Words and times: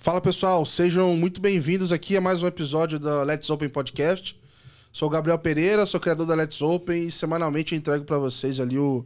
Fala 0.00 0.20
pessoal, 0.20 0.64
sejam 0.64 1.16
muito 1.16 1.40
bem-vindos 1.40 1.92
aqui 1.92 2.16
a 2.16 2.20
mais 2.20 2.40
um 2.40 2.46
episódio 2.46 3.00
da 3.00 3.24
Let's 3.24 3.50
Open 3.50 3.68
Podcast. 3.68 4.38
Sou 4.92 5.08
o 5.08 5.10
Gabriel 5.10 5.40
Pereira, 5.40 5.84
sou 5.86 5.98
criador 5.98 6.24
da 6.24 6.36
Let's 6.36 6.62
Open 6.62 7.08
e 7.08 7.10
semanalmente 7.10 7.74
eu 7.74 7.78
entrego 7.78 8.04
para 8.04 8.16
vocês 8.16 8.60
ali 8.60 8.78
o 8.78 9.04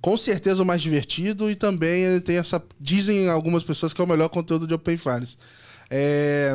com 0.00 0.16
certeza 0.16 0.62
o 0.62 0.64
mais 0.64 0.80
divertido 0.80 1.50
e 1.50 1.56
também 1.56 2.20
tem 2.20 2.36
essa 2.36 2.62
dizem 2.78 3.28
algumas 3.28 3.64
pessoas 3.64 3.92
que 3.92 4.00
é 4.00 4.04
o 4.04 4.06
melhor 4.06 4.28
conteúdo 4.28 4.68
de 4.68 4.74
Open 4.74 4.96
Finance. 4.96 5.36
É, 5.90 6.54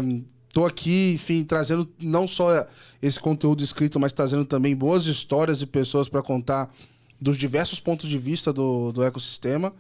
tô 0.54 0.66
aqui, 0.66 1.12
enfim, 1.16 1.44
trazendo 1.44 1.88
não 2.00 2.30
só 2.30 2.66
esse 3.02 3.20
conteúdo 3.20 3.62
escrito, 3.62 4.00
mas 4.00 4.14
trazendo 4.14 4.46
também 4.46 4.74
boas 4.74 5.06
histórias 5.06 5.62
e 5.62 5.66
pessoas 5.66 6.08
para 6.08 6.24
contar 6.24 6.74
dos 7.20 7.36
diversos 7.36 7.82
pontos 7.82 8.10
de 8.10 8.18
vista 8.18 8.54
do, 8.54 8.94
do 8.94 9.04
ecossistema. 9.04 9.74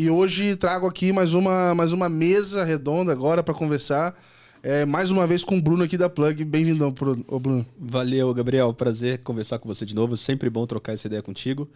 E 0.00 0.08
hoje 0.08 0.56
trago 0.56 0.86
aqui 0.86 1.12
mais 1.12 1.34
uma, 1.34 1.74
mais 1.74 1.92
uma 1.92 2.08
mesa 2.08 2.64
redonda 2.64 3.12
agora 3.12 3.42
para 3.42 3.52
conversar. 3.52 4.18
É, 4.62 4.86
mais 4.86 5.10
uma 5.10 5.26
vez 5.26 5.44
com 5.44 5.58
o 5.58 5.60
Bruno 5.60 5.84
aqui 5.84 5.98
da 5.98 6.08
Plug. 6.08 6.42
Bem-vindo, 6.42 6.90
Bruno. 6.90 7.66
Valeu, 7.78 8.32
Gabriel. 8.32 8.72
Prazer 8.72 9.18
conversar 9.18 9.58
com 9.58 9.68
você 9.68 9.84
de 9.84 9.94
novo. 9.94 10.16
Sempre 10.16 10.48
bom 10.48 10.66
trocar 10.66 10.94
essa 10.94 11.06
ideia 11.06 11.20
contigo. 11.20 11.70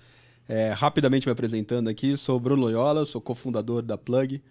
É, 0.48 0.72
rapidamente 0.72 1.26
me 1.26 1.32
apresentando 1.32 1.88
aqui, 1.88 2.16
sou 2.16 2.40
Bruno 2.40 2.62
Loyola, 2.62 3.04
sou 3.04 3.20
cofundador 3.20 3.82
da 3.82 3.98
Plug. 3.98 4.42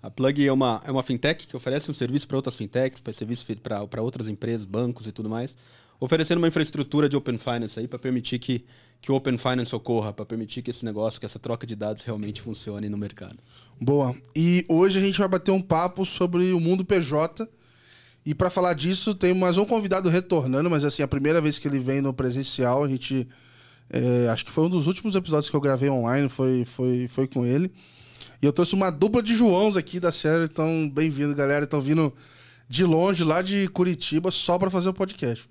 A 0.00 0.08
Plug 0.08 0.46
é 0.46 0.52
uma, 0.52 0.80
é 0.86 0.92
uma 0.92 1.02
fintech 1.02 1.48
que 1.48 1.56
oferece 1.56 1.90
um 1.90 1.94
serviço 1.94 2.28
para 2.28 2.36
outras 2.36 2.54
fintechs, 2.54 3.00
para 3.00 3.12
serviço 3.12 3.44
para 3.60 4.02
outras 4.02 4.28
empresas, 4.28 4.66
bancos 4.66 5.04
e 5.04 5.10
tudo 5.10 5.28
mais, 5.28 5.56
oferecendo 5.98 6.38
uma 6.38 6.46
infraestrutura 6.46 7.08
de 7.08 7.16
Open 7.16 7.38
Finance 7.38 7.80
aí 7.80 7.88
para 7.88 7.98
permitir 7.98 8.38
que 8.38 8.64
que 9.06 9.12
o 9.12 9.14
Open 9.14 9.38
Finance 9.38 9.72
ocorra, 9.72 10.12
para 10.12 10.26
permitir 10.26 10.62
que 10.62 10.70
esse 10.72 10.84
negócio, 10.84 11.20
que 11.20 11.26
essa 11.26 11.38
troca 11.38 11.64
de 11.64 11.76
dados 11.76 12.02
realmente 12.02 12.42
funcione 12.42 12.88
no 12.88 12.98
mercado. 12.98 13.36
Boa. 13.80 14.12
E 14.34 14.66
hoje 14.68 14.98
a 14.98 15.00
gente 15.00 15.16
vai 15.16 15.28
bater 15.28 15.52
um 15.52 15.62
papo 15.62 16.04
sobre 16.04 16.52
o 16.52 16.58
mundo 16.58 16.84
PJ. 16.84 17.48
E 18.24 18.34
para 18.34 18.50
falar 18.50 18.74
disso, 18.74 19.14
tem 19.14 19.32
mais 19.32 19.58
um 19.58 19.64
convidado 19.64 20.08
retornando, 20.08 20.68
mas 20.68 20.82
assim, 20.82 21.04
a 21.04 21.06
primeira 21.06 21.40
vez 21.40 21.56
que 21.56 21.68
ele 21.68 21.78
vem 21.78 22.00
no 22.00 22.12
presencial, 22.12 22.82
a 22.82 22.88
gente. 22.88 23.28
É, 23.88 24.28
acho 24.28 24.44
que 24.44 24.50
foi 24.50 24.64
um 24.64 24.68
dos 24.68 24.88
últimos 24.88 25.14
episódios 25.14 25.48
que 25.48 25.54
eu 25.54 25.60
gravei 25.60 25.88
online, 25.88 26.28
foi, 26.28 26.64
foi, 26.64 27.06
foi 27.06 27.28
com 27.28 27.46
ele. 27.46 27.70
E 28.42 28.44
eu 28.44 28.52
trouxe 28.52 28.74
uma 28.74 28.90
dupla 28.90 29.22
de 29.22 29.34
Joãos 29.34 29.76
aqui 29.76 30.00
da 30.00 30.10
série, 30.10 30.46
então 30.46 30.90
bem-vindo, 30.92 31.32
galera. 31.32 31.62
Estão 31.62 31.80
vindo 31.80 32.12
de 32.68 32.82
longe, 32.82 33.22
lá 33.22 33.40
de 33.40 33.68
Curitiba, 33.68 34.32
só 34.32 34.58
para 34.58 34.68
fazer 34.68 34.88
o 34.88 34.92
podcast. 34.92 35.48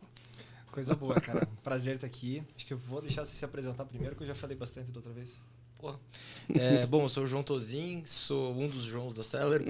Coisa 0.76 0.94
boa, 0.94 1.16
cara. 1.16 1.48
Prazer 1.64 1.96
estar 1.96 2.06
aqui. 2.06 2.44
Acho 2.54 2.66
que 2.66 2.74
eu 2.74 2.78
vou 2.78 3.00
deixar 3.00 3.24
você 3.24 3.34
se 3.34 3.46
apresentar 3.46 3.86
primeiro, 3.86 4.14
que 4.14 4.24
eu 4.24 4.28
já 4.28 4.36
falei 4.36 4.58
bastante 4.58 4.92
da 4.92 5.00
outra 5.00 5.14
vez. 5.14 5.34
Porra. 5.80 5.98
É, 6.54 6.86
bom, 6.86 7.04
eu 7.04 7.08
sou 7.08 7.24
o 7.24 7.26
João 7.26 7.44
Tozin, 7.44 8.04
sou 8.06 8.54
um 8.54 8.68
dos 8.68 8.84
Joãos 8.84 9.14
da 9.14 9.24
Seller. 9.24 9.64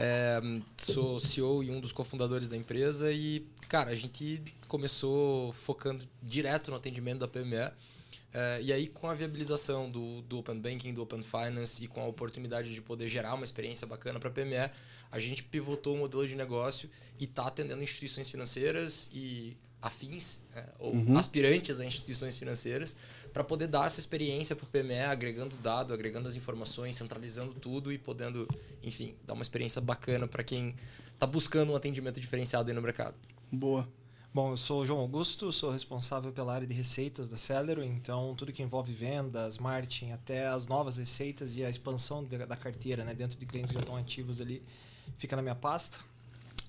É, 0.00 0.40
sou 0.76 1.18
CEO 1.18 1.64
e 1.64 1.72
um 1.72 1.80
dos 1.80 1.90
cofundadores 1.90 2.48
da 2.48 2.56
empresa. 2.56 3.10
E, 3.10 3.44
cara, 3.68 3.90
a 3.90 3.96
gente 3.96 4.40
começou 4.68 5.52
focando 5.54 6.08
direto 6.22 6.70
no 6.70 6.76
atendimento 6.76 7.18
da 7.18 7.26
PME. 7.26 7.72
É, 8.32 8.60
e 8.62 8.72
aí, 8.72 8.86
com 8.86 9.08
a 9.08 9.14
viabilização 9.14 9.90
do, 9.90 10.22
do 10.22 10.38
Open 10.38 10.60
Banking, 10.60 10.94
do 10.94 11.02
Open 11.02 11.20
Finance 11.20 11.82
e 11.82 11.88
com 11.88 12.00
a 12.00 12.06
oportunidade 12.06 12.72
de 12.72 12.80
poder 12.80 13.08
gerar 13.08 13.34
uma 13.34 13.42
experiência 13.42 13.88
bacana 13.88 14.20
para 14.20 14.28
a 14.28 14.32
PME, 14.32 14.70
a 15.10 15.18
gente 15.18 15.42
pivotou 15.42 15.96
o 15.96 15.98
modelo 15.98 16.28
de 16.28 16.36
negócio 16.36 16.88
e 17.18 17.24
está 17.24 17.48
atendendo 17.48 17.82
instituições 17.82 18.28
financeiras 18.28 19.10
e 19.12 19.56
afins 19.80 20.40
é, 20.54 20.64
ou 20.78 20.92
uhum. 20.92 21.16
aspirantes 21.16 21.78
a 21.80 21.86
instituições 21.86 22.36
financeiras 22.36 22.96
para 23.32 23.44
poder 23.44 23.68
dar 23.68 23.86
essa 23.86 24.00
experiência 24.00 24.56
para 24.56 24.64
o 24.64 24.68
PME, 24.68 25.00
agregando 25.00 25.54
dado, 25.56 25.94
agregando 25.94 26.28
as 26.28 26.36
informações, 26.36 26.96
centralizando 26.96 27.54
tudo 27.54 27.92
e 27.92 27.98
podendo, 27.98 28.48
enfim, 28.82 29.14
dar 29.24 29.34
uma 29.34 29.42
experiência 29.42 29.80
bacana 29.80 30.26
para 30.26 30.42
quem 30.42 30.74
está 31.12 31.26
buscando 31.26 31.72
um 31.72 31.76
atendimento 31.76 32.20
diferenciado 32.20 32.68
aí 32.68 32.74
no 32.74 32.82
mercado. 32.82 33.14
Boa. 33.52 33.88
Bom, 34.34 34.50
eu 34.50 34.56
sou 34.56 34.82
o 34.82 34.86
João 34.86 35.00
Augusto, 35.00 35.50
sou 35.50 35.70
responsável 35.70 36.32
pela 36.32 36.54
área 36.54 36.66
de 36.66 36.74
receitas 36.74 37.28
da 37.28 37.36
Celero, 37.36 37.82
então 37.82 38.34
tudo 38.34 38.52
que 38.52 38.62
envolve 38.62 38.92
vendas, 38.92 39.58
marketing, 39.58 40.12
até 40.12 40.46
as 40.46 40.66
novas 40.66 40.96
receitas 40.96 41.56
e 41.56 41.64
a 41.64 41.70
expansão 41.70 42.22
da 42.24 42.56
carteira 42.56 43.04
né, 43.04 43.14
dentro 43.14 43.38
de 43.38 43.46
clientes 43.46 43.70
que 43.70 43.74
já 43.74 43.80
estão 43.80 43.96
ativos 43.96 44.40
ali, 44.40 44.62
fica 45.16 45.34
na 45.34 45.42
minha 45.42 45.54
pasta 45.54 45.98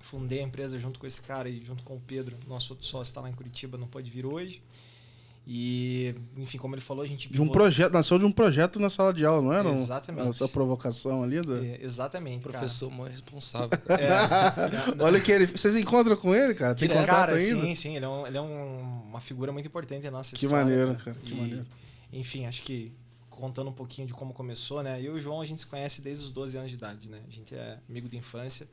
fundei 0.10 0.40
a 0.40 0.44
empresa 0.44 0.80
junto 0.80 1.00
com 1.00 1.06
esse 1.06 1.22
cara 1.22 1.48
e 1.48 1.64
junto 1.64 1.84
com 1.84 1.96
o 1.96 2.00
Pedro, 2.00 2.36
nosso 2.48 2.74
outro 2.74 2.86
sócio 2.86 3.12
está 3.12 3.22
lá 3.22 3.30
em 3.30 3.34
Curitiba, 3.34 3.78
não 3.78 3.88
pode 3.88 4.10
vir 4.10 4.26
hoje. 4.26 4.62
E, 5.48 6.14
enfim, 6.38 6.60
como 6.60 6.76
ele 6.76 6.82
falou, 6.82 7.04
a 7.04 7.08
gente. 7.08 7.32
De 7.32 7.42
um 7.42 7.48
projeto, 7.48 7.92
nasceu 7.92 8.20
de 8.20 8.26
um 8.26 8.32
projeto 8.32 8.80
na 8.80 8.88
sala 8.88 9.12
de 9.12 9.26
aula, 9.26 9.42
não 9.42 9.54
era? 9.54 9.70
Exatamente. 9.72 10.30
Essa 10.30 10.48
provocação 10.48 11.24
ali. 11.24 11.42
Do... 11.42 11.64
É, 11.64 11.80
exatamente. 11.82 12.44
Professor 12.44 12.92
mais 12.92 13.12
responsável. 13.12 13.70
É, 13.90 14.10
Olha 15.04 15.20
que 15.20 15.32
ele. 15.32 15.48
Vocês 15.48 15.76
encontram 15.76 16.16
com 16.16 16.36
ele, 16.36 16.54
cara? 16.54 16.76
Tem 16.76 16.88
contato 16.88 17.08
cara, 17.08 17.36
ainda? 17.36 17.62
Sim, 17.62 17.74
sim. 17.74 17.96
Ele 17.96 18.06
é, 18.06 18.08
um, 18.08 18.28
ele 18.28 18.38
é 18.38 18.42
um, 18.42 19.02
uma 19.08 19.20
figura 19.20 19.52
muito 19.52 19.68
importante 19.68 20.04
na 20.04 20.12
nossa 20.12 20.36
que 20.36 20.46
história. 20.46 20.66
Maneiro, 20.66 20.96
cara. 21.04 21.18
Que 21.18 21.34
e, 21.34 21.36
maneiro. 21.36 21.66
Enfim, 22.14 22.46
acho 22.46 22.62
que 22.62 22.92
contando 23.28 23.70
um 23.70 23.74
pouquinho 23.74 24.06
de 24.06 24.14
como 24.14 24.34
começou, 24.34 24.84
né? 24.84 25.00
Eu 25.00 25.16
e 25.16 25.20
o 25.20 25.20
João 25.20 25.42
a 25.42 25.46
gente 25.46 25.62
se 25.62 25.68
conhece 25.68 26.02
desde 26.02 26.24
os 26.26 26.30
12 26.30 26.58
anos 26.58 26.70
de 26.70 26.78
idade, 26.78 27.10
né? 27.10 27.22
A 27.28 27.32
gente 27.32 27.56
é 27.56 27.80
amigo 27.90 28.08
de 28.08 28.18
infância. 28.18 28.68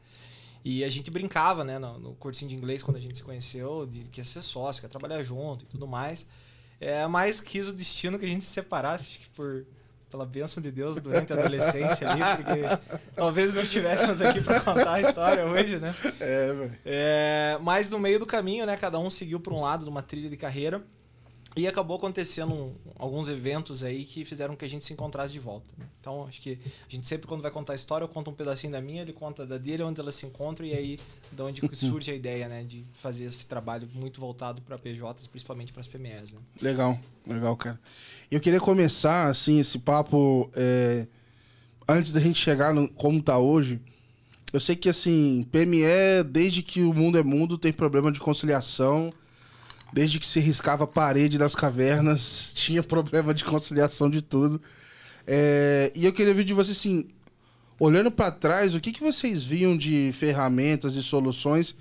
E 0.64 0.84
a 0.84 0.88
gente 0.88 1.10
brincava, 1.10 1.64
né, 1.64 1.78
no, 1.78 1.98
no 1.98 2.14
cursinho 2.14 2.48
de 2.48 2.56
inglês, 2.56 2.82
quando 2.82 2.96
a 2.96 3.00
gente 3.00 3.18
se 3.18 3.24
conheceu, 3.24 3.86
de 3.86 4.00
que 4.04 4.20
ia 4.20 4.24
ser 4.24 4.42
sócio, 4.42 4.80
que 4.80 4.86
ia 4.86 4.90
trabalhar 4.90 5.22
junto 5.22 5.64
e 5.64 5.68
tudo 5.68 5.86
mais. 5.86 6.26
É, 6.80 7.06
mais 7.06 7.40
quis 7.40 7.68
o 7.68 7.72
destino 7.72 8.18
que 8.18 8.24
a 8.24 8.28
gente 8.28 8.44
se 8.44 8.50
separasse, 8.50 9.08
acho 9.08 9.20
que 9.20 9.30
por 9.30 9.66
pela 10.10 10.24
bênção 10.24 10.62
de 10.62 10.70
Deus 10.70 11.00
durante 11.00 11.32
a 11.32 11.36
adolescência 11.36 12.08
ali, 12.08 12.22
porque 12.36 13.00
talvez 13.14 13.52
não 13.52 13.62
estivéssemos 13.62 14.22
aqui 14.22 14.40
para 14.40 14.60
contar 14.60 14.94
a 14.94 15.00
história 15.00 15.44
hoje, 15.44 15.78
né? 15.78 15.94
É, 16.20 16.52
velho. 16.52 16.78
É, 16.84 17.58
mas 17.60 17.90
no 17.90 17.98
meio 17.98 18.18
do 18.18 18.26
caminho, 18.26 18.64
né, 18.64 18.76
cada 18.76 18.98
um 18.98 19.10
seguiu 19.10 19.40
para 19.40 19.52
um 19.52 19.60
lado 19.60 19.84
de 19.84 19.90
uma 19.90 20.02
trilha 20.02 20.30
de 20.30 20.36
carreira. 20.36 20.82
E 21.56 21.66
acabou 21.66 21.96
acontecendo 21.96 22.52
um, 22.52 22.74
alguns 22.98 23.30
eventos 23.30 23.82
aí 23.82 24.04
que 24.04 24.26
fizeram 24.26 24.54
que 24.54 24.64
a 24.66 24.68
gente 24.68 24.84
se 24.84 24.92
encontrasse 24.92 25.32
de 25.32 25.40
volta. 25.40 25.64
Né? 25.78 25.86
Então, 25.98 26.26
acho 26.26 26.38
que 26.38 26.58
a 26.86 26.94
gente 26.94 27.06
sempre, 27.06 27.26
quando 27.26 27.40
vai 27.40 27.50
contar 27.50 27.72
a 27.72 27.76
história, 27.76 28.04
eu 28.04 28.08
conto 28.08 28.30
um 28.30 28.34
pedacinho 28.34 28.70
da 28.70 28.80
minha, 28.80 29.00
ele 29.00 29.14
conta 29.14 29.46
da 29.46 29.56
dele, 29.56 29.82
onde 29.82 29.98
ela 29.98 30.12
se 30.12 30.26
encontra, 30.26 30.66
e 30.66 30.74
aí 30.74 31.00
de 31.32 31.42
onde 31.42 31.62
surge 31.72 32.10
a 32.10 32.14
ideia 32.14 32.46
né, 32.46 32.62
de 32.62 32.84
fazer 32.92 33.24
esse 33.24 33.46
trabalho 33.46 33.88
muito 33.94 34.20
voltado 34.20 34.60
para 34.60 34.76
PJs, 34.76 35.28
principalmente 35.28 35.72
para 35.72 35.80
as 35.80 35.86
PMEs. 35.86 36.34
Né? 36.34 36.40
Legal, 36.60 36.98
legal, 37.26 37.56
cara. 37.56 37.80
Eu 38.30 38.38
queria 38.38 38.60
começar, 38.60 39.28
assim, 39.28 39.58
esse 39.58 39.78
papo, 39.78 40.50
é, 40.54 41.06
antes 41.88 42.12
da 42.12 42.20
gente 42.20 42.38
chegar 42.38 42.74
no 42.74 42.86
como 42.86 43.18
está 43.18 43.38
hoje. 43.38 43.80
Eu 44.52 44.60
sei 44.60 44.76
que, 44.76 44.90
assim, 44.90 45.48
PME, 45.50 46.22
desde 46.30 46.62
que 46.62 46.82
o 46.82 46.92
mundo 46.92 47.16
é 47.16 47.22
mundo, 47.22 47.56
tem 47.56 47.72
problema 47.72 48.12
de 48.12 48.20
conciliação 48.20 49.10
Desde 49.92 50.18
que 50.20 50.26
se 50.26 50.40
riscava 50.40 50.84
a 50.84 50.86
parede 50.86 51.38
das 51.38 51.54
cavernas, 51.54 52.52
tinha 52.56 52.82
problema 52.82 53.32
de 53.32 53.44
conciliação 53.44 54.10
de 54.10 54.20
tudo. 54.22 54.60
É, 55.26 55.92
e 55.94 56.04
eu 56.04 56.12
queria 56.12 56.34
ver 56.34 56.44
de 56.44 56.54
você 56.54 56.72
assim, 56.72 57.08
olhando 57.78 58.10
para 58.10 58.30
trás, 58.30 58.74
o 58.74 58.80
que, 58.80 58.92
que 58.92 59.00
vocês 59.00 59.44
viam 59.44 59.76
de 59.76 60.10
ferramentas 60.12 60.94
e 60.96 61.02
soluções 61.02 61.74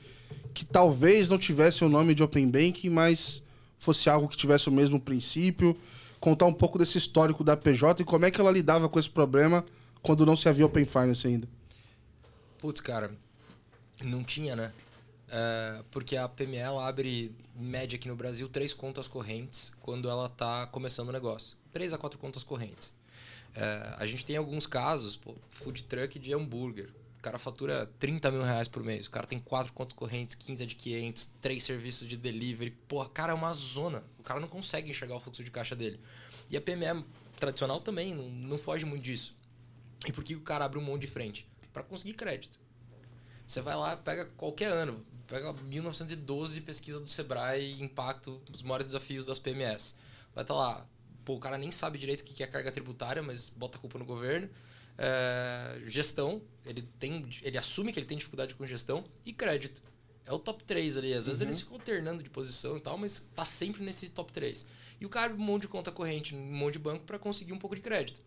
que 0.54 0.66
talvez 0.66 1.30
não 1.30 1.38
tivesse 1.38 1.84
o 1.84 1.90
nome 1.90 2.16
de 2.16 2.24
Open 2.24 2.50
Banking, 2.50 2.90
mas 2.90 3.42
fosse 3.78 4.10
algo 4.10 4.28
que 4.28 4.38
tivesse 4.38 4.70
o 4.70 4.72
mesmo 4.72 5.00
princípio? 5.00 5.78
Contar 6.20 6.46
um 6.46 6.54
pouco 6.54 6.80
desse 6.80 6.98
histórico 6.98 7.44
da 7.44 7.56
PJ 7.56 8.02
e 8.02 8.06
como 8.06 8.26
é 8.26 8.32
que 8.32 8.40
ela 8.40 8.52
lidava 8.52 8.90
com 8.90 9.00
esse 9.00 9.10
problema 9.10 9.66
quando 10.02 10.26
não 10.26 10.36
se 10.36 10.48
havia 10.48 10.66
Open 10.66 10.86
Finance 10.86 11.28
ainda. 11.28 11.48
Putz, 12.58 12.80
cara, 12.80 13.12
não 14.04 14.24
tinha, 14.24 14.56
né? 14.56 14.72
É, 15.38 15.84
porque 15.92 16.16
a 16.16 16.30
PME 16.30 16.62
abre, 16.62 17.36
média 17.54 17.98
aqui 17.98 18.08
no 18.08 18.16
Brasil, 18.16 18.48
três 18.48 18.74
contas 18.74 19.06
correntes 19.06 19.74
quando 19.82 20.10
ela 20.10 20.28
está 20.28 20.66
começando 20.68 21.10
o 21.10 21.12
negócio. 21.12 21.58
Três 21.74 21.92
a 21.92 21.98
quatro 21.98 22.18
contas 22.18 22.42
correntes. 22.42 22.94
É, 23.54 23.96
a 23.98 24.06
gente 24.06 24.26
tem 24.26 24.38
alguns 24.38 24.66
casos, 24.66 25.18
pô, 25.18 25.36
food 25.50 25.84
truck 25.84 26.18
de 26.18 26.34
hambúrguer. 26.34 26.90
O 27.20 27.22
cara 27.22 27.38
fatura 27.38 27.92
30 28.00 28.32
mil 28.32 28.44
reais 28.44 28.70
por 28.70 28.82
mês. 28.82 29.08
O 29.08 29.12
cara 29.12 29.28
tem 29.28 29.38
quatro 29.38 29.74
contas 29.74 29.94
correntes, 29.94 30.36
15 30.36 30.64
adquirentes, 30.64 31.30
três 31.42 31.64
serviços 31.66 32.08
de 32.08 32.16
delivery. 32.16 32.72
Porra, 32.88 33.10
cara, 33.10 33.34
é 33.34 33.36
uma 33.36 33.52
zona. 33.52 34.06
O 34.18 34.24
cara 34.24 34.40
não 34.40 34.48
consegue 34.48 34.90
enxergar 34.90 35.18
o 35.18 35.20
fluxo 35.20 35.44
de 35.44 35.52
caixa 35.52 35.76
dele. 35.76 36.00
E 36.50 36.56
a 36.56 36.62
PME 36.62 37.04
tradicional 37.38 37.82
também 37.82 38.16
não, 38.16 38.30
não 38.30 38.58
foge 38.58 38.86
muito 38.86 39.04
disso. 39.04 39.36
E 40.08 40.14
por 40.14 40.24
que 40.24 40.34
o 40.34 40.42
cara 40.42 40.64
abre 40.64 40.80
um 40.80 40.84
monte 40.84 41.02
de 41.02 41.08
frente? 41.08 41.46
Para 41.74 41.84
conseguir 41.84 42.14
crédito. 42.14 42.58
Você 43.46 43.60
vai 43.60 43.76
lá, 43.76 43.98
pega 43.98 44.26
qualquer 44.38 44.72
ano, 44.72 45.06
pega 45.28 45.52
1912 45.54 46.62
pesquisa 46.62 47.00
do 47.00 47.10
Sebrae 47.10 47.82
impacto 47.82 48.42
dos 48.50 48.64
maiores 48.64 48.88
desafios 48.88 49.26
das 49.26 49.40
PMS. 49.40 49.96
Vai 50.34 50.44
estar 50.44 50.54
tá 50.54 50.60
lá, 50.60 50.88
pô, 51.24 51.36
o 51.36 51.40
cara 51.40 51.58
nem 51.58 51.72
sabe 51.72 51.98
direito 51.98 52.22
o 52.22 52.24
que 52.24 52.44
é 52.44 52.48
carga 52.48 52.72
tributária, 52.72 53.22
mas 53.22 53.50
bota 53.50 53.78
a 53.78 53.82
culpa 53.82 53.98
no 53.98 54.06
governo. 54.06 54.50
É, 54.98 55.82
gestão, 55.88 56.42
ele, 56.66 56.82
tem, 57.00 57.28
ele 57.42 57.58
assume 57.58 57.92
que 57.92 58.00
ele 58.00 58.06
tem 58.06 58.18
dificuldade 58.18 58.56
com 58.56 58.66
gestão 58.66 59.04
e 59.26 59.34
crédito. 59.34 59.82
É 60.26 60.34
o 60.34 60.40
top 60.40 60.64
3 60.64 60.98
ali. 60.98 61.14
Às 61.14 61.28
vezes 61.28 61.42
uhum. 61.42 61.48
eles 61.48 61.60
ficam 61.60 61.76
alternando 61.76 62.24
de 62.24 62.30
posição 62.30 62.78
e 62.78 62.80
tal, 62.80 62.98
mas 62.98 63.20
tá 63.36 63.46
sempre 63.46 63.84
nesse 63.84 64.10
top 64.10 64.32
3. 64.32 64.66
E 65.00 65.06
o 65.06 65.10
cara 65.10 65.34
um 65.34 65.38
monte 65.38 65.64
de 65.64 65.68
conta 65.68 65.92
corrente, 65.92 66.34
um 66.34 66.54
monte 66.54 66.74
de 66.74 66.80
banco 66.80 67.04
para 67.04 67.20
conseguir 67.20 67.54
um 67.54 67.60
pouco 67.60 67.76
de 67.76 67.82
crédito. 67.82 68.22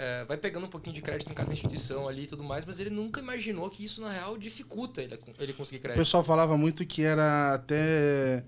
É, 0.00 0.24
vai 0.26 0.36
pegando 0.36 0.64
um 0.64 0.68
pouquinho 0.68 0.94
de 0.94 1.02
crédito 1.02 1.32
em 1.32 1.34
cada 1.34 1.52
instituição 1.52 2.06
ali 2.06 2.22
e 2.22 2.26
tudo 2.28 2.44
mais, 2.44 2.64
mas 2.64 2.78
ele 2.78 2.88
nunca 2.88 3.20
imaginou 3.20 3.68
que 3.68 3.82
isso, 3.82 4.00
na 4.00 4.08
real, 4.08 4.38
dificulta 4.38 5.02
ele, 5.02 5.18
ele 5.40 5.52
conseguir 5.52 5.78
O 5.78 5.80
crédito. 5.80 5.98
pessoal 5.98 6.22
falava 6.22 6.56
muito 6.56 6.86
que 6.86 7.02
era 7.02 7.54
até 7.54 8.44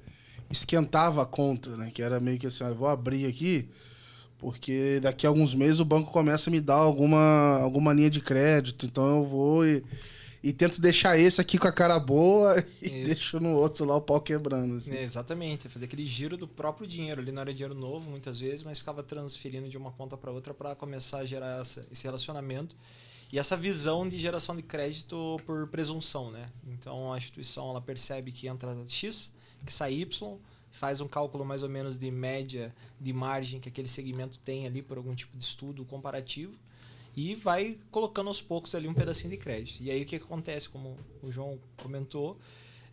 esquentava 0.48 1.22
a 1.22 1.26
conta, 1.26 1.76
né? 1.76 1.90
Que 1.92 2.02
era 2.02 2.20
meio 2.20 2.38
que 2.38 2.46
assim, 2.46 2.62
eu 2.62 2.74
vou 2.74 2.86
abrir 2.86 3.26
aqui, 3.26 3.68
porque 4.38 5.00
daqui 5.02 5.26
a 5.26 5.28
alguns 5.28 5.52
meses 5.52 5.80
o 5.80 5.84
banco 5.84 6.12
começa 6.12 6.48
a 6.48 6.52
me 6.52 6.60
dar 6.60 6.74
alguma, 6.74 7.58
alguma 7.58 7.92
linha 7.92 8.10
de 8.10 8.20
crédito, 8.20 8.86
então 8.86 9.18
eu 9.18 9.26
vou 9.26 9.66
e, 9.66 9.82
e 10.42 10.52
tento 10.52 10.80
deixar 10.80 11.18
esse 11.18 11.40
aqui 11.40 11.58
com 11.58 11.68
a 11.68 11.72
cara 11.72 11.98
boa 11.98 12.56
e 12.80 12.86
Isso. 12.86 13.04
deixo 13.04 13.40
no 13.40 13.50
outro 13.56 13.84
lá 13.84 13.96
o 13.96 14.00
pau 14.00 14.20
quebrando. 14.20 14.76
assim. 14.76 14.92
É, 14.92 15.02
exatamente, 15.02 15.68
fazer 15.68 15.84
aquele 15.84 16.06
giro 16.06 16.36
do 16.36 16.48
próprio 16.48 16.86
dinheiro. 16.86 17.20
Ali 17.20 17.30
não 17.32 17.42
era 17.42 17.52
dinheiro 17.52 17.74
novo, 17.74 18.08
muitas 18.10 18.40
vezes, 18.40 18.62
mas 18.62 18.78
ficava 18.78 19.02
transferindo 19.02 19.68
de 19.68 19.76
uma 19.76 19.90
ponta 19.92 20.16
para 20.16 20.30
outra 20.30 20.54
para 20.54 20.74
começar 20.74 21.18
a 21.18 21.24
gerar 21.24 21.60
essa- 21.60 21.86
esse 21.92 22.04
relacionamento 22.04 22.74
e 23.32 23.38
essa 23.38 23.56
visão 23.56 24.08
de 24.08 24.18
geração 24.18 24.56
de 24.56 24.62
crédito 24.62 25.38
por 25.46 25.66
presunção, 25.68 26.30
né? 26.30 26.48
Então 26.68 27.12
a 27.12 27.18
instituição 27.18 27.70
ela 27.70 27.80
percebe 27.80 28.32
que 28.32 28.48
entra 28.48 28.76
X, 28.86 29.30
que 29.64 29.72
sai 29.72 29.92
Y, 29.94 30.38
faz 30.72 31.00
um 31.00 31.08
cálculo 31.08 31.44
mais 31.44 31.62
ou 31.62 31.68
menos 31.68 31.98
de 31.98 32.10
média 32.10 32.74
de 33.00 33.12
margem 33.12 33.60
que 33.60 33.68
aquele 33.68 33.88
segmento 33.88 34.38
tem 34.38 34.66
ali 34.66 34.80
por 34.80 34.96
algum 34.96 35.14
tipo 35.14 35.36
de 35.36 35.44
estudo 35.44 35.84
comparativo 35.84 36.52
e 37.16 37.34
vai 37.34 37.78
colocando 37.90 38.28
aos 38.28 38.40
poucos 38.40 38.74
ali 38.74 38.86
um 38.88 38.94
pedacinho 38.94 39.30
de 39.30 39.36
crédito. 39.36 39.82
E 39.82 39.90
aí 39.90 40.02
o 40.02 40.06
que 40.06 40.16
acontece, 40.16 40.68
como 40.68 40.96
o 41.22 41.30
João 41.30 41.58
comentou, 41.82 42.36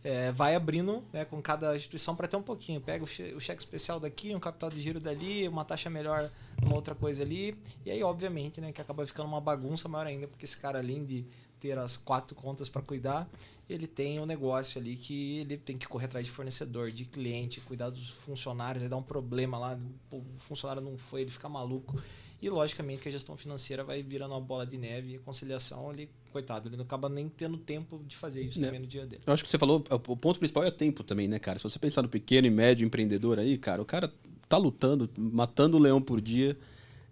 é, 0.04 0.30
vai 0.32 0.54
abrindo 0.54 1.02
né, 1.12 1.24
com 1.24 1.40
cada 1.42 1.74
instituição 1.76 2.14
para 2.14 2.28
ter 2.28 2.36
um 2.36 2.42
pouquinho. 2.42 2.80
Pega 2.80 3.04
o, 3.04 3.06
che- 3.06 3.34
o 3.34 3.40
cheque 3.40 3.60
especial 3.60 3.98
daqui, 3.98 4.34
um 4.34 4.40
capital 4.40 4.70
de 4.70 4.80
giro 4.80 5.00
dali, 5.00 5.46
uma 5.48 5.64
taxa 5.64 5.90
melhor, 5.90 6.30
uma 6.62 6.74
outra 6.74 6.94
coisa 6.94 7.22
ali. 7.22 7.56
E 7.84 7.90
aí, 7.90 8.02
obviamente, 8.02 8.60
né, 8.60 8.72
que 8.72 8.80
acaba 8.80 9.04
ficando 9.06 9.26
uma 9.28 9.40
bagunça 9.40 9.88
maior 9.88 10.06
ainda, 10.06 10.26
porque 10.28 10.44
esse 10.44 10.56
cara, 10.56 10.78
além 10.78 11.04
de 11.04 11.24
ter 11.60 11.76
as 11.76 11.96
quatro 11.96 12.36
contas 12.36 12.68
para 12.68 12.80
cuidar, 12.80 13.28
ele 13.68 13.88
tem 13.88 14.20
um 14.20 14.26
negócio 14.26 14.80
ali 14.80 14.94
que 14.94 15.38
ele 15.38 15.56
tem 15.56 15.76
que 15.76 15.88
correr 15.88 16.04
atrás 16.04 16.24
de 16.24 16.30
fornecedor, 16.30 16.92
de 16.92 17.04
cliente, 17.04 17.60
cuidar 17.60 17.90
dos 17.90 18.10
funcionários, 18.10 18.84
aí 18.84 18.88
dá 18.88 18.96
um 18.96 19.02
problema 19.02 19.58
lá, 19.58 19.76
o 20.12 20.22
funcionário 20.36 20.80
não 20.80 20.96
foi, 20.96 21.22
ele 21.22 21.30
fica 21.30 21.48
maluco. 21.48 22.00
E 22.40 22.48
logicamente 22.48 23.02
que 23.02 23.08
a 23.08 23.12
gestão 23.12 23.36
financeira 23.36 23.82
vai 23.82 24.02
virando 24.02 24.32
uma 24.32 24.40
bola 24.40 24.64
de 24.64 24.78
neve 24.78 25.12
e 25.12 25.16
a 25.16 25.18
conciliação, 25.18 25.90
ele, 25.92 26.08
coitado, 26.32 26.68
ele 26.68 26.76
não 26.76 26.84
acaba 26.84 27.08
nem 27.08 27.28
tendo 27.28 27.56
tempo 27.56 28.00
de 28.06 28.16
fazer 28.16 28.42
isso 28.42 28.60
Né. 28.60 28.66
também 28.66 28.80
no 28.80 28.86
dia 28.86 29.04
dele. 29.04 29.22
Eu 29.26 29.32
acho 29.32 29.42
que 29.42 29.50
você 29.50 29.58
falou, 29.58 29.82
o 29.90 30.16
ponto 30.16 30.38
principal 30.38 30.62
é 30.64 30.70
tempo 30.70 31.02
também, 31.02 31.26
né, 31.26 31.38
cara? 31.40 31.58
Se 31.58 31.64
você 31.64 31.78
pensar 31.80 32.02
no 32.02 32.08
pequeno 32.08 32.46
e 32.46 32.50
médio 32.50 32.86
empreendedor 32.86 33.38
aí, 33.40 33.58
cara, 33.58 33.82
o 33.82 33.84
cara 33.84 34.12
tá 34.48 34.56
lutando, 34.56 35.10
matando 35.18 35.76
o 35.76 35.80
leão 35.80 36.00
por 36.00 36.20
dia. 36.20 36.56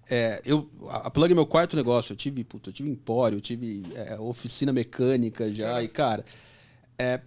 É, 0.08 0.40
eu, 0.44 0.70
a 0.88 1.08
a 1.08 1.10
Plug 1.10 1.32
é 1.32 1.34
meu 1.34 1.44
quarto 1.46 1.74
negócio. 1.74 2.12
Eu 2.12 2.16
tive, 2.16 2.44
puta, 2.44 2.70
eu 2.70 2.72
tive 2.72 2.88
empório, 2.88 3.36
eu 3.36 3.40
tive 3.40 3.82
é, 3.96 4.16
oficina 4.20 4.72
mecânica 4.72 5.52
já. 5.52 5.82
E, 5.82 5.88
cara, 5.88 6.24
é, 6.98 7.20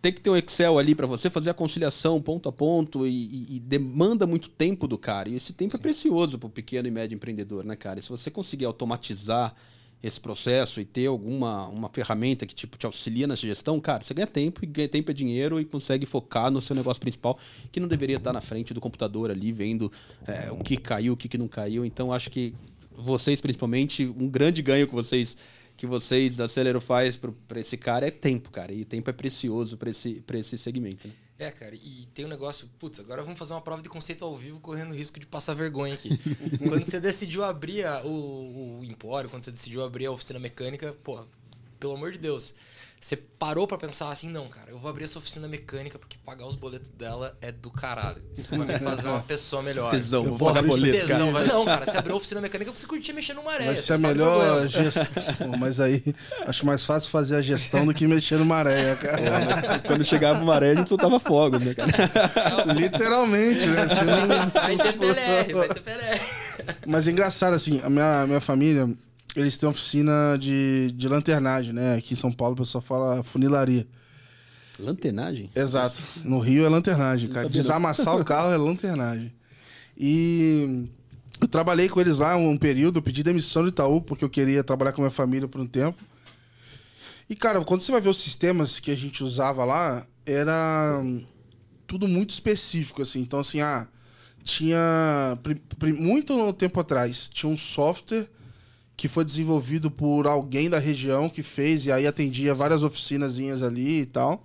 tem 0.00 0.12
que 0.12 0.20
ter 0.20 0.30
um 0.30 0.36
Excel 0.36 0.78
ali 0.78 0.94
para 0.94 1.06
você 1.06 1.28
fazer 1.28 1.50
a 1.50 1.54
conciliação 1.54 2.20
ponto 2.22 2.48
a 2.48 2.52
ponto 2.52 3.06
e, 3.06 3.10
e- 3.10 3.56
e 3.56 3.60
demanda 3.60 4.26
muito 4.26 4.48
tempo 4.48 4.86
do 4.86 4.96
cara. 4.96 5.28
E 5.28 5.34
esse 5.34 5.52
tempo 5.52 5.74
é 5.76 5.78
precioso 5.78 6.38
para 6.38 6.46
o 6.46 6.50
pequeno 6.50 6.86
e 6.86 6.90
médio 6.90 7.16
empreendedor, 7.16 7.64
né, 7.64 7.74
cara? 7.74 7.98
E 7.98 8.02
se 8.02 8.08
você 8.10 8.30
conseguir 8.30 8.64
automatizar 8.64 9.54
esse 10.00 10.20
processo 10.20 10.80
e 10.80 10.84
ter 10.84 11.06
alguma 11.06 11.66
uma 11.66 11.88
ferramenta 11.88 12.46
que 12.46 12.54
tipo 12.54 12.78
te 12.78 12.86
auxilia 12.86 13.26
nessa 13.26 13.44
gestão, 13.44 13.80
cara, 13.80 14.04
você 14.04 14.14
ganha 14.14 14.28
tempo 14.28 14.60
e 14.62 14.66
ganha 14.66 14.88
tempo 14.88 15.10
é 15.10 15.14
dinheiro 15.14 15.58
e 15.60 15.64
consegue 15.64 16.06
focar 16.06 16.52
no 16.52 16.60
seu 16.60 16.76
negócio 16.76 17.00
principal, 17.00 17.36
que 17.72 17.80
não 17.80 17.88
deveria 17.88 18.16
estar 18.18 18.32
na 18.32 18.40
frente 18.40 18.72
do 18.72 18.80
computador 18.80 19.28
ali 19.32 19.50
vendo 19.50 19.90
é, 20.24 20.52
o 20.52 20.58
que 20.58 20.76
caiu, 20.76 21.14
o 21.14 21.16
que, 21.16 21.28
que 21.28 21.36
não 21.36 21.48
caiu. 21.48 21.84
Então 21.84 22.12
acho 22.12 22.30
que 22.30 22.54
vocês 22.96 23.40
principalmente 23.40 24.06
um 24.06 24.28
grande 24.28 24.62
ganho 24.62 24.86
que 24.86 24.94
vocês 24.94 25.36
que 25.78 25.86
vocês 25.86 26.36
da 26.36 26.46
Celero 26.46 26.80
faz 26.80 27.16
para 27.16 27.58
esse 27.60 27.76
cara 27.78 28.06
é 28.06 28.10
tempo, 28.10 28.50
cara. 28.50 28.72
E 28.72 28.84
tempo 28.84 29.08
é 29.08 29.12
precioso 29.14 29.78
para 29.78 29.88
esse 29.88 30.22
esse 30.34 30.58
segmento. 30.58 31.08
Né? 31.08 31.14
É, 31.38 31.50
cara, 31.52 31.72
e 31.74 32.08
tem 32.12 32.24
um 32.24 32.28
negócio, 32.28 32.68
putz, 32.80 32.98
agora 32.98 33.22
vamos 33.22 33.38
fazer 33.38 33.54
uma 33.54 33.60
prova 33.60 33.80
de 33.80 33.88
conceito 33.88 34.24
ao 34.24 34.36
vivo 34.36 34.58
correndo 34.58 34.92
risco 34.92 35.20
de 35.20 35.26
passar 35.26 35.54
vergonha 35.54 35.94
aqui. 35.94 36.10
quando 36.68 36.84
você 36.90 36.98
decidiu 36.98 37.44
abrir 37.44 37.84
a- 37.86 38.02
o, 38.04 38.80
o 38.80 38.84
empório, 38.84 39.30
quando 39.30 39.44
você 39.44 39.52
decidiu 39.52 39.84
abrir 39.84 40.06
a 40.06 40.10
oficina 40.10 40.40
mecânica, 40.40 40.92
pô, 41.04 41.24
pelo 41.78 41.94
amor 41.94 42.10
de 42.10 42.18
Deus, 42.18 42.54
você 43.00 43.16
parou 43.16 43.66
pra 43.66 43.78
pensar 43.78 44.10
assim, 44.10 44.28
não, 44.28 44.48
cara, 44.48 44.70
eu 44.70 44.78
vou 44.78 44.90
abrir 44.90 45.04
essa 45.04 45.18
oficina 45.18 45.46
mecânica 45.48 45.98
porque 45.98 46.16
pagar 46.24 46.46
os 46.46 46.56
boletos 46.56 46.90
dela 46.90 47.36
é 47.40 47.52
do 47.52 47.70
caralho. 47.70 48.22
Isso 48.36 48.48
vai 48.56 48.66
me 48.66 48.78
fazer 48.78 49.08
uma 49.08 49.20
pessoa 49.20 49.62
melhor. 49.62 49.90
Tesão, 49.90 50.24
Eu 50.24 50.34
vou 50.34 50.48
pagar 50.48 50.60
abrir 50.60 50.70
boleto, 50.70 51.06
Tesão, 51.06 51.32
cara. 51.32 51.44
vai- 51.44 51.46
Não, 51.46 51.64
cara, 51.64 51.86
você 51.86 51.96
abriu 51.96 52.14
a 52.14 52.16
oficina 52.18 52.40
mecânica 52.40 52.70
porque 52.72 52.80
você 52.80 52.86
curtia 52.88 53.14
mexer 53.14 53.34
no 53.34 53.44
maré. 53.44 53.66
Vai 53.66 53.76
ser 53.76 53.92
a 53.92 53.98
melhor 53.98 54.66
gestão. 54.68 55.52
Mas 55.58 55.80
aí, 55.80 56.02
acho 56.46 56.66
mais 56.66 56.84
fácil 56.84 57.10
fazer 57.10 57.36
a 57.36 57.42
gestão 57.42 57.86
do 57.86 57.94
que 57.94 58.06
mexer 58.06 58.36
no 58.36 58.44
maré, 58.44 58.96
cara. 58.96 59.78
Quando 59.86 60.04
chegava 60.04 60.42
o 60.42 60.46
maré, 60.46 60.72
a 60.72 60.74
gente 60.74 60.88
soltava 60.88 61.20
fogos, 61.20 61.62
né, 61.62 61.74
cara? 61.74 61.92
Literalmente, 62.74 63.66
né? 63.66 63.86
Não- 64.26 64.48
Vai 64.60 64.76
ter 64.76 64.92
PLR, 64.98 65.54
vai 65.54 65.68
ter 65.68 65.80
PLR. 65.82 66.20
Mas 66.86 67.06
é 67.06 67.10
engraçado, 67.10 67.54
assim, 67.54 67.80
a 67.84 67.88
minha, 67.88 68.26
minha 68.26 68.40
família, 68.40 68.88
eles 69.36 69.56
têm 69.58 69.68
oficina 69.68 70.36
de, 70.38 70.92
de 70.96 71.08
lanternagem, 71.08 71.72
né? 71.72 71.96
Aqui 71.96 72.14
em 72.14 72.16
São 72.16 72.32
Paulo 72.32 72.54
o 72.54 72.58
pessoal 72.58 72.82
fala 72.82 73.22
funilaria. 73.22 73.86
Lanternagem? 74.78 75.50
Exato. 75.54 76.00
No 76.24 76.38
Rio 76.38 76.64
é 76.64 76.68
lanternagem, 76.68 77.28
cara. 77.28 77.48
Desamassar 77.48 78.16
o 78.16 78.24
carro 78.24 78.52
é 78.52 78.56
lanternagem. 78.56 79.32
E 79.96 80.88
eu 81.40 81.48
trabalhei 81.48 81.88
com 81.88 82.00
eles 82.00 82.18
lá 82.18 82.36
um 82.36 82.56
período, 82.56 83.02
pedi 83.02 83.22
demissão 83.22 83.62
do 83.62 83.68
Itaú, 83.68 84.00
porque 84.00 84.24
eu 84.24 84.30
queria 84.30 84.62
trabalhar 84.62 84.92
com 84.92 85.02
a 85.02 85.04
minha 85.04 85.10
família 85.10 85.48
por 85.48 85.60
um 85.60 85.66
tempo. 85.66 85.98
E, 87.28 87.34
cara, 87.36 87.62
quando 87.64 87.82
você 87.82 87.92
vai 87.92 88.00
ver 88.00 88.08
os 88.08 88.22
sistemas 88.22 88.80
que 88.80 88.90
a 88.90 88.96
gente 88.96 89.22
usava 89.22 89.64
lá, 89.64 90.06
era 90.24 91.02
tudo 91.86 92.06
muito 92.08 92.30
específico, 92.30 93.02
assim. 93.02 93.20
Então, 93.20 93.40
assim, 93.40 93.60
ah, 93.60 93.86
tinha... 94.42 95.36
Muito 95.98 96.52
tempo 96.52 96.80
atrás, 96.80 97.28
tinha 97.28 97.50
um 97.50 97.58
software 97.58 98.28
que 98.98 99.06
foi 99.06 99.24
desenvolvido 99.24 99.92
por 99.92 100.26
alguém 100.26 100.68
da 100.68 100.80
região 100.80 101.28
que 101.28 101.40
fez 101.40 101.86
e 101.86 101.92
aí 101.92 102.04
atendia 102.04 102.52
várias 102.52 102.82
oficinazinhas 102.82 103.62
ali 103.62 104.00
e 104.00 104.06
tal. 104.06 104.44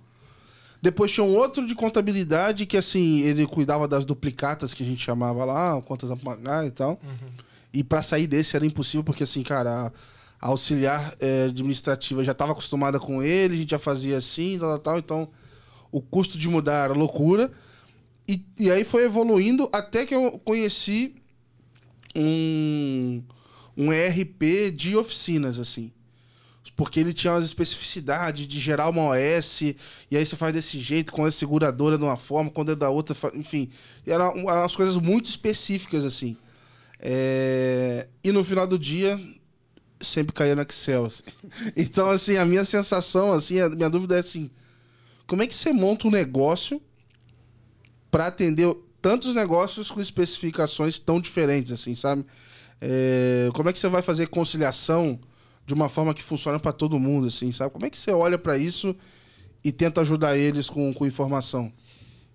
Depois 0.80 1.10
tinha 1.10 1.24
um 1.24 1.34
outro 1.34 1.66
de 1.66 1.74
contabilidade 1.74 2.64
que, 2.64 2.76
assim, 2.76 3.22
ele 3.22 3.48
cuidava 3.48 3.88
das 3.88 4.04
duplicatas 4.04 4.72
que 4.72 4.84
a 4.84 4.86
gente 4.86 5.02
chamava 5.02 5.44
lá, 5.44 5.82
contas 5.82 6.08
a 6.08 6.16
pagar 6.16 6.64
e 6.64 6.70
tal. 6.70 7.00
E 7.72 7.82
para 7.82 8.00
sair 8.00 8.28
desse 8.28 8.54
era 8.54 8.64
impossível, 8.64 9.02
porque, 9.02 9.24
assim, 9.24 9.42
cara, 9.42 9.92
a, 10.40 10.48
auxiliar 10.48 11.16
eh, 11.18 11.46
administrativa 11.48 12.22
já 12.22 12.30
estava 12.30 12.52
acostumada 12.52 13.00
com 13.00 13.24
ele, 13.24 13.54
a 13.54 13.58
gente 13.58 13.70
já 13.70 13.78
fazia 13.80 14.18
assim, 14.18 14.56
tal, 14.60 14.78
tal, 14.78 14.78
tal. 14.78 14.98
Então, 14.98 15.28
o 15.90 16.00
custo 16.00 16.38
de 16.38 16.48
mudar 16.48 16.84
era 16.84 16.94
loucura. 16.94 17.50
E, 18.28 18.44
e 18.56 18.70
aí 18.70 18.84
foi 18.84 19.04
evoluindo 19.04 19.68
até 19.72 20.06
que 20.06 20.14
eu 20.14 20.38
conheci 20.44 21.16
um, 22.14 23.20
um 23.76 23.92
ERP 23.92 24.70
de 24.74 24.96
oficinas, 24.96 25.58
assim. 25.58 25.92
Porque 26.76 26.98
ele 26.98 27.12
tinha 27.12 27.32
umas 27.32 27.44
especificidades 27.44 28.48
de 28.48 28.58
gerar 28.58 28.88
uma 28.88 29.10
OS, 29.10 29.60
e 29.60 29.76
aí 30.12 30.26
você 30.26 30.34
faz 30.34 30.52
desse 30.52 30.80
jeito, 30.80 31.12
com 31.12 31.24
a 31.24 31.30
seguradora 31.30 31.96
de 31.96 32.02
uma 32.02 32.16
forma, 32.16 32.50
quando 32.50 32.72
é 32.72 32.74
da 32.74 32.90
outra, 32.90 33.16
enfim. 33.34 33.70
Eram 34.04 34.30
eram 34.30 34.60
umas 34.60 34.74
coisas 34.74 34.96
muito 34.96 35.26
específicas, 35.26 36.04
assim. 36.04 36.36
É, 36.98 38.08
E 38.24 38.32
no 38.32 38.42
final 38.42 38.66
do 38.66 38.78
dia, 38.78 39.20
sempre 40.00 40.32
caía 40.32 40.56
no 40.56 40.62
Excel. 40.62 41.06
assim. 41.06 41.22
Então, 41.76 42.10
assim, 42.10 42.36
a 42.36 42.44
minha 42.44 42.64
sensação, 42.64 43.32
assim, 43.32 43.60
a 43.60 43.68
minha 43.68 43.90
dúvida 43.90 44.16
é 44.16 44.20
assim: 44.20 44.50
como 45.26 45.42
é 45.42 45.46
que 45.46 45.54
você 45.54 45.72
monta 45.72 46.08
um 46.08 46.10
negócio 46.10 46.80
para 48.10 48.26
atender 48.26 48.74
tantos 49.00 49.34
negócios 49.34 49.90
com 49.90 50.00
especificações 50.00 50.98
tão 50.98 51.20
diferentes, 51.20 51.72
assim, 51.72 51.94
sabe? 51.94 52.24
É, 52.80 53.48
como 53.54 53.68
é 53.68 53.72
que 53.72 53.78
você 53.78 53.88
vai 53.88 54.02
fazer 54.02 54.26
conciliação 54.28 55.18
de 55.66 55.72
uma 55.72 55.88
forma 55.88 56.12
que 56.12 56.22
funcione 56.22 56.58
para 56.58 56.72
todo 56.72 56.98
mundo, 56.98 57.28
assim, 57.28 57.50
sabe? 57.52 57.72
Como 57.72 57.86
é 57.86 57.90
que 57.90 57.98
você 57.98 58.10
olha 58.12 58.38
para 58.38 58.58
isso 58.58 58.94
e 59.62 59.72
tenta 59.72 60.00
ajudar 60.02 60.36
eles 60.36 60.68
com, 60.68 60.92
com 60.92 61.06
informação? 61.06 61.72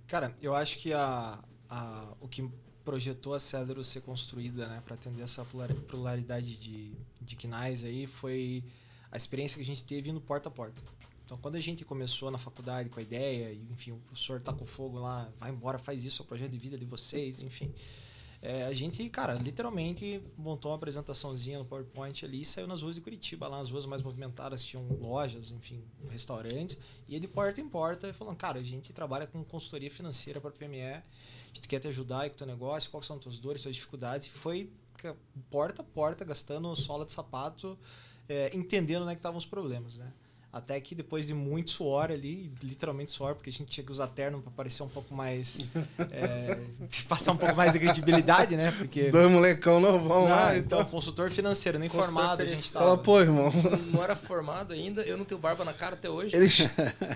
Cara, 0.08 0.34
eu 0.42 0.56
acho 0.56 0.78
que 0.80 0.92
a, 0.92 1.38
a, 1.70 2.08
o 2.20 2.28
que 2.28 2.50
projetou 2.84 3.36
a 3.36 3.40
Cedro 3.40 3.84
ser 3.84 4.02
construída 4.02 4.66
né, 4.68 4.82
para 4.84 4.96
atender 4.96 5.22
essa 5.22 5.46
plura- 5.46 5.76
pluralidade 5.88 6.58
de, 6.58 6.92
de 7.22 7.36
quinais 7.36 7.86
aí 7.86 8.08
foi 8.08 8.64
a 9.12 9.18
experiência 9.18 9.58
que 9.58 9.62
a 9.62 9.66
gente 9.66 9.84
teve 9.84 10.12
no 10.12 10.20
porta 10.20 10.50
a 10.50 10.52
porta. 10.52 10.82
Então, 11.24 11.38
quando 11.38 11.56
a 11.56 11.60
gente 11.60 11.86
começou 11.86 12.32
na 12.32 12.40
faculdade 12.40 12.90
com 12.90 13.00
a 13.00 13.04
ideia, 13.04 13.54
enfim, 13.70 13.92
o 13.92 13.98
professor 13.98 14.42
tá 14.42 14.52
com 14.52 14.66
fogo 14.66 14.98
lá, 14.98 15.30
vai 15.40 15.52
embora, 15.52 15.78
faz 15.78 16.04
isso, 16.04 16.24
é 16.24 16.26
o 16.26 16.28
projeto 16.28 16.50
de 16.50 16.58
vida 16.58 16.76
de 16.76 16.86
vocês, 16.86 17.44
enfim. 17.44 17.72
É, 18.42 18.64
a 18.64 18.74
gente, 18.74 19.08
cara, 19.10 19.34
literalmente 19.34 20.24
montou 20.38 20.72
uma 20.72 20.78
apresentaçãozinha 20.78 21.60
no 21.60 21.66
PowerPoint 21.66 22.24
ali 22.24 22.42
e 22.42 22.46
saiu 22.46 22.68
nas 22.68 22.82
ruas 22.82 22.96
de 22.96 23.02
Curitiba, 23.02 23.48
lá 23.50 23.58
nas 23.58 23.70
ruas 23.70 23.86
mais 23.86 24.02
movimentadas, 24.02 24.64
tinham 24.64 24.88
lojas, 25.02 25.52
enfim, 25.52 25.84
restaurantes, 26.10 26.78
e 27.08 27.20
de 27.20 27.28
porta 27.28 27.60
em 27.60 27.68
porta, 27.68 28.14
falando, 28.14 28.38
cara, 28.38 28.60
a 28.60 28.64
gente 28.64 28.94
trabalha 28.94 29.28
com 29.28 29.44
consultoria 29.44 29.92
financeira 29.92 30.40
para 30.40 30.52
PME, 30.52 30.82
a 30.84 31.04
gente 31.54 31.68
quer 31.68 31.80
te 31.80 31.90
ajudar 31.90 32.22
aí 32.22 32.30
com 32.30 32.36
o 32.36 32.38
teu 32.38 32.48
negócio, 32.48 32.90
quais 32.90 33.06
são 33.06 33.18
as 33.18 33.22
tuas 33.22 33.40
dores, 33.40 33.62
suas 33.62 33.76
dificuldades, 33.76 34.28
e 34.28 34.30
foi 34.30 34.72
porta 35.50 35.82
a 35.82 35.86
porta, 35.86 36.24
gastando 36.24 36.74
sola 36.76 37.06
de 37.06 37.12
sapato, 37.12 37.78
é, 38.28 38.56
entendendo 38.56 39.02
onde 39.02 39.12
é 39.12 39.16
que 39.16 39.20
estavam 39.20 39.38
os 39.38 39.46
problemas, 39.46 39.98
né? 39.98 40.14
Até 40.52 40.80
que 40.80 40.96
depois 40.96 41.28
de 41.28 41.34
muito 41.34 41.70
suor 41.70 42.10
ali, 42.10 42.50
literalmente 42.64 43.12
suor, 43.12 43.36
porque 43.36 43.52
a 43.52 43.54
gente 43.54 43.68
tinha 43.68 43.86
que 43.86 43.92
usar 43.92 44.08
terno 44.08 44.42
para 44.42 44.52
parecer 44.52 44.82
um 44.82 44.90
pouco 44.90 45.14
mais. 45.14 45.60
é, 46.12 46.60
passar 47.08 47.34
um 47.34 47.38
pouco 47.38 47.56
mais 47.56 47.72
de 47.72 47.78
credibilidade, 47.78 48.56
né? 48.56 48.72
Porque. 48.72 49.12
Dois 49.12 49.30
molecão 49.30 49.80
novão 49.80 50.24
não, 50.24 50.30
lá. 50.30 50.58
Então, 50.58 50.84
consultor 50.86 51.30
financeiro, 51.30 51.78
nem 51.78 51.88
consultor 51.88 52.16
formado 52.16 52.42
a 52.42 52.46
gente 52.48 52.72
tava. 52.72 52.86
Fala, 52.86 52.98
pô, 52.98 53.22
irmão. 53.22 53.54
Não 53.94 54.04
era 54.04 54.16
formado 54.16 54.74
ainda, 54.74 55.04
eu 55.04 55.18
não 55.18 55.24
tenho 55.24 55.40
barba 55.40 55.64
na 55.64 55.74
cara 55.74 55.94
até 55.94 56.10
hoje. 56.10 56.36
Eles... 56.36 56.62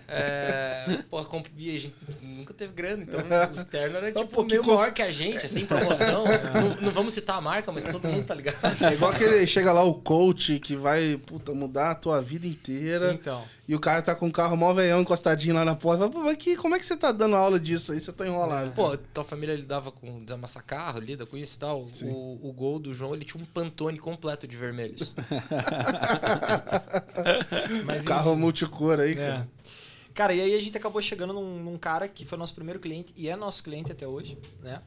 É, 0.07 0.99
porra, 1.09 1.27
a 1.27 1.57
gente 1.57 1.93
nunca 2.21 2.53
teve 2.53 2.73
grana, 2.73 3.01
então 3.01 3.19
o 3.19 3.65
terno 3.65 3.97
era 3.97 4.11
tipo 4.11 4.41
um 4.41 4.45
meio 4.45 4.63
maior 4.63 4.93
que 4.93 5.01
a 5.01 5.11
gente, 5.11 5.43
assim, 5.43 5.65
promoção. 5.65 6.23
não, 6.53 6.75
não, 6.81 6.91
vamos 6.91 7.13
citar 7.13 7.37
a 7.37 7.41
marca, 7.41 7.71
mas 7.71 7.85
todo 7.85 8.07
mundo 8.07 8.25
tá 8.25 8.35
ligado. 8.35 8.57
É 8.83 8.93
igual 8.93 9.11
aquele 9.11 9.47
chega 9.47 9.71
lá 9.71 9.83
o 9.83 9.95
coach 9.95 10.59
que 10.59 10.75
vai, 10.75 11.19
puta, 11.25 11.51
mudar 11.51 11.91
a 11.91 11.95
tua 11.95 12.21
vida 12.21 12.45
inteira. 12.45 13.22
Então. 13.23 13.41
E 13.65 13.73
o 13.73 13.79
cara 13.79 14.01
tá 14.01 14.13
com 14.13 14.27
o 14.27 14.31
carro 14.31 14.57
mó 14.57 14.73
veião 14.73 14.99
encostadinho 14.99 15.55
lá 15.55 15.63
na 15.63 15.73
porta. 15.73 16.11
Fala, 16.11 16.25
mas 16.25 16.35
que, 16.35 16.57
como 16.57 16.75
é 16.75 16.79
que 16.79 16.85
você 16.85 16.97
tá 16.97 17.13
dando 17.13 17.37
aula 17.37 17.57
disso 17.57 17.93
aí? 17.93 18.01
Você 18.01 18.11
tá 18.11 18.27
enrolado. 18.27 18.73
Pô, 18.73 18.97
tua 18.97 19.23
família 19.23 19.55
lidava 19.55 19.93
com 19.93 20.21
desamassar 20.21 20.61
carro, 20.65 20.99
lida 20.99 21.25
com 21.25 21.37
isso 21.37 21.55
e 21.55 21.59
tal. 21.59 21.87
O, 22.03 22.49
o 22.49 22.51
gol 22.51 22.79
do 22.79 22.93
João, 22.93 23.15
ele 23.15 23.23
tinha 23.23 23.41
um 23.41 23.45
pantone 23.45 23.97
completo 23.97 24.45
de 24.45 24.57
vermelhos. 24.57 25.15
mas, 27.85 28.03
carro 28.03 28.35
multicor 28.35 28.99
aí, 28.99 29.13
é. 29.13 29.15
cara. 29.15 29.49
Cara, 30.13 30.33
e 30.33 30.41
aí 30.41 30.53
a 30.53 30.59
gente 30.59 30.77
acabou 30.77 31.01
chegando 31.01 31.33
num, 31.33 31.63
num 31.63 31.77
cara 31.77 32.07
que 32.09 32.25
foi 32.25 32.37
nosso 32.37 32.53
primeiro 32.53 32.79
cliente 32.79 33.13
e 33.15 33.29
é 33.29 33.35
nosso 33.35 33.63
cliente 33.63 33.91
até 33.91 34.05
hoje, 34.05 34.37
né? 34.61 34.81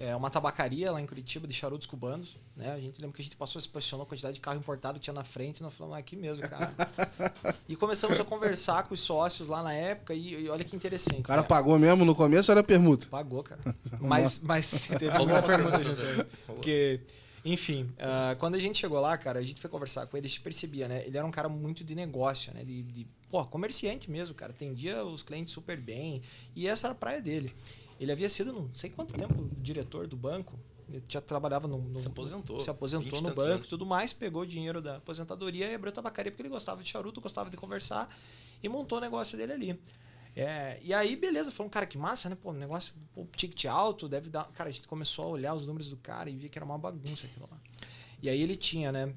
É, 0.00 0.14
uma 0.14 0.30
tabacaria 0.30 0.92
lá 0.92 1.00
em 1.00 1.06
Curitiba 1.06 1.46
de 1.46 1.52
charutos 1.52 1.86
cubanos. 1.86 2.36
Né? 2.56 2.72
A 2.72 2.78
gente 2.78 3.00
lembra 3.00 3.16
que 3.16 3.20
a 3.20 3.24
gente 3.24 3.36
passou, 3.36 3.60
se 3.60 3.68
posicionou 3.68 4.04
a 4.04 4.08
quantidade 4.08 4.34
de 4.34 4.40
carro 4.40 4.56
importado 4.56 4.98
que 4.98 5.04
tinha 5.04 5.14
na 5.14 5.24
frente, 5.24 5.58
e 5.58 5.62
nós 5.62 5.74
falamos, 5.74 5.96
ah, 5.96 5.98
aqui 5.98 6.14
mesmo, 6.14 6.48
cara. 6.48 6.72
e 7.68 7.74
começamos 7.74 8.18
a 8.18 8.24
conversar 8.24 8.84
com 8.84 8.94
os 8.94 9.00
sócios 9.00 9.48
lá 9.48 9.62
na 9.62 9.72
época, 9.72 10.14
e, 10.14 10.44
e 10.44 10.48
olha 10.48 10.62
que 10.62 10.76
interessante. 10.76 11.20
O 11.20 11.24
cara 11.24 11.42
né? 11.42 11.48
pagou 11.48 11.76
mesmo 11.78 12.04
no 12.04 12.14
começo 12.14 12.50
ou 12.50 12.56
era 12.56 12.64
permuta? 12.64 13.08
Pagou, 13.08 13.42
cara. 13.42 13.60
mas, 14.00 14.38
mas 14.38 14.70
teve 14.70 15.08
uma 15.18 15.42
permuta 15.42 15.82
junto. 15.82 16.26
Porque, 16.46 17.00
enfim, 17.44 17.92
uh, 17.98 18.36
quando 18.38 18.54
a 18.54 18.58
gente 18.60 18.78
chegou 18.78 19.00
lá, 19.00 19.18
cara, 19.18 19.40
a 19.40 19.42
gente 19.42 19.60
foi 19.60 19.68
conversar 19.68 20.06
com 20.06 20.16
ele, 20.16 20.26
a 20.26 20.28
gente 20.28 20.40
percebia, 20.40 20.86
né? 20.86 21.04
Ele 21.04 21.18
era 21.18 21.26
um 21.26 21.32
cara 21.32 21.48
muito 21.48 21.82
de 21.82 21.96
negócio, 21.96 22.54
né? 22.54 22.62
De, 22.64 22.84
de 22.84 23.06
pô, 23.28 23.44
comerciante 23.44 24.08
mesmo, 24.08 24.32
cara. 24.32 24.52
Atendia 24.52 25.04
os 25.04 25.24
clientes 25.24 25.52
super 25.52 25.76
bem. 25.76 26.22
E 26.54 26.68
essa 26.68 26.86
era 26.86 26.92
a 26.92 26.96
praia 26.96 27.20
dele. 27.20 27.52
Ele 27.98 28.12
havia 28.12 28.28
sido, 28.28 28.52
não 28.52 28.70
sei 28.72 28.90
quanto 28.90 29.14
tempo, 29.14 29.50
diretor 29.58 30.06
do 30.06 30.16
banco. 30.16 30.58
Ele 30.88 31.02
já 31.06 31.20
trabalhava 31.20 31.68
no, 31.68 31.78
no 31.78 31.98
se 31.98 32.06
aposentou. 32.06 32.60
Se 32.60 32.70
aposentou 32.70 33.20
no 33.20 33.34
banco 33.34 33.64
e 33.64 33.68
tudo 33.68 33.84
mais, 33.84 34.12
pegou 34.12 34.42
o 34.42 34.46
dinheiro 34.46 34.80
da 34.80 34.96
aposentadoria 34.96 35.70
e 35.70 35.74
abriu 35.74 35.92
tabacaria 35.92 36.32
porque 36.32 36.42
ele 36.42 36.48
gostava 36.48 36.82
de 36.82 36.88
charuto, 36.88 37.20
gostava 37.20 37.50
de 37.50 37.56
conversar 37.56 38.08
e 38.62 38.68
montou 38.68 38.98
o 38.98 39.00
negócio 39.00 39.36
dele 39.36 39.52
ali. 39.52 39.80
É, 40.34 40.78
e 40.82 40.94
aí, 40.94 41.16
beleza, 41.16 41.50
falou 41.50 41.66
um 41.66 41.70
cara 41.70 41.84
que 41.84 41.98
massa, 41.98 42.28
né? 42.28 42.36
Pô, 42.40 42.52
negócio, 42.52 42.94
pô, 43.12 43.26
ticket 43.36 43.64
alto, 43.66 44.08
deve 44.08 44.30
dar. 44.30 44.44
Cara, 44.52 44.70
a 44.70 44.72
gente 44.72 44.86
começou 44.86 45.24
a 45.24 45.28
olhar 45.28 45.52
os 45.52 45.66
números 45.66 45.90
do 45.90 45.96
cara 45.96 46.30
e 46.30 46.36
via 46.36 46.48
que 46.48 46.56
era 46.56 46.64
uma 46.64 46.78
bagunça 46.78 47.26
aquilo 47.26 47.48
lá. 47.50 47.58
E 48.22 48.28
aí 48.28 48.40
ele 48.40 48.56
tinha, 48.56 48.92
né? 48.92 49.12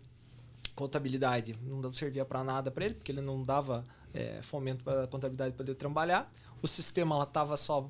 Contabilidade, 0.76 1.56
não 1.62 1.94
servia 1.94 2.26
para 2.26 2.44
nada 2.44 2.72
para 2.72 2.86
ele, 2.86 2.96
porque 2.96 3.12
ele 3.12 3.22
não 3.22 3.44
dava 3.44 3.84
é, 4.14 4.42
fomento 4.42 4.84
para 4.84 5.06
contabilidade 5.08 5.54
para 5.54 5.64
ele 5.64 5.76
trabalhar. 5.76 6.32
O 6.62 6.68
sistema 6.68 7.16
lá 7.18 7.26
tava 7.26 7.56
só 7.56 7.90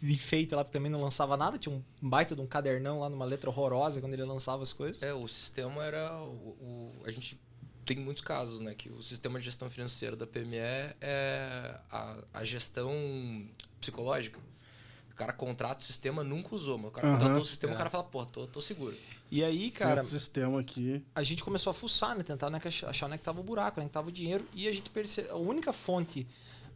de 0.00 0.12
enfeite 0.12 0.54
lá, 0.54 0.64
porque 0.64 0.76
também 0.76 0.90
não 0.90 1.00
lançava 1.00 1.36
nada. 1.36 1.58
Tinha 1.58 1.74
um 1.74 1.82
baita 2.00 2.34
de 2.34 2.40
um 2.40 2.46
cadernão 2.46 3.00
lá, 3.00 3.08
numa 3.08 3.24
letra 3.24 3.50
horrorosa, 3.50 4.00
quando 4.00 4.14
ele 4.14 4.24
lançava 4.24 4.62
as 4.62 4.72
coisas. 4.72 5.02
É, 5.02 5.12
o 5.12 5.26
sistema 5.28 5.84
era. 5.84 6.12
O, 6.20 6.56
o, 6.60 7.02
a 7.04 7.10
gente 7.10 7.38
tem 7.84 7.98
muitos 7.98 8.22
casos, 8.22 8.60
né? 8.60 8.74
Que 8.74 8.90
o 8.90 9.02
sistema 9.02 9.38
de 9.38 9.46
gestão 9.46 9.70
financeira 9.70 10.14
da 10.14 10.26
PME 10.26 10.56
é 10.56 11.80
a, 11.90 12.16
a 12.34 12.44
gestão 12.44 12.92
psicológica. 13.80 14.38
O 15.10 15.14
cara 15.14 15.32
contrata 15.32 15.80
o 15.80 15.84
sistema, 15.84 16.22
nunca 16.22 16.54
usou, 16.54 16.78
mas 16.78 16.90
o 16.90 16.92
cara 16.92 17.08
uhum, 17.08 17.14
contratou 17.14 17.40
o 17.40 17.44
sistema, 17.44 17.72
é. 17.72 17.74
o 17.74 17.78
cara 17.78 17.90
fala, 17.90 18.04
pô, 18.04 18.24
tô, 18.24 18.46
tô 18.46 18.60
seguro. 18.60 18.94
E 19.30 19.42
aí, 19.42 19.70
cara. 19.70 20.00
Esse 20.00 20.10
sistema 20.10 20.60
aqui. 20.60 21.04
A 21.14 21.22
gente 21.22 21.42
começou 21.42 21.70
a 21.70 21.74
fuçar, 21.74 22.16
né? 22.16 22.22
Tentar 22.22 22.50
né, 22.50 22.60
achar 22.64 23.06
onde 23.06 23.14
é 23.14 23.18
que 23.18 23.24
tava 23.24 23.40
o 23.40 23.42
buraco, 23.42 23.80
onde 23.80 23.86
é 23.86 23.88
que 23.88 23.94
tava 23.94 24.08
o 24.08 24.12
dinheiro. 24.12 24.44
E 24.54 24.68
a 24.68 24.72
gente 24.72 24.90
percebeu. 24.90 25.32
A 25.32 25.38
única 25.38 25.72
fonte 25.72 26.26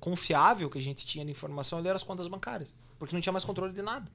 confiável 0.01 0.69
que 0.69 0.79
a 0.79 0.83
gente 0.83 1.07
tinha 1.07 1.25
de 1.25 1.31
informação 1.31 1.79
eram 1.79 1.95
as 1.95 2.03
contas 2.03 2.27
bancárias. 2.27 2.75
Porque 3.03 3.17
não 3.17 3.21
tinha 3.21 3.33
mais 3.33 3.45
controle 3.45 3.73
de 3.73 3.83
nada. 3.83 4.09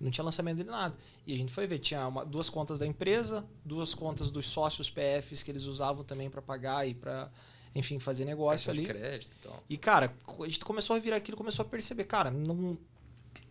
Não 0.00 0.10
tinha 0.10 0.24
lançamento 0.24 0.56
de 0.56 0.64
nada. 0.64 0.96
E 1.26 1.34
a 1.34 1.36
gente 1.36 1.52
foi 1.52 1.66
ver, 1.66 1.80
tinha 1.80 2.08
uma, 2.08 2.24
duas 2.24 2.48
contas 2.48 2.78
da 2.78 2.86
empresa, 2.86 3.44
duas 3.62 3.92
contas 3.92 4.30
dos 4.30 4.46
sócios 4.46 4.88
PFs 4.88 5.42
que 5.42 5.50
eles 5.50 5.66
usavam 5.66 6.02
também 6.02 6.30
para 6.30 6.40
pagar 6.40 6.88
e 6.88 6.94
para, 6.94 7.30
enfim, 7.74 7.98
fazer 7.98 8.24
negócio 8.24 8.70
ali. 8.70 8.80
De 8.80 8.86
crédito 8.86 9.36
e 9.38 9.46
tal. 9.46 9.62
E, 9.68 9.76
cara, 9.76 10.16
a 10.26 10.48
gente 10.48 10.60
começou 10.60 10.96
a 10.96 10.98
virar 10.98 11.16
aquilo, 11.16 11.36
começou 11.36 11.62
a 11.62 11.68
perceber, 11.68 12.04
cara, 12.04 12.30
não, 12.30 12.78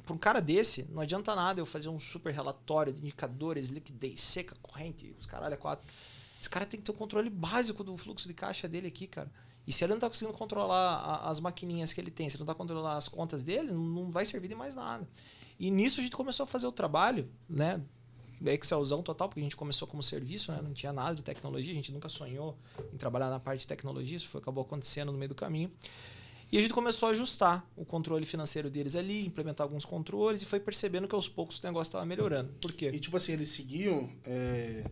para 0.03 0.15
um 0.15 0.17
cara 0.17 0.41
desse, 0.41 0.87
não 0.89 1.03
adianta 1.03 1.35
nada 1.35 1.61
eu 1.61 1.65
fazer 1.67 1.87
um 1.87 1.99
super 1.99 2.33
relatório 2.33 2.91
de 2.91 3.01
indicadores, 3.01 3.69
liquidez 3.69 4.19
seca, 4.19 4.55
corrente, 4.63 5.15
os 5.19 5.27
caralho, 5.27 5.53
é 5.53 5.57
quatro. 5.57 5.87
Esse 6.41 6.49
cara 6.49 6.65
tem 6.65 6.79
que 6.79 6.85
ter 6.87 6.91
um 6.91 6.95
controle 6.95 7.29
básico 7.29 7.83
do 7.83 7.95
fluxo 7.97 8.27
de 8.27 8.33
caixa 8.33 8.67
dele 8.67 8.87
aqui, 8.87 9.05
cara. 9.05 9.31
E 9.65 9.71
se 9.71 9.83
ele 9.83 9.91
não 9.91 9.97
está 9.97 10.09
conseguindo 10.09 10.37
controlar 10.37 10.95
a, 10.95 11.29
as 11.29 11.39
maquininhas 11.39 11.93
que 11.93 12.01
ele 12.01 12.11
tem, 12.11 12.29
se 12.29 12.35
ele 12.35 12.41
não 12.41 12.51
está 12.51 12.55
controlando 12.55 12.97
as 12.97 13.07
contas 13.07 13.43
dele, 13.43 13.71
não, 13.71 13.83
não, 13.83 14.11
vai 14.11 14.25
servir 14.25 14.47
de 14.47 14.55
mais 14.55 14.75
nada. 14.75 15.07
E 15.59 15.69
nisso 15.69 15.99
a 15.99 16.03
gente 16.03 16.15
começou 16.15 16.43
a 16.45 16.47
fazer 16.47 16.67
o 16.67 16.71
trabalho, 16.71 17.29
né? 17.47 17.81
Excelzão 18.43 19.03
total, 19.03 19.29
porque 19.29 19.39
a 19.39 19.43
gente 19.43 19.55
começou 19.55 19.87
como 19.87 20.01
serviço, 20.01 20.51
né? 20.51 20.59
não 20.63 20.73
tinha 20.73 20.91
nada 20.91 21.13
de 21.13 21.21
tecnologia, 21.21 21.71
a 21.71 21.75
gente 21.75 21.91
nunca 21.91 22.09
sonhou 22.09 22.57
em 22.91 22.97
trabalhar 22.97 23.29
na 23.29 23.39
parte 23.39 23.59
de 23.59 23.67
tecnologia, 23.67 24.17
isso 24.17 24.27
foi, 24.27 24.41
acabou 24.41 24.63
acontecendo 24.63 25.11
no 25.11 25.17
meio 25.17 25.29
do 25.29 25.35
caminho. 25.35 25.71
E 26.51 26.57
a 26.57 26.61
gente 26.61 26.73
começou 26.73 27.07
a 27.07 27.13
ajustar 27.13 27.65
o 27.77 27.85
controle 27.85 28.25
financeiro 28.25 28.69
deles 28.69 28.97
ali, 28.97 29.25
implementar 29.25 29.63
alguns 29.63 29.85
controles 29.85 30.41
e 30.41 30.45
foi 30.45 30.59
percebendo 30.59 31.07
que 31.07 31.15
aos 31.15 31.29
poucos 31.29 31.57
o 31.59 31.63
negócio 31.63 31.89
estava 31.89 32.05
melhorando. 32.05 32.51
Por 32.59 32.73
quê? 32.73 32.91
E 32.93 32.99
tipo 32.99 33.15
assim, 33.15 33.31
eles 33.31 33.49
seguiam. 33.49 34.09
É... 34.25 34.83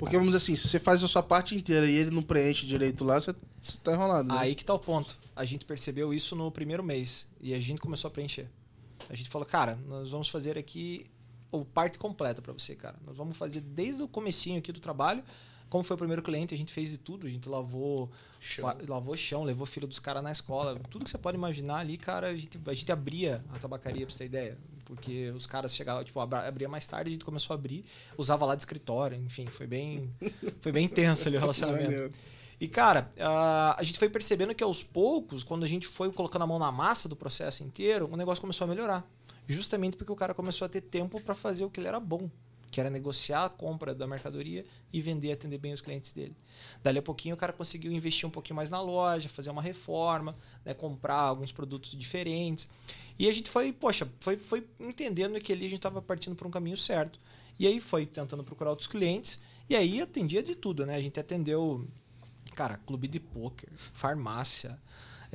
Porque 0.00 0.16
vamos 0.16 0.32
dizer 0.32 0.38
assim, 0.38 0.56
se 0.56 0.66
você 0.66 0.80
faz 0.80 1.04
a 1.04 1.06
sua 1.06 1.22
parte 1.22 1.54
inteira 1.54 1.88
e 1.88 1.94
ele 1.94 2.10
não 2.10 2.24
preenche 2.24 2.66
direito 2.66 3.04
lá, 3.04 3.20
você, 3.20 3.32
você 3.60 3.78
tá 3.78 3.92
enrolado. 3.92 4.28
Né? 4.28 4.34
Aí 4.36 4.56
que 4.56 4.64
tá 4.64 4.74
o 4.74 4.78
ponto. 4.78 5.16
A 5.36 5.44
gente 5.44 5.64
percebeu 5.64 6.12
isso 6.12 6.34
no 6.34 6.50
primeiro 6.50 6.82
mês 6.82 7.28
e 7.40 7.54
a 7.54 7.60
gente 7.60 7.80
começou 7.80 8.08
a 8.08 8.10
preencher. 8.10 8.50
A 9.08 9.14
gente 9.14 9.28
falou, 9.28 9.46
cara, 9.46 9.78
nós 9.86 10.10
vamos 10.10 10.28
fazer 10.28 10.58
aqui 10.58 11.06
o 11.52 11.64
parte 11.64 12.00
completa 12.00 12.42
para 12.42 12.52
você, 12.52 12.74
cara. 12.74 12.96
Nós 13.06 13.16
vamos 13.16 13.36
fazer 13.36 13.60
desde 13.60 14.02
o 14.02 14.08
comecinho 14.08 14.58
aqui 14.58 14.72
do 14.72 14.80
trabalho 14.80 15.22
como 15.74 15.82
foi 15.82 15.94
o 15.96 15.98
primeiro 15.98 16.22
cliente, 16.22 16.54
a 16.54 16.56
gente 16.56 16.72
fez 16.72 16.90
de 16.90 16.98
tudo. 16.98 17.26
A 17.26 17.30
gente 17.30 17.48
lavou 17.48 18.08
chão, 18.44 18.76
lavou 18.86 19.16
chão 19.16 19.42
levou 19.42 19.66
filho 19.66 19.86
dos 19.86 19.98
caras 19.98 20.22
na 20.22 20.30
escola. 20.30 20.78
Tudo 20.90 21.04
que 21.04 21.10
você 21.10 21.18
pode 21.18 21.36
imaginar 21.36 21.78
ali, 21.78 21.96
cara, 21.96 22.28
a 22.28 22.36
gente, 22.36 22.60
a 22.66 22.74
gente 22.74 22.92
abria 22.92 23.42
a 23.52 23.58
tabacaria, 23.58 24.04
pra 24.06 24.12
você 24.12 24.18
ter 24.18 24.24
ideia. 24.26 24.58
Porque 24.84 25.32
os 25.34 25.46
caras 25.46 25.74
chegavam, 25.74 26.04
tipo, 26.04 26.20
abria 26.20 26.68
mais 26.68 26.86
tarde, 26.86 27.08
a 27.08 27.12
gente 27.12 27.24
começou 27.24 27.54
a 27.54 27.56
abrir, 27.56 27.84
usava 28.18 28.44
lá 28.44 28.54
de 28.54 28.60
escritório, 28.60 29.16
enfim, 29.16 29.46
foi 29.46 29.66
bem, 29.66 30.12
foi 30.60 30.70
bem 30.70 30.84
intenso 30.84 31.26
ali 31.26 31.38
o 31.38 31.40
relacionamento. 31.40 32.18
E, 32.60 32.68
cara, 32.68 33.10
a 33.76 33.82
gente 33.82 33.98
foi 33.98 34.08
percebendo 34.08 34.54
que 34.54 34.62
aos 34.62 34.82
poucos, 34.82 35.42
quando 35.42 35.64
a 35.64 35.68
gente 35.68 35.88
foi 35.88 36.12
colocando 36.12 36.42
a 36.42 36.46
mão 36.46 36.58
na 36.58 36.70
massa 36.70 37.08
do 37.08 37.16
processo 37.16 37.64
inteiro, 37.64 38.08
o 38.12 38.16
negócio 38.16 38.40
começou 38.40 38.66
a 38.66 38.68
melhorar. 38.68 39.06
Justamente 39.46 39.96
porque 39.96 40.12
o 40.12 40.16
cara 40.16 40.34
começou 40.34 40.66
a 40.66 40.68
ter 40.68 40.82
tempo 40.82 41.20
para 41.20 41.34
fazer 41.34 41.64
o 41.64 41.70
que 41.70 41.80
ele 41.80 41.88
era 41.88 42.00
bom 42.00 42.30
que 42.74 42.80
era 42.80 42.90
negociar 42.90 43.44
a 43.44 43.48
compra 43.48 43.94
da 43.94 44.04
mercadoria 44.04 44.66
e 44.92 45.00
vender, 45.00 45.30
atender 45.30 45.58
bem 45.58 45.72
os 45.72 45.80
clientes 45.80 46.12
dele. 46.12 46.34
Dali 46.82 46.98
a 46.98 47.02
pouquinho 47.02 47.36
o 47.36 47.38
cara 47.38 47.52
conseguiu 47.52 47.92
investir 47.92 48.26
um 48.28 48.32
pouquinho 48.32 48.56
mais 48.56 48.68
na 48.68 48.80
loja, 48.80 49.28
fazer 49.28 49.48
uma 49.48 49.62
reforma, 49.62 50.36
né, 50.64 50.74
comprar 50.74 51.14
alguns 51.14 51.52
produtos 51.52 51.92
diferentes. 51.92 52.66
E 53.16 53.28
a 53.28 53.32
gente 53.32 53.48
foi, 53.48 53.72
poxa, 53.72 54.08
foi, 54.18 54.36
foi 54.36 54.66
entendendo 54.80 55.40
que 55.40 55.52
ali 55.52 55.66
a 55.66 55.68
gente 55.68 55.78
estava 55.78 56.02
partindo 56.02 56.34
por 56.34 56.48
um 56.48 56.50
caminho 56.50 56.76
certo. 56.76 57.20
E 57.60 57.64
aí 57.68 57.78
foi 57.78 58.06
tentando 58.06 58.42
procurar 58.42 58.70
outros 58.70 58.88
clientes 58.88 59.40
e 59.70 59.76
aí 59.76 60.00
atendia 60.00 60.42
de 60.42 60.56
tudo, 60.56 60.84
né? 60.84 60.96
A 60.96 61.00
gente 61.00 61.20
atendeu, 61.20 61.86
cara, 62.56 62.76
clube 62.78 63.06
de 63.06 63.20
pôquer, 63.20 63.68
farmácia, 63.92 64.76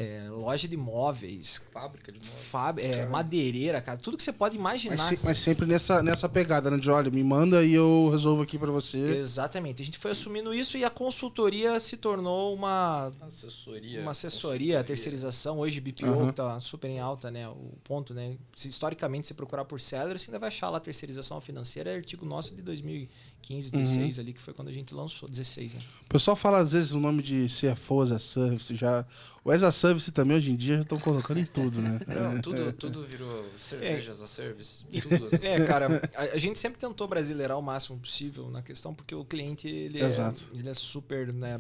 é, 0.02 0.30
loja 0.30 0.66
de 0.68 0.78
móveis, 0.78 1.62
Fábrica 1.74 2.10
de 2.12 2.20
móveis. 2.20 2.44
fáb- 2.46 2.80
é, 2.80 3.06
madeireira, 3.08 3.82
cara. 3.82 3.98
Tudo 3.98 4.16
que 4.16 4.24
você 4.24 4.32
pode 4.32 4.56
imaginar. 4.56 4.96
Mas, 4.98 5.08
se- 5.08 5.20
mas 5.22 5.40
sempre 5.40 5.66
nessa, 5.66 6.02
nessa 6.02 6.30
pegada, 6.30 6.72
né? 6.72 6.78
De 6.78 6.90
olha, 6.90 7.12
me 7.12 7.22
manda 7.24 7.64
e 7.66 7.74
eu 7.74 8.08
resolvo 8.10 8.42
aqui 8.44 8.58
pra 8.58 8.72
você. 8.72 8.98
Exatamente. 9.18 9.82
A 9.82 9.86
gente 9.86 9.98
foi 9.98 10.12
assumindo 10.12 10.54
isso 10.54 10.78
e 10.78 10.86
a 10.86 10.90
consultoria 10.90 11.78
se 11.82 11.98
tornou 11.98 12.56
uma, 12.56 13.12
Assessoria. 13.22 14.02
uma 14.02 14.12
assessoria, 14.12 14.80
a 14.80 14.84
terceirização. 14.84 15.60
Hoje, 15.60 15.82
BPO, 15.82 16.06
Aham. 16.08 16.28
que 16.28 16.34
tá 16.34 16.60
super 16.62 16.90
em 16.90 17.00
alta, 17.00 17.30
né? 17.30 17.48
O 17.50 17.74
ponto, 17.84 18.14
né? 18.14 18.38
Se 18.56 18.70
historicamente 18.70 19.28
você 19.28 19.34
procurar 19.34 19.66
por 19.66 19.82
seller, 19.82 20.18
você 20.18 20.30
ainda 20.30 20.40
vai 20.40 20.48
achar 20.48 20.70
lá 20.70 20.80
terceirização 20.80 21.42
financeira. 21.42 21.92
É 21.92 21.96
artigo 21.96 22.26
nosso 22.26 22.56
de 22.56 22.62
2015, 22.62 23.72
16 23.72 24.18
ali, 24.20 24.32
que 24.34 24.40
foi 24.42 24.54
quando 24.54 24.70
a 24.70 24.72
gente 24.74 24.94
lançou. 24.94 25.28
16, 25.28 25.74
né? 25.74 25.82
O 26.06 26.08
pessoal 26.10 26.38
fala 26.38 26.60
às 26.60 26.72
vezes 26.72 26.92
o 26.94 27.00
nome 27.00 27.22
de 27.22 27.48
CFO 27.48 28.02
as 28.02 28.12
a 28.12 28.20
Service 28.20 28.74
já. 28.76 29.06
O 29.50 29.52
as 29.52 29.64
a 29.64 29.72
Service 29.72 30.12
também 30.12 30.38
hoje 30.38 30.52
em 30.52 30.56
dia 30.56 30.76
já 30.76 30.82
estão 30.82 31.00
colocando 31.00 31.40
em 31.40 31.46
tudo, 31.46 31.82
né? 31.82 32.00
Não, 32.08 32.40
tudo, 32.42 32.72
tudo 32.78 33.04
virou 33.04 33.46
cervejas 33.58 34.22
a 34.22 34.28
service. 34.28 34.84
Tudo 35.02 35.26
as- 35.26 35.42
É, 35.44 35.66
cara, 35.66 36.02
a, 36.16 36.22
a 36.36 36.38
gente 36.38 36.60
sempre 36.60 36.80
tentou 36.80 37.08
brasileirar 37.08 37.58
o 37.58 37.62
máximo 37.62 37.98
possível 37.98 38.50
na 38.52 38.62
questão, 38.62 38.94
porque 38.94 39.16
o 39.16 39.26
cliente, 39.26 39.68
ele, 39.68 40.00
é, 40.02 40.06
Exato. 40.06 40.48
ele 40.54 40.70
é 40.70 40.74
super, 40.76 41.34
né, 41.34 41.60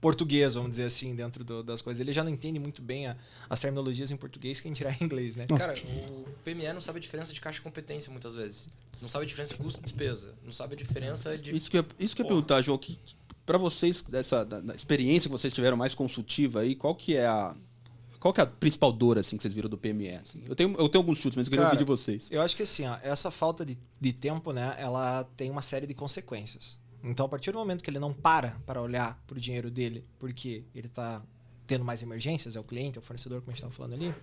português, 0.00 0.54
vamos 0.54 0.72
dizer 0.72 0.84
assim, 0.84 1.14
dentro 1.14 1.42
do- 1.42 1.62
das 1.62 1.80
coisas. 1.80 2.00
Ele 2.00 2.12
já 2.12 2.22
não 2.22 2.30
entende 2.30 2.58
muito 2.58 2.82
bem 2.82 3.06
a- 3.06 3.16
as 3.48 3.58
terminologias 3.60 4.10
em 4.10 4.16
português 4.16 4.60
que 4.60 4.68
a 4.68 4.70
gente 4.70 4.76
tirar 4.76 4.92
em 5.00 5.04
inglês, 5.04 5.36
né? 5.36 5.46
Cara, 5.56 5.74
o 6.06 6.26
PME 6.44 6.72
não 6.74 6.80
sabe 6.82 6.98
a 6.98 7.00
diferença 7.00 7.32
de 7.32 7.40
caixa 7.40 7.60
e 7.60 7.62
competência 7.62 8.10
muitas 8.12 8.34
vezes. 8.34 8.68
Não 9.00 9.08
sabe 9.08 9.24
a 9.24 9.26
diferença 9.28 9.54
de 9.56 9.62
custo 9.62 9.80
e 9.80 9.82
despesa. 9.82 10.34
Não 10.44 10.52
sabe 10.52 10.74
a 10.74 10.76
diferença 10.76 11.36
de. 11.38 11.56
Isso 11.56 11.70
que 11.70 11.78
eu, 11.78 11.86
isso 11.98 12.14
que 12.14 12.20
eu 12.20 12.24
ia 12.24 12.28
perguntar, 12.28 12.60
João, 12.60 12.76
que 12.76 12.98
para 13.50 13.58
vocês, 13.58 14.00
dessa 14.02 14.44
da, 14.44 14.60
da 14.60 14.76
experiência 14.76 15.28
que 15.28 15.32
vocês 15.32 15.52
tiveram 15.52 15.76
mais 15.76 15.92
consultiva 15.92 16.60
aí, 16.60 16.76
qual 16.76 16.94
que 16.94 17.16
é 17.16 17.26
a. 17.26 17.56
Qual 18.20 18.32
que 18.32 18.40
é 18.40 18.44
a 18.44 18.46
principal 18.46 18.92
dor 18.92 19.18
assim, 19.18 19.36
que 19.36 19.42
vocês 19.42 19.52
viram 19.54 19.68
do 19.68 19.76
PME? 19.76 20.10
assim? 20.10 20.44
Eu, 20.46 20.54
tenho, 20.54 20.70
eu 20.78 20.88
tenho 20.88 21.02
alguns 21.02 21.18
chutes, 21.18 21.36
mas 21.36 21.46
eu 21.46 21.50
queria 21.50 21.64
Cara, 21.64 21.74
ouvir 21.74 21.84
de 21.84 21.90
vocês. 21.90 22.30
Eu 22.30 22.42
acho 22.42 22.54
que 22.54 22.62
assim, 22.62 22.86
ó, 22.86 22.96
essa 23.02 23.30
falta 23.30 23.64
de, 23.64 23.76
de 23.98 24.12
tempo, 24.12 24.52
né, 24.52 24.76
ela 24.78 25.24
tem 25.36 25.50
uma 25.50 25.62
série 25.62 25.86
de 25.86 25.94
consequências. 25.94 26.78
Então, 27.02 27.26
a 27.26 27.28
partir 27.28 27.50
do 27.50 27.58
momento 27.58 27.82
que 27.82 27.90
ele 27.90 27.98
não 27.98 28.12
para 28.12 28.60
para 28.66 28.80
olhar 28.80 29.20
para 29.26 29.36
o 29.36 29.40
dinheiro 29.40 29.70
dele, 29.70 30.04
porque 30.18 30.62
ele 30.74 30.86
está 30.86 31.20
tendo 31.66 31.84
mais 31.84 32.02
emergências, 32.02 32.54
é 32.54 32.60
o 32.60 32.64
cliente, 32.64 32.98
é 32.98 33.00
o 33.00 33.02
fornecedor, 33.02 33.40
como 33.40 33.50
a 33.50 33.54
gente 33.54 33.64
estava 33.64 33.74
falando 33.74 33.94
ali, 33.94 34.14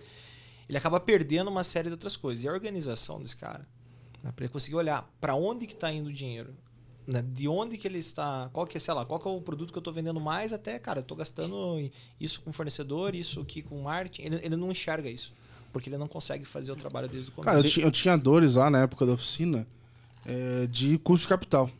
ele 0.68 0.78
acaba 0.78 0.98
perdendo 1.00 1.50
uma 1.50 1.64
série 1.64 1.88
de 1.88 1.92
outras 1.92 2.16
coisas. 2.16 2.44
E 2.44 2.48
a 2.48 2.52
organização 2.52 3.20
desse 3.20 3.36
cara, 3.36 3.68
né, 4.22 4.32
para 4.34 4.44
ele 4.44 4.52
conseguir 4.52 4.76
olhar 4.76 5.12
para 5.20 5.34
onde 5.34 5.66
que 5.66 5.74
está 5.74 5.92
indo 5.92 6.08
o 6.08 6.12
dinheiro, 6.12 6.54
né, 7.08 7.24
de 7.26 7.48
onde 7.48 7.78
que 7.78 7.88
ele 7.88 7.98
está, 7.98 8.50
qual 8.52 8.66
que 8.66 8.76
é, 8.76 8.80
sei 8.80 8.92
lá, 8.92 9.04
qual 9.04 9.18
que 9.18 9.26
é 9.26 9.30
o 9.30 9.40
produto 9.40 9.72
que 9.72 9.78
eu 9.78 9.80
estou 9.80 9.94
vendendo 9.94 10.20
mais, 10.20 10.52
até, 10.52 10.78
cara, 10.78 10.98
eu 10.98 11.02
estou 11.02 11.16
gastando 11.16 11.90
isso 12.20 12.42
com 12.42 12.52
fornecedor, 12.52 13.14
isso 13.14 13.40
aqui 13.40 13.62
com 13.62 13.80
marketing, 13.80 14.22
ele, 14.22 14.40
ele 14.44 14.56
não 14.56 14.70
enxerga 14.70 15.08
isso. 15.08 15.32
Porque 15.72 15.88
ele 15.88 15.96
não 15.98 16.06
consegue 16.08 16.44
fazer 16.44 16.70
o 16.72 16.76
trabalho 16.76 17.08
desde 17.08 17.30
o 17.30 17.32
começo. 17.32 17.46
Cara, 17.46 17.58
eu, 17.60 17.70
ti- 17.70 17.80
eu 17.80 17.90
tinha 17.90 18.16
dores 18.16 18.54
lá 18.56 18.70
na 18.70 18.82
época 18.82 19.06
da 19.06 19.12
oficina 19.12 19.66
é, 20.26 20.66
de 20.66 20.98
custo 20.98 21.24
de 21.24 21.28
capital. 21.28 21.70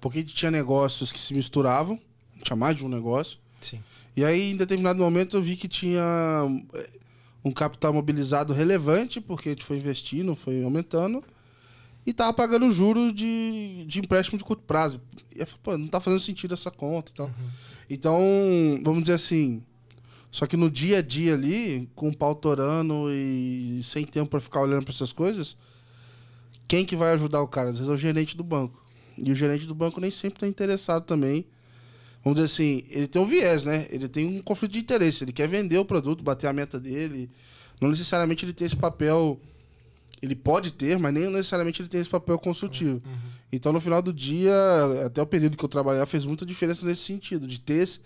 Porque 0.00 0.22
tinha 0.22 0.50
negócios 0.50 1.10
que 1.12 1.18
se 1.18 1.34
misturavam, 1.34 2.00
tinha 2.42 2.56
mais 2.56 2.76
de 2.76 2.84
um 2.84 2.88
negócio. 2.88 3.38
Sim. 3.60 3.80
E 4.16 4.24
aí, 4.24 4.50
em 4.50 4.56
determinado 4.56 4.98
momento, 4.98 5.36
eu 5.36 5.42
vi 5.42 5.56
que 5.56 5.68
tinha 5.68 6.02
é, 6.74 6.90
um 7.44 7.52
capital 7.52 7.92
mobilizado 7.92 8.52
relevante, 8.52 9.20
porque 9.20 9.50
a 9.50 9.52
gente 9.52 9.64
foi 9.64 9.76
investindo, 9.76 10.34
foi 10.34 10.62
aumentando, 10.64 11.22
e 12.06 12.12
tava 12.12 12.32
pagando 12.32 12.70
juros 12.70 13.12
de, 13.12 13.84
de 13.86 13.98
empréstimo 13.98 14.38
de 14.38 14.44
curto 14.44 14.62
prazo. 14.62 15.00
E 15.34 15.40
eu 15.40 15.46
falei, 15.46 15.60
pô, 15.62 15.78
não 15.78 15.88
tá 15.88 15.98
fazendo 15.98 16.20
sentido 16.20 16.54
essa 16.54 16.70
conta 16.70 17.10
e 17.10 17.14
tal. 17.14 17.30
Então, 17.90 18.20
vamos 18.84 19.02
dizer 19.02 19.14
assim. 19.14 19.62
Só 20.30 20.46
que 20.46 20.56
no 20.56 20.70
dia 20.70 20.98
a 20.98 21.02
dia 21.02 21.34
ali, 21.34 21.88
com 21.94 22.08
o 22.08 22.16
pau 22.16 22.34
torando 22.34 23.10
e 23.10 23.80
sem 23.82 24.04
tempo 24.04 24.30
pra 24.30 24.40
ficar 24.40 24.60
olhando 24.60 24.84
pra 24.84 24.92
essas 24.92 25.12
coisas, 25.12 25.56
quem 26.68 26.84
que 26.84 26.94
vai 26.94 27.12
ajudar 27.14 27.40
o 27.40 27.48
cara? 27.48 27.70
Às 27.70 27.76
vezes 27.76 27.90
é 27.90 27.94
o 27.94 27.96
gerente 27.96 28.36
do 28.36 28.44
banco. 28.44 28.84
E 29.16 29.32
o 29.32 29.34
gerente 29.34 29.66
do 29.66 29.74
banco 29.74 30.00
nem 30.00 30.10
sempre 30.10 30.40
tá 30.40 30.46
interessado 30.46 31.04
também 31.04 31.46
vamos 32.26 32.40
dizer 32.40 32.52
assim, 32.52 32.84
ele 32.90 33.06
tem 33.06 33.22
um 33.22 33.24
viés, 33.24 33.64
né? 33.64 33.86
Ele 33.88 34.08
tem 34.08 34.26
um 34.26 34.42
conflito 34.42 34.72
de 34.72 34.80
interesse. 34.80 35.22
Ele 35.22 35.32
quer 35.32 35.46
vender 35.46 35.78
o 35.78 35.84
produto, 35.84 36.24
bater 36.24 36.48
a 36.48 36.52
meta 36.52 36.80
dele. 36.80 37.30
Não 37.80 37.88
necessariamente 37.88 38.44
ele 38.44 38.52
tem 38.52 38.66
esse 38.66 38.74
papel. 38.74 39.40
Ele 40.22 40.34
pode 40.34 40.72
ter, 40.72 40.98
mas 40.98 41.12
nem 41.12 41.30
necessariamente 41.30 41.82
ele 41.82 41.88
tem 41.88 42.00
esse 42.00 42.10
papel 42.10 42.38
consultivo. 42.38 43.02
Então, 43.52 43.72
no 43.72 43.80
final 43.80 44.00
do 44.02 44.12
dia, 44.12 44.54
até 45.04 45.20
o 45.20 45.26
período 45.26 45.56
que 45.56 45.64
eu 45.64 45.68
trabalhava, 45.68 46.06
fez 46.06 46.24
muita 46.24 46.44
diferença 46.44 46.86
nesse 46.86 47.02
sentido, 47.02 47.46
de 47.46 47.60
ter 47.60 47.82
esse, 47.82 48.00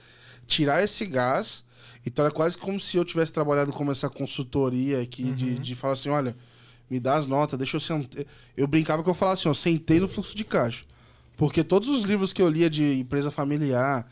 tirar 0.46 0.82
esse 0.82 1.06
gás. 1.06 1.64
Então, 2.04 2.26
é 2.26 2.30
quase 2.30 2.58
como 2.58 2.80
se 2.80 2.96
eu 2.96 3.04
tivesse 3.04 3.32
trabalhado 3.32 3.72
como 3.72 3.92
essa 3.92 4.08
consultoria 4.08 5.00
aqui, 5.00 5.32
de, 5.32 5.58
de 5.58 5.74
falar 5.74 5.94
assim: 5.94 6.08
olha, 6.08 6.34
me 6.90 6.98
dá 6.98 7.16
as 7.16 7.26
notas, 7.26 7.58
deixa 7.58 7.76
eu 7.76 7.80
sentar. 7.80 8.24
Eu 8.56 8.66
brincava 8.66 9.02
que 9.02 9.08
eu 9.08 9.14
falava 9.14 9.34
assim: 9.34 9.48
ó, 9.48 9.54
sentei 9.54 10.00
no 10.00 10.08
fluxo 10.08 10.36
de 10.36 10.44
caixa. 10.44 10.84
Porque 11.36 11.64
todos 11.64 11.88
os 11.88 12.02
livros 12.02 12.34
que 12.34 12.42
eu 12.42 12.48
lia 12.50 12.68
de 12.68 12.98
empresa 12.98 13.30
familiar, 13.30 14.06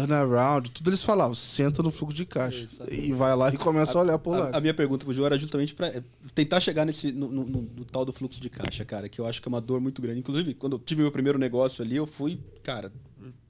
turnaround, 0.00 0.70
tudo 0.72 0.90
eles 0.90 1.02
falavam, 1.02 1.34
senta 1.34 1.82
no 1.82 1.90
fluxo 1.90 2.16
de 2.16 2.24
caixa. 2.26 2.68
E 2.90 3.12
vai 3.12 3.34
lá 3.36 3.48
e 3.50 3.56
começa 3.56 3.96
a, 3.96 4.02
olhar 4.02 4.18
por 4.18 4.36
lá. 4.36 4.50
A, 4.50 4.56
a 4.56 4.60
minha 4.60 4.74
pergunta 4.74 5.04
pro 5.04 5.14
João 5.14 5.26
era 5.26 5.38
justamente 5.38 5.72
para 5.74 6.02
tentar 6.34 6.58
chegar 6.60 6.84
nesse 6.84 7.12
no, 7.12 7.28
no- 7.30 7.44
no- 7.44 7.62
no 7.62 7.84
tal 7.84 8.04
do 8.04 8.12
fluxo 8.12 8.40
de 8.40 8.50
caixa, 8.50 8.84
cara, 8.84 9.08
que 9.08 9.20
eu 9.20 9.26
acho 9.26 9.40
que 9.40 9.48
é 9.48 9.50
uma 9.50 9.60
dor 9.60 9.80
muito 9.80 10.02
grande. 10.02 10.18
Inclusive, 10.18 10.54
quando 10.54 10.74
eu 10.74 10.78
tive 10.80 11.02
meu 11.02 11.12
primeiro 11.12 11.38
negócio 11.38 11.84
ali, 11.84 11.94
eu 11.96 12.06
fui, 12.06 12.40
cara, 12.62 12.92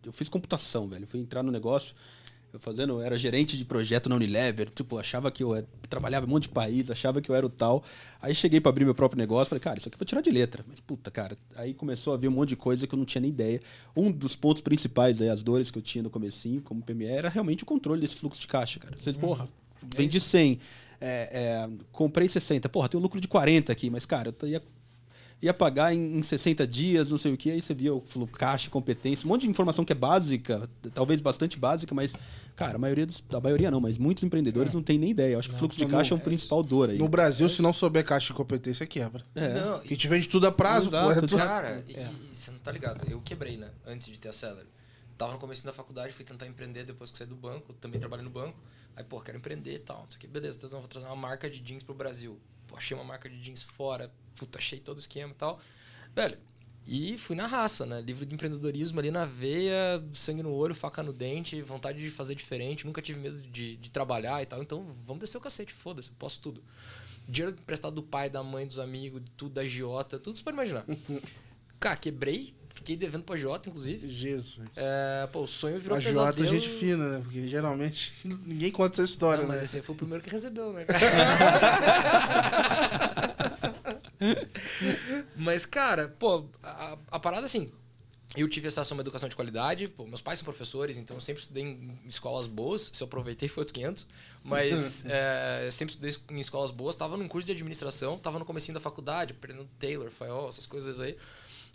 eu 0.04 0.12
fiz 0.12 0.28
computação, 0.28 0.86
velho. 0.86 1.04
Eu 1.04 1.08
fui 1.08 1.20
entrar 1.20 1.42
no 1.42 1.50
negócio, 1.50 1.94
eu 2.56 2.60
fazendo, 2.60 2.94
eu 2.94 3.02
era 3.02 3.18
gerente 3.18 3.56
de 3.56 3.64
projeto 3.64 4.08
na 4.08 4.14
Unilever, 4.16 4.70
tipo, 4.70 4.96
achava 4.98 5.30
que 5.30 5.42
eu 5.42 5.54
era- 5.54 5.66
trabalhava 5.88 6.24
em 6.24 6.28
um 6.28 6.32
monte 6.32 6.44
de 6.44 6.48
país, 6.50 6.90
achava 6.90 7.20
que 7.20 7.30
eu 7.30 7.34
era 7.34 7.44
o 7.44 7.48
tal. 7.48 7.82
Aí 8.22 8.34
cheguei 8.34 8.60
para 8.60 8.68
abrir 8.70 8.84
meu 8.84 8.94
próprio 8.94 9.18
negócio, 9.18 9.50
falei, 9.50 9.60
cara, 9.60 9.78
isso 9.78 9.88
aqui 9.88 9.96
eu 9.96 9.98
vou 9.98 10.06
tirar 10.06 10.20
de 10.20 10.30
letra. 10.30 10.64
Mas 10.68 10.80
puta, 10.80 11.10
cara, 11.10 11.36
aí 11.56 11.74
começou 11.74 12.14
a 12.14 12.16
vir 12.16 12.28
um 12.28 12.32
monte 12.32 12.50
de 12.50 12.56
coisa 12.56 12.86
que 12.86 12.94
eu 12.94 12.98
não 12.98 13.04
tinha 13.04 13.20
nem 13.20 13.30
ideia. 13.30 13.60
Um 13.96 14.10
dos 14.10 14.36
pontos 14.36 14.62
principais 14.62 15.20
aí, 15.20 15.28
as 15.28 15.42
dores 15.42 15.70
que 15.70 15.78
eu 15.78 15.82
tinha 15.82 16.02
no 16.02 16.10
comecinho, 16.10 16.62
como 16.62 16.82
PME, 16.82 17.06
era 17.06 17.28
realmente 17.28 17.62
o 17.64 17.66
controle 17.66 18.00
desse 18.00 18.16
fluxo 18.16 18.40
de 18.40 18.46
caixa, 18.46 18.78
cara. 18.78 18.96
Vocês, 18.96 19.16
porra, 19.16 19.48
vendi 19.96 20.20
100, 20.20 20.58
é, 21.00 21.66
é, 21.66 21.70
comprei 21.92 22.28
60, 22.28 22.68
porra, 22.68 22.88
tem 22.88 22.98
um 22.98 23.02
lucro 23.02 23.20
de 23.20 23.28
40 23.28 23.72
aqui, 23.72 23.90
mas, 23.90 24.06
cara, 24.06 24.34
eu 24.42 24.48
ia, 24.48 24.62
ia 25.44 25.52
pagar 25.54 25.92
em, 25.94 26.18
em 26.18 26.22
60 26.22 26.66
dias, 26.66 27.10
não 27.10 27.18
sei 27.18 27.32
o 27.32 27.36
que, 27.36 27.50
aí 27.50 27.60
você 27.60 27.74
via 27.74 27.92
o 27.94 28.00
fluxo, 28.00 28.32
caixa, 28.34 28.70
competência, 28.70 29.26
um 29.26 29.28
monte 29.28 29.42
de 29.42 29.48
informação 29.48 29.84
que 29.84 29.92
é 29.92 29.94
básica, 29.96 30.68
talvez 30.94 31.20
bastante 31.20 31.58
básica, 31.58 31.94
mas, 31.94 32.16
cara, 32.56 32.76
a 32.76 32.78
maioria 32.78 33.04
dos, 33.04 33.22
a 33.30 33.40
maioria 33.40 33.70
não, 33.70 33.80
mas 33.80 33.98
muitos 33.98 34.24
empreendedores 34.24 34.72
não 34.72 34.82
tem 34.82 34.96
nem 34.98 35.10
ideia. 35.10 35.34
Eu 35.34 35.38
acho 35.38 35.50
que 35.50 35.54
o 35.54 35.58
fluxo 35.58 35.76
de 35.76 35.84
não, 35.84 35.90
caixa 35.90 36.14
é 36.14 36.16
não, 36.16 36.20
um 36.22 36.24
principal 36.24 36.62
dor 36.62 36.88
aí. 36.90 36.98
No 36.98 37.08
Brasil, 37.08 37.48
se 37.48 37.60
não 37.60 37.72
souber 37.72 38.04
caixa 38.04 38.28
de 38.28 38.34
competência, 38.34 38.86
quebra. 38.86 39.22
É. 39.34 39.52
Não, 39.60 39.80
Que 39.80 39.96
te 39.96 40.08
vende 40.08 40.28
tudo 40.28 40.46
a 40.46 40.52
prazo, 40.52 40.88
Exato, 40.88 41.08
é 41.08 41.12
exato. 41.12 41.26
tudo- 41.26 41.38
Cara, 41.38 41.84
e, 41.86 41.92
e 41.92 42.34
você 42.34 42.50
não 42.50 42.58
tá 42.60 42.72
ligado. 42.72 43.06
Eu 43.10 43.20
quebrei, 43.20 43.56
né? 43.58 43.70
Antes 43.86 44.06
de 44.10 44.18
ter 44.18 44.28
a 44.28 44.32
Celery. 44.32 44.66
Tava 45.18 45.32
no 45.34 45.38
começo 45.38 45.62
da 45.64 45.72
faculdade, 45.72 46.12
fui 46.12 46.24
tentar 46.24 46.46
empreender 46.46 46.84
depois 46.84 47.10
que 47.10 47.18
saí 47.18 47.26
do 47.26 47.36
banco. 47.36 47.72
Também 47.74 48.00
trabalhei 48.00 48.24
no 48.24 48.30
banco. 48.30 48.58
Aí, 48.96 49.04
pô, 49.04 49.20
quero 49.20 49.36
empreender 49.38 49.74
e 49.74 49.78
tal. 49.78 49.98
Não 50.00 50.08
sei 50.08 50.16
o 50.16 50.20
que. 50.20 50.26
Beleza, 50.26 50.58
tesão, 50.58 50.80
vou 50.80 50.88
trazer 50.88 51.06
uma 51.06 51.14
marca 51.16 51.50
de 51.50 51.60
jeans 51.60 51.82
pro 51.82 51.94
Brasil. 51.94 52.38
Pô, 52.66 52.76
achei 52.76 52.96
uma 52.96 53.04
marca 53.04 53.28
de 53.28 53.38
jeans 53.40 53.62
fora. 53.62 54.10
Puta, 54.36 54.58
achei 54.58 54.80
todo 54.80 54.96
o 54.96 55.00
esquema 55.00 55.32
e 55.32 55.34
tal. 55.34 55.58
Velho, 56.14 56.38
e 56.86 57.16
fui 57.16 57.34
na 57.34 57.46
raça, 57.46 57.86
né? 57.86 58.00
Livro 58.02 58.26
de 58.26 58.34
empreendedorismo 58.34 59.00
ali 59.00 59.10
na 59.10 59.24
veia, 59.24 60.04
sangue 60.12 60.42
no 60.42 60.52
olho, 60.52 60.74
faca 60.74 61.02
no 61.02 61.12
dente, 61.12 61.60
vontade 61.62 61.98
de 61.98 62.10
fazer 62.10 62.34
diferente. 62.34 62.84
Nunca 62.84 63.00
tive 63.00 63.20
medo 63.20 63.40
de, 63.40 63.76
de 63.76 63.90
trabalhar 63.90 64.42
e 64.42 64.46
tal. 64.46 64.62
Então, 64.62 64.94
vamos 65.06 65.20
descer 65.20 65.38
o 65.38 65.40
cacete, 65.40 65.72
foda-se, 65.72 66.10
eu 66.10 66.14
posso 66.18 66.40
tudo. 66.40 66.62
Dinheiro 67.26 67.56
emprestado 67.58 67.94
do 67.94 68.02
pai, 68.02 68.28
da 68.28 68.42
mãe, 68.42 68.66
dos 68.66 68.78
amigos, 68.78 69.24
de 69.24 69.30
tudo, 69.30 69.54
da 69.54 69.62
agiota, 69.62 70.18
tudo 70.18 70.36
você 70.36 70.44
pode 70.44 70.56
imaginar. 70.56 70.84
Cara, 71.80 71.96
quebrei, 71.96 72.54
fiquei 72.74 72.96
devendo 72.96 73.24
pra 73.24 73.34
agiota, 73.34 73.70
inclusive. 73.70 74.06
Jesus. 74.08 74.60
É, 74.76 75.26
pô, 75.32 75.42
o 75.42 75.46
sonho 75.46 75.78
virou 75.78 75.96
a 75.96 76.00
Jota 76.00 76.42
é 76.42 76.46
gente 76.46 76.68
fina, 76.68 77.08
né? 77.08 77.20
Porque 77.22 77.48
geralmente 77.48 78.12
ninguém 78.24 78.70
conta 78.70 79.00
essa 79.00 79.10
história, 79.10 79.42
Não, 79.42 79.48
mas 79.48 79.60
né? 79.60 79.64
esse 79.64 79.78
aí 79.78 79.82
foi 79.82 79.94
o 79.94 79.98
primeiro 79.98 80.22
que 80.22 80.28
recebeu, 80.28 80.70
né? 80.72 80.84
mas, 85.36 85.66
cara, 85.66 86.08
pô, 86.18 86.48
a, 86.62 86.98
a 87.10 87.20
parada 87.20 87.44
assim. 87.44 87.70
Eu 88.36 88.48
tive 88.48 88.66
acesso 88.66 88.92
a 88.92 88.96
uma 88.96 89.00
educação 89.00 89.28
de 89.28 89.36
qualidade. 89.36 89.86
Pô, 89.86 90.06
meus 90.06 90.20
pais 90.20 90.40
são 90.40 90.44
professores, 90.44 90.96
então 90.96 91.16
eu 91.16 91.20
sempre 91.20 91.40
estudei 91.40 91.62
em 91.62 92.00
escolas 92.08 92.48
boas. 92.48 92.90
Se 92.92 93.00
eu 93.00 93.06
aproveitei, 93.06 93.48
foi 93.48 93.60
outros 93.60 93.72
500. 93.72 94.08
Mas 94.42 95.04
é, 95.06 95.68
sempre 95.70 95.92
estudei 95.92 96.12
em 96.30 96.40
escolas 96.40 96.72
boas. 96.72 96.96
Tava 96.96 97.16
num 97.16 97.28
curso 97.28 97.46
de 97.46 97.52
administração, 97.52 98.18
tava 98.18 98.40
no 98.40 98.44
comecinho 98.44 98.74
da 98.74 98.80
faculdade, 98.80 99.32
aprendendo 99.32 99.68
Taylor, 99.78 100.10
Fayol, 100.10 100.48
essas 100.48 100.66
coisas 100.66 100.98
aí. 100.98 101.16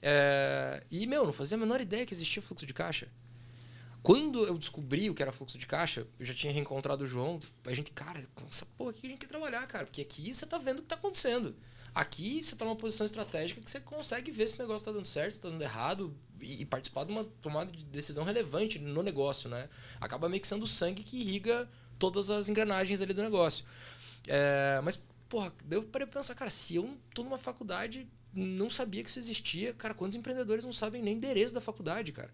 É, 0.02 0.84
e, 0.92 1.08
meu, 1.08 1.26
não 1.26 1.32
fazia 1.32 1.56
a 1.56 1.60
menor 1.60 1.80
ideia 1.80 2.06
que 2.06 2.14
existia 2.14 2.42
fluxo 2.42 2.66
de 2.66 2.74
caixa. 2.74 3.08
Quando 4.02 4.46
eu 4.46 4.58
descobri 4.58 5.10
o 5.10 5.14
que 5.14 5.22
era 5.22 5.32
fluxo 5.32 5.58
de 5.58 5.68
caixa, 5.68 6.08
eu 6.20 6.26
já 6.26 6.34
tinha 6.34 6.54
reencontrado 6.54 7.04
o 7.04 7.08
João. 7.08 7.40
A 7.66 7.74
gente, 7.74 7.92
cara, 7.92 8.26
com 8.34 8.46
essa 8.50 8.66
porra 8.66 8.92
aqui 8.92 9.08
a 9.08 9.10
gente 9.10 9.20
quer 9.20 9.28
trabalhar, 9.28 9.66
cara. 9.68 9.86
Porque 9.86 10.02
aqui 10.02 10.34
você 10.34 10.46
tá 10.46 10.58
vendo 10.58 10.80
o 10.80 10.82
que 10.82 10.88
tá 10.88 10.96
acontecendo. 10.96 11.56
Aqui 11.94 12.44
você 12.44 12.56
tá 12.56 12.66
numa 12.66 12.76
posição 12.76 13.06
estratégica 13.06 13.62
que 13.62 13.70
você 13.70 13.80
consegue 13.80 14.32
ver 14.32 14.48
se 14.48 14.56
o 14.56 14.60
negócio 14.60 14.86
tá 14.86 14.92
dando 14.92 15.06
certo, 15.06 15.34
se 15.34 15.42
tá 15.42 15.50
dando 15.50 15.62
errado 15.62 16.16
e, 16.42 16.62
e 16.62 16.66
participar 16.66 17.06
de 17.06 17.12
uma 17.12 17.24
tomada 17.42 17.72
de 17.72 17.84
decisão 17.86 18.24
relevante 18.24 18.80
no 18.80 19.04
negócio, 19.04 19.50
né? 19.50 19.70
Acaba 20.00 20.30
meio 20.30 20.42
que 20.42 20.48
sendo 20.48 20.64
o 20.64 20.68
sangue 20.68 21.04
que 21.04 21.18
irriga 21.18 21.70
todas 21.98 22.30
as 22.30 22.50
engrenagens 22.50 23.02
ali 23.02 23.14
do 23.14 23.22
negócio. 23.22 23.66
É, 24.28 24.80
mas, 24.84 25.02
porra, 25.28 25.52
eu 25.70 25.84
parei 25.84 26.08
pra 26.08 26.20
pensar, 26.20 26.36
cara, 26.36 26.50
se 26.50 26.76
eu 26.76 26.98
tô 27.14 27.24
numa 27.24 27.38
faculdade, 27.38 28.08
não 28.34 28.70
sabia 28.70 29.04
que 29.04 29.10
isso 29.10 29.20
existia, 29.20 29.74
cara, 29.74 29.94
quantos 29.94 30.16
empreendedores 30.16 30.64
não 30.64 30.72
sabem 30.72 31.02
nem 31.02 31.16
endereço 31.16 31.54
da 31.54 31.60
faculdade, 31.60 32.12
cara? 32.12 32.32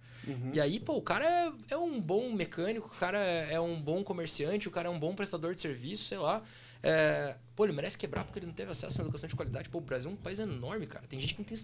E 0.54 0.60
aí, 0.60 0.80
pô, 0.80 0.98
o 0.98 1.02
cara 1.02 1.26
é, 1.26 1.54
é 1.70 1.78
um 1.78 2.00
bom 2.02 2.32
mecânico, 2.34 2.88
o 2.88 3.00
cara 3.00 3.18
é, 3.18 3.54
é 3.54 3.62
um 3.62 3.82
bom 3.82 4.04
comerciante, 4.04 4.68
o 4.68 4.72
cara 4.72 4.89
é 4.89 4.91
um 4.91 5.00
bom 5.00 5.15
prestador 5.15 5.56
de 5.56 5.62
serviço, 5.62 6.06
sei 6.06 6.18
lá. 6.18 6.44
É, 6.88 7.36
pô, 7.56 7.65
ele 7.65 7.74
merece 7.74 7.98
quebrar 7.98 8.24
porque 8.26 8.38
ele 8.38 8.45
não 8.45 8.54
teve 8.54 8.71
acesso 8.71 9.00
a 9.00 9.02
uma 9.02 9.08
educação 9.08 9.28
de 9.28 9.36
qualidade. 9.36 9.69
Pô, 9.69 9.80
o 9.80 9.82
Brasil 9.82 10.12
é 10.12 10.13
um 10.13 10.17
país 10.17 10.38
enorme, 10.38 10.86
cara. 10.86 11.08
Tem 11.08 11.19
gente 11.19 11.34
que 11.34 11.39
não 11.41 11.45
tem 11.45 11.58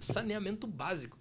saneamento, 0.00 0.66
básico. 0.68 1.18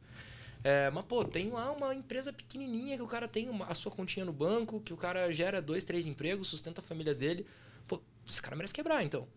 É, 0.63 0.91
mas, 0.91 1.03
pô, 1.05 1.25
tem 1.25 1.49
lá 1.49 1.71
uma 1.71 1.95
empresa 1.95 2.31
pequenininha 2.31 2.95
que 2.95 3.01
o 3.01 3.07
cara 3.07 3.27
tem 3.27 3.49
uma- 3.49 3.65
a 3.65 3.73
sua 3.73 3.91
continha 3.91 4.23
no 4.23 4.31
banco, 4.31 4.79
que 4.79 4.93
o 4.93 4.97
cara 4.97 5.31
gera 5.31 5.59
dois, 5.61 5.83
três 5.83 6.05
empregos, 6.05 6.47
sustenta 6.47 6.79
a 6.79 6.83
família 6.83 7.15
dele. 7.15 7.45
Pô, 7.87 7.99
esse 8.29 8.39
cara 8.41 8.55
merece 8.55 8.73
quebrar, 8.73 9.03
então. 9.03 9.27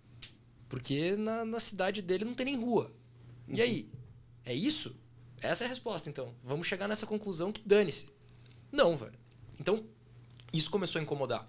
Porque 0.68 1.16
na, 1.16 1.44
na 1.44 1.58
cidade 1.58 2.02
dele 2.02 2.24
não 2.26 2.34
tem 2.34 2.44
nem 2.46 2.56
rua. 2.56 2.92
E 3.48 3.62
aí? 3.62 3.88
É 4.44 4.54
isso? 4.54 4.94
Essa 5.40 5.64
é 5.64 5.66
a 5.66 5.68
resposta, 5.70 6.10
então. 6.10 6.34
Vamos 6.44 6.66
chegar 6.66 6.86
nessa 6.86 7.06
conclusão 7.06 7.50
que 7.50 7.62
dane-se. 7.66 8.08
Não, 8.70 8.94
velho. 8.96 9.18
Então, 9.58 9.84
isso 10.52 10.70
começou 10.70 10.98
a 10.98 11.02
incomodar. 11.02 11.46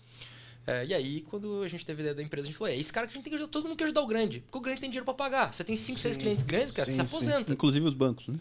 É, 0.67 0.85
e 0.85 0.93
aí, 0.93 1.21
quando 1.21 1.63
a 1.63 1.67
gente 1.69 1.85
teve 1.85 2.01
a 2.01 2.03
ideia 2.03 2.15
da 2.15 2.21
empresa, 2.21 2.47
a 2.47 2.51
gente 2.51 2.57
falou: 2.57 2.73
é 2.73 2.77
esse 2.77 2.91
cara 2.91 3.07
que 3.07 3.13
a 3.13 3.15
gente 3.15 3.23
tem 3.23 3.31
que 3.31 3.35
ajudar, 3.35 3.49
todo 3.49 3.69
mundo 3.69 3.77
quer 3.77 3.85
ajudar 3.85 4.01
o 4.01 4.07
grande. 4.07 4.41
Porque 4.41 4.57
o 4.57 4.61
grande 4.61 4.81
tem 4.81 4.89
dinheiro 4.89 5.05
pra 5.05 5.13
pagar. 5.13 5.53
Você 5.53 5.63
tem 5.63 5.75
5, 5.75 5.97
6 5.97 6.17
clientes 6.17 6.43
grandes, 6.43 6.73
cara, 6.73 6.85
sim, 6.85 6.97
você 6.97 7.03
se 7.03 7.09
sim. 7.09 7.15
aposenta. 7.15 7.53
Inclusive 7.53 7.87
os 7.87 7.95
bancos, 7.95 8.27
né? 8.27 8.37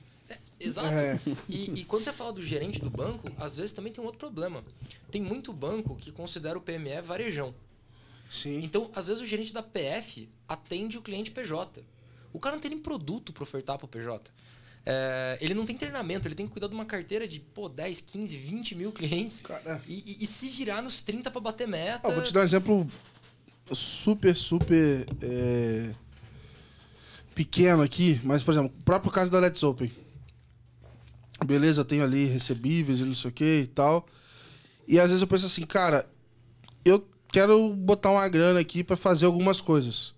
Exato. 0.59 0.89
É. 0.89 1.19
E, 1.49 1.81
e 1.81 1.85
quando 1.85 2.03
você 2.03 2.12
fala 2.12 2.33
do 2.33 2.43
gerente 2.43 2.81
do 2.81 2.91
banco, 2.91 3.31
às 3.39 3.57
vezes 3.57 3.73
também 3.73 3.93
tem 3.93 4.03
um 4.03 4.07
outro 4.07 4.19
problema. 4.19 4.65
Tem 5.11 5.23
muito 5.23 5.53
banco 5.53 5.95
que 5.95 6.11
considera 6.11 6.59
o 6.59 6.61
PME 6.61 7.01
varejão. 7.03 7.55
Sim. 8.31 8.61
Então, 8.65 8.91
às 8.95 9.07
vezes, 9.07 9.23
o 9.23 9.27
gerente 9.27 9.53
da 9.53 9.62
PF 9.62 10.29
atende 10.49 10.99
o 10.99 11.03
cliente 11.03 11.31
PJ. 11.31 11.85
O 12.33 12.41
cara 12.41 12.57
não 12.57 12.61
tem 12.61 12.73
nem 12.73 12.81
produto 12.81 13.33
para 13.33 13.43
ofertar 13.43 13.79
para 13.79 13.85
o 13.85 13.89
PJ. 13.89 14.33
É, 14.88 15.37
ele 15.40 15.53
não 15.53 15.66
tem 15.66 15.77
treinamento, 15.77 16.29
ele 16.29 16.37
tem 16.37 16.46
que 16.46 16.53
cuidar 16.53 16.68
de 16.68 16.75
uma 16.75 16.85
carteira 16.85 17.27
de 17.27 17.40
pô, 17.40 17.68
10, 17.68 18.01
15, 18.03 18.37
20 18.37 18.75
mil 18.77 18.92
clientes 18.92 19.42
e, 19.88 19.94
e- 19.94 20.16
e 20.20 20.27
se 20.27 20.49
virar 20.49 20.81
nos 20.81 21.03
30 21.03 21.29
para 21.29 21.40
bater 21.40 21.66
meta. 21.66 22.07
Ó, 22.09 22.12
vou 22.12 22.22
te 22.22 22.33
dar 22.33 22.40
um 22.40 22.44
exemplo 22.44 22.87
super, 23.72 24.37
super 24.37 25.05
é, 25.20 25.92
pequeno 27.35 27.83
aqui, 27.83 28.20
mas, 28.22 28.42
por 28.44 28.53
exemplo, 28.55 28.72
o 28.79 28.83
próprio 28.85 29.11
caso 29.11 29.29
da 29.31 29.40
Let's 29.40 29.62
Open. 29.64 29.90
Beleza, 31.44 31.81
eu 31.81 31.85
tenho 31.85 32.05
ali 32.05 32.25
recebíveis 32.27 33.01
e 33.01 33.05
não 33.05 33.14
sei 33.14 33.31
o 33.31 33.35
que 33.35 33.61
e 33.62 33.66
tal. 33.66 34.07
E 34.88 34.99
às 35.01 35.09
vezes 35.09 35.20
eu 35.20 35.27
penso 35.27 35.46
assim, 35.46 35.66
cara, 35.66 36.09
eu 36.85 37.07
quero 37.33 37.75
botar 37.75 38.12
uma 38.12 38.27
grana 38.29 38.61
aqui 38.61 38.83
pra 38.85 38.96
fazer 38.96 39.27
algumas 39.27 39.61
coisas. 39.61 40.14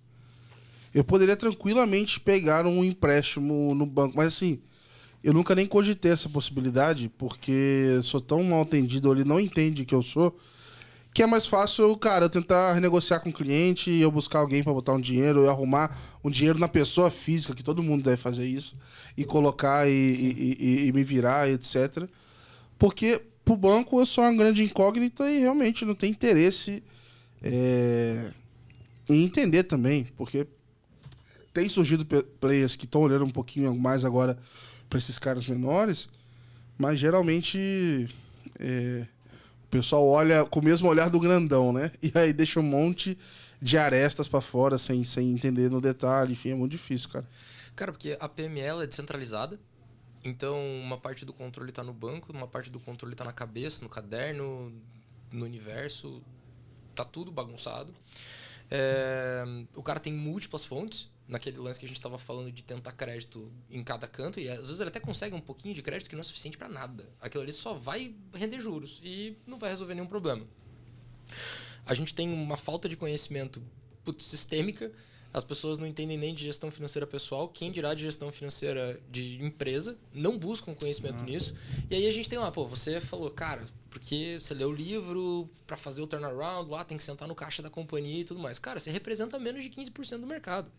Eu 0.98 1.04
poderia 1.04 1.37
tranquilamente 1.37 2.18
pegar 2.18 2.66
um 2.66 2.82
empréstimo 2.84 3.72
no 3.72 3.87
banco, 3.87 4.16
mas 4.16 4.28
assim, 4.28 4.58
eu 5.22 5.32
nunca 5.32 5.54
nem 5.54 5.64
cogitei 5.64 6.11
essa 6.11 6.28
possibilidade, 6.28 7.08
porque 7.16 8.00
sou 8.02 8.20
tão 8.20 8.42
mal 8.42 8.62
atendido, 8.62 9.12
ele 9.12 9.22
não 9.22 9.38
entende 9.38 9.84
que 9.84 9.94
eu 9.94 10.02
sou, 10.02 10.37
que 11.14 11.22
é 11.22 11.26
mais 11.26 11.46
fácil, 11.46 11.96
cara, 11.96 12.24
eu 12.24 12.28
tentar 12.28 12.72
renegociar 12.74 13.20
com 13.20 13.28
o 13.30 13.32
cliente, 13.32 13.92
eu 13.92 14.11
buscar 14.11 14.40
alguém 14.40 14.61
pra 14.64 14.72
botar 14.72 14.92
um 14.92 15.00
dinheiro, 15.00 15.44
eu 15.44 15.48
arrumar 15.50 15.96
um 16.24 16.30
dinheiro 16.30 16.58
na 16.58 16.66
pessoa 16.66 17.12
física, 17.12 17.54
que 17.54 17.62
todo 17.62 17.80
mundo 17.80 18.02
deve 18.02 18.16
fazer 18.16 18.46
isso, 18.48 18.76
e 19.16 19.24
colocar 19.24 19.88
e, 19.88 19.92
e- 19.92 20.56
e- 20.58 20.87
e 20.88 20.92
me 20.92 21.04
virar, 21.04 21.48
etc. 21.48 22.08
Porque 22.76 23.20
pro 23.44 23.56
banco 23.56 24.00
eu 24.00 24.06
sou 24.06 24.24
uma 24.24 24.34
grande 24.34 24.64
incógnita 24.64 25.30
e 25.30 25.38
realmente 25.38 25.84
não 25.84 25.94
tem 25.94 26.11
interesse 26.11 26.82
é, 27.40 28.32
em 29.08 29.22
entender 29.22 29.62
também, 29.62 30.08
porque 30.16 30.44
tem 31.52 31.68
surgido 31.68 32.04
players 32.40 32.76
que 32.76 32.84
estão 32.84 33.02
olhando 33.02 33.24
um 33.24 33.30
pouquinho 33.30 33.74
mais 33.76 34.04
agora 34.04 34.38
para 34.88 34.98
esses 34.98 35.18
caras 35.18 35.46
menores, 35.46 36.08
mas 36.76 36.98
geralmente 36.98 38.08
é, 38.58 39.06
o 39.64 39.68
pessoal 39.68 40.06
olha 40.06 40.44
com 40.44 40.61
o 40.61 40.64
mesmo 40.64 40.88
olhar 40.88 41.11
do 41.11 41.20
grandão, 41.20 41.72
né? 41.72 41.90
E 42.02 42.12
aí 42.14 42.32
deixa 42.32 42.61
um 42.61 42.62
monte 42.62 43.18
de 43.61 43.76
arestas 43.76 44.28
para 44.28 44.40
fora 44.40 44.78
sem, 44.78 45.04
sem 45.04 45.30
entender 45.30 45.70
no 45.70 45.80
detalhe. 45.80 46.32
Enfim, 46.32 46.50
é 46.50 46.54
muito 46.54 46.72
difícil, 46.72 47.11
cara. 47.11 47.28
Cara, 47.76 47.92
porque 47.92 48.16
a 48.18 48.28
PME 48.28 48.61
ela 48.61 48.84
é 48.84 48.87
descentralizada. 48.87 49.58
Então, 50.24 50.58
uma 50.82 50.98
parte 50.98 51.24
do 51.24 51.32
controle 51.32 51.70
está 51.70 51.84
no 51.84 51.92
banco, 51.92 52.32
uma 52.32 52.48
parte 52.48 52.70
do 52.70 52.80
controle 52.80 53.14
está 53.14 53.24
na 53.24 53.32
cabeça, 53.32 53.82
no 53.82 53.88
caderno, 53.88 54.72
no 55.30 55.44
universo. 55.44 56.20
Tá 56.94 57.04
tudo 57.04 57.30
bagunçado. 57.30 57.94
É, 58.70 59.44
o 59.76 59.82
cara 59.82 60.00
tem 60.00 60.12
múltiplas 60.12 60.64
fontes. 60.64 61.08
Naquele 61.28 61.58
lance 61.58 61.78
que 61.78 61.84
a 61.84 61.88
gente 61.88 61.98
estava 61.98 62.18
falando 62.18 62.50
de 62.50 62.64
tentar 62.64 62.92
crédito 62.92 63.52
em 63.70 63.84
cada 63.84 64.08
canto. 64.08 64.40
E 64.40 64.48
às 64.48 64.66
vezes 64.66 64.80
ele 64.80 64.88
até 64.88 64.98
consegue 64.98 65.36
um 65.36 65.40
pouquinho 65.40 65.74
de 65.74 65.82
crédito 65.82 66.08
que 66.08 66.16
não 66.16 66.20
é 66.20 66.24
suficiente 66.24 66.56
para 66.56 66.68
nada. 66.68 67.08
Aquilo 67.20 67.42
ali 67.42 67.52
só 67.52 67.74
vai 67.74 68.14
render 68.34 68.58
juros 68.58 69.00
e 69.04 69.36
não 69.46 69.58
vai 69.58 69.70
resolver 69.70 69.94
nenhum 69.94 70.06
problema. 70.06 70.46
A 71.84 71.92
gente 71.92 72.14
tem 72.14 72.32
uma 72.32 72.56
falta 72.56 72.88
de 72.88 72.96
conhecimento 72.96 73.62
putz, 74.04 74.24
sistêmica. 74.24 74.90
As 75.32 75.44
pessoas 75.44 75.76
não 75.78 75.86
entendem 75.86 76.16
nem 76.16 76.34
de 76.34 76.42
gestão 76.42 76.70
financeira 76.70 77.06
pessoal, 77.06 77.48
quem 77.48 77.70
dirá 77.70 77.92
de 77.92 78.00
gestão 78.00 78.32
financeira 78.32 78.98
de 79.10 79.42
empresa, 79.44 79.98
não 80.10 80.38
buscam 80.38 80.74
conhecimento 80.74 81.22
nisso. 81.22 81.54
E 81.90 81.94
aí 81.94 82.06
a 82.06 82.12
gente 82.12 82.30
tem 82.30 82.38
lá, 82.38 82.50
pô, 82.50 82.64
você 82.64 82.98
falou, 82.98 83.30
cara, 83.30 83.66
porque 83.90 84.38
você 84.40 84.54
leu 84.54 84.70
o 84.70 84.72
livro 84.72 85.48
para 85.66 85.76
fazer 85.76 86.00
o 86.00 86.06
turnaround, 86.06 86.70
lá 86.70 86.82
tem 86.82 86.96
que 86.96 87.02
sentar 87.02 87.28
no 87.28 87.34
caixa 87.34 87.62
da 87.62 87.68
companhia 87.68 88.22
e 88.22 88.24
tudo 88.24 88.40
mais. 88.40 88.58
Cara, 88.58 88.80
você 88.80 88.90
representa 88.90 89.38
menos 89.38 89.62
de 89.62 89.68
15% 89.68 90.20
do 90.20 90.26
mercado. 90.26 90.70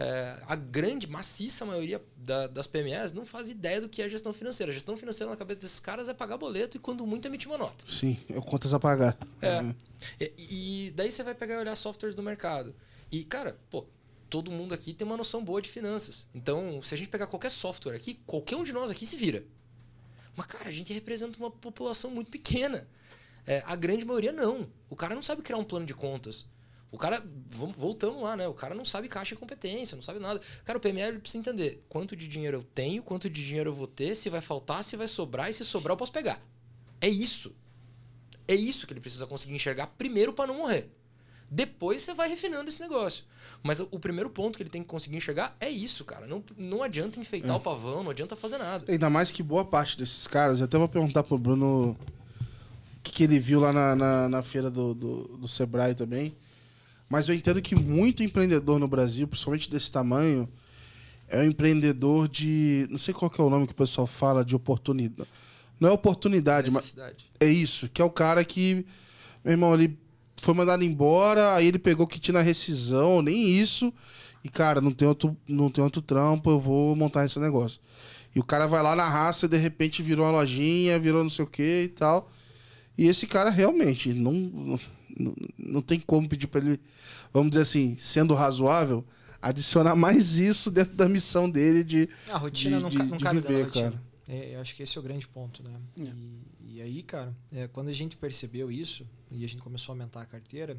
É, 0.00 0.38
a 0.46 0.54
grande, 0.54 1.08
maciça 1.08 1.64
maioria 1.64 2.00
da- 2.16 2.46
das 2.46 2.68
PMEs 2.68 3.12
não 3.12 3.26
faz 3.26 3.50
ideia 3.50 3.80
do 3.80 3.88
que 3.88 4.00
é 4.00 4.08
gestão 4.08 4.32
financeira. 4.32 4.70
A 4.70 4.74
gestão 4.74 4.96
financeira 4.96 5.28
na 5.28 5.36
cabeça 5.36 5.60
desses 5.62 5.80
caras 5.80 6.08
é 6.08 6.14
pagar 6.14 6.38
boleto 6.38 6.76
e, 6.76 6.80
quando 6.80 7.04
muito, 7.04 7.26
emitir 7.26 7.48
uma 7.48 7.58
nota. 7.58 7.84
Sim, 7.90 8.16
eu 8.28 8.40
contas 8.40 8.72
a 8.72 8.78
pagar. 8.78 9.18
É. 9.42 9.74
E, 10.20 10.86
e 10.86 10.90
daí 10.92 11.10
você 11.10 11.24
vai 11.24 11.34
pegar 11.34 11.56
e 11.56 11.58
olhar 11.58 11.74
softwares 11.74 12.14
do 12.14 12.22
mercado. 12.22 12.72
E, 13.10 13.24
cara, 13.24 13.58
pô, 13.68 13.84
todo 14.30 14.52
mundo 14.52 14.72
aqui 14.72 14.94
tem 14.94 15.04
uma 15.04 15.16
noção 15.16 15.44
boa 15.44 15.60
de 15.60 15.68
finanças. 15.68 16.24
Então, 16.32 16.80
se 16.80 16.94
a 16.94 16.96
gente 16.96 17.08
pegar 17.08 17.26
qualquer 17.26 17.50
software 17.50 17.96
aqui, 17.96 18.20
qualquer 18.24 18.54
um 18.54 18.62
de 18.62 18.72
nós 18.72 18.92
aqui 18.92 19.04
se 19.04 19.16
vira. 19.16 19.42
Mas, 20.36 20.46
cara, 20.46 20.68
a 20.68 20.72
gente 20.72 20.92
representa 20.92 21.36
uma 21.40 21.50
população 21.50 22.08
muito 22.12 22.30
pequena. 22.30 22.86
É, 23.44 23.64
a 23.66 23.74
grande 23.74 24.04
maioria 24.04 24.30
não. 24.30 24.68
O 24.88 24.94
cara 24.94 25.14
não 25.16 25.22
sabe 25.22 25.42
criar 25.42 25.56
um 25.58 25.64
plano 25.64 25.86
de 25.86 25.94
contas. 25.94 26.46
O 26.90 26.96
cara, 26.96 27.22
vamos, 27.50 27.76
voltamos 27.76 28.22
lá, 28.22 28.36
né? 28.36 28.48
O 28.48 28.54
cara 28.54 28.74
não 28.74 28.84
sabe 28.84 29.08
caixa 29.08 29.34
e 29.34 29.36
competência, 29.36 29.94
não 29.94 30.02
sabe 30.02 30.18
nada. 30.18 30.40
Cara, 30.64 30.78
o 30.78 30.80
PML 30.80 31.18
precisa 31.18 31.38
entender 31.38 31.84
quanto 31.88 32.16
de 32.16 32.26
dinheiro 32.26 32.58
eu 32.58 32.62
tenho, 32.62 33.02
quanto 33.02 33.28
de 33.28 33.44
dinheiro 33.44 33.70
eu 33.70 33.74
vou 33.74 33.86
ter, 33.86 34.14
se 34.14 34.30
vai 34.30 34.40
faltar, 34.40 34.82
se 34.82 34.96
vai 34.96 35.06
sobrar 35.06 35.50
e 35.50 35.52
se 35.52 35.64
sobrar 35.64 35.92
eu 35.92 35.98
posso 35.98 36.12
pegar. 36.12 36.40
É 37.00 37.08
isso. 37.08 37.54
É 38.46 38.54
isso 38.54 38.86
que 38.86 38.92
ele 38.94 39.00
precisa 39.00 39.26
conseguir 39.26 39.54
enxergar 39.54 39.88
primeiro 39.98 40.32
para 40.32 40.46
não 40.46 40.58
morrer. 40.58 40.90
Depois 41.50 42.02
você 42.02 42.14
vai 42.14 42.28
refinando 42.28 42.68
esse 42.68 42.80
negócio. 42.80 43.24
Mas 43.62 43.80
o 43.80 43.98
primeiro 43.98 44.28
ponto 44.28 44.56
que 44.56 44.62
ele 44.62 44.70
tem 44.70 44.82
que 44.82 44.88
conseguir 44.88 45.16
enxergar 45.16 45.56
é 45.60 45.68
isso, 45.68 46.04
cara. 46.04 46.26
Não, 46.26 46.42
não 46.56 46.82
adianta 46.82 47.18
enfeitar 47.20 47.56
o 47.56 47.60
pavão, 47.60 48.02
não 48.02 48.10
adianta 48.10 48.36
fazer 48.36 48.58
nada. 48.58 48.90
Ainda 48.90 49.08
mais 49.10 49.30
que 49.30 49.42
boa 49.42 49.64
parte 49.64 49.96
desses 49.96 50.26
caras, 50.26 50.60
eu 50.60 50.64
até 50.64 50.76
vou 50.76 50.88
perguntar 50.88 51.22
pro 51.22 51.38
Bruno 51.38 51.90
o 51.90 53.02
que, 53.02 53.12
que 53.12 53.24
ele 53.24 53.38
viu 53.38 53.60
lá 53.60 53.72
na, 53.72 53.96
na, 53.96 54.28
na 54.28 54.42
feira 54.42 54.70
do, 54.70 54.94
do, 54.94 55.38
do 55.38 55.48
Sebrae 55.48 55.94
também. 55.94 56.34
Mas 57.08 57.28
eu 57.28 57.34
entendo 57.34 57.62
que 57.62 57.74
muito 57.74 58.22
empreendedor 58.22 58.78
no 58.78 58.86
Brasil, 58.86 59.26
principalmente 59.26 59.70
desse 59.70 59.90
tamanho, 59.90 60.48
é 61.28 61.40
um 61.40 61.44
empreendedor 61.44 62.28
de. 62.28 62.86
Não 62.90 62.98
sei 62.98 63.14
qual 63.14 63.30
que 63.30 63.40
é 63.40 63.44
o 63.44 63.50
nome 63.50 63.66
que 63.66 63.72
o 63.72 63.76
pessoal 63.76 64.06
fala, 64.06 64.44
de 64.44 64.54
oportunidade. 64.54 65.28
Não 65.80 65.88
é 65.88 65.92
oportunidade, 65.92 66.70
mas 66.70 66.94
é 67.38 67.46
isso, 67.46 67.88
que 67.88 68.02
é 68.02 68.04
o 68.04 68.10
cara 68.10 68.44
que, 68.44 68.84
meu 69.44 69.52
irmão, 69.52 69.74
ele 69.74 69.96
foi 70.36 70.52
mandado 70.52 70.82
embora, 70.84 71.54
aí 71.54 71.66
ele 71.66 71.78
pegou 71.78 72.06
que 72.06 72.18
tinha 72.18 72.34
na 72.34 72.42
rescisão, 72.42 73.22
nem 73.22 73.48
isso. 73.48 73.92
E, 74.42 74.48
cara, 74.48 74.80
não 74.80 74.90
tem 74.90 75.06
outro, 75.06 75.36
não 75.46 75.70
tem 75.70 75.82
outro 75.82 76.02
trampo, 76.02 76.50
eu 76.50 76.58
vou 76.58 76.96
montar 76.96 77.24
esse 77.24 77.38
negócio. 77.38 77.80
E 78.34 78.40
o 78.40 78.44
cara 78.44 78.66
vai 78.66 78.82
lá 78.82 78.94
na 78.94 79.08
raça 79.08 79.46
e 79.46 79.48
de 79.48 79.56
repente 79.56 80.02
virou 80.02 80.26
uma 80.26 80.32
lojinha, 80.32 80.98
virou 80.98 81.22
não 81.22 81.30
sei 81.30 81.44
o 81.44 81.48
que 81.48 81.82
e 81.84 81.88
tal. 81.88 82.30
E 82.96 83.06
esse 83.06 83.26
cara 83.26 83.50
realmente 83.50 84.12
não, 84.12 84.78
não, 85.18 85.34
não 85.58 85.82
tem 85.82 85.98
como 86.00 86.28
pedir 86.28 86.46
pra 86.46 86.60
ele, 86.60 86.80
vamos 87.32 87.50
dizer 87.50 87.62
assim, 87.62 87.96
sendo 87.98 88.34
razoável, 88.34 89.04
adicionar 89.42 89.94
mais 89.96 90.38
isso 90.38 90.70
dentro 90.70 90.94
da 90.96 91.08
missão 91.08 91.48
dele 91.50 91.82
de. 91.84 92.08
A 92.30 92.36
rotina 92.38 92.76
de- 92.76 92.82
não, 92.82 92.88
de- 92.90 92.98
não 92.98 93.16
de 93.16 93.24
cabe 93.24 93.40
viver, 93.40 93.70
cara. 93.70 94.02
É, 94.28 94.54
eu 94.56 94.60
acho 94.60 94.74
que 94.74 94.82
esse 94.82 94.96
é 94.96 95.00
o 95.00 95.04
grande 95.04 95.26
ponto, 95.26 95.62
né? 95.62 95.70
É. 95.98 96.02
E, 96.02 96.76
e 96.76 96.82
aí, 96.82 97.02
cara, 97.02 97.34
é, 97.50 97.66
quando 97.66 97.88
a 97.88 97.92
gente 97.92 98.16
percebeu 98.16 98.70
isso 98.70 99.06
e 99.30 99.44
a 99.44 99.48
gente 99.48 99.62
começou 99.62 99.92
a 99.92 99.94
aumentar 99.94 100.20
a 100.20 100.26
carteira, 100.26 100.76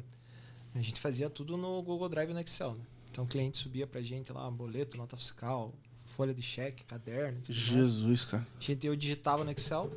a 0.74 0.80
gente 0.80 1.00
fazia 1.00 1.28
tudo 1.28 1.56
no 1.56 1.82
Google 1.82 2.08
Drive 2.08 2.30
e 2.30 2.32
no 2.34 2.40
Excel, 2.40 2.74
né? 2.74 2.84
Então 3.10 3.24
o 3.24 3.26
cliente 3.26 3.58
subia 3.58 3.88
pra 3.88 4.00
gente 4.00 4.32
lá, 4.32 4.48
boleto, 4.48 4.96
nota 4.96 5.16
fiscal, 5.16 5.74
folha 6.04 6.32
de 6.32 6.42
cheque, 6.42 6.84
caderno, 6.84 7.40
tudo 7.42 7.52
mais. 7.54 7.66
Jesus, 7.66 8.24
cara. 8.24 8.46
A 8.56 8.62
gente, 8.62 8.86
eu 8.86 8.94
digitava 8.94 9.42
no 9.42 9.50
Excel, 9.50 9.90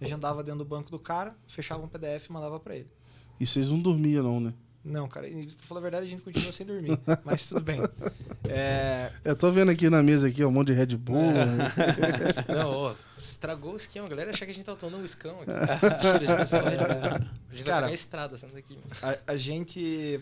agendava 0.00 0.42
dentro 0.42 0.58
do 0.58 0.64
banco 0.66 0.90
do 0.90 0.98
cara, 0.98 1.34
fechava 1.48 1.82
um 1.82 1.88
PDF 1.88 2.26
e 2.28 2.32
mandava 2.32 2.60
para 2.60 2.76
ele. 2.76 2.88
E 3.38 3.46
vocês 3.46 3.68
não 3.68 3.78
dormiam, 3.80 4.22
não, 4.22 4.40
né? 4.40 4.54
Não, 4.84 5.08
cara, 5.08 5.26
e, 5.26 5.46
pra 5.46 5.66
falar 5.66 5.80
a 5.80 5.82
verdade, 5.82 6.06
a 6.06 6.08
gente 6.10 6.20
continua 6.20 6.52
sem 6.52 6.66
dormir, 6.66 6.98
mas 7.24 7.46
tudo 7.46 7.62
bem. 7.62 7.80
É, 8.46 9.10
Eu 9.24 9.34
tô 9.34 9.50
vendo 9.50 9.70
aqui 9.70 9.88
na 9.88 10.02
mesa 10.02 10.28
aqui 10.28 10.44
um 10.44 10.50
monte 10.50 10.68
de 10.68 10.72
Red 10.74 10.96
Bull. 10.98 11.32
Não, 12.54 12.70
ó, 12.70 12.94
estragou 13.18 13.72
o 13.72 13.76
esquema. 13.76 14.06
A 14.06 14.10
galera 14.10 14.30
achar 14.30 14.44
que 14.44 14.52
a 14.52 14.54
gente 14.54 14.64
tava 14.66 14.76
tomando 14.76 15.00
um 15.00 15.04
escão 15.04 15.36
aqui. 15.40 15.50
Mentira, 16.20 16.34
a 16.34 16.38
gente, 16.38 16.50
só, 16.50 16.56
a 16.58 16.70
gente 16.70 16.84
vai 16.84 17.20
pegar 17.56 17.84
a 17.84 17.92
estrada 17.92 18.36
saindo 18.36 18.54
daqui. 18.56 18.78
a, 19.02 19.16
a 19.32 19.36
gente 19.36 20.20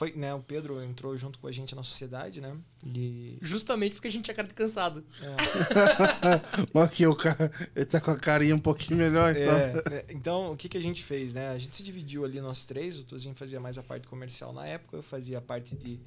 foi, 0.00 0.14
né, 0.14 0.32
o 0.32 0.40
Pedro 0.40 0.82
entrou 0.82 1.14
junto 1.14 1.38
com 1.38 1.46
a 1.46 1.52
gente 1.52 1.74
na 1.74 1.82
sociedade, 1.82 2.40
né? 2.40 2.56
E 2.86 3.36
Justamente 3.42 3.92
porque 3.92 4.08
a 4.08 4.10
gente 4.10 4.24
tinha 4.24 4.34
cara 4.34 4.48
de 4.48 4.54
cansado. 4.54 5.04
Mas 6.72 6.84
aqui 6.84 7.06
o 7.06 7.14
cara, 7.14 7.52
ele 7.76 7.84
tá 7.84 8.00
com 8.00 8.10
a 8.10 8.16
carinha 8.16 8.56
um 8.56 8.58
pouquinho 8.58 8.98
melhor, 8.98 9.36
então. 9.36 9.52
É, 9.54 9.74
é, 9.92 10.06
então, 10.08 10.52
o 10.52 10.56
que, 10.56 10.70
que 10.70 10.78
a 10.78 10.82
gente 10.82 11.04
fez, 11.04 11.34
né? 11.34 11.50
A 11.50 11.58
gente 11.58 11.76
se 11.76 11.82
dividiu 11.82 12.24
ali 12.24 12.40
nós 12.40 12.64
três. 12.64 12.98
O 12.98 13.04
Tuzinho 13.04 13.34
fazia 13.34 13.60
mais 13.60 13.76
a 13.76 13.82
parte 13.82 14.08
comercial 14.08 14.54
na 14.54 14.66
época, 14.66 14.96
eu 14.96 15.02
fazia 15.02 15.36
a 15.36 15.42
parte 15.42 15.76
de 15.76 16.00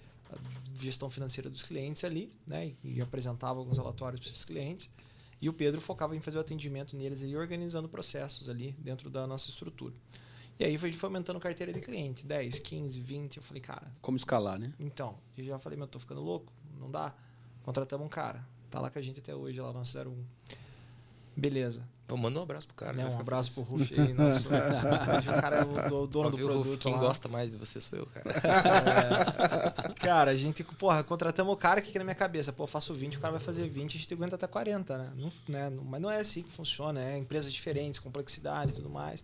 gestão 0.73 1.07
financeira 1.07 1.47
dos 1.47 1.61
clientes 1.61 2.03
ali, 2.03 2.31
né? 2.47 2.71
E, 2.83 2.95
e 2.95 2.99
apresentava 2.99 3.59
alguns 3.59 3.77
relatórios 3.77 4.19
para 4.19 4.27
esses 4.27 4.43
clientes. 4.43 4.89
E 5.39 5.47
o 5.47 5.53
Pedro 5.53 5.79
focava 5.79 6.15
em 6.15 6.19
fazer 6.19 6.39
o 6.39 6.41
atendimento 6.41 6.97
neles 6.97 7.21
e 7.21 7.35
organizando 7.35 7.87
processos 7.87 8.49
ali 8.49 8.71
dentro 8.79 9.07
da 9.07 9.27
nossa 9.27 9.49
estrutura. 9.49 9.93
E 10.59 10.65
aí 10.65 10.75
a 10.75 10.77
gente 10.77 10.95
foi 10.97 11.07
aumentando 11.07 11.39
carteira 11.39 11.73
de 11.73 11.79
cliente, 11.81 12.25
10, 12.25 12.59
15, 12.59 12.99
20. 12.99 13.37
Eu 13.37 13.43
falei, 13.43 13.61
cara, 13.61 13.91
Como 14.01 14.15
escalar, 14.17 14.59
né? 14.59 14.71
então, 14.79 15.15
eu 15.37 15.43
já 15.43 15.57
falei, 15.59 15.77
meu, 15.77 15.87
tô 15.87 15.99
ficando 15.99 16.21
louco, 16.21 16.51
não 16.79 16.89
dá. 16.91 17.13
Contratamos 17.63 18.05
um 18.05 18.09
cara, 18.09 18.45
tá 18.69 18.79
lá 18.79 18.89
com 18.89 18.99
a 18.99 19.01
gente 19.01 19.19
até 19.19 19.33
hoje, 19.35 19.59
lá 19.59 19.71
no 19.73 19.79
01. 19.81 20.15
Beleza. 21.35 21.81
Pô, 22.05 22.15
manda 22.15 22.39
um 22.39 22.43
abraço 22.43 22.67
pro 22.67 22.75
cara. 22.75 22.93
Né, 22.93 23.05
um 23.07 23.19
abraço 23.19 23.53
pro. 23.53 23.63
Ruf 23.63 23.99
aí, 23.99 24.11
nosso. 24.13 24.47
hoje 24.47 25.29
o 25.29 25.41
cara 25.41 25.55
é 25.57 25.61
o 25.63 25.89
do- 25.89 26.05
dono 26.07 26.29
do 26.29 26.37
viu, 26.37 26.47
Ruf, 26.47 26.59
produto. 26.61 26.81
Quem 26.81 26.93
lá. 26.93 26.99
gosta 26.99 27.27
mais 27.27 27.51
de 27.51 27.57
você 27.57 27.81
sou 27.81 27.97
eu, 27.97 28.05
cara. 28.05 28.25
É, 28.29 29.93
cara, 29.99 30.31
a 30.31 30.35
gente, 30.35 30.63
porra, 30.63 31.03
contratamos 31.03 31.51
o 31.51 31.57
cara 31.57 31.81
que 31.81 31.89
aqui 31.89 31.97
na 31.97 32.03
minha 32.03 32.13
cabeça, 32.15 32.53
pô, 32.53 32.63
eu 32.63 32.67
faço 32.67 32.93
20, 32.93 33.17
o 33.17 33.19
cara 33.19 33.31
vai 33.31 33.41
fazer 33.41 33.67
20, 33.67 33.95
a 33.95 33.99
gente 33.99 34.13
aguenta 34.13 34.35
até 34.35 34.45
40, 34.45 34.97
né? 34.97 35.11
Não, 35.15 35.31
né? 35.47 35.69
Mas 35.85 36.01
não 36.01 36.11
é 36.11 36.19
assim 36.19 36.43
que 36.43 36.51
funciona, 36.51 37.01
é 37.01 37.17
empresas 37.17 37.51
diferentes, 37.51 37.99
complexidade 37.99 38.71
e 38.73 38.75
tudo 38.75 38.89
mais. 38.89 39.23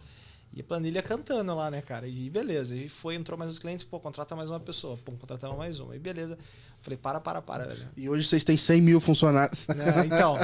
E 0.51 0.62
a 0.62 0.63
planilha 0.63 1.01
cantando 1.01 1.53
lá, 1.53 1.69
né, 1.69 1.81
cara? 1.81 2.07
E 2.07 2.29
beleza. 2.29 2.75
E 2.75 2.89
foi, 2.89 3.15
entrou 3.15 3.38
mais 3.38 3.51
os 3.51 3.59
clientes, 3.59 3.85
pô, 3.85 3.99
contrata 3.99 4.35
mais 4.35 4.49
uma 4.49 4.59
pessoa, 4.59 4.97
pô, 4.97 5.12
contratamos 5.12 5.57
mais 5.57 5.79
uma. 5.79 5.95
E 5.95 5.99
beleza. 5.99 6.38
Falei, 6.81 6.97
para, 6.97 7.19
para, 7.19 7.41
para, 7.41 7.65
velho. 7.67 7.89
E 7.95 8.09
hoje 8.09 8.25
vocês 8.25 8.43
têm 8.43 8.57
100 8.57 8.81
mil 8.81 9.01
funcionários. 9.01 9.67
Né, 9.67 9.85
então, 10.05 10.35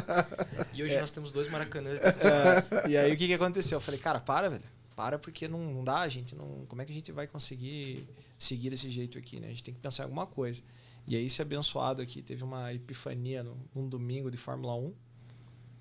E 0.73 0.83
hoje 0.83 0.99
nós 0.99 1.09
temos 1.09 1.31
dois 1.31 1.47
maracanãs. 1.49 1.99
É, 2.01 2.89
e 2.89 2.97
aí 2.97 3.13
o 3.13 3.17
que, 3.17 3.27
que 3.27 3.33
aconteceu? 3.33 3.77
Eu 3.77 3.81
falei, 3.81 3.99
cara, 3.99 4.19
para, 4.19 4.49
velho. 4.49 4.63
Para 4.95 5.17
porque 5.17 5.47
não, 5.47 5.59
não 5.59 5.83
dá, 5.83 6.07
gente. 6.07 6.35
Não, 6.35 6.65
como 6.67 6.81
é 6.81 6.85
que 6.85 6.91
a 6.91 6.95
gente 6.95 7.11
vai 7.11 7.25
conseguir 7.25 8.07
seguir 8.37 8.69
desse 8.69 8.89
jeito 8.89 9.17
aqui, 9.17 9.39
né? 9.39 9.47
A 9.47 9.49
gente 9.49 9.63
tem 9.63 9.73
que 9.73 9.79
pensar 9.79 10.03
em 10.03 10.05
alguma 10.05 10.25
coisa. 10.25 10.61
E 11.07 11.15
aí 11.15 11.25
esse 11.25 11.41
abençoado 11.41 12.01
aqui 12.01 12.21
teve 12.21 12.43
uma 12.43 12.73
epifania 12.73 13.43
no, 13.43 13.57
num 13.73 13.87
domingo 13.87 14.29
de 14.29 14.37
Fórmula 14.37 14.75
1. 14.75 14.93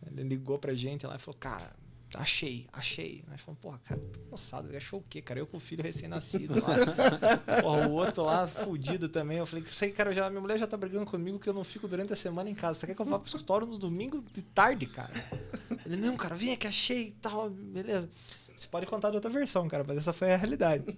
Ele 0.06 0.28
ligou 0.28 0.58
pra 0.58 0.74
gente 0.74 1.06
lá 1.06 1.16
e 1.16 1.18
falou, 1.18 1.38
cara, 1.38 1.74
achei, 2.18 2.66
achei. 2.72 3.24
Nós 3.29 3.40
falamos, 3.40 3.61
porra, 3.61 3.79
cara, 3.85 4.00
tô 4.00 4.20
cansado. 4.31 4.68
Ele 4.68 4.77
achou 4.77 5.00
o 5.00 5.05
quê, 5.09 5.20
cara? 5.20 5.40
Eu 5.40 5.46
com 5.46 5.57
o 5.57 5.61
filho 5.61 5.83
recém-nascido 5.83 6.55
lá. 6.55 6.74
porra, 7.62 7.88
o 7.88 7.92
outro 7.92 8.24
lá, 8.24 8.46
fudido 8.46 9.09
também. 9.09 9.38
Eu 9.38 9.46
falei, 9.46 9.64
isso 9.64 9.85
aí, 9.85 9.92
cara, 9.92 10.12
já, 10.12 10.29
minha 10.29 10.40
mulher 10.40 10.59
já 10.59 10.66
tá 10.66 10.77
brigando 10.77 11.07
comigo 11.07 11.38
que 11.38 11.48
eu 11.48 11.55
não 11.55 11.64
fico 11.64 11.88
durante 11.88 12.12
a 12.12 12.16
semana 12.16 12.48
em 12.48 12.55
casa. 12.55 12.81
Você 12.81 12.87
quer 12.87 12.94
que 12.94 13.03
eu 13.03 13.07
vá 13.07 13.18
pro 13.18 13.27
escritório 13.27 13.66
no 13.66 13.79
domingo 13.79 14.24
de 14.33 14.42
tarde, 14.42 14.87
cara? 14.87 15.12
Ele, 15.85 15.96
não, 15.96 16.16
cara, 16.16 16.35
vem 16.35 16.53
aqui, 16.53 16.66
achei 16.66 17.09
e 17.09 17.11
tal, 17.12 17.50
beleza. 17.50 18.09
Você 18.57 18.68
pode 18.68 18.87
contar 18.87 19.11
de 19.11 19.16
outra 19.16 19.31
versão, 19.31 19.66
cara, 19.68 19.85
mas 19.87 19.98
essa 19.98 20.12
foi 20.12 20.33
a 20.33 20.37
realidade. 20.37 20.96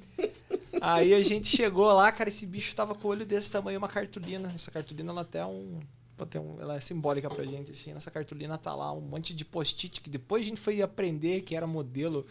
Aí 0.80 1.14
a 1.14 1.22
gente 1.22 1.48
chegou 1.48 1.86
lá, 1.86 2.12
cara, 2.12 2.28
esse 2.28 2.46
bicho 2.46 2.76
tava 2.76 2.94
com 2.94 3.08
o 3.08 3.10
olho 3.10 3.24
desse 3.24 3.50
tamanho, 3.50 3.78
uma 3.78 3.88
cartolina. 3.88 4.52
Essa 4.54 4.70
cartolina, 4.70 5.10
ela 5.10 5.22
até 5.22 5.38
é 5.38 5.46
um. 5.46 5.80
Ter 6.24 6.38
um- 6.38 6.58
Ela 6.60 6.76
é 6.76 6.80
simbólica 6.80 7.28
pra 7.28 7.44
gente, 7.44 7.72
assim. 7.72 7.92
Nessa 7.92 8.10
cartolina 8.10 8.56
tá 8.56 8.74
lá 8.74 8.92
um 8.92 9.00
monte 9.00 9.34
de 9.34 9.44
post-it 9.44 10.00
que 10.00 10.08
depois 10.08 10.42
a 10.46 10.48
gente 10.48 10.60
foi 10.60 10.80
aprender 10.80 11.42
que 11.42 11.54
era 11.56 11.66
modelo. 11.66 12.24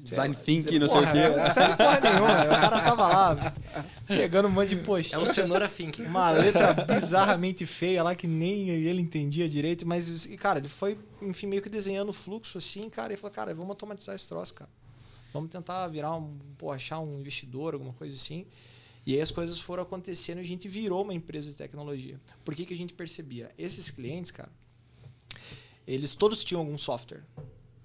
Design 0.00 0.32
Sei 0.32 0.44
thinking, 0.62 0.78
não 0.78 0.88
sei 0.88 0.98
o 0.98 1.12
quê. 1.12 1.28
Não 1.28 1.48
sabe 1.48 1.76
porra 1.76 2.00
nenhuma. 2.00 2.34
né? 2.34 2.44
O 2.44 2.60
cara 2.60 2.80
tava 2.82 3.08
lá 3.08 3.54
pegando 4.06 4.46
um 4.46 4.50
monte 4.50 4.68
de 4.68 4.76
post-it. 4.76 5.14
É 5.14 5.18
um 5.18 5.32
cenoura 5.32 5.68
thinking. 5.68 6.04
Uma 6.04 6.30
letra 6.30 6.72
bizarramente 6.72 7.66
feia 7.66 8.02
lá 8.04 8.14
que 8.14 8.28
nem 8.28 8.68
ele 8.70 9.00
entendia 9.02 9.48
direito, 9.48 9.84
mas, 9.86 10.24
e, 10.24 10.36
cara, 10.36 10.60
ele 10.60 10.68
foi, 10.68 10.96
enfim, 11.20 11.46
meio 11.46 11.60
que 11.60 11.68
desenhando 11.68 12.10
o 12.10 12.12
fluxo 12.12 12.58
assim, 12.58 12.88
cara, 12.88 13.12
e 13.12 13.16
falou, 13.16 13.34
cara, 13.34 13.52
vamos 13.54 13.70
automatizar 13.70 14.14
esse 14.14 14.26
troço, 14.28 14.54
cara. 14.54 14.70
Vamos 15.32 15.50
tentar 15.50 15.88
virar 15.88 16.14
um, 16.14 16.38
pô, 16.56 16.70
achar 16.70 17.00
um 17.00 17.18
investidor, 17.18 17.74
alguma 17.74 17.92
coisa 17.92 18.14
assim. 18.14 18.46
E 19.06 19.14
aí 19.14 19.20
as 19.20 19.30
coisas 19.30 19.58
foram 19.58 19.82
acontecendo 19.82 20.38
e 20.38 20.40
a 20.40 20.46
gente 20.46 20.68
virou 20.68 21.02
uma 21.02 21.14
empresa 21.14 21.50
de 21.50 21.56
tecnologia. 21.56 22.20
Por 22.44 22.54
que, 22.54 22.66
que 22.66 22.74
a 22.74 22.76
gente 22.76 22.92
percebia? 22.94 23.50
Esses 23.56 23.90
clientes, 23.90 24.30
cara, 24.30 24.50
eles 25.86 26.14
todos 26.14 26.44
tinham 26.44 26.60
algum 26.60 26.76
software, 26.76 27.22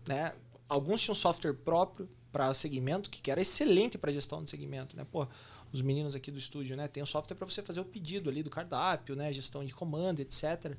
né? 0.08 0.34
Alguns 0.68 1.02
tinham 1.02 1.16
software 1.16 1.54
próprio 1.54 2.10
para 2.32 2.54
segmento, 2.54 3.10
que 3.10 3.30
era 3.32 3.40
excelente 3.40 3.98
para 3.98 4.12
gestão 4.12 4.44
de 4.44 4.50
segmento, 4.50 4.98
né? 4.98 5.06
Pô, 5.10 5.28
os 5.72 5.82
meninos 5.82 6.16
aqui 6.16 6.30
do 6.30 6.38
estúdio, 6.38 6.76
né? 6.76 6.88
Tem 6.88 7.06
software 7.06 7.36
para 7.36 7.50
você 7.50 7.62
fazer 7.62 7.80
o 7.80 7.86
pedido 7.86 8.30
ali 8.30 8.44
do 8.44 8.50
cardápio, 8.50 9.16
né? 9.16 9.32
Gestão 9.32 9.64
de 9.64 9.74
comando, 9.74 10.20
etc. 10.20 10.76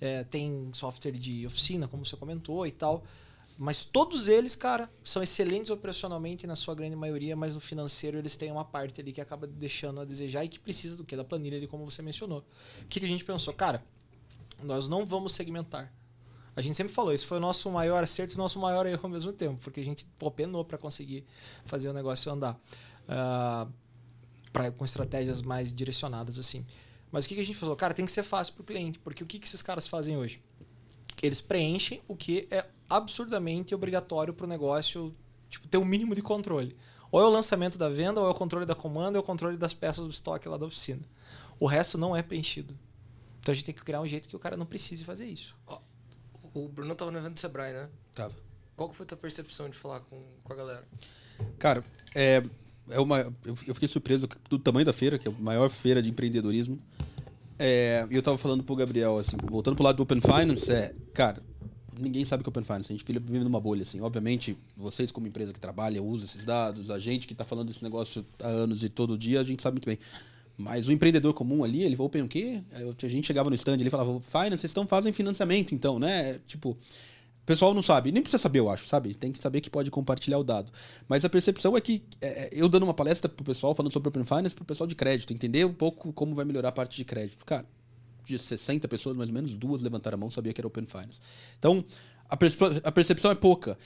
É, 0.00 0.24
tem 0.24 0.70
software 0.72 1.12
de 1.12 1.46
oficina, 1.46 1.86
como 1.86 2.04
você 2.04 2.16
comentou 2.16 2.66
e 2.66 2.72
tal. 2.72 3.04
Mas 3.56 3.84
todos 3.84 4.26
eles, 4.26 4.56
cara, 4.56 4.90
são 5.04 5.22
excelentes 5.22 5.70
operacionalmente 5.70 6.46
na 6.46 6.56
sua 6.56 6.74
grande 6.74 6.96
maioria, 6.96 7.36
mas 7.36 7.54
no 7.54 7.60
financeiro 7.60 8.18
eles 8.18 8.36
têm 8.36 8.50
uma 8.50 8.64
parte 8.64 9.00
ali 9.00 9.12
que 9.12 9.20
acaba 9.20 9.46
deixando 9.46 10.00
a 10.00 10.04
desejar 10.04 10.44
e 10.44 10.48
que 10.48 10.58
precisa 10.58 10.96
do 10.96 11.04
que? 11.04 11.16
Da 11.16 11.24
planilha 11.24 11.56
ali, 11.56 11.68
como 11.68 11.84
você 11.88 12.02
mencionou. 12.02 12.44
O 12.82 12.86
que, 12.86 12.98
que 12.98 13.06
a 13.06 13.08
gente 13.08 13.24
pensou? 13.24 13.54
Cara, 13.54 13.84
nós 14.62 14.88
não 14.88 15.06
vamos 15.06 15.34
segmentar. 15.34 15.92
A 16.56 16.60
gente 16.60 16.76
sempre 16.76 16.92
falou, 16.92 17.12
esse 17.12 17.26
foi 17.26 17.38
o 17.38 17.40
nosso 17.40 17.70
maior 17.70 18.02
acerto 18.02 18.34
e 18.34 18.36
o 18.36 18.38
nosso 18.38 18.58
maior 18.58 18.86
erro 18.86 19.00
ao 19.04 19.10
mesmo 19.10 19.32
tempo, 19.32 19.60
porque 19.62 19.80
a 19.80 19.84
gente 19.84 20.06
pô, 20.18 20.30
penou 20.30 20.64
para 20.64 20.78
conseguir 20.78 21.24
fazer 21.64 21.88
o 21.88 21.92
negócio 21.92 22.30
andar. 22.32 22.60
Ah, 23.08 23.66
pra, 24.52 24.70
com 24.70 24.84
estratégias 24.84 25.42
mais 25.42 25.72
direcionadas 25.72 26.38
assim. 26.38 26.64
Mas 27.10 27.24
o 27.24 27.28
que, 27.28 27.34
que 27.34 27.40
a 27.40 27.44
gente 27.44 27.58
falou? 27.58 27.76
Cara, 27.76 27.92
tem 27.92 28.04
que 28.04 28.12
ser 28.12 28.22
fácil 28.22 28.54
para 28.54 28.62
o 28.62 28.64
cliente, 28.64 28.98
porque 28.98 29.22
o 29.22 29.26
que, 29.26 29.38
que 29.38 29.46
esses 29.46 29.62
caras 29.62 29.86
fazem 29.86 30.16
hoje? 30.16 30.40
Eles 31.22 31.40
preenchem 31.40 32.02
o 32.08 32.16
que 32.16 32.46
é 32.50 32.64
absurdamente 32.88 33.74
obrigatório 33.74 34.32
para 34.34 34.44
o 34.44 34.48
negócio 34.48 35.14
tipo, 35.48 35.68
ter 35.68 35.78
um 35.78 35.84
mínimo 35.84 36.14
de 36.14 36.22
controle. 36.22 36.76
Ou 37.10 37.20
é 37.20 37.24
o 37.24 37.30
lançamento 37.30 37.78
da 37.78 37.88
venda, 37.88 38.20
ou 38.20 38.26
é 38.26 38.30
o 38.30 38.34
controle 38.34 38.66
da 38.66 38.74
comanda, 38.74 39.10
ou 39.10 39.16
é 39.16 39.20
o 39.20 39.22
controle 39.22 39.56
das 39.56 39.72
peças 39.72 40.04
do 40.04 40.10
estoque 40.10 40.48
lá 40.48 40.56
da 40.56 40.66
oficina. 40.66 41.02
O 41.60 41.66
resto 41.66 41.96
não 41.96 42.16
é 42.16 42.22
preenchido. 42.22 42.76
Então 43.40 43.52
a 43.52 43.54
gente 43.54 43.64
tem 43.66 43.74
que 43.74 43.84
criar 43.84 44.00
um 44.00 44.06
jeito 44.06 44.28
que 44.28 44.34
o 44.34 44.38
cara 44.38 44.56
não 44.56 44.66
precise 44.66 45.04
fazer 45.04 45.26
isso. 45.26 45.54
O 46.52 46.68
Bruno 46.68 46.94
tava 46.94 47.10
no 47.10 47.18
evento 47.18 47.34
do 47.34 47.40
Sebrae, 47.40 47.72
né? 47.72 47.88
Tava. 48.12 48.34
Qual 48.76 48.88
que 48.88 48.96
foi 48.96 49.04
a 49.04 49.06
tua 49.08 49.18
percepção 49.18 49.68
de 49.68 49.76
falar 49.76 50.00
com, 50.00 50.20
com 50.42 50.52
a 50.52 50.56
galera? 50.56 50.84
Cara, 51.58 51.84
é, 52.14 52.42
é 52.90 53.00
uma, 53.00 53.20
eu 53.20 53.34
eu 53.44 53.74
fiquei 53.74 53.88
surpreso 53.88 54.28
do 54.48 54.58
tamanho 54.58 54.86
da 54.86 54.92
feira, 54.92 55.18
que 55.18 55.28
é 55.28 55.30
a 55.30 55.34
maior 55.34 55.68
feira 55.70 56.02
de 56.02 56.10
empreendedorismo. 56.10 56.80
É, 57.58 58.06
E 58.10 58.16
eu 58.16 58.22
tava 58.22 58.36
falando 58.36 58.64
pro 58.64 58.74
Gabriel, 58.74 59.18
assim, 59.18 59.36
voltando 59.44 59.76
pro 59.76 59.84
lado 59.84 59.96
do 59.96 60.02
Open 60.02 60.20
Finance, 60.20 60.72
é, 60.72 60.94
cara, 61.12 61.40
ninguém 61.98 62.24
sabe 62.24 62.42
que 62.42 62.48
é 62.48 62.50
Open 62.50 62.64
Finance. 62.64 62.92
A 62.92 62.96
gente 62.96 63.04
vive 63.04 63.44
numa 63.44 63.60
bolha, 63.60 63.82
assim. 63.82 64.00
Obviamente, 64.00 64.56
vocês 64.76 65.12
como 65.12 65.26
empresa 65.26 65.52
que 65.52 65.60
trabalha, 65.60 66.02
usa 66.02 66.24
esses 66.24 66.44
dados, 66.44 66.90
a 66.90 66.98
gente 66.98 67.26
que 67.26 67.34
tá 67.34 67.44
falando 67.44 67.68
desse 67.68 67.82
negócio 67.82 68.24
há 68.40 68.48
anos 68.48 68.84
e 68.84 68.88
todo 68.88 69.16
dia, 69.16 69.40
a 69.40 69.44
gente 69.44 69.62
sabe 69.62 69.74
muito 69.74 69.86
bem. 69.86 69.98
Mas 70.56 70.86
o 70.86 70.92
empreendedor 70.92 71.34
comum 71.34 71.64
ali, 71.64 71.82
ele 71.82 71.96
falou, 71.96 72.06
Open 72.06 72.22
o 72.22 72.28
quê? 72.28 72.62
A 73.02 73.08
gente 73.08 73.26
chegava 73.26 73.50
no 73.50 73.56
stand, 73.56 73.74
ele 73.74 73.90
falava, 73.90 74.20
Finance, 74.20 74.58
vocês 74.58 74.70
estão 74.70 74.86
fazem 74.86 75.12
financiamento, 75.12 75.74
então, 75.74 75.98
né? 75.98 76.38
Tipo, 76.46 76.70
o 76.70 77.46
pessoal 77.46 77.74
não 77.74 77.82
sabe, 77.82 78.10
nem 78.10 78.22
precisa 78.22 78.40
saber, 78.40 78.60
eu 78.60 78.70
acho, 78.70 78.86
sabe? 78.86 79.14
Tem 79.14 79.30
que 79.30 79.38
saber 79.38 79.60
que 79.60 79.68
pode 79.68 79.90
compartilhar 79.90 80.38
o 80.38 80.44
dado. 80.44 80.72
Mas 81.08 81.24
a 81.24 81.28
percepção 81.28 81.76
é 81.76 81.80
que 81.80 82.02
é, 82.20 82.48
eu 82.52 82.68
dando 82.68 82.84
uma 82.84 82.94
palestra 82.94 83.28
pro 83.28 83.44
pessoal 83.44 83.74
falando 83.74 83.92
sobre 83.92 84.08
Open 84.08 84.24
Finance, 84.24 84.54
pro 84.54 84.64
pessoal 84.64 84.86
de 84.86 84.94
crédito, 84.94 85.32
entender 85.32 85.66
um 85.66 85.74
pouco 85.74 86.12
como 86.12 86.34
vai 86.34 86.44
melhorar 86.44 86.68
a 86.68 86.72
parte 86.72 86.96
de 86.96 87.04
crédito. 87.04 87.44
Cara, 87.44 87.66
de 88.24 88.38
60 88.38 88.88
pessoas, 88.88 89.16
mais 89.16 89.28
ou 89.28 89.34
menos, 89.34 89.54
duas 89.54 89.82
levantaram 89.82 90.16
a 90.16 90.18
mão, 90.18 90.30
sabia 90.30 90.52
que 90.52 90.60
era 90.60 90.66
Open 90.66 90.86
Finance. 90.86 91.20
Então, 91.58 91.84
a, 92.28 92.36
a 92.88 92.92
percepção 92.92 93.30
é 93.30 93.34
pouca. 93.34 93.78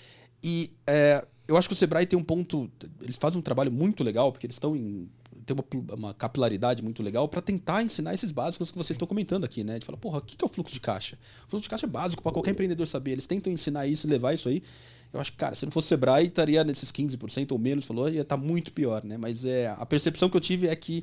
E 0.42 0.72
é, 0.86 1.26
eu 1.48 1.56
acho 1.56 1.68
que 1.68 1.74
o 1.74 1.76
Sebrae 1.76 2.06
tem 2.06 2.18
um 2.18 2.22
ponto. 2.22 2.70
Eles 3.00 3.16
fazem 3.16 3.38
um 3.38 3.42
trabalho 3.42 3.72
muito 3.72 4.04
legal, 4.04 4.30
porque 4.30 4.46
eles 4.46 4.56
estão 4.56 4.76
em. 4.76 5.10
Tem 5.46 5.56
uma, 5.56 5.94
uma 5.94 6.14
capilaridade 6.14 6.82
muito 6.82 7.02
legal 7.02 7.26
para 7.26 7.40
tentar 7.40 7.82
ensinar 7.82 8.12
esses 8.12 8.30
básicos 8.32 8.70
que 8.70 8.76
vocês 8.76 8.94
estão 8.94 9.08
comentando 9.08 9.44
aqui, 9.44 9.64
né? 9.64 9.78
De 9.78 9.86
falar, 9.86 9.96
porra, 9.96 10.18
o 10.18 10.22
que 10.22 10.36
é 10.40 10.44
o 10.44 10.48
fluxo 10.48 10.74
de 10.74 10.80
caixa? 10.80 11.18
O 11.46 11.50
fluxo 11.50 11.62
de 11.62 11.70
caixa 11.70 11.86
é 11.86 11.88
básico 11.88 12.22
para 12.22 12.32
qualquer 12.32 12.50
empreendedor 12.50 12.86
saber. 12.86 13.12
Eles 13.12 13.26
tentam 13.26 13.50
ensinar 13.50 13.86
isso 13.86 14.06
e 14.06 14.10
levar 14.10 14.34
isso 14.34 14.48
aí. 14.48 14.62
Eu 15.10 15.20
acho 15.20 15.32
que, 15.32 15.38
cara, 15.38 15.54
se 15.54 15.64
não 15.64 15.72
fosse 15.72 15.86
o 15.86 15.88
Sebrae, 15.88 16.26
estaria 16.26 16.62
nesses 16.64 16.92
15% 16.92 17.52
ou 17.52 17.58
menos, 17.58 17.86
falou, 17.86 18.10
ia 18.10 18.20
estar 18.20 18.36
muito 18.36 18.72
pior, 18.72 19.02
né? 19.02 19.16
Mas 19.16 19.44
é, 19.44 19.68
a 19.68 19.86
percepção 19.86 20.28
que 20.28 20.36
eu 20.36 20.40
tive 20.40 20.68
é 20.68 20.76
que, 20.76 21.02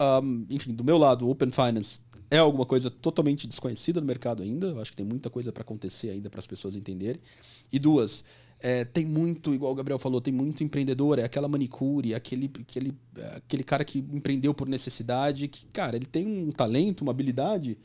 um, 0.00 0.46
enfim, 0.50 0.72
do 0.72 0.84
meu 0.84 0.98
lado, 0.98 1.28
Open 1.28 1.50
Finance 1.50 2.00
é 2.30 2.38
alguma 2.38 2.66
coisa 2.66 2.90
totalmente 2.90 3.46
desconhecida 3.46 4.00
no 4.00 4.06
mercado 4.06 4.42
ainda. 4.42 4.68
Eu 4.68 4.80
acho 4.80 4.90
que 4.90 4.96
tem 4.96 5.06
muita 5.06 5.30
coisa 5.30 5.52
para 5.52 5.62
acontecer 5.62 6.10
ainda 6.10 6.28
para 6.28 6.40
as 6.40 6.46
pessoas 6.46 6.74
entenderem. 6.74 7.20
E 7.72 7.78
duas, 7.78 8.24
é, 8.60 8.84
tem 8.84 9.04
muito, 9.04 9.54
igual 9.54 9.72
o 9.72 9.74
Gabriel 9.74 9.98
falou, 9.98 10.20
tem 10.20 10.32
muito 10.32 10.64
empreendedor, 10.64 11.18
é 11.18 11.24
aquela 11.24 11.46
manicure, 11.46 12.14
aquele, 12.14 12.50
aquele, 12.60 12.94
aquele 13.36 13.62
cara 13.62 13.84
que 13.84 13.98
empreendeu 13.98 14.54
por 14.54 14.68
necessidade, 14.68 15.48
que, 15.48 15.66
cara, 15.66 15.96
ele 15.96 16.06
tem 16.06 16.26
um 16.26 16.50
talento, 16.50 17.02
uma 17.02 17.10
habilidade, 17.10 17.78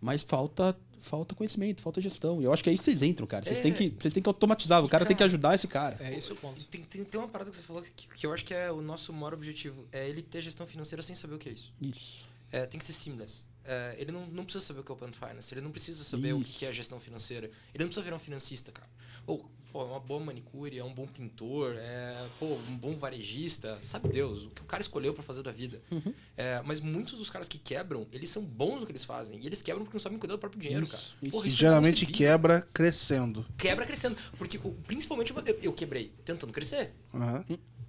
mas 0.00 0.22
falta 0.22 0.76
falta 1.04 1.34
conhecimento, 1.34 1.82
falta 1.82 2.00
gestão. 2.00 2.40
E 2.40 2.44
eu 2.44 2.52
acho 2.52 2.62
que 2.64 2.70
é 2.70 2.72
aí 2.72 2.78
vocês 2.78 3.02
entram, 3.02 3.26
cara. 3.26 3.44
Vocês 3.44 3.58
É. 3.60 3.62
têm 3.62 3.72
que, 3.72 3.90
vocês 3.90 4.12
têm 4.14 4.22
que 4.22 4.28
automatizar, 4.28 4.82
o 4.84 4.88
cara 4.88 5.04
tem 5.04 5.14
que 5.14 5.18
Cara, 5.18 5.28
ajudar 5.28 5.54
esse 5.54 5.68
cara. 5.68 5.96
É 6.00 6.16
esse 6.16 6.32
o 6.32 6.36
ponto. 6.36 6.64
Tem, 6.66 6.82
tem, 6.82 7.04
tem 7.04 7.20
uma 7.20 7.28
parada 7.28 7.50
que 7.50 7.56
você 7.56 7.62
falou 7.62 7.82
que, 7.82 8.08
que 8.08 8.26
eu 8.26 8.32
acho 8.32 8.44
que 8.44 8.54
é 8.54 8.70
o 8.72 8.80
nosso 8.80 9.12
maior 9.12 9.34
objetivo. 9.34 9.86
É 9.92 10.08
ele 10.08 10.22
ter 10.22 10.42
gestão 10.42 10.66
financeira 10.66 11.02
sem 11.02 11.14
saber 11.14 11.34
o 11.34 11.38
que 11.38 11.48
é 11.48 11.52
isso. 11.52 11.72
Isso. 11.80 12.28
É, 12.50 12.66
tem 12.66 12.78
que 12.78 12.84
ser 12.84 12.92
seamless. 12.92 13.44
É, 13.64 13.96
ele 13.98 14.12
não, 14.12 14.26
não 14.26 14.44
precisa 14.44 14.64
saber 14.64 14.80
o 14.80 14.84
que 14.84 14.92
é 14.92 14.94
Open 14.94 15.10
Finance, 15.12 15.54
ele 15.54 15.60
não 15.62 15.70
precisa 15.70 16.04
saber 16.04 16.34
o 16.34 16.40
Isso. 16.40 16.58
que 16.58 16.66
é 16.66 16.72
gestão 16.72 17.00
financeira. 17.00 17.46
Ele 17.74 17.82
não 17.84 17.86
precisa 17.88 18.04
virar 18.04 18.16
um 18.16 18.20
financista, 18.20 18.70
cara. 18.70 18.88
Ou, 19.26 19.50
pô, 19.74 19.82
é 19.82 19.86
uma 19.86 19.98
boa 19.98 20.20
manicure, 20.20 20.78
é 20.78 20.84
um 20.84 20.94
bom 20.94 21.04
pintor, 21.04 21.74
é 21.76 22.28
pô, 22.38 22.46
um 22.46 22.76
bom 22.76 22.96
varejista, 22.96 23.76
sabe 23.82 24.08
Deus, 24.08 24.44
o 24.44 24.50
que 24.50 24.62
o 24.62 24.64
cara 24.64 24.80
escolheu 24.80 25.12
pra 25.12 25.20
fazer 25.20 25.42
da 25.42 25.50
vida. 25.50 25.82
Uhum. 25.90 26.14
É, 26.36 26.62
mas 26.64 26.78
muitos 26.80 27.18
dos 27.18 27.28
caras 27.28 27.48
que 27.48 27.58
quebram, 27.58 28.06
eles 28.12 28.30
são 28.30 28.40
bons 28.44 28.78
no 28.78 28.86
que 28.86 28.92
eles 28.92 29.04
fazem. 29.04 29.40
E 29.42 29.46
eles 29.46 29.60
quebram 29.60 29.84
porque 29.84 29.96
não 29.96 30.00
sabem 30.00 30.16
cuidar 30.16 30.36
do 30.36 30.38
próprio 30.38 30.62
dinheiro, 30.62 30.84
Isso, 30.84 30.92
cara. 30.92 31.02
isso. 31.02 31.32
Porra, 31.32 31.46
E 31.46 31.48
isso 31.48 31.56
é 31.56 31.58
geralmente 31.58 32.06
quebra 32.06 32.60
crescendo. 32.72 33.44
Quebra 33.58 33.84
crescendo. 33.84 34.16
Porque, 34.38 34.60
principalmente, 34.86 35.32
eu, 35.36 35.42
eu 35.60 35.72
quebrei 35.72 36.12
tentando 36.24 36.52
crescer. 36.52 36.92
Aham. 37.12 37.44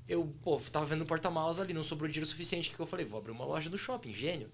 Eu, 0.09 0.33
pô, 0.41 0.59
tava 0.71 0.87
vendo 0.87 1.05
porta-malas 1.05 1.59
ali, 1.59 1.71
não 1.71 1.83
sobrou 1.83 2.09
dinheiro 2.09 2.27
suficiente. 2.27 2.69
O 2.69 2.71
que 2.71 2.77
que 2.77 2.81
eu 2.81 2.87
falei? 2.87 3.05
Vou 3.05 3.19
abrir 3.19 3.31
uma 3.31 3.45
loja 3.45 3.69
do 3.69 3.77
shopping, 3.77 4.11
gênio. 4.11 4.49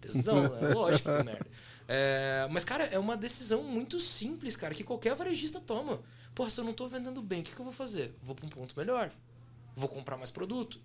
Tesão, 0.00 0.40
né? 0.60 0.68
Lógico 0.74 1.10
que 1.10 1.24
merda. 1.24 1.46
É, 1.88 2.46
mas, 2.50 2.64
cara, 2.64 2.84
é 2.84 2.98
uma 2.98 3.16
decisão 3.16 3.62
muito 3.64 3.98
simples, 3.98 4.54
cara, 4.54 4.74
que 4.74 4.84
qualquer 4.84 5.16
varejista 5.16 5.60
toma. 5.60 6.00
Pô, 6.36 6.48
se 6.50 6.60
eu 6.60 6.64
não 6.64 6.74
tô 6.74 6.86
vendendo 6.86 7.22
bem, 7.22 7.40
o 7.40 7.42
que, 7.42 7.54
que 7.54 7.60
eu 7.60 7.64
vou 7.64 7.72
fazer? 7.72 8.14
Vou 8.22 8.34
pra 8.34 8.44
um 8.44 8.48
ponto 8.50 8.76
melhor. 8.78 9.10
Vou 9.74 9.88
comprar 9.88 10.18
mais 10.18 10.30
produto. 10.30 10.78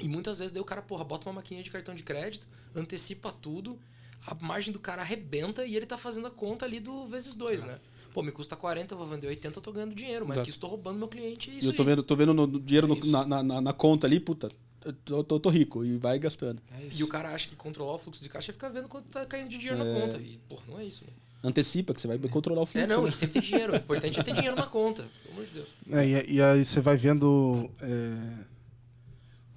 E 0.00 0.06
muitas 0.08 0.38
vezes 0.38 0.52
daí 0.52 0.62
o 0.62 0.64
cara, 0.64 0.80
porra, 0.80 1.02
bota 1.02 1.28
uma 1.28 1.34
maquininha 1.34 1.64
de 1.64 1.70
cartão 1.72 1.92
de 1.92 2.04
crédito, 2.04 2.48
antecipa 2.74 3.32
tudo, 3.32 3.80
a 4.24 4.32
margem 4.36 4.72
do 4.72 4.78
cara 4.78 5.02
arrebenta 5.02 5.66
e 5.66 5.74
ele 5.74 5.86
tá 5.86 5.98
fazendo 5.98 6.28
a 6.28 6.30
conta 6.30 6.64
ali 6.64 6.78
do 6.78 7.08
vezes 7.08 7.34
dois, 7.34 7.64
né? 7.64 7.80
Pô, 8.14 8.22
me 8.22 8.30
custa 8.30 8.54
40, 8.56 8.94
eu 8.94 8.98
vou 8.98 9.08
vender 9.08 9.26
80, 9.26 9.58
eu 9.58 9.62
tô 9.62 9.72
ganhando 9.72 9.92
dinheiro, 9.94 10.24
mas 10.24 10.36
Exato. 10.36 10.44
que 10.44 10.50
isso 10.50 10.58
tô 10.60 10.68
roubando 10.68 10.98
meu 10.98 11.08
cliente, 11.08 11.50
é 11.50 11.54
E 11.54 11.58
isso 11.58 11.70
eu 11.70 11.74
tô 11.76 11.82
aí. 11.82 11.88
vendo, 11.88 12.02
tô 12.04 12.14
vendo 12.14 12.32
no, 12.32 12.46
no 12.46 12.60
dinheiro 12.60 12.86
no- 12.86 12.94
É 12.94 12.98
isso. 13.00 13.10
na, 13.10 13.26
na- 13.26 13.42
na- 13.42 13.60
na 13.60 13.72
conta 13.72 14.06
ali, 14.06 14.20
puta, 14.20 14.48
eu 14.84 14.92
tô, 14.92 15.24
tô- 15.24 15.40
tô 15.40 15.48
rico 15.48 15.84
e 15.84 15.98
vai 15.98 16.16
gastando. 16.18 16.62
É 16.70 16.88
E 16.96 17.02
o 17.02 17.08
cara 17.08 17.34
acha 17.34 17.48
que 17.48 17.56
controlar 17.56 17.94
o 17.94 17.98
fluxo 17.98 18.22
de 18.22 18.28
caixa 18.28 18.50
é 18.50 18.54
ficar 18.54 18.68
vendo 18.68 18.88
quanto 18.88 19.10
tá 19.10 19.26
caindo 19.26 19.48
de 19.48 19.58
dinheiro 19.58 19.80
É. 19.82 19.84
na 19.94 20.00
conta. 20.00 20.16
E, 20.16 20.38
porra, 20.48 20.62
não 20.68 20.78
é 20.78 20.84
isso, 20.84 21.04
né? 21.04 21.12
Antecipa 21.42 21.94
que 21.94 22.00
você 22.00 22.06
vai 22.06 22.18
controlar 22.18 22.62
o 22.62 22.66
fluxo. 22.66 22.84
É, 22.84 22.86
não, 22.86 23.04
né? 23.04 23.10
e 23.10 23.14
sempre 23.14 23.40
tem 23.40 23.42
dinheiro. 23.42 23.72
O 23.72 23.76
importante 23.76 24.20
é 24.20 24.22
ter 24.22 24.34
dinheiro 24.34 24.56
na 24.56 24.66
conta. 24.66 25.08
Pelo 25.22 25.34
amor 25.34 25.46
de 25.46 25.52
Deus. 25.52 25.68
É, 25.90 26.06
e, 26.06 26.34
e 26.34 26.42
aí 26.42 26.64
você 26.64 26.80
vai 26.80 26.96
vendo 26.96 27.70
é, 27.80 28.44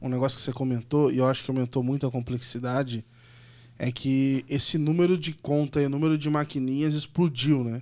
um 0.02 0.10
negócio 0.10 0.38
que 0.38 0.44
você 0.44 0.54
comentou, 0.54 1.12
e 1.12 1.18
eu 1.18 1.28
acho 1.28 1.44
que 1.44 1.52
aumentou 1.52 1.84
muito 1.84 2.06
a 2.06 2.12
complexidade, 2.12 3.04
é 3.78 3.92
que 3.92 4.46
esse 4.50 4.78
número 4.78 5.18
de 5.18 5.34
conta 5.34 5.82
e 5.82 5.86
o 5.86 5.90
número 5.90 6.18
de 6.18 6.30
maquininhas 6.30 6.94
explodiu, 6.94 7.64
né? 7.64 7.82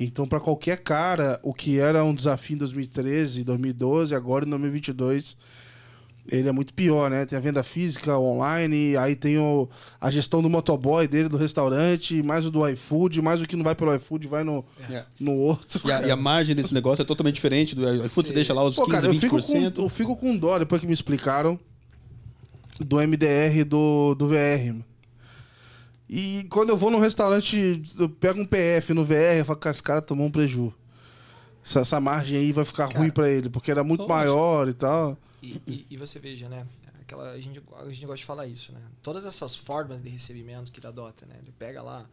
Então, 0.00 0.28
para 0.28 0.38
qualquer 0.38 0.76
cara, 0.76 1.40
o 1.42 1.52
que 1.52 1.78
era 1.78 2.04
um 2.04 2.14
desafio 2.14 2.54
em 2.54 2.58
2013, 2.58 3.42
2012, 3.42 4.14
agora 4.14 4.46
em 4.46 4.50
2022, 4.50 5.36
ele 6.30 6.48
é 6.48 6.52
muito 6.52 6.74
pior, 6.74 7.10
né? 7.10 7.24
Tem 7.26 7.36
a 7.38 7.40
venda 7.40 7.62
física, 7.62 8.18
online, 8.18 8.96
aí 8.96 9.16
tem 9.16 9.38
o, 9.38 9.68
a 10.00 10.10
gestão 10.10 10.42
do 10.42 10.48
motoboy 10.50 11.08
dele, 11.08 11.28
do 11.28 11.36
restaurante, 11.36 12.22
mais 12.22 12.44
o 12.44 12.50
do 12.50 12.68
iFood, 12.68 13.22
mais 13.22 13.40
o 13.40 13.46
que 13.46 13.56
não 13.56 13.64
vai 13.64 13.74
pelo 13.74 13.94
iFood, 13.94 14.26
vai 14.28 14.44
no, 14.44 14.64
É. 14.90 15.04
no 15.18 15.32
outro. 15.34 15.80
E 15.86 15.92
a, 15.92 16.06
e 16.06 16.10
a 16.10 16.16
margem 16.16 16.54
desse 16.54 16.74
negócio 16.74 17.02
é 17.02 17.04
totalmente 17.04 17.34
diferente 17.36 17.74
do 17.74 17.82
iFood, 18.04 18.28
você 18.28 18.34
deixa 18.34 18.52
lá 18.52 18.62
os 18.62 18.76
Pô, 18.76 18.84
15, 18.84 18.96
cara, 18.96 19.06
eu 19.06 19.14
fico, 19.20 19.42
com, 19.42 19.52
20%. 19.54 19.78
eu 19.78 19.88
fico 19.88 20.16
com 20.16 20.36
dó 20.36 20.58
depois 20.58 20.80
que 20.80 20.86
me 20.86 20.92
explicaram 20.92 21.58
do 22.80 22.96
MDR 22.98 23.64
do, 23.66 24.14
do 24.14 24.28
VR. 24.28 24.66
mano. 24.68 24.84
E 26.10 26.46
quando 26.48 26.70
eu 26.70 26.76
vou 26.76 26.90
num 26.90 26.98
restaurante, 27.00 27.82
eu 27.98 28.08
pego 28.08 28.40
um 28.40 28.46
PF 28.46 28.94
no 28.94 29.04
VR, 29.04 29.38
eu 29.38 29.44
falo, 29.44 29.58
cara, 29.58 29.74
esse 29.74 29.82
cara 29.82 30.00
tomou 30.00 30.26
um 30.26 30.30
preju. 30.30 30.72
Essa, 31.64 31.80
essa 31.80 32.00
margem 32.00 32.38
aí 32.38 32.50
vai 32.52 32.64
ficar 32.64 32.86
ruim 32.86 33.10
pra 33.10 33.28
ele, 33.28 33.50
porque 33.50 33.70
era 33.70 33.84
muito 33.84 34.08
maior 34.08 34.68
e 34.68 34.72
tal. 34.72 35.18
E, 35.42 35.60
e- 35.66 35.86
e 35.90 35.96
você 35.96 36.18
veja, 36.18 36.48
né? 36.48 36.66
Aquela, 37.00 37.30
a, 37.32 37.40
gente, 37.40 37.62
a 37.76 37.84
gente 37.88 38.04
gosta 38.06 38.16
de 38.18 38.24
falar 38.24 38.46
isso, 38.46 38.72
né? 38.72 38.82
Todas 39.02 39.24
essas 39.24 39.54
formas 39.56 40.02
de 40.02 40.08
recebimento 40.10 40.70
que 40.72 40.78
ele 40.80 40.86
adota, 40.86 41.24
né? 41.26 41.36
Ele 41.40 41.52
pega 41.52 41.82
lá 41.82 42.08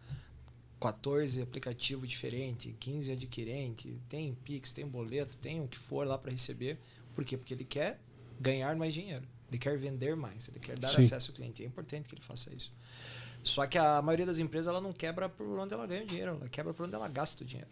14 0.79 1.41
aplicativos 1.41 2.07
diferentes, 2.09 2.73
15 2.79 3.11
adquirente, 3.11 3.99
tem 4.07 4.33
Pix, 4.35 4.73
tem 4.73 4.85
boleto, 4.87 5.37
tem 5.37 5.61
o 5.61 5.67
que 5.67 5.77
for 5.77 6.05
lá 6.05 6.17
para 6.17 6.31
receber. 6.31 6.77
Por 7.13 7.23
quê? 7.25 7.37
Porque 7.37 7.53
ele 7.53 7.65
quer 7.65 7.99
ganhar 8.39 8.75
mais 8.75 8.93
dinheiro. 8.93 9.27
Ele 9.49 9.57
quer 9.57 9.77
vender 9.77 10.15
mais, 10.15 10.47
ele 10.49 10.59
quer 10.59 10.77
dar 10.77 10.87
Sim. 10.87 11.01
acesso 11.03 11.31
ao 11.31 11.35
cliente. 11.35 11.63
É 11.63 11.65
importante 11.65 12.09
que 12.09 12.15
ele 12.15 12.21
faça 12.21 12.53
isso. 12.53 12.73
Só 13.43 13.65
que 13.67 13.77
a 13.77 14.01
maioria 14.01 14.25
das 14.25 14.39
empresas 14.39 14.67
ela 14.67 14.81
não 14.81 14.91
quebra 14.91 15.29
por 15.29 15.45
onde 15.59 15.73
ela 15.73 15.85
ganha 15.85 16.03
o 16.03 16.05
dinheiro, 16.07 16.31
ela 16.31 16.49
quebra 16.49 16.73
por 16.73 16.85
onde 16.85 16.95
ela 16.95 17.07
gasta 17.07 17.43
o 17.43 17.45
dinheiro. 17.45 17.69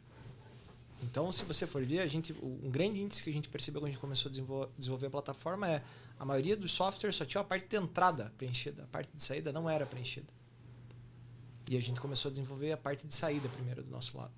Então, 1.04 1.32
se 1.32 1.44
você 1.44 1.68
for 1.68 1.84
ver, 1.86 2.00
a 2.00 2.08
gente, 2.08 2.34
um 2.42 2.70
grande 2.70 3.02
índice 3.02 3.22
que 3.22 3.30
a 3.30 3.34
gente 3.34 3.50
percebeu 3.50 3.82
quando 3.82 3.90
a 3.90 3.92
gente 3.92 4.00
começou 4.00 4.30
a 4.30 4.32
desenvol- 4.32 4.72
desenvolver 4.78 5.08
a 5.08 5.10
plataforma 5.10 5.70
é 5.70 5.84
a 6.18 6.26
maioria 6.26 6.56
dos 6.56 6.72
softwares 6.72 7.16
só 7.16 7.26
tinha 7.26 7.42
a 7.42 7.44
parte 7.44 7.68
de 7.68 7.76
entrada 7.76 8.32
preenchida, 8.38 8.84
a 8.84 8.88
parte 8.88 9.10
de 9.14 9.24
saída 9.24 9.52
não 9.52 9.70
era 9.70 9.86
preenchida. 9.86 10.32
E 11.70 11.78
a 11.78 11.82
gente 11.82 12.00
começou 12.00 12.30
a 12.30 12.32
desenvolver 12.32 12.72
a 12.72 12.78
parte 12.78 13.06
de 13.06 13.14
saída 13.14 13.48
primeiro 13.50 13.84
do 13.84 13.90
nosso 13.90 14.18
lado. 14.18 14.32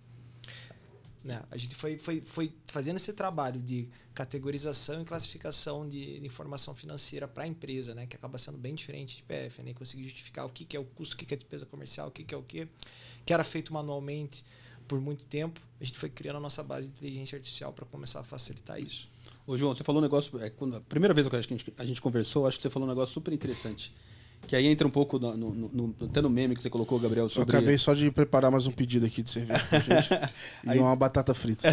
Né? 1.24 1.42
A 1.50 1.58
gente 1.58 1.76
foi, 1.76 1.98
foi, 1.98 2.22
foi 2.22 2.54
fazendo 2.68 2.98
esse 2.98 3.12
trabalho 3.12 3.60
de 3.60 3.90
categorização 4.14 5.02
e 5.02 5.06
classificação 5.06 5.88
de, 5.88 6.20
de 6.20 6.26
informação 6.26 6.76
financeira 6.76 7.28
para 7.28 7.44
a 7.44 7.48
empresa, 7.48 7.96
né? 7.96 8.06
que 8.06 8.16
acaba 8.16 8.38
sendo 8.38 8.58
bem 8.58 8.76
diferente 8.76 9.18
de 9.18 9.24
PF, 9.24 9.64
nem 9.64 9.74
conseguir 9.74 10.04
justificar 10.04 10.46
o 10.46 10.50
que, 10.50 10.66
que 10.66 10.78
é 10.78 10.80
o 10.80 10.86
custo, 10.86 11.16
o 11.16 11.18
que, 11.18 11.26
que 11.26 11.34
é 11.34 11.38
despesa 11.38 11.66
comercial, 11.66 12.10
o 12.10 12.12
que, 12.12 12.24
que 12.24 12.34
é 12.34 12.38
o 12.38 12.44
que, 12.44 12.68
que 13.26 13.34
era 13.34 13.44
feito 13.44 13.74
manualmente 13.74 14.46
por 14.88 15.00
muito 15.00 15.26
tempo. 15.26 15.60
A 15.80 15.84
gente 15.84 15.98
foi 15.98 16.10
criando 16.10 16.38
a 16.38 16.40
nossa 16.40 16.64
base 16.64 16.88
de 16.88 16.94
inteligência 16.94 17.36
artificial 17.36 17.74
para 17.74 17.86
começar 17.86 18.20
a 18.20 18.24
facilitar 18.24 18.80
isso. 18.80 19.08
Ô, 19.48 19.58
João, 19.58 19.76
você 19.76 19.84
falou 19.84 20.02
um 20.02 20.04
negócio. 20.04 20.40
É, 20.42 20.50
quando, 20.50 20.78
a 20.78 20.82
primeira 20.82 21.14
vez 21.14 21.28
que 21.28 21.36
a 21.36 21.42
gente, 21.42 21.74
a 21.78 21.86
gente 21.86 22.02
conversou, 22.02 22.48
acho 22.48 22.58
que 22.58 22.64
você 22.64 22.70
falou 22.70 22.88
um 22.88 22.92
negócio 22.92 23.14
super 23.14 23.34
interessante. 23.34 23.94
Que 24.48 24.56
aí 24.56 24.68
entra 24.68 24.88
um 24.88 24.92
pouco 24.92 25.18
no, 25.18 25.36
no, 25.36 25.52
no- 25.54 25.96
até 26.02 26.22
no 26.22 26.30
meme 26.30 26.56
que 26.56 26.62
você 26.62 26.70
colocou, 26.70 27.00
Gabriel, 27.00 27.26
Eu 27.26 27.30
sobre. 27.30 27.56
acabei 27.58 27.78
só 27.78 27.94
de 27.94 28.12
preparar 28.12 28.52
mais 28.52 28.68
um 28.68 28.72
pedido 28.72 29.06
aqui 29.06 29.24
de 29.24 29.30
cerveja 29.30 29.64
pra 29.70 29.80
gente. 29.80 30.10
e 30.64 30.70
Aí- 30.70 30.80
uma 30.80 30.96
batata 30.96 31.34
frita. 31.34 31.68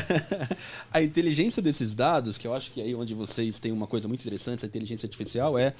a 0.92 1.02
inteligência 1.02 1.60
desses 1.62 1.94
dados, 1.94 2.38
que 2.38 2.46
eu 2.46 2.54
acho 2.54 2.70
que 2.70 2.80
é 2.80 2.84
aí 2.84 2.94
onde 2.94 3.14
vocês 3.14 3.60
têm 3.60 3.72
uma 3.72 3.86
coisa 3.86 4.08
muito 4.08 4.20
interessante, 4.22 4.64
a 4.64 4.68
inteligência 4.68 5.06
artificial, 5.06 5.58
é. 5.58 5.74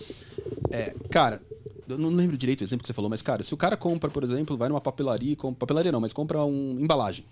é, 0.71 0.95
cara, 1.11 1.41
eu 1.89 1.97
não 1.99 2.11
lembro 2.11 2.37
direito 2.37 2.61
o 2.61 2.65
exemplo 2.65 2.83
que 2.83 2.87
você 2.89 2.93
falou, 2.95 3.09
mas, 3.11 3.23
cara, 3.23 3.43
se 3.43 3.53
o 3.53 3.57
cara 3.57 3.77
compra, 3.77 4.11
por 4.11 4.23
exemplo, 4.23 4.57
vai 4.57 4.69
numa 4.69 4.81
papelaria, 4.81 5.35
compra, 5.37 5.59
papelaria 5.61 5.91
não, 5.93 6.01
mas 6.01 6.13
compra 6.13 6.43
uma 6.45 6.81
embalagem. 6.81 7.25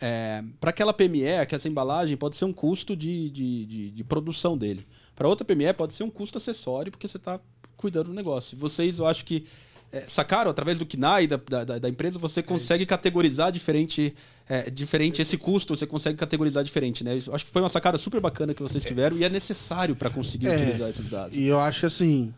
É, 0.00 0.42
para 0.60 0.70
aquela 0.70 0.92
PME, 0.92 1.46
que 1.48 1.54
essa 1.54 1.68
embalagem 1.68 2.16
pode 2.16 2.36
ser 2.36 2.44
um 2.44 2.52
custo 2.52 2.94
de, 2.94 3.30
de, 3.30 3.64
de, 3.66 3.90
de 3.90 4.04
produção 4.04 4.56
dele. 4.56 4.86
Para 5.14 5.26
outra 5.26 5.42
PME, 5.46 5.72
pode 5.72 5.94
ser 5.94 6.02
um 6.04 6.10
custo 6.10 6.36
acessório, 6.36 6.92
porque 6.92 7.08
você 7.08 7.16
está 7.16 7.40
cuidando 7.76 8.06
do 8.06 8.14
negócio. 8.14 8.56
Vocês, 8.56 8.98
eu 8.98 9.06
acho 9.06 9.24
que 9.24 9.44
é, 9.92 10.04
sacaram, 10.08 10.50
através 10.50 10.78
do 10.78 10.84
KNAI 10.84 11.26
da, 11.26 11.36
da, 11.36 11.78
da 11.78 11.88
empresa, 11.88 12.18
você 12.18 12.42
consegue 12.42 12.84
categorizar 12.84 13.52
diferente, 13.52 14.14
é, 14.48 14.68
diferente 14.70 15.22
esse 15.22 15.38
custo, 15.38 15.76
você 15.76 15.86
consegue 15.86 16.18
categorizar 16.18 16.64
diferente, 16.64 17.04
né? 17.04 17.18
Eu 17.26 17.34
acho 17.34 17.44
que 17.44 17.50
foi 17.50 17.62
uma 17.62 17.68
sacada 17.68 17.96
super 17.96 18.20
bacana 18.20 18.52
que 18.52 18.62
vocês 18.62 18.84
tiveram 18.84 19.16
e 19.16 19.24
é 19.24 19.28
necessário 19.28 19.94
para 19.94 20.10
conseguir 20.10 20.48
É, 20.48 20.56
utilizar 20.56 20.90
esses 20.90 21.08
dados. 21.08 21.36
E 21.36 21.44
eu 21.46 21.60
acho 21.60 21.86
assim, 21.86 22.34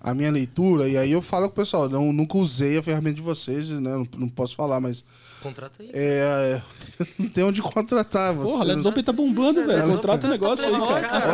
a 0.00 0.12
minha 0.12 0.30
leitura, 0.30 0.88
e 0.88 0.96
aí 0.98 1.10
eu 1.10 1.22
falo 1.22 1.46
com 1.48 1.52
o 1.52 1.64
pessoal, 1.64 1.88
não, 1.88 2.12
nunca 2.12 2.36
usei 2.36 2.76
a 2.76 2.82
ferramenta 2.82 3.16
de 3.16 3.22
vocês, 3.22 3.70
né? 3.70 3.80
Não, 3.80 4.06
não 4.18 4.28
posso 4.28 4.54
falar, 4.54 4.78
mas 4.78 5.02
Contrata 5.44 5.82
aí. 5.82 5.90
é, 5.94 6.60
não 7.18 7.28
tem 7.28 7.44
onde 7.44 7.62
contratar 7.62 8.34
vocês. 8.34 8.52
Porra, 8.52 8.64
Let's 8.64 8.84
Open 8.84 9.04
tá 9.04 9.12
bombando, 9.12 9.64
velho. 9.64 9.78
Let's 9.78 9.90
Contrata 9.90 10.26
o 10.26 10.30
negócio 10.30 10.66
aí, 10.66 11.00
cara. 11.02 11.32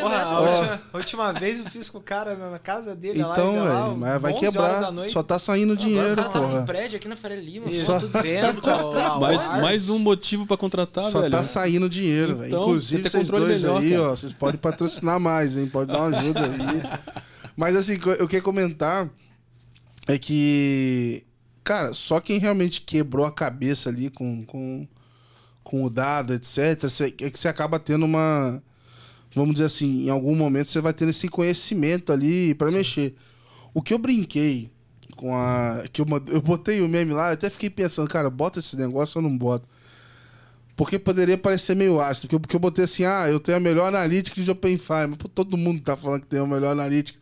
Porra, 0.00 0.16
a, 0.16 0.40
né? 0.42 0.50
última, 0.50 0.80
a 0.92 0.96
última 0.96 1.32
vez 1.32 1.58
eu 1.60 1.64
fiz 1.66 1.88
com 1.88 1.98
o 1.98 2.02
cara 2.02 2.34
na 2.34 2.48
na 2.50 2.58
casa 2.58 2.94
dele, 2.94 3.20
Então, 3.20 3.56
lá, 3.56 3.84
velho, 3.84 3.96
mas 3.96 4.22
vai 4.22 4.32
11 4.32 4.44
horas 4.44 4.54
quebrar. 4.54 4.80
da 4.80 4.90
noite. 4.90 5.12
Só 5.12 5.22
tá 5.22 5.38
saindo 5.38 5.72
Agora 5.72 5.86
dinheiro, 5.86 6.12
o 6.12 6.16
cara 6.16 6.28
tá 6.28 6.40
num 6.40 6.64
prédio 6.64 6.96
aqui 6.96 7.08
na 7.08 7.16
Faria 7.16 7.36
Lima. 7.36 7.70
Isso, 7.70 7.92
pô, 7.92 8.00
tudo 8.00 8.22
vento, 8.22 9.20
Mais, 9.20 9.46
mais 9.62 9.88
um 9.88 9.98
motivo 9.98 10.46
para 10.46 10.56
contratar, 10.56 11.04
Só 11.04 11.20
velho. 11.20 11.30
tá 11.30 11.42
saindo 11.42 11.88
dinheiro, 11.88 12.36
velho. 12.36 12.48
Então, 12.48 12.62
Inclusive, 12.62 13.02
você 13.02 13.10
tem 13.10 13.24
vocês 13.24 13.40
dois 13.40 13.62
melhor, 13.62 13.80
aí, 13.80 13.90
cara. 13.90 14.02
ó, 14.02 14.10
vocês 14.16 14.32
podem 14.32 14.58
patrocinar 14.58 15.20
mais, 15.20 15.56
hein? 15.56 15.66
Pode 15.66 15.92
dar 15.92 15.98
uma 16.00 16.16
ajuda 16.16 16.40
aí. 16.40 16.82
Mas 17.56 17.76
assim, 17.76 17.98
eu 18.18 18.26
queria 18.28 18.42
comentar 18.42 19.08
é 20.06 20.18
que, 20.18 21.22
cara, 21.68 21.94
só 21.94 22.20
quem 22.20 22.38
realmente 22.38 22.80
quebrou 22.82 23.26
a 23.26 23.32
cabeça 23.32 23.88
ali 23.90 24.10
com, 24.10 24.44
com, 24.46 24.86
com 25.62 25.84
o 25.84 25.90
dado, 25.90 26.34
etc., 26.34 26.58
é 27.22 27.30
que 27.30 27.38
você 27.38 27.48
acaba 27.48 27.78
tendo 27.78 28.04
uma. 28.06 28.62
Vamos 29.34 29.54
dizer 29.54 29.66
assim, 29.66 30.06
em 30.06 30.10
algum 30.10 30.34
momento 30.34 30.68
você 30.70 30.80
vai 30.80 30.92
tendo 30.94 31.10
esse 31.10 31.28
conhecimento 31.28 32.12
ali 32.12 32.54
pra 32.54 32.70
mexer. 32.70 33.14
O 33.74 33.82
que 33.82 33.94
eu 33.94 33.98
brinquei 33.98 34.70
com 35.16 35.36
a. 35.36 35.84
que 35.92 36.00
eu, 36.00 36.06
eu 36.28 36.40
botei 36.42 36.80
o 36.80 36.88
meme 36.88 37.12
lá, 37.12 37.28
eu 37.28 37.34
até 37.34 37.50
fiquei 37.50 37.70
pensando, 37.70 38.08
cara, 38.08 38.30
bota 38.30 38.60
esse 38.60 38.76
negócio 38.76 39.18
ou 39.18 39.22
não 39.28 39.36
bota? 39.36 39.66
Porque 40.76 40.98
poderia 40.98 41.36
parecer 41.36 41.74
meio 41.74 42.00
ácido. 42.00 42.22
Porque, 42.28 42.34
eu- 42.36 42.40
porque 42.40 42.56
eu 42.56 42.60
botei 42.60 42.84
assim, 42.84 43.04
ah, 43.04 43.28
eu 43.28 43.40
tenho 43.40 43.56
a 43.58 43.60
melhor 43.60 43.86
analytics 43.88 44.44
de 44.44 44.50
OpenFire. 44.50 45.08
Mas 45.08 45.16
pô, 45.16 45.28
todo 45.28 45.56
mundo 45.56 45.82
tá 45.82 45.96
falando 45.96 46.22
que 46.22 46.28
tem 46.28 46.40
a 46.40 46.46
melhor 46.46 46.72
analytics. 46.72 47.20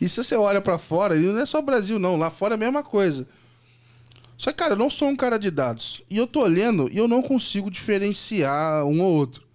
E 0.00 0.08
se 0.08 0.22
você 0.22 0.34
olha 0.36 0.60
pra 0.60 0.78
fora, 0.78 1.16
e 1.16 1.20
não 1.20 1.38
é 1.38 1.46
só 1.46 1.58
o 1.60 1.62
Brasil, 1.62 1.98
não. 1.98 2.16
Lá 2.16 2.30
fora 2.30 2.54
é 2.54 2.56
a 2.56 2.58
mesma 2.58 2.82
coisa. 2.82 3.26
Só 4.42 4.50
que, 4.50 4.56
cara, 4.56 4.72
eu 4.72 4.76
não 4.76 4.90
sou 4.90 5.06
um 5.06 5.14
cara 5.14 5.38
de 5.38 5.52
dados. 5.52 6.02
E 6.10 6.16
eu 6.16 6.26
tô 6.26 6.40
olhando 6.40 6.90
e 6.90 6.98
eu 6.98 7.06
não 7.06 7.22
consigo 7.22 7.70
diferenciar 7.70 8.84
um 8.84 9.00
ou 9.00 9.12
outro. 9.12 9.46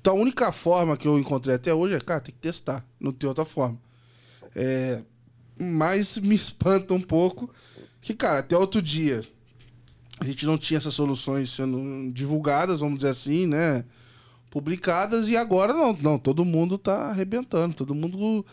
Então 0.00 0.16
a 0.16 0.18
única 0.18 0.50
forma 0.50 0.96
que 0.96 1.06
eu 1.06 1.18
encontrei 1.18 1.54
até 1.54 1.74
hoje 1.74 1.96
é, 1.96 2.00
cara, 2.00 2.18
tem 2.18 2.34
que 2.34 2.40
testar. 2.40 2.82
Não 2.98 3.12
tem 3.12 3.28
outra 3.28 3.44
forma. 3.44 3.78
É, 4.56 5.02
mas 5.60 6.16
me 6.24 6.34
espanta 6.34 6.94
um 6.94 7.00
pouco 7.02 7.50
que, 8.00 8.14
cara, 8.14 8.38
até 8.38 8.56
outro 8.56 8.80
dia 8.80 9.20
a 10.18 10.24
gente 10.24 10.46
não 10.46 10.56
tinha 10.56 10.78
essas 10.78 10.94
soluções 10.94 11.50
sendo 11.50 12.10
divulgadas, 12.10 12.80
vamos 12.80 12.96
dizer 12.96 13.10
assim, 13.10 13.46
né? 13.46 13.84
Publicadas, 14.50 15.28
e 15.28 15.36
agora 15.36 15.74
não, 15.74 15.92
não, 15.92 16.18
todo 16.18 16.42
mundo 16.42 16.78
tá 16.78 17.08
arrebentando, 17.10 17.74
todo 17.74 17.94
mundo 17.94 18.46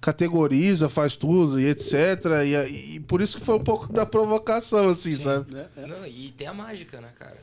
categoriza, 0.00 0.88
faz 0.88 1.16
tudo 1.16 1.60
e 1.60 1.66
etc. 1.68 1.92
E, 2.44 2.96
e 2.96 3.00
por 3.00 3.20
isso 3.20 3.38
que 3.38 3.44
foi 3.44 3.56
um 3.56 3.62
pouco 3.64 3.92
da 3.92 4.06
provocação, 4.06 4.88
assim, 4.88 5.12
sabe? 5.12 5.52
Né? 5.52 5.68
É. 5.76 5.86
Não, 5.86 6.06
e 6.06 6.30
tem 6.32 6.46
a 6.46 6.54
mágica, 6.54 7.00
né, 7.00 7.12
cara? 7.18 7.36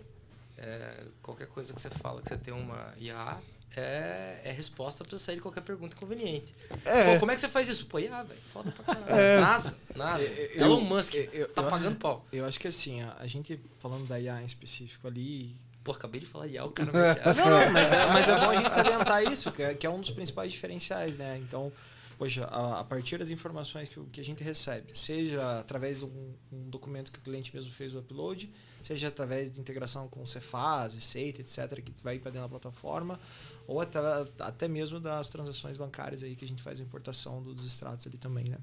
É, 0.57 1.03
qualquer 1.21 1.47
coisa 1.47 1.73
que 1.73 1.79
você 1.79 1.89
fala 1.89 2.21
que 2.21 2.29
você 2.29 2.37
tem 2.37 2.53
uma 2.53 2.93
IA 2.99 3.37
é, 3.75 4.41
é 4.45 4.51
resposta 4.51 5.03
pra 5.05 5.17
sair 5.19 5.35
de 5.35 5.41
qualquer 5.41 5.61
pergunta 5.61 5.95
conveniente. 5.95 6.53
É. 6.83 7.13
Pô, 7.13 7.19
como 7.19 7.31
é 7.31 7.35
que 7.35 7.41
você 7.41 7.49
faz 7.49 7.67
isso? 7.67 7.85
Pô, 7.85 7.99
IA, 7.99 8.23
velho. 8.23 8.39
Foda 8.51 8.71
pra 8.71 8.95
caralho. 8.95 9.11
É. 9.15 9.39
NASA, 9.39 9.77
NASA. 9.95 10.23
Eu- 10.23 10.65
Elon 10.65 10.81
Musk. 10.81 11.13
eu- 11.13 11.47
tá 11.49 11.61
eu- 11.61 11.69
pagando 11.69 11.97
pau. 11.97 12.25
Eu 12.33 12.45
acho 12.45 12.59
que 12.59 12.67
assim, 12.67 13.01
a, 13.03 13.15
a 13.19 13.27
gente 13.27 13.59
falando 13.79 14.07
da 14.07 14.19
IA 14.19 14.41
em 14.41 14.45
específico 14.45 15.07
ali. 15.07 15.55
Pô, 15.83 15.91
acabei 15.91 16.19
de 16.19 16.25
falar 16.27 16.47
IA, 16.47 16.65
o 16.65 16.71
cara 16.71 16.91
me 16.91 16.99
não, 16.99 17.71
mas 17.71 17.91
é, 17.91 18.05
mas 18.07 18.27
é 18.27 18.39
bom 18.39 18.49
a 18.49 18.55
gente 18.55 18.73
salientar 18.73 19.23
isso, 19.31 19.51
que 19.51 19.61
é, 19.61 19.73
que 19.75 19.85
é 19.85 19.89
um 19.89 20.01
dos 20.01 20.09
principais 20.09 20.51
diferenciais, 20.51 21.15
né? 21.15 21.37
Então, 21.37 21.71
poxa, 22.17 22.45
a, 22.45 22.79
a 22.79 22.83
partir 22.83 23.17
das 23.17 23.29
informações 23.29 23.87
que, 23.87 23.99
que 24.05 24.19
a 24.19 24.23
gente 24.23 24.43
recebe, 24.43 24.97
seja 24.97 25.59
através 25.59 25.99
de 25.99 26.05
um, 26.05 26.33
um 26.51 26.69
documento 26.69 27.11
que 27.11 27.19
o 27.19 27.21
cliente 27.21 27.53
mesmo 27.55 27.71
fez 27.71 27.93
o 27.93 27.99
upload, 27.99 28.51
seja 28.81 29.09
através 29.09 29.51
de 29.51 29.59
integração 29.59 30.07
com 30.07 30.25
Cefaz, 30.25 30.95
Receita, 30.95 31.41
etc., 31.41 31.81
que 31.81 31.93
vai 32.03 32.17
para 32.17 32.31
dentro 32.31 32.47
da 32.47 32.49
plataforma, 32.49 33.19
ou 33.67 33.79
até, 33.79 33.99
até 34.39 34.67
mesmo 34.67 34.99
das 34.99 35.27
transações 35.27 35.77
bancárias 35.77 36.23
aí 36.23 36.35
que 36.35 36.45
a 36.45 36.47
gente 36.47 36.63
faz 36.63 36.79
a 36.79 36.83
importação 36.83 37.41
dos 37.43 37.65
extratos 37.65 38.07
ali 38.07 38.17
também, 38.17 38.45
né? 38.45 38.57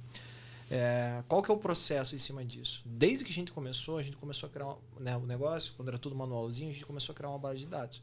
É, 0.71 1.23
qual 1.29 1.43
que 1.43 1.51
é 1.51 1.55
o 1.55 1.59
processo 1.59 2.15
em 2.15 2.19
cima 2.19 2.45
disso? 2.45 2.83
Desde 2.87 3.25
que 3.25 3.31
a 3.31 3.35
gente 3.35 3.53
começou, 3.53 3.99
a 3.99 4.03
gente 4.03 4.17
começou 4.17 4.49
a 4.49 4.51
criar 4.51 4.75
né, 4.99 5.17
o 5.17 5.27
negócio, 5.27 5.75
quando 5.77 5.89
era 5.89 5.99
tudo 5.99 6.17
manualzinho, 6.17 6.71
a 6.71 6.73
gente 6.73 6.87
começou 6.87 7.13
a 7.13 7.17
criar 7.17 7.29
uma 7.29 7.39
base 7.39 7.61
de 7.61 7.67
dados. 7.67 8.03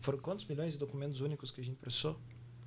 Foram 0.00 0.18
quantos 0.18 0.44
milhões 0.46 0.72
de 0.72 0.78
documentos 0.78 1.20
únicos 1.20 1.50
que 1.50 1.60
a 1.60 1.64
gente 1.64 1.76
processou? 1.76 2.18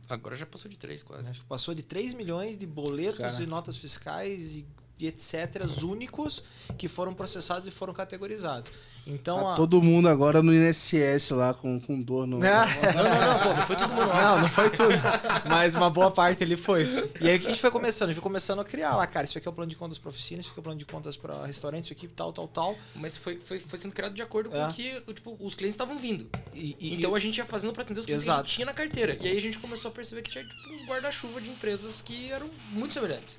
Agora 0.10 0.36
já 0.36 0.45
passou 0.45 0.70
de 0.70 0.78
três, 0.78 1.01
quase. 1.04 1.30
Acho 1.30 1.39
que 1.41 1.45
passou 1.45 1.74
de 1.74 1.82
3 1.84 2.14
milhões 2.14 2.58
de 2.58 2.66
boletos 2.66 3.18
Cara. 3.18 3.43
e 3.43 3.45
notas 3.47 3.78
fiscais 3.78 4.56
e, 4.58 4.66
e 4.99 5.07
etc. 5.07 5.65
únicos 5.83 6.43
que 6.77 6.87
foram 6.87 7.13
processados 7.13 7.67
e 7.67 7.71
foram 7.71 7.93
categorizados. 7.93 8.71
Então, 9.05 9.37
Tá 9.37 9.51
a- 9.53 9.55
todo 9.55 9.81
mundo 9.81 10.07
agora 10.07 10.41
no 10.41 10.53
INSS 10.53 11.31
lá 11.31 11.53
com, 11.53 11.77
com 11.77 12.01
dor 12.01 12.25
no. 12.25 12.39
Né? 12.39 12.49
Não, 12.95 13.03
não, 13.03 13.33
não, 13.33 13.39
pô, 13.39 13.49
não 13.49 13.57
foi 13.67 13.75
tudo 13.75 13.93
manual. 13.93 14.15
Não, 14.23 14.41
não 14.43 14.47
foi 14.49 14.69
tudo. 14.69 14.93
Mas 15.49 15.75
uma 15.75 15.89
boa 15.89 16.09
parte 16.09 16.41
ali 16.43 16.55
foi. 16.55 16.83
E 17.19 17.27
aí 17.29 17.35
o 17.35 17.39
que 17.41 17.47
a 17.47 17.49
gente 17.49 17.59
foi 17.59 17.69
começando? 17.69 18.09
A 18.09 18.13
gente 18.13 18.21
foi 18.21 18.29
começando 18.29 18.59
a 18.61 18.63
criar 18.63 18.95
lá, 18.95 19.05
cara, 19.05 19.25
isso 19.25 19.37
aqui 19.37 19.45
é 19.45 19.51
o 19.51 19.53
plano 19.53 19.69
de 19.69 19.75
contas 19.75 19.97
para 19.97 20.07
oficina, 20.09 20.39
isso 20.39 20.51
aqui 20.51 20.59
é 20.59 20.61
o 20.61 20.63
plano 20.63 20.79
de 20.79 20.85
contas 20.85 21.17
para 21.17 21.45
restaurante, 21.45 21.83
isso 21.85 21.93
aqui 21.93 22.07
tal, 22.07 22.31
tal, 22.31 22.47
tal. 22.47 22.77
Mas 22.95 23.17
foi, 23.17 23.41
foi, 23.41 23.59
foi 23.59 23.77
sendo 23.77 23.93
criado 23.93 24.13
de 24.13 24.21
acordo 24.21 24.49
com 24.51 24.55
É. 24.55 24.67
o 24.69 24.71
que 24.71 25.01
tipo, 25.13 25.35
os 25.39 25.53
clientes 25.53 25.73
estavam 25.75 25.97
vindo. 25.97 26.29
E, 26.53 26.77
e- 26.79 26.93
Então 26.95 27.13
a 27.13 27.19
gente 27.19 27.37
ia 27.39 27.45
fazendo 27.45 27.73
pra 27.73 27.83
atender 27.83 27.99
os 27.99 28.05
clientes 28.05 28.23
que 28.23 28.29
a 28.29 28.33
Exato. 28.35 28.47
gente 28.47 28.55
tinha 28.55 28.65
na 28.67 28.73
carteira. 28.73 29.17
E 29.19 29.27
aí 29.27 29.37
a 29.37 29.41
gente 29.41 29.59
começou 29.59 29.91
a 29.91 29.93
perceber 29.93 30.21
que 30.21 30.29
tinha 30.29 30.45
tipo, 30.45 30.73
uns 30.73 30.87
guarda-chuva 30.87 31.41
de 31.41 31.49
empresas 31.49 32.01
que 32.01 32.31
eram 32.31 32.49
muito 32.71 32.93
semelhantes. 32.93 33.37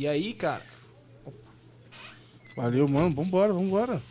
E 0.00 0.08
aí, 0.08 0.32
cara. 0.34 0.62
Valeu, 2.56 2.88
mano. 2.88 3.14
Vambora, 3.14 3.52
vambora. 3.52 4.02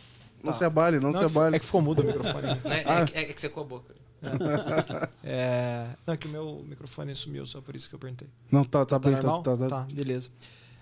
Não 0.43 0.51
Tá. 0.53 0.57
se 0.59 0.63
abale, 0.63 0.99
não, 0.99 1.11
Não, 1.11 1.19
se 1.19 1.25
é, 1.25 1.27
que, 1.27 1.38
abale. 1.38 1.55
é 1.55 1.59
que 1.59 1.65
ficou 1.65 1.81
mudo 1.81 2.01
o 2.01 2.05
microfone. 2.05 2.47
Ah. 2.85 3.01
É, 3.01 3.05
que- 3.05 3.17
é 3.17 3.33
que 3.33 3.41
secou 3.41 3.63
a 3.63 3.65
boca. 3.65 3.95
É, 5.23 5.88
não, 6.05 6.13
é 6.13 6.17
que 6.17 6.27
o 6.27 6.29
meu 6.29 6.63
microfone 6.67 7.15
sumiu, 7.15 7.45
só 7.45 7.61
por 7.61 7.75
isso 7.75 7.88
que 7.89 7.95
eu 7.95 7.99
perguntei. 7.99 8.27
Não, 8.51 8.63
tá, 8.63 8.85
tá, 8.85 8.99
Tá 8.99 9.09
bem, 9.09 9.19
tá, 9.19 9.41
tá, 9.41 9.57
tá. 9.57 9.67
Tá, 9.67 9.81
beleza. 9.91 10.29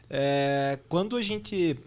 É, 0.10 0.80
quando 0.88 1.16
a 1.18 1.22
gente. 1.22 1.78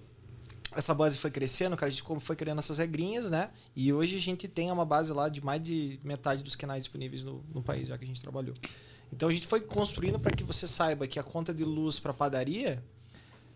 Essa 0.76 0.92
base 0.94 1.16
foi 1.16 1.30
crescendo, 1.30 1.74
cara, 1.76 1.88
a 1.90 1.92
gente 1.92 2.04
foi 2.20 2.36
criando 2.36 2.58
essas 2.58 2.76
regrinhas, 2.78 3.30
né? 3.30 3.50
E 3.74 3.90
hoje 3.92 4.16
a 4.16 4.20
gente 4.20 4.46
tem 4.46 4.70
uma 4.70 4.84
base 4.84 5.12
lá 5.12 5.28
de 5.28 5.42
mais 5.42 5.62
de 5.62 5.98
metade 6.04 6.42
dos 6.44 6.54
canais 6.54 6.82
disponíveis 6.82 7.24
no, 7.24 7.42
no 7.54 7.62
país, 7.62 7.88
já 7.88 7.96
que 7.96 8.04
a 8.04 8.06
gente 8.06 8.20
trabalhou. 8.20 8.54
Então 9.10 9.28
a 9.30 9.32
gente 9.32 9.46
foi 9.46 9.62
construindo 9.62 10.20
para 10.20 10.36
que 10.36 10.44
você 10.44 10.66
saiba 10.66 11.06
que 11.06 11.18
a 11.18 11.22
conta 11.22 11.54
de 11.54 11.64
luz 11.64 11.98
para 11.98 12.12
padaria 12.12 12.82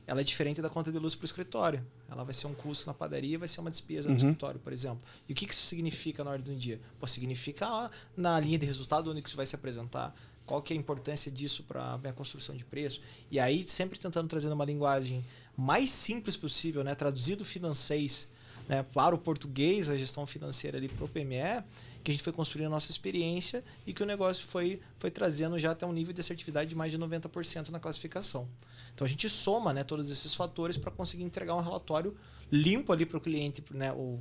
ela 0.06 0.20
é 0.20 0.24
diferente 0.24 0.60
da 0.60 0.68
conta 0.68 0.90
de 0.90 0.98
luz 0.98 1.14
para 1.14 1.24
o 1.24 1.26
escritório. 1.26 1.84
Ela 2.10 2.24
vai 2.24 2.34
ser 2.34 2.46
um 2.46 2.54
custo 2.54 2.86
na 2.86 2.94
padaria 2.94 3.34
e 3.34 3.36
vai 3.36 3.48
ser 3.48 3.60
uma 3.60 3.70
despesa 3.70 4.08
no 4.08 4.14
Uhum. 4.14 4.20
escritório, 4.20 4.58
por 4.60 4.72
exemplo. 4.72 5.00
E 5.28 5.32
o 5.32 5.34
que 5.36 5.46
que 5.46 5.54
isso 5.54 5.66
significa 5.66 6.24
na 6.24 6.30
ordem 6.32 6.52
do 6.54 6.58
dia? 6.58 6.80
Pô, 6.98 7.06
significa 7.06 7.66
ah, 7.66 7.90
na 8.16 8.38
linha 8.40 8.58
de 8.58 8.66
resultado 8.66 9.10
onde 9.10 9.22
que 9.22 9.28
isso 9.28 9.36
vai 9.36 9.46
se 9.46 9.54
apresentar, 9.54 10.14
qual 10.44 10.60
que 10.60 10.72
é 10.72 10.76
a 10.76 10.78
importância 10.78 11.30
disso 11.30 11.62
para 11.62 11.92
a 11.92 11.98
minha 11.98 12.12
construção 12.12 12.56
de 12.56 12.64
preço. 12.64 13.00
E 13.30 13.38
aí, 13.38 13.62
sempre 13.68 13.98
tentando 13.98 14.28
trazer 14.28 14.48
uma 14.52 14.64
linguagem 14.64 15.24
mais 15.56 15.90
simples 15.90 16.36
possível, 16.36 16.82
né? 16.82 16.94
traduzido 16.94 17.44
financês 17.44 18.28
né? 18.68 18.82
para 18.82 19.14
o 19.14 19.18
português, 19.18 19.88
a 19.88 19.96
gestão 19.96 20.26
financeira 20.26 20.78
ali 20.78 20.88
para 20.88 21.04
o 21.04 21.08
PME, 21.08 21.62
que 22.02 22.10
a 22.10 22.14
gente 22.14 22.22
foi 22.22 22.32
construindo 22.32 22.66
a 22.66 22.70
nossa 22.70 22.90
experiência 22.90 23.64
e 23.86 23.92
que 23.92 24.02
o 24.02 24.06
negócio 24.06 24.46
foi, 24.46 24.80
foi 24.98 25.10
trazendo 25.10 25.58
já 25.58 25.70
até 25.70 25.86
um 25.86 25.92
nível 25.92 26.12
de 26.12 26.20
assertividade 26.20 26.70
de 26.70 26.76
mais 26.76 26.90
de 26.90 26.98
90% 26.98 27.68
na 27.70 27.78
classificação. 27.78 28.48
Então 28.94 29.04
a 29.04 29.08
gente 29.08 29.28
soma 29.28 29.72
né, 29.72 29.84
todos 29.84 30.10
esses 30.10 30.34
fatores 30.34 30.76
para 30.76 30.90
conseguir 30.90 31.22
entregar 31.22 31.54
um 31.54 31.60
relatório 31.60 32.16
limpo 32.50 32.92
ali 32.92 33.06
para 33.06 33.18
o 33.18 33.20
cliente, 33.20 33.62
né, 33.70 33.92
o, 33.92 34.18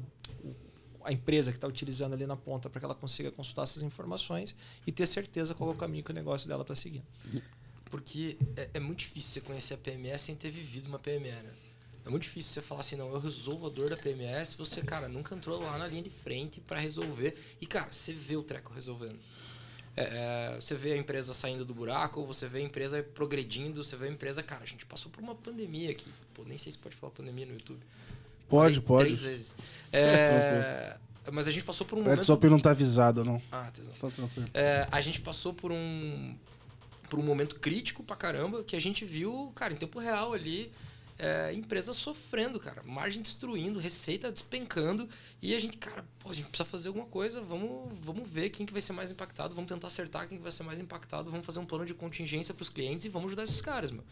a 1.04 1.12
empresa 1.12 1.52
que 1.52 1.58
está 1.58 1.68
utilizando 1.68 2.14
ali 2.14 2.26
na 2.26 2.38
ponta, 2.38 2.70
para 2.70 2.80
que 2.80 2.86
ela 2.86 2.96
consiga 2.96 3.32
consultar 3.32 3.64
essas 3.64 3.82
informações 3.82 4.56
e 4.86 4.92
ter 4.92 5.08
certeza 5.08 5.56
qual 5.56 5.72
é 5.72 5.74
o 5.74 5.76
caminho 5.76 6.04
que 6.04 6.12
o 6.12 6.14
negócio 6.14 6.48
dela 6.48 6.62
está 6.62 6.76
seguindo. 6.76 7.06
Porque 7.86 8.38
é, 8.56 8.70
é 8.76 8.80
muito 8.80 9.00
difícil 9.00 9.32
você 9.32 9.42
conhecer 9.42 9.74
a 9.74 9.78
PME 9.78 10.18
sem 10.18 10.36
ter 10.36 10.52
vivido 10.52 10.88
uma 10.88 11.00
PME, 11.00 11.30
né? 11.30 11.52
É 12.06 12.10
muito 12.10 12.24
difícil 12.24 12.54
você 12.54 12.62
falar 12.62 12.82
assim, 12.82 12.96
não, 12.96 13.12
eu 13.12 13.20
resolvo 13.20 13.68
a 13.68 13.70
dor 13.70 13.90
da 13.90 13.96
PME 13.96 14.46
se 14.46 14.58
você, 14.58 14.82
cara, 14.82 15.08
nunca 15.08 15.36
entrou 15.36 15.62
lá 15.62 15.78
na 15.78 15.88
linha 15.88 16.02
de 16.02 16.10
frente 16.10 16.60
para 16.62 16.80
resolver. 16.80 17.36
E, 17.60 17.66
cara, 17.66 17.92
você 17.92 18.12
vê 18.12 18.36
o 18.36 18.44
treco 18.44 18.74
resolvendo. 18.74 19.20
É, 19.96 20.56
é, 20.56 20.56
você 20.60 20.74
vê 20.74 20.94
a 20.94 20.98
empresa 20.98 21.34
saindo 21.34 21.64
do 21.64 21.74
buraco, 21.74 22.26
você 22.26 22.48
vê 22.48 22.60
a 22.60 22.62
empresa 22.62 23.04
progredindo, 23.04 23.84
você 23.84 23.96
vê 23.96 24.08
a 24.08 24.12
empresa... 24.12 24.42
Cara, 24.42 24.64
a 24.64 24.68
gente 24.68 24.86
passou 24.86 25.12
por 25.12 25.22
uma 25.22 25.36
pandemia 25.36 25.92
aqui. 25.92 26.12
Pô, 26.34 26.44
nem 26.44 26.58
sei 26.58 26.72
se 26.72 26.78
pode 26.78 26.96
falar 26.96 27.12
pandemia 27.12 27.46
no 27.46 27.54
YouTube. 27.54 27.82
Pode, 28.50 28.76
Falei 28.76 28.88
pode. 28.88 29.04
Três 29.06 29.22
vezes. 29.22 29.56
É, 29.94 30.98
mas 31.32 31.48
a 31.48 31.52
gente 31.52 31.66
passou 31.66 31.86
por 31.86 31.98
um 31.98 32.02
O 32.02 32.04
momento... 32.06 32.22
Edson 32.22 32.50
não 32.50 32.60
tá 32.60 32.72
avisado, 32.72 33.24
não. 33.24 33.42
Ah, 33.52 33.70
tesão. 33.72 33.94
Tá 33.96 34.10
tranquilo. 34.10 34.50
É, 34.54 34.88
a 34.92 35.02
gente 35.02 35.22
passou 35.22 35.54
por 35.54 35.72
um 35.72 36.36
por 37.10 37.20
um 37.20 37.24
momento 37.24 37.60
crítico 37.60 38.02
pra 38.02 38.16
caramba 38.16 38.64
que 38.64 38.74
a 38.74 38.80
gente 38.80 39.04
viu, 39.04 39.52
cara, 39.54 39.74
em 39.74 39.76
tempo 39.76 40.00
real 40.00 40.32
ali, 40.32 40.72
é, 41.22 41.54
empresas 41.54 41.96
sofrendo, 41.96 42.60
cara, 42.60 42.82
margem 42.82 43.22
destruindo, 43.22 43.80
receita 43.80 44.32
despencando 44.32 45.08
e 45.40 45.54
a 45.54 45.60
gente, 45.60 45.78
cara, 45.78 46.04
pô, 46.18 46.32
a 46.32 46.34
gente 46.34 46.48
precisa 46.48 46.68
fazer 46.68 46.88
alguma 46.88 47.06
coisa, 47.06 47.44
vamos, 47.44 47.96
vamos 48.02 48.28
ver 48.28 48.50
quem 48.50 48.66
que 48.66 48.74
vai 48.74 48.82
ser 48.82 48.94
mais 48.94 49.12
impactado, 49.12 49.54
vamos 49.54 49.72
tentar 49.72 49.86
acertar 49.86 50.28
quem 50.28 50.40
que 50.40 50.44
vai 50.44 50.52
ser 50.52 50.64
mais 50.64 50.80
impactado, 50.80 51.30
vamos 51.30 51.46
fazer 51.46 51.60
um 51.60 51.66
plano 51.66 51.86
de 51.86 51.94
contingência 51.94 52.56
pros 52.56 52.70
clientes 52.70 53.06
e 53.06 53.10
vamos 53.10 53.28
ajudar 53.28 53.44
esses 53.44 53.62
caras, 53.62 53.92
meu. 53.92 54.04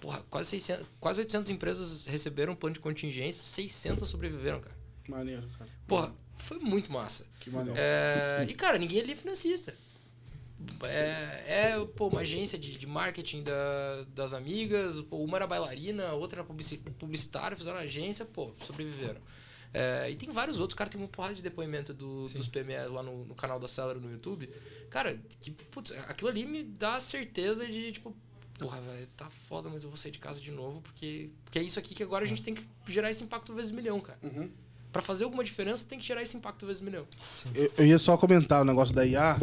Porra, 0.00 0.24
quase 0.30 0.48
600, 0.50 0.86
quase 0.98 1.20
800 1.20 1.50
empresas 1.50 2.06
receberam 2.06 2.54
um 2.54 2.56
plano 2.56 2.72
de 2.72 2.80
contingência, 2.80 3.44
600 3.44 4.08
sobreviveram, 4.08 4.60
cara. 4.60 4.76
Maneiro, 5.06 5.46
cara. 5.58 5.70
Porra, 5.86 6.14
foi 6.38 6.58
muito 6.58 6.90
massa. 6.90 7.26
Que 7.40 7.50
maneiro. 7.50 7.78
É, 7.78 8.46
e, 8.48 8.54
cara, 8.54 8.78
ninguém 8.78 9.00
ali 9.02 9.12
é 9.12 9.16
financista. 9.16 9.76
É, 10.84 11.72
é 11.76 11.86
pô, 11.96 12.08
uma 12.08 12.20
agência 12.20 12.58
de, 12.58 12.76
de 12.78 12.86
marketing 12.86 13.42
da- 13.42 14.04
das 14.14 14.32
amigas, 14.32 15.00
pô, 15.02 15.18
uma 15.18 15.36
era 15.36 15.46
bailarina, 15.46 16.12
outra 16.12 16.40
era 16.40 16.46
publici- 16.46 16.78
publicitária, 16.98 17.56
fizeram 17.56 17.78
agência, 17.78 18.24
pô, 18.24 18.52
sobreviveram. 18.64 19.20
É, 19.72 20.08
e 20.10 20.14
tem 20.14 20.30
vários 20.30 20.60
outros, 20.60 20.76
cara, 20.76 20.88
tem 20.88 21.00
uma 21.00 21.08
porrada 21.08 21.34
de 21.34 21.42
depoimento 21.42 21.92
do- 21.92 22.22
dos 22.38 22.48
PMEs 22.48 22.92
lá 22.92 23.02
no, 23.02 23.24
no 23.24 23.34
canal 23.34 23.58
da 23.58 23.66
Celera 23.66 23.98
no 23.98 24.10
YouTube. 24.10 24.48
Cara, 24.88 25.20
que, 25.40 25.50
putz, 25.50 25.90
aquilo 26.08 26.30
ali 26.30 26.46
me 26.46 26.62
dá 26.62 26.94
a 26.96 27.00
certeza 27.00 27.66
de, 27.66 27.90
tipo, 27.90 28.14
porra, 28.58 28.80
velho, 28.80 29.06
tá 29.16 29.28
foda, 29.48 29.68
mas 29.68 29.82
eu 29.82 29.90
vou 29.90 29.96
sair 29.96 30.12
de 30.12 30.20
casa 30.20 30.40
de 30.40 30.52
novo, 30.52 30.80
porque, 30.80 31.30
porque 31.44 31.58
é 31.58 31.62
isso 31.62 31.78
aqui 31.78 31.92
que 31.94 32.02
agora 32.04 32.24
a 32.24 32.28
gente 32.28 32.40
tem 32.42 32.54
que 32.54 32.64
gerar 32.86 33.10
esse 33.10 33.24
impacto 33.24 33.52
vezes 33.52 33.72
milhão, 33.72 34.00
cara. 34.00 34.18
Pra 34.92 35.02
fazer 35.02 35.24
alguma 35.24 35.42
diferença, 35.42 35.84
tem 35.84 35.98
que 35.98 36.06
gerar 36.06 36.22
esse 36.22 36.36
impacto 36.36 36.64
vezes 36.64 36.80
milhão. 36.80 37.04
Eu, 37.52 37.72
eu 37.78 37.86
ia 37.86 37.98
só 37.98 38.16
comentar 38.16 38.62
o 38.62 38.64
negócio 38.64 38.94
da 38.94 39.04
IA. 39.04 39.36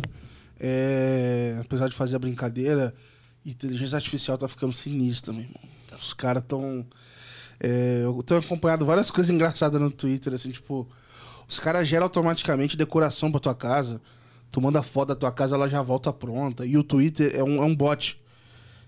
É, 0.63 1.57
apesar 1.59 1.87
de 1.89 1.95
fazer 1.95 2.15
a 2.15 2.19
brincadeira, 2.19 2.93
inteligência 3.45 3.95
artificial 3.95 4.37
tá 4.37 4.47
ficando 4.47 4.71
sinistra, 4.71 5.33
meu 5.33 5.41
irmão. 5.41 5.61
Os 5.99 6.13
caras 6.13 6.43
tão. 6.47 6.85
é, 7.59 8.01
eu 8.05 8.21
tenho 8.23 8.39
acompanhado 8.39 8.85
várias 8.85 9.09
coisas 9.09 9.33
engraçadas 9.33 9.81
no 9.81 9.89
Twitter, 9.91 10.33
assim, 10.33 10.51
tipo. 10.51 10.87
Os 11.49 11.59
caras 11.59 11.85
geram 11.87 12.03
automaticamente 12.05 12.77
decoração 12.77 13.29
pra 13.29 13.39
tua 13.41 13.53
casa. 13.55 13.99
Tu 14.51 14.61
manda 14.61 14.81
foto 14.81 15.09
da 15.09 15.15
tua 15.15 15.31
casa, 15.31 15.55
ela 15.55 15.67
já 15.67 15.81
volta 15.81 16.13
pronta. 16.13 16.65
E 16.65 16.77
o 16.77 16.83
Twitter 16.83 17.33
é 17.35 17.43
um, 17.43 17.61
é 17.61 17.65
um 17.65 17.75
bot. 17.75 18.17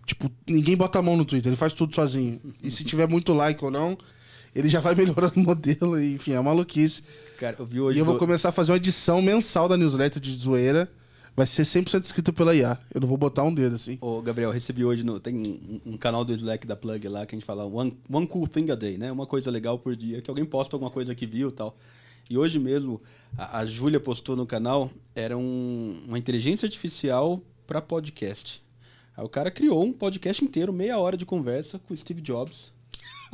Tipo, 0.06 0.32
ninguém 0.48 0.76
bota 0.78 1.00
a 1.00 1.02
mão 1.02 1.18
no 1.18 1.26
Twitter, 1.26 1.50
ele 1.50 1.56
faz 1.58 1.74
tudo 1.74 1.94
sozinho. 1.96 2.40
E 2.64 2.70
se 2.72 2.84
tiver 2.86 3.08
muito 3.08 3.34
like 3.34 3.64
ou 3.64 3.72
não, 3.72 3.98
ele 4.56 4.70
já 4.70 4.80
vai 4.80 4.94
melhorando 4.96 5.34
o 5.38 5.40
modelo. 5.40 6.00
e, 6.00 6.14
Enfim, 6.14 6.34
é 6.34 6.40
maluquice. 6.42 7.04
Cara, 7.38 7.56
eu 7.60 7.66
vi 7.66 7.80
hoje. 7.82 7.98
E 7.98 8.00
eu 8.00 8.06
vou 8.06 8.14
do- 8.16 8.20
começar 8.20 8.50
a 8.50 8.52
fazer 8.54 8.72
uma 8.72 8.78
edição 8.78 9.22
mensal 9.22 9.68
da 9.68 9.76
newsletter 9.76 10.22
de 10.22 10.34
zoeira. 10.38 10.90
Vai 11.36 11.48
ser 11.48 11.64
100% 11.64 12.04
escrito 12.04 12.32
pela 12.32 12.56
IA. 12.56 12.78
Eu 12.94 13.02
não 13.02 13.08
vou 13.08 13.18
botar 13.18 13.44
um 13.44 13.54
dedo 13.54 13.76
assim. 13.76 13.98
Ô, 14.02 14.22
Gabriel, 14.22 14.52
recebi 14.52 14.86
hoje 14.86 15.04
no. 15.04 15.20
Tem 15.20 15.36
um, 15.36 15.94
um 15.94 15.98
canal 15.98 16.24
do 16.24 16.32
Slack 16.34 16.68
da 16.68 16.76
Plug 16.76 17.08
lá 17.08 17.26
que 17.26 17.34
a 17.36 17.38
gente 17.40 17.46
fala 17.46 17.66
one, 17.66 17.98
one 18.10 18.28
cool 18.28 18.48
thing 18.48 18.70
a 18.70 18.76
day, 18.76 18.98
né? 18.98 19.12
Uma 19.12 19.26
coisa 19.26 19.50
legal 19.50 19.80
por 19.80 19.96
dia, 19.96 20.22
que 20.22 20.30
alguém 20.30 20.46
posta 20.46 20.76
alguma 20.76 20.92
coisa 20.92 21.16
que 21.16 21.26
viu 21.26 21.50
e 21.50 21.52
tal. 21.52 21.76
E 22.30 22.38
hoje 22.38 22.60
mesmo, 22.60 23.02
a, 23.38 23.60
a 23.60 23.66
Júlia 23.66 24.00
postou 24.00 24.36
no 24.36 24.46
canal, 24.46 24.92
era 25.16 25.36
um- 25.38 26.04
uma 26.08 26.20
inteligência 26.20 26.68
artificial 26.68 27.42
para 27.66 27.82
podcast. 27.82 28.64
Aí 29.18 29.24
o 29.26 29.30
cara 29.30 29.50
criou 29.50 29.84
um 29.84 29.92
podcast 29.92 30.44
inteiro, 30.44 30.72
meia 30.72 30.98
hora 31.00 31.18
de 31.18 31.26
conversa 31.26 31.80
com 31.80 31.94
o 31.94 31.98
Steve 31.98 32.22
Jobs. 32.22 32.72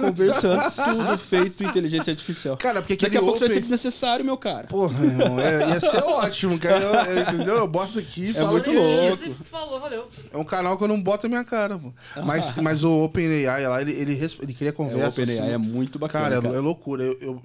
Conversando, 0.08 0.62
tudo 0.72 1.18
feito 1.18 1.64
inteligência 1.64 2.12
artificial. 2.12 2.58
Cara, 2.58 2.82
porque 2.82 2.94
Daqui 2.94 3.06
aquele 3.06 3.18
a 3.18 3.22
pouco 3.22 3.34
isso 3.36 3.40
vai 3.42 3.50
ser 3.50 3.54
open- 3.54 3.62
desnecessário, 3.62 4.24
meu 4.26 4.38
cara. 4.38 4.68
Porra, 4.68 5.06
irmão, 5.06 5.40
é- 5.40 5.70
ia 5.70 5.80
ser 5.80 6.04
ótimo, 6.04 6.58
cara. 6.60 6.80
Eu- 6.80 6.94
eu- 7.16 7.22
entendeu? 7.22 7.56
Eu 7.58 7.68
boto 7.68 8.00
aqui 8.00 8.26
e 8.26 8.34
falo 8.34 8.48
É 8.48 8.52
muito 8.52 8.70
que 8.70 8.76
louco. 8.76 9.16
Você 9.18 9.32
falou, 9.50 9.80
valeu. 9.80 10.08
É 10.32 10.38
um 10.38 10.44
canal 10.44 10.78
que 10.78 10.84
eu 10.84 10.88
não 10.88 11.02
boto 11.02 11.26
a 11.26 11.30
minha 11.30 11.44
cara, 11.44 11.78
pô. 11.78 11.92
Mas, 12.26 12.54
mas 12.56 12.84
o 12.84 13.04
OpenAI 13.04 13.68
lá, 13.68 13.82
ele, 13.82 13.92
ele, 13.92 14.14
ele 14.42 14.54
cria 14.54 14.70
É, 14.70 14.72
o 14.72 14.74
conversa. 14.76 15.22
OpenAI 15.22 15.40
assim. 15.40 15.52
é 15.52 15.58
muito 15.58 16.00
bacana. 16.00 16.24
Cara, 16.24 16.36
é, 16.38 16.42
cara. 16.42 16.56
é 16.56 16.60
loucura. 16.60 17.04
Eu, 17.04 17.18
eu, 17.22 17.42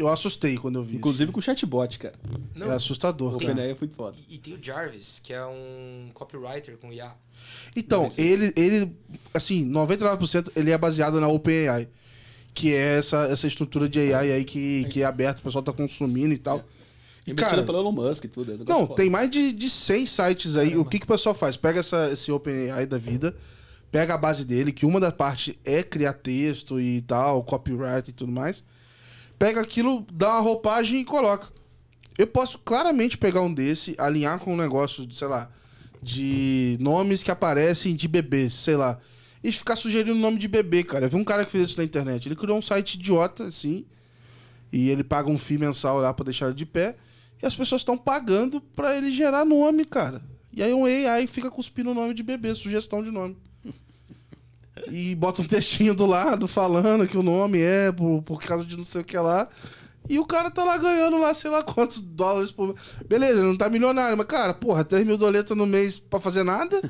eu 0.00 0.08
assustei 0.08 0.56
quando 0.56 0.76
eu 0.76 0.82
vi 0.82 0.96
Inclusive 0.96 1.30
com 1.30 1.38
o 1.38 1.42
chatbot, 1.42 1.98
cara. 1.98 2.14
isso. 2.24 2.40
Não, 2.54 2.70
É 2.70 2.74
assustador. 2.74 3.34
O 3.34 3.38
cara. 3.38 3.52
OpenAI 3.52 3.70
é 3.70 3.76
muito 3.78 3.94
foda. 3.94 4.16
E, 4.28 4.34
e 4.34 4.38
tem 4.38 4.54
o 4.54 4.58
Jarvis, 4.62 5.20
que 5.22 5.32
é 5.32 5.44
um 5.44 6.10
copywriter 6.14 6.76
com 6.78 6.92
IA. 6.92 7.12
Então, 7.76 8.10
ele, 8.18 8.52
ele, 8.56 8.92
assim, 9.32 9.68
99% 9.70 10.50
ele 10.56 10.70
é 10.70 10.78
baseado 10.78 11.20
na 11.20 11.28
OpenAI. 11.28 11.88
Que 12.52 12.74
é 12.74 12.98
essa, 12.98 13.26
essa 13.26 13.46
estrutura 13.46 13.88
de 13.88 14.12
AI 14.12 14.32
aí 14.32 14.44
que, 14.44 14.84
que 14.90 15.02
é 15.02 15.04
aberta, 15.04 15.40
o 15.40 15.44
pessoal 15.44 15.62
tá 15.62 15.72
consumindo 15.72 16.34
e 16.34 16.38
tal. 16.38 16.58
E, 17.26 17.30
Investindo 17.30 17.50
cara, 17.50 17.62
pelo 17.62 17.78
Elon 17.78 17.92
Musk 17.92 18.24
e 18.24 18.28
tudo. 18.28 18.50
é 18.50 18.56
negócio 18.56 18.72
Não, 18.80 18.86
foda. 18.88 18.96
tem 19.00 19.08
mais 19.08 19.30
de, 19.30 19.52
de 19.52 19.70
100 19.70 20.06
sites 20.06 20.56
aí. 20.56 20.76
O 20.76 20.84
que, 20.84 20.98
que 20.98 21.04
o 21.04 21.08
pessoal 21.08 21.34
faz? 21.34 21.56
Pega 21.56 21.78
essa, 21.78 22.10
esse 22.12 22.32
OpenAI 22.32 22.86
da 22.86 22.98
vida, 22.98 23.36
pega 23.92 24.14
a 24.14 24.18
base 24.18 24.44
dele, 24.44 24.72
que 24.72 24.84
uma 24.84 24.98
das 24.98 25.12
partes 25.14 25.54
é 25.64 25.80
criar 25.82 26.14
texto 26.14 26.80
e 26.80 27.02
tal, 27.02 27.44
copyright 27.44 28.10
e 28.10 28.12
tudo 28.12 28.32
mais. 28.32 28.64
Pega 29.40 29.62
aquilo, 29.62 30.06
dá 30.12 30.32
uma 30.34 30.40
roupagem 30.40 31.00
e 31.00 31.04
coloca. 31.04 31.48
Eu 32.18 32.26
posso 32.26 32.58
claramente 32.58 33.16
pegar 33.16 33.40
um 33.40 33.50
desse, 33.50 33.96
alinhar 33.98 34.38
com 34.38 34.52
um 34.52 34.56
negócio, 34.56 35.06
de, 35.06 35.16
sei 35.16 35.28
lá, 35.28 35.50
de 36.02 36.76
nomes 36.78 37.22
que 37.22 37.30
aparecem 37.30 37.96
de 37.96 38.06
bebês, 38.06 38.52
sei 38.52 38.76
lá. 38.76 38.98
E 39.42 39.50
ficar 39.50 39.76
sugerindo 39.76 40.14
nome 40.14 40.36
de 40.36 40.46
bebê, 40.46 40.84
cara. 40.84 41.06
Eu 41.06 41.08
vi 41.08 41.16
um 41.16 41.24
cara 41.24 41.46
que 41.46 41.52
fez 41.52 41.70
isso 41.70 41.78
na 41.78 41.84
internet. 41.84 42.28
Ele 42.28 42.36
criou 42.36 42.58
um 42.58 42.60
site 42.60 42.96
idiota, 42.96 43.44
assim. 43.44 43.86
E 44.70 44.90
ele 44.90 45.02
paga 45.02 45.30
um 45.30 45.38
FII 45.38 45.56
mensal 45.56 46.00
lá 46.00 46.12
pra 46.12 46.26
deixar 46.26 46.48
ele 46.48 46.54
de 46.54 46.66
pé. 46.66 46.96
E 47.42 47.46
as 47.46 47.56
pessoas 47.56 47.80
estão 47.80 47.96
pagando 47.96 48.60
pra 48.60 48.94
ele 48.94 49.10
gerar 49.10 49.46
nome, 49.46 49.86
cara. 49.86 50.20
E 50.52 50.62
aí 50.62 50.74
um 50.74 50.84
AI 50.84 51.26
fica 51.26 51.50
cuspindo 51.50 51.92
o 51.92 51.94
nome 51.94 52.12
de 52.12 52.22
bebê, 52.22 52.54
sugestão 52.54 53.02
de 53.02 53.10
nome. 53.10 53.38
E 54.90 55.14
bota 55.14 55.42
um 55.42 55.44
textinho 55.44 55.94
do 55.94 56.06
lado 56.06 56.46
falando 56.46 57.06
que 57.06 57.16
o 57.16 57.22
nome 57.22 57.58
é 57.60 57.90
por, 57.92 58.22
por 58.22 58.42
causa 58.42 58.64
de 58.64 58.76
não 58.76 58.84
sei 58.84 59.00
o 59.00 59.04
que 59.04 59.16
lá. 59.16 59.48
E 60.08 60.18
o 60.18 60.24
cara 60.24 60.50
tá 60.50 60.64
lá 60.64 60.78
ganhando 60.78 61.20
lá, 61.20 61.34
sei 61.34 61.50
lá 61.50 61.62
quantos 61.62 62.00
dólares 62.00 62.50
por. 62.50 62.74
Beleza, 63.06 63.38
ele 63.38 63.48
não 63.48 63.56
tá 63.56 63.68
milionário, 63.68 64.16
mas, 64.16 64.26
cara, 64.26 64.54
porra, 64.54 64.82
3 64.84 65.06
mil 65.06 65.18
doletas 65.18 65.56
no 65.56 65.66
mês 65.66 65.98
pra 65.98 66.18
fazer 66.18 66.42
nada? 66.42 66.80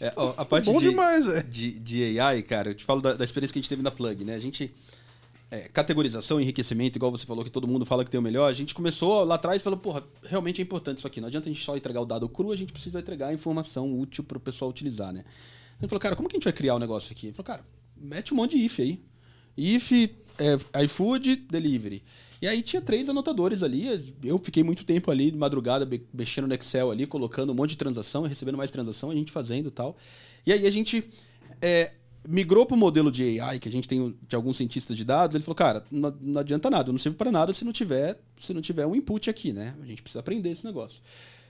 É, 0.00 0.12
ó, 0.16 0.34
a 0.36 0.44
parte 0.44 0.64
Bom 0.64 0.80
de, 0.80 0.88
demais, 0.90 1.26
velho. 1.26 1.44
de, 1.44 1.78
de 1.78 2.18
AI, 2.18 2.42
cara, 2.42 2.70
eu 2.70 2.74
te 2.74 2.84
falo 2.84 3.00
da, 3.00 3.14
da 3.14 3.24
experiência 3.24 3.52
que 3.52 3.58
a 3.58 3.62
gente 3.62 3.68
teve 3.68 3.82
na 3.82 3.90
Plug, 3.92 4.24
né? 4.24 4.34
A 4.34 4.40
gente. 4.40 4.74
é, 5.52 5.68
categorização, 5.68 6.40
enriquecimento, 6.40 6.96
igual 6.96 7.12
você 7.12 7.26
falou 7.26 7.44
que 7.44 7.50
todo 7.50 7.68
mundo 7.68 7.84
fala 7.84 8.04
que 8.04 8.10
tem 8.10 8.18
o 8.18 8.22
melhor. 8.22 8.48
A 8.48 8.52
gente 8.52 8.74
começou 8.74 9.22
lá 9.22 9.34
atrás 9.34 9.60
e 9.60 9.62
falou, 9.62 9.78
porra, 9.78 10.02
realmente 10.24 10.60
é 10.60 10.64
importante 10.64 10.98
isso 10.98 11.06
aqui. 11.06 11.20
Não 11.20 11.28
adianta 11.28 11.48
a 11.48 11.52
gente 11.52 11.62
só 11.62 11.76
entregar 11.76 12.00
o 12.00 12.06
dado 12.06 12.28
cru, 12.28 12.50
a 12.50 12.56
gente 12.56 12.72
precisa 12.72 12.98
entregar 12.98 13.28
a 13.28 13.34
informação 13.34 14.00
útil 14.00 14.24
pro 14.24 14.40
pessoal 14.40 14.70
utilizar, 14.70 15.12
né? 15.12 15.24
Gente 15.82 15.90
falou, 15.90 16.00
cara, 16.00 16.14
como 16.14 16.28
que 16.28 16.36
a 16.36 16.38
gente 16.38 16.44
vai 16.44 16.52
criar 16.52 16.76
o 16.76 16.78
negócio 16.78 17.12
aqui? 17.12 17.26
Ele 17.26 17.34
falou, 17.34 17.46
cara, 17.46 17.64
mete 17.96 18.32
um 18.32 18.36
monte 18.36 18.56
de 18.56 18.64
if 18.64 18.78
aí. 18.78 19.02
If, 19.56 19.92
é, 20.38 20.84
iFood, 20.84 21.36
delivery. 21.36 22.04
E 22.40 22.46
aí 22.46 22.62
tinha 22.62 22.80
três 22.80 23.08
anotadores 23.08 23.64
ali. 23.64 23.86
Eu 24.22 24.38
fiquei 24.38 24.62
muito 24.62 24.84
tempo 24.84 25.10
ali, 25.10 25.32
de 25.32 25.36
madrugada, 25.36 25.88
mexendo 26.14 26.46
no 26.46 26.54
Excel 26.54 26.90
ali, 26.92 27.04
colocando 27.04 27.50
um 27.50 27.54
monte 27.54 27.70
de 27.70 27.76
transação, 27.76 28.22
recebendo 28.22 28.56
mais 28.56 28.70
transação, 28.70 29.10
a 29.10 29.14
gente 29.14 29.32
fazendo 29.32 29.68
e 29.68 29.70
tal. 29.72 29.96
E 30.46 30.52
aí 30.52 30.66
a 30.66 30.70
gente 30.70 31.10
é, 31.60 31.92
migrou 32.26 32.64
para 32.64 32.76
o 32.76 32.78
modelo 32.78 33.10
de 33.10 33.40
AI 33.40 33.58
que 33.58 33.68
a 33.68 33.72
gente 33.72 33.88
tem 33.88 34.16
de 34.26 34.36
alguns 34.36 34.56
cientistas 34.56 34.96
de 34.96 35.04
dados. 35.04 35.34
Ele 35.34 35.44
falou, 35.44 35.56
cara, 35.56 35.84
não, 35.90 36.16
não 36.20 36.40
adianta 36.40 36.70
nada, 36.70 36.92
não 36.92 36.98
serve 36.98 37.18
para 37.18 37.32
nada 37.32 37.52
se 37.52 37.64
não 37.64 37.72
tiver 37.72 38.20
se 38.40 38.54
não 38.54 38.60
tiver 38.60 38.86
um 38.86 38.94
input 38.94 39.28
aqui, 39.28 39.52
né? 39.52 39.74
A 39.82 39.86
gente 39.86 40.02
precisa 40.02 40.20
aprender 40.20 40.50
esse 40.50 40.64
negócio. 40.64 41.00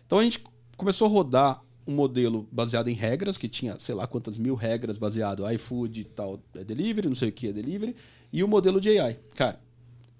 Então 0.06 0.18
a 0.18 0.22
gente 0.22 0.42
começou 0.76 1.06
a 1.06 1.10
rodar 1.10 1.62
um 1.86 1.94
modelo 1.94 2.48
baseado 2.52 2.88
em 2.88 2.94
regras, 2.94 3.36
que 3.36 3.48
tinha, 3.48 3.78
sei 3.78 3.94
lá 3.94 4.06
quantas 4.06 4.38
mil 4.38 4.54
regras 4.54 4.98
baseado 4.98 5.48
iFood 5.52 6.04
tal, 6.04 6.40
é 6.54 6.64
delivery, 6.64 7.08
não 7.08 7.14
sei 7.14 7.28
o 7.28 7.32
que 7.32 7.48
é 7.48 7.52
delivery, 7.52 7.96
e 8.32 8.42
o 8.44 8.48
modelo 8.48 8.80
de 8.80 8.98
AI. 8.98 9.18
Cara, 9.34 9.60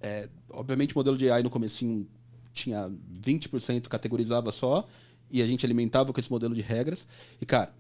é, 0.01 0.29
obviamente 0.51 0.95
o 0.95 0.99
modelo 0.99 1.17
de 1.17 1.31
AI 1.31 1.43
no 1.43 1.51
comecinho 1.51 2.07
tinha 2.53 2.91
20% 3.23 3.89
categorizava 3.89 4.51
só, 4.51 4.87
e 5.31 5.41
a 5.41 5.47
gente 5.47 5.65
alimentava 5.65 6.13
com 6.13 6.21
esse 6.21 6.31
modelo 6.31 6.55
de 6.55 6.61
regras. 6.61 7.07
E, 7.41 7.47
cara, 7.47 7.73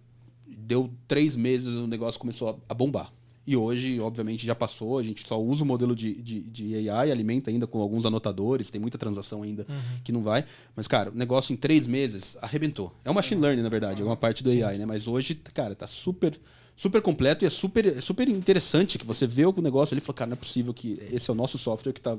deu 0.46 0.90
três 1.06 1.36
meses 1.36 1.74
o 1.74 1.86
negócio 1.86 2.18
começou 2.18 2.48
a, 2.50 2.72
a 2.72 2.74
bombar. 2.74 3.12
E 3.44 3.56
hoje, 3.56 3.98
obviamente, 3.98 4.46
já 4.46 4.54
passou, 4.54 4.98
a 4.98 5.02
gente 5.02 5.26
só 5.26 5.40
usa 5.40 5.64
o 5.64 5.66
modelo 5.66 5.96
de, 5.96 6.14
de, 6.14 6.40
de 6.42 6.88
AI, 6.88 7.10
alimenta 7.10 7.50
ainda 7.50 7.66
com 7.66 7.80
alguns 7.80 8.06
anotadores, 8.06 8.70
tem 8.70 8.80
muita 8.80 8.96
transação 8.96 9.42
ainda 9.42 9.66
que 10.04 10.12
não 10.12 10.22
vai. 10.22 10.44
Mas, 10.76 10.86
cara, 10.86 11.10
o 11.10 11.14
negócio 11.14 11.52
em 11.52 11.56
três 11.56 11.88
meses 11.88 12.36
arrebentou. 12.40 12.94
É 13.04 13.10
o 13.10 13.14
machine 13.14 13.40
learning, 13.40 13.62
na 13.62 13.68
verdade, 13.68 14.00
é 14.00 14.04
uma 14.04 14.16
parte 14.16 14.44
do 14.44 14.50
AI, 14.50 14.78
né? 14.78 14.86
Mas 14.86 15.08
hoje, 15.08 15.34
cara, 15.34 15.74
tá 15.74 15.86
super 15.88 16.38
super 16.74 17.02
completo 17.02 17.44
e 17.44 17.46
é 17.46 17.50
super, 17.50 17.86
é 17.86 18.00
super 18.00 18.26
interessante 18.28 18.98
que 18.98 19.04
você 19.04 19.26
vê 19.26 19.44
o 19.44 19.52
negócio 19.60 19.92
ali 19.94 20.00
e 20.00 20.04
fala, 20.04 20.16
cara, 20.16 20.28
não 20.30 20.34
é 20.34 20.36
possível 20.38 20.72
que 20.72 20.98
esse 21.12 21.28
é 21.30 21.32
o 21.32 21.36
nosso 21.36 21.58
software 21.58 21.92
que 21.92 22.00
tá, 22.00 22.16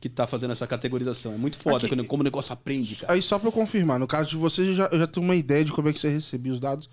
que 0.00 0.08
tá 0.08 0.24
fazendo 0.26 0.52
essa 0.52 0.66
categorização. 0.68 1.32
É 1.34 1.36
muito 1.36 1.58
foda 1.58 1.78
Aqui- 1.78 1.88
quando- 1.88 2.06
como 2.06 2.20
o 2.22 2.24
negócio 2.24 2.52
aprende, 2.52 2.94
cara. 2.96 3.12
Aí 3.12 3.20
só 3.20 3.38
pra 3.38 3.48
eu 3.48 3.52
confirmar, 3.52 3.98
no 3.98 4.06
caso 4.06 4.30
de 4.30 4.36
vocês, 4.36 4.68
eu 4.68 4.74
já, 4.76 4.86
eu 4.92 5.00
já 5.00 5.06
tenho 5.06 5.24
uma 5.26 5.34
ideia 5.34 5.64
de 5.64 5.72
como 5.72 5.88
é 5.88 5.92
que 5.92 5.98
você 5.98 6.08
recebia 6.10 6.52
os 6.52 6.60
dados. 6.60 6.88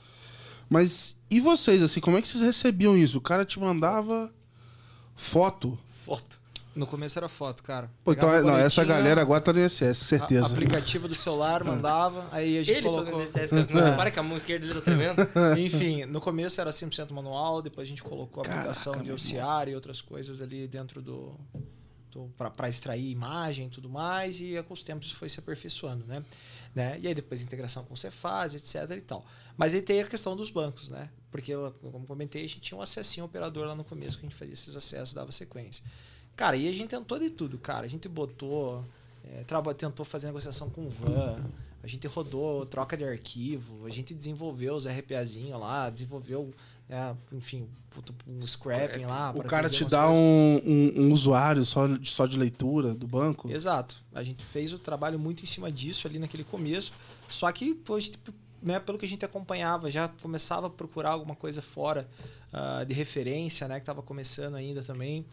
Mas 0.70 1.16
e 1.30 1.40
vocês, 1.40 1.82
assim, 1.82 2.00
como 2.00 2.18
é 2.18 2.22
que 2.22 2.28
vocês 2.28 2.44
recebiam 2.44 2.98
isso? 2.98 3.18
O 3.18 3.22
cara 3.22 3.46
te 3.46 3.60
mandava 3.60 4.32
foto. 5.16 5.78
Foto. 5.92 6.40
No 6.76 6.86
começo 6.86 7.18
era 7.18 7.30
foto, 7.30 7.64
cara. 7.64 7.90
Pô, 8.04 8.12
então, 8.12 8.32
é- 8.34 8.42
não, 8.42 8.58
essa 8.58 8.84
galera 8.84 9.22
agora 9.22 9.40
tá 9.40 9.54
no 9.54 9.60
ISS, 9.60 9.82
a- 9.82 9.96
certeza. 9.96 10.48
aplicativo 10.48 11.08
do 11.08 11.16
celular, 11.16 11.64
mandava, 11.64 12.28
aí 12.34 12.58
a 12.58 12.64
gente 12.64 12.78
Ele 12.78 12.84
tá 12.84 12.90
colocou... 12.90 13.18
no 13.18 13.24
INSS, 13.24 13.50
cara, 13.50 13.68
não 13.72 13.92
repara 13.92 14.12
que 14.12 14.20
a 14.20 14.24
mão 14.24 14.36
esquerda 14.36 14.68
dele 14.68 14.82
tá 14.82 14.86
tremendo? 14.86 15.16
Enfim, 15.58 16.04
no 16.04 16.20
começo 16.20 16.60
era 16.60 16.72
100% 16.72 17.12
manual, 17.12 17.62
depois 17.62 17.88
a 17.88 17.90
gente 17.90 18.04
colocou 18.04 18.44
a 18.44 18.48
aplicação 18.48 18.92
de 19.02 19.10
OCR 19.10 19.70
e 19.70 19.76
outras 19.76 20.02
coisas 20.02 20.42
ali 20.42 20.68
dentro 20.68 21.02
do, 21.02 21.40
do 22.12 22.30
para 22.38 22.68
extrair 22.68 23.10
imagem 23.10 23.68
e 23.68 23.70
tudo 23.70 23.90
mais, 23.90 24.42
e 24.42 24.62
com 24.68 24.74
os 24.74 24.84
tempos 24.84 25.10
foi 25.12 25.30
se 25.30 25.40
aperfeiçoando, 25.40 26.06
né? 26.06 26.26
né? 26.76 27.00
E 27.02 27.08
aí 27.08 27.16
depois 27.16 27.42
integração 27.42 27.86
com 27.86 27.94
o 27.94 27.98
Cefaz, 27.98 28.54
etc 28.54 28.98
e 28.98 29.02
tal. 29.02 29.26
Mas 29.58 29.74
aí 29.74 29.82
tem 29.82 30.02
a 30.02 30.08
questão 30.08 30.36
dos 30.36 30.50
bancos, 30.52 30.90
né? 30.90 31.10
Porque, 31.32 31.54
como 31.82 32.06
comentei, 32.06 32.44
a 32.44 32.48
gente 32.48 32.60
tinha 32.62 32.78
um 32.78 32.82
acessinho 32.82 33.26
operador 33.26 33.68
lá 33.68 33.76
no 33.76 33.84
começo 33.84 34.18
que 34.18 34.26
a 34.26 34.30
gente 34.30 34.38
fazia 34.38 34.54
esses 34.54 34.76
acessos, 34.76 35.14
dava 35.14 35.32
sequência. 35.32 35.84
Cara, 36.36 36.56
e 36.58 36.68
a 36.68 36.72
gente 36.72 36.90
tentou 36.90 37.18
de 37.20 37.30
tudo, 37.30 37.58
cara. 37.58 37.86
A 37.86 37.90
gente 37.90 38.08
botou, 38.10 38.84
é, 39.24 39.44
traba- 39.44 39.74
tentou 39.74 40.06
fazer 40.06 40.28
negociação 40.28 40.70
com 40.70 40.86
o 40.86 40.90
van, 40.90 41.42
a 41.84 41.88
gente 41.88 42.06
rodou 42.08 42.66
troca 42.66 42.98
de 42.98 43.04
arquivo, 43.04 43.86
a 43.86 43.90
gente 43.90 44.14
desenvolveu 44.14 44.76
os 44.76 44.86
RPAzinho 44.86 45.58
lá, 45.58 45.90
desenvolveu, 45.90 46.54
né, 46.90 47.16
enfim, 47.32 47.68
um 48.28 48.42
scrapping 48.42 49.06
lá. 49.06 49.32
O 49.36 49.44
cara 49.44 49.70
te 49.70 49.86
dá 49.86 50.10
um, 50.10 50.62
um, 50.66 51.02
um 51.04 51.14
usuário 51.14 51.66
só, 51.66 51.88
de- 51.88 52.10
só 52.10 52.26
de 52.26 52.38
leitura 52.38 52.94
do 52.94 53.08
banco. 53.08 53.50
Exato. 53.50 53.98
A 54.14 54.24
gente 54.24 54.44
fez 54.44 54.74
o 54.74 54.80
trabalho 54.80 55.18
muito 55.20 55.44
em 55.44 55.46
cima 55.48 55.72
disso 55.72 56.08
ali 56.08 56.18
naquele 56.20 56.44
começo. 56.44 56.92
Só 57.30 57.50
que, 57.52 57.74
pô, 57.74 57.96
a 57.96 58.00
gente, 58.00 58.20
né, 58.66 58.80
pelo 58.80 58.98
que 58.98 59.06
a 59.06 59.08
gente 59.08 59.24
acompanhava, 59.24 59.92
já 59.92 60.08
começava 60.08 60.68
a 60.68 60.70
procurar 60.70 61.12
alguma 61.12 61.36
coisa 61.36 61.62
fora 61.62 62.10
ah, 62.52 62.84
de 62.84 62.94
referência, 62.94 63.68
né, 63.68 63.76
que 63.76 63.84
estava 63.84 64.02
começando 64.02 64.56
ainda 64.56 64.82
também. 64.84 65.24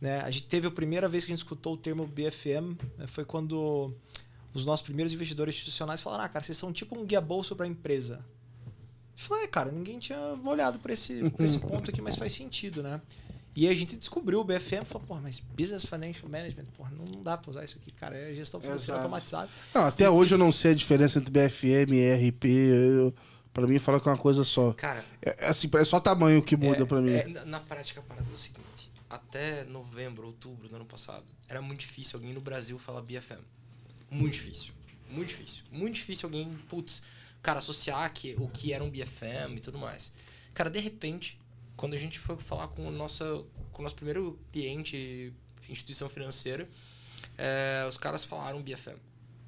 Né? 0.00 0.20
A 0.20 0.30
gente 0.30 0.48
teve 0.48 0.66
a 0.66 0.70
primeira 0.70 1.08
vez 1.08 1.24
que 1.24 1.30
a 1.30 1.34
gente 1.36 1.44
escutou 1.44 1.74
o 1.74 1.76
termo 1.76 2.06
BFM, 2.06 2.80
né, 2.96 3.06
foi 3.06 3.24
quando 3.26 3.94
os 4.54 4.64
nossos 4.64 4.84
primeiros 4.84 5.12
investidores 5.12 5.54
institucionais 5.54 6.00
falaram: 6.00 6.24
ah, 6.24 6.28
cara, 6.28 6.42
vocês 6.42 6.56
são 6.56 6.72
tipo 6.72 6.98
um 6.98 7.04
guia-bolso 7.04 7.54
para 7.54 7.66
a 7.66 7.68
empresa. 7.68 8.24
Eu 8.64 9.24
falei, 9.24 9.44
é, 9.44 9.46
cara, 9.48 9.70
ninguém 9.70 9.98
tinha 9.98 10.18
olhado 10.44 10.78
para 10.78 10.92
esse, 10.92 11.28
por 11.30 11.44
esse 11.44 11.58
ponto 11.60 11.90
aqui, 11.90 12.00
mas 12.00 12.16
faz 12.16 12.32
sentido, 12.32 12.82
né? 12.82 13.00
E 13.56 13.68
a 13.68 13.74
gente 13.74 13.96
descobriu 13.96 14.40
o 14.40 14.44
BFM 14.44 14.82
e 14.82 14.84
falou, 14.84 15.06
porra, 15.06 15.20
mas 15.20 15.40
Business 15.40 15.84
Financial 15.84 16.28
Management, 16.28 16.66
porra, 16.76 16.92
não, 16.92 17.22
dá 17.22 17.36
pra 17.36 17.50
usar 17.50 17.64
isso 17.64 17.76
aqui, 17.80 17.90
cara. 17.90 18.16
É 18.16 18.32
gestão 18.32 18.60
financeira 18.60 18.92
Exato. 18.92 18.98
automatizada. 19.00 19.48
Não, 19.74 19.82
até 19.82 20.08
hoje 20.08 20.34
eu 20.34 20.38
não 20.38 20.52
sei 20.52 20.70
a 20.72 20.74
diferença 20.74 21.18
entre 21.18 21.30
BFM 21.32 21.92
e 21.92 21.98
ERP. 21.98 22.44
Eu, 22.44 23.14
pra 23.52 23.66
mim, 23.66 23.78
fala 23.80 24.00
que 24.00 24.08
é 24.08 24.12
uma 24.12 24.18
coisa 24.18 24.44
só. 24.44 24.72
Cara, 24.74 25.04
É, 25.20 25.46
é 25.46 25.48
assim, 25.48 25.68
é 25.74 25.84
só 25.84 25.98
tamanho 25.98 26.40
que 26.42 26.56
muda 26.56 26.82
É, 26.82 26.86
pra 26.86 27.00
mim. 27.00 27.10
É, 27.10 27.26
na, 27.26 27.44
na 27.44 27.60
prática, 27.60 27.98
a 27.98 28.02
parada 28.02 28.26
é 28.30 28.34
o 28.34 28.38
seguinte: 28.38 28.90
até 29.10 29.64
novembro, 29.64 30.26
outubro 30.26 30.68
do 30.68 30.76
ano 30.76 30.84
passado, 30.86 31.24
era 31.48 31.60
muito 31.60 31.80
difícil 31.80 32.18
alguém 32.18 32.32
no 32.32 32.40
Brasil 32.40 32.78
falar 32.78 33.02
BFM. 33.02 33.42
Muito 34.10 34.34
difícil. 34.34 34.72
Muito 35.10 35.28
difícil. 35.28 35.64
Muito 35.72 35.94
difícil 35.96 36.26
alguém, 36.26 36.56
putz, 36.68 37.02
cara, 37.42 37.58
associar 37.58 38.12
que, 38.12 38.36
o 38.38 38.46
que 38.48 38.72
era 38.72 38.84
um 38.84 38.90
BFM 38.90 39.56
e 39.56 39.60
tudo 39.60 39.78
mais. 39.78 40.12
Cara, 40.54 40.68
de 40.70 40.78
repente, 40.80 41.37
quando 41.78 41.94
a 41.94 41.96
gente 41.96 42.18
foi 42.18 42.36
falar 42.36 42.66
com 42.68 42.86
o 42.88 42.90
nosso, 42.90 43.46
com 43.72 43.80
o 43.80 43.82
nosso 43.84 43.94
primeiro 43.94 44.36
cliente, 44.52 45.32
instituição 45.68 46.08
financeira, 46.08 46.68
é, 47.38 47.86
os 47.88 47.96
caras 47.96 48.24
falaram 48.24 48.60
BFM. 48.60 48.98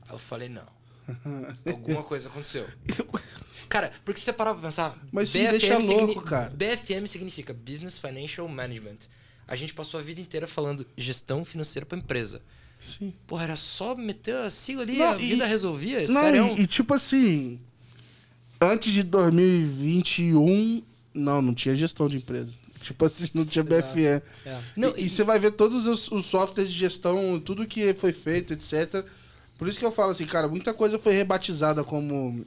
Aí 0.09 0.15
eu 0.15 0.19
falei, 0.19 0.49
não. 0.49 0.65
Alguma 1.67 2.05
coisa 2.05 2.29
aconteceu. 2.29 2.67
Cara, 3.69 3.91
porque 4.05 4.21
você 4.21 4.33
parar 4.33 4.55
pra 4.55 4.63
pensar. 4.63 4.97
Mas 5.11 5.35
me 5.35 5.49
deixa 5.49 5.77
louco, 5.79 6.23
cara. 6.23 6.51
BFM 6.51 7.07
significa 7.09 7.53
Business 7.53 7.99
Financial 7.99 8.47
Management. 8.47 8.99
A 9.47 9.57
gente 9.57 9.75
passou 9.75 9.99
a 9.99 10.03
vida 10.03 10.21
inteira 10.21 10.47
falando 10.47 10.87
gestão 10.97 11.45
financeira 11.45 11.85
pra 11.85 11.99
empresa. 11.99 12.41
Sim. 12.79 13.13
Porra, 13.27 13.43
era 13.45 13.57
só 13.57 13.97
meter 13.97 14.37
a 14.37 14.51
sigla 14.51 14.83
ali, 14.85 14.97
Não, 14.97 15.11
a 15.11 15.17
e- 15.17 15.29
vida 15.31 15.47
resolvia. 15.47 15.99
Não, 16.07 16.21
Sério? 16.21 16.47
e, 16.57 16.61
e 16.63 16.67
tipo 16.69 16.95
assim, 16.95 17.61
antes 18.61 18.93
de 18.93 19.03
2021, 19.03 20.83
não, 21.15 21.43
não 21.43 21.55
tinha 21.55 21.75
gestão 21.75 22.09
de 22.09 22.17
empresa. 22.17 22.53
Tipo 22.81 23.05
assim, 23.05 23.29
não 23.35 23.45
tinha 23.45 23.63
BFE. 23.63 24.07
É. 24.07 24.23
Não, 24.75 24.95
e, 24.97 25.09
você 25.09 25.23
vai 25.23 25.39
ver 25.39 25.51
todos 25.51 25.87
os, 25.87 26.11
os 26.11 26.25
softwares 26.25 26.73
de 26.73 26.79
gestão, 26.79 27.39
tudo 27.39 27.67
que 27.67 27.93
foi 27.95 28.13
feito, 28.13 28.55
etc. 28.55 29.05
Por 29.59 29.69
isso 29.69 29.79
que 29.79 29.85
eu 29.85 29.93
falo 29.93 30.13
assim, 30.13 30.25
cara, 30.25 30.49
muita 30.49 30.73
coisa 30.73 30.99
foi 30.99 31.13
rebatizada 31.13 31.85
como 31.85 32.43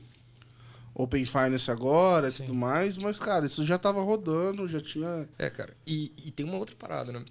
Open 0.95 1.25
Finance 1.25 1.69
agora 1.69 2.29
e 2.29 2.31
tudo 2.31 2.55
mais, 2.55 2.97
mas, 2.97 3.19
cara, 3.19 3.45
isso 3.45 3.63
já 3.63 3.77
tava 3.77 4.01
rodando, 4.01 4.67
já 4.67 4.81
tinha. 4.81 5.29
É, 5.37 5.49
cara. 5.49 5.75
E, 5.85 6.11
e 6.25 6.31
tem 6.31 6.45
uma 6.45 6.57
outra 6.57 6.75
parada, 6.75 7.11
né? 7.11 7.23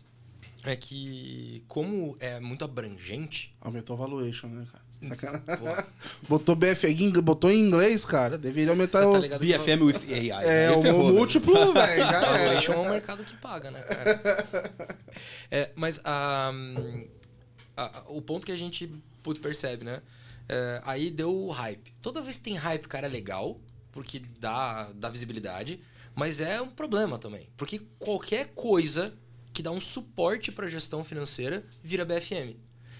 É 0.64 0.76
que, 0.76 1.64
como 1.66 2.16
é 2.20 2.38
muito 2.38 2.64
abrangente. 2.64 3.52
Aumentou 3.60 3.94
a 3.94 3.98
valuation, 3.98 4.46
né, 4.46 4.64
cara? 4.70 4.84
Sacanagem. 5.08 5.42
Porra, 5.58 5.86
Botou 6.28 6.56
ingl- 6.88 7.22
botou 7.22 7.50
em 7.50 7.58
inglês, 7.66 8.04
cara. 8.04 8.36
Deveria 8.38 8.70
aumentar 8.70 9.00
você 9.00 9.06
o. 9.06 9.12
tá 9.12 9.18
ligado 9.18 9.40
que 9.40 9.46
BFM 9.46 9.82
with 9.82 9.96
AI. 10.12 10.44
É, 10.46 10.70
o, 10.70 10.82
ferrou, 10.82 11.10
o 11.10 11.12
múltiplo, 11.14 11.54
velho. 11.74 12.04
já 12.60 12.72
é 12.74 12.78
um 12.78 12.90
mercado 12.90 13.24
que 13.24 13.36
paga, 13.36 13.70
né, 13.70 13.82
cara? 13.82 14.46
É, 15.50 15.70
mas 15.74 16.00
ah, 16.04 16.52
a- 17.76 18.02
o 18.08 18.20
ponto 18.22 18.46
que 18.46 18.52
a 18.52 18.56
gente 18.56 18.90
putz, 19.22 19.38
percebe, 19.40 19.84
né? 19.84 20.02
É, 20.48 20.80
aí 20.84 21.10
deu 21.10 21.32
o 21.34 21.50
hype. 21.50 21.92
Toda 22.02 22.20
vez 22.20 22.36
que 22.36 22.44
tem 22.44 22.54
hype, 22.56 22.86
cara, 22.88 23.06
é 23.06 23.10
legal, 23.10 23.60
porque 23.92 24.20
dá, 24.40 24.90
dá 24.94 25.08
visibilidade, 25.08 25.80
mas 26.14 26.40
é 26.40 26.60
um 26.60 26.68
problema 26.68 27.18
também. 27.18 27.48
Porque 27.56 27.80
qualquer 27.98 28.48
coisa 28.54 29.14
que 29.52 29.62
dá 29.62 29.70
um 29.70 29.80
suporte 29.80 30.50
para 30.50 30.68
gestão 30.68 31.04
financeira 31.04 31.64
vira 31.82 32.04
BFM. 32.04 32.56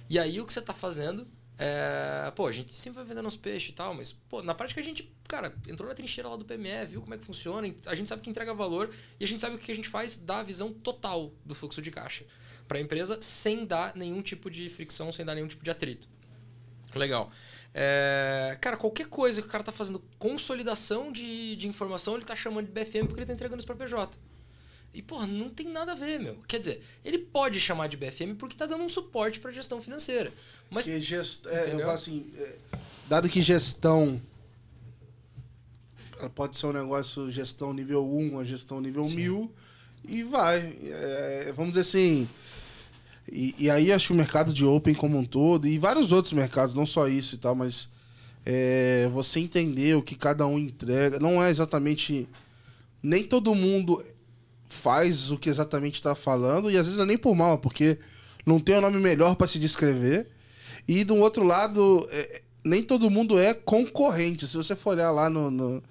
E 0.08 0.18
aí 0.18 0.40
o 0.40 0.46
que 0.46 0.52
você 0.52 0.60
tá 0.62 0.72
fazendo 0.74 1.26
é. 1.58 2.32
Pô, 2.34 2.46
a 2.46 2.52
gente 2.52 2.72
sempre 2.72 2.98
vai 2.98 3.04
vendendo 3.04 3.26
uns 3.26 3.36
peixes 3.36 3.70
e 3.70 3.72
tal, 3.72 3.94
mas, 3.94 4.12
pô, 4.12 4.42
na 4.42 4.54
prática 4.54 4.80
a 4.80 4.84
gente, 4.84 5.12
cara, 5.28 5.54
entrou 5.68 5.88
na 5.88 5.94
trincheira 5.94 6.28
lá 6.28 6.36
do 6.36 6.44
PME, 6.44 6.86
viu 6.86 7.02
como 7.02 7.14
é 7.14 7.18
que 7.18 7.24
funciona, 7.24 7.72
a 7.86 7.94
gente 7.94 8.08
sabe 8.08 8.22
que 8.22 8.30
entrega 8.30 8.54
valor 8.54 8.90
e 9.18 9.24
a 9.24 9.28
gente 9.28 9.40
sabe 9.40 9.56
o 9.56 9.58
que 9.58 9.70
a 9.70 9.74
gente 9.74 9.88
faz, 9.88 10.18
dá 10.18 10.40
a 10.40 10.42
visão 10.42 10.72
total 10.72 11.32
do 11.44 11.54
fluxo 11.54 11.80
de 11.80 11.90
caixa 11.90 12.24
para 12.66 12.78
a 12.78 12.80
empresa 12.80 13.20
sem 13.20 13.66
dar 13.66 13.94
nenhum 13.94 14.22
tipo 14.22 14.50
de 14.50 14.70
fricção, 14.70 15.12
sem 15.12 15.24
dar 15.24 15.34
nenhum 15.34 15.48
tipo 15.48 15.62
de 15.62 15.70
atrito. 15.70 16.08
Legal. 16.94 17.30
É, 17.74 18.56
cara, 18.60 18.76
qualquer 18.76 19.06
coisa 19.06 19.40
que 19.40 19.48
o 19.48 19.50
cara 19.50 19.64
tá 19.64 19.72
fazendo 19.72 20.02
consolidação 20.18 21.10
de, 21.10 21.56
de 21.56 21.68
informação, 21.68 22.14
ele 22.14 22.24
tá 22.24 22.36
chamando 22.36 22.66
de 22.66 22.72
BFM 22.72 23.06
porque 23.06 23.20
ele 23.20 23.26
tá 23.26 23.32
entregando 23.32 23.58
isso 23.58 23.66
pra 23.66 23.76
PJ. 23.76 24.18
E, 24.94 25.00
porra, 25.00 25.26
não 25.26 25.48
tem 25.48 25.68
nada 25.68 25.92
a 25.92 25.94
ver, 25.94 26.20
meu. 26.20 26.36
Quer 26.46 26.60
dizer, 26.60 26.82
ele 27.04 27.18
pode 27.18 27.58
chamar 27.58 27.86
de 27.86 27.96
BFM 27.96 28.36
porque 28.38 28.56
tá 28.56 28.66
dando 28.66 28.84
um 28.84 28.88
suporte 28.88 29.40
pra 29.40 29.50
gestão 29.50 29.80
financeira. 29.80 30.32
Mas 30.70 30.84
Porque 30.84 31.00
gest... 31.00 31.46
é, 31.46 31.72
eu 31.72 31.80
falo 31.80 31.92
assim, 31.92 32.30
é, 32.36 32.56
dado 33.08 33.28
que 33.28 33.40
gestão 33.40 34.20
ela 36.22 36.30
pode 36.30 36.56
ser 36.56 36.66
um 36.66 36.72
negócio 36.72 37.30
gestão 37.30 37.72
nível 37.74 38.06
1, 38.06 38.38
a 38.38 38.44
gestão 38.44 38.80
nível 38.80 39.04
1000 39.04 39.50
e 40.08 40.22
vai. 40.22 40.76
É, 40.84 41.52
vamos 41.56 41.72
dizer 41.72 41.80
assim. 41.80 42.28
E, 43.30 43.54
e 43.58 43.70
aí 43.70 43.92
acho 43.92 44.08
que 44.08 44.12
o 44.12 44.16
mercado 44.16 44.52
de 44.52 44.64
open 44.64 44.94
como 44.94 45.18
um 45.18 45.24
todo, 45.24 45.66
e 45.66 45.78
vários 45.78 46.12
outros 46.12 46.32
mercados, 46.32 46.74
não 46.74 46.86
só 46.86 47.08
isso 47.08 47.34
e 47.34 47.38
tal, 47.38 47.54
mas 47.54 47.88
é, 48.46 49.08
você 49.12 49.40
entender 49.40 49.96
o 49.96 50.02
que 50.02 50.14
cada 50.14 50.46
um 50.46 50.58
entrega. 50.58 51.18
Não 51.18 51.42
é 51.42 51.50
exatamente. 51.50 52.28
Nem 53.02 53.24
todo 53.24 53.52
mundo 53.54 54.04
faz 54.72 55.30
o 55.30 55.38
que 55.38 55.48
exatamente 55.48 55.96
está 55.96 56.14
falando, 56.14 56.70
e 56.70 56.76
às 56.76 56.86
vezes 56.86 56.96
não 56.96 57.04
é 57.04 57.08
nem 57.08 57.18
por 57.18 57.34
mal, 57.34 57.58
porque 57.58 57.98
não 58.44 58.58
tem 58.58 58.76
o 58.76 58.80
nome 58.80 58.98
melhor 58.98 59.36
para 59.36 59.46
se 59.46 59.58
descrever. 59.58 60.28
E 60.86 61.04
do 61.04 61.16
outro 61.16 61.44
lado, 61.44 62.06
é, 62.10 62.42
nem 62.64 62.82
todo 62.82 63.10
mundo 63.10 63.38
é 63.38 63.54
concorrente. 63.54 64.46
Se 64.48 64.56
você 64.56 64.74
for 64.74 64.90
olhar 64.90 65.10
lá 65.10 65.30
no, 65.30 65.50
no, 65.50 65.82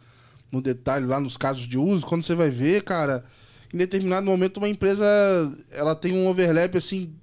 no 0.51 0.61
detalhe, 0.61 1.05
lá 1.05 1.19
nos 1.19 1.37
casos 1.37 1.67
de 1.67 1.77
uso, 1.77 2.05
quando 2.05 2.23
você 2.23 2.35
vai 2.35 2.49
ver, 2.49 2.83
cara, 2.83 3.23
em 3.73 3.77
determinado 3.77 4.25
momento 4.25 4.57
uma 4.57 4.69
empresa 4.69 5.05
ela 5.71 5.95
tem 5.95 6.13
um 6.13 6.27
overlap 6.27 6.75
assim, 6.77 7.13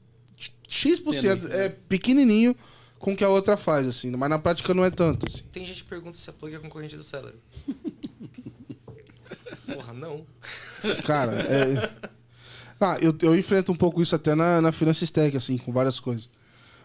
X%, 0.66 1.02
Tênue, 1.12 1.52
é 1.52 1.68
pequenininho 1.88 2.54
com 2.98 3.12
o 3.12 3.16
que 3.16 3.22
a 3.22 3.28
outra 3.28 3.56
faz, 3.56 3.86
assim, 3.86 4.10
mas 4.10 4.28
na 4.28 4.38
prática 4.38 4.74
não 4.74 4.84
é 4.84 4.90
tanto. 4.90 5.26
Assim. 5.26 5.42
tem 5.52 5.64
gente 5.64 5.84
que 5.84 5.88
pergunta 5.88 6.18
se 6.18 6.28
a 6.28 6.32
plug 6.32 6.54
é 6.54 6.58
concorrente 6.58 6.96
do 6.96 7.04
Celery. 7.04 7.36
porra, 9.74 9.92
não. 9.92 10.26
Cara, 11.04 11.32
é. 11.42 11.90
Ah, 12.80 12.96
eu, 13.00 13.16
eu 13.22 13.36
enfrento 13.36 13.72
um 13.72 13.76
pouco 13.76 14.00
isso 14.00 14.14
até 14.14 14.34
na, 14.34 14.60
na 14.60 14.70
Finances 14.72 15.10
Tech, 15.10 15.36
assim, 15.36 15.58
com 15.58 15.72
várias 15.72 15.98
coisas. 15.98 16.30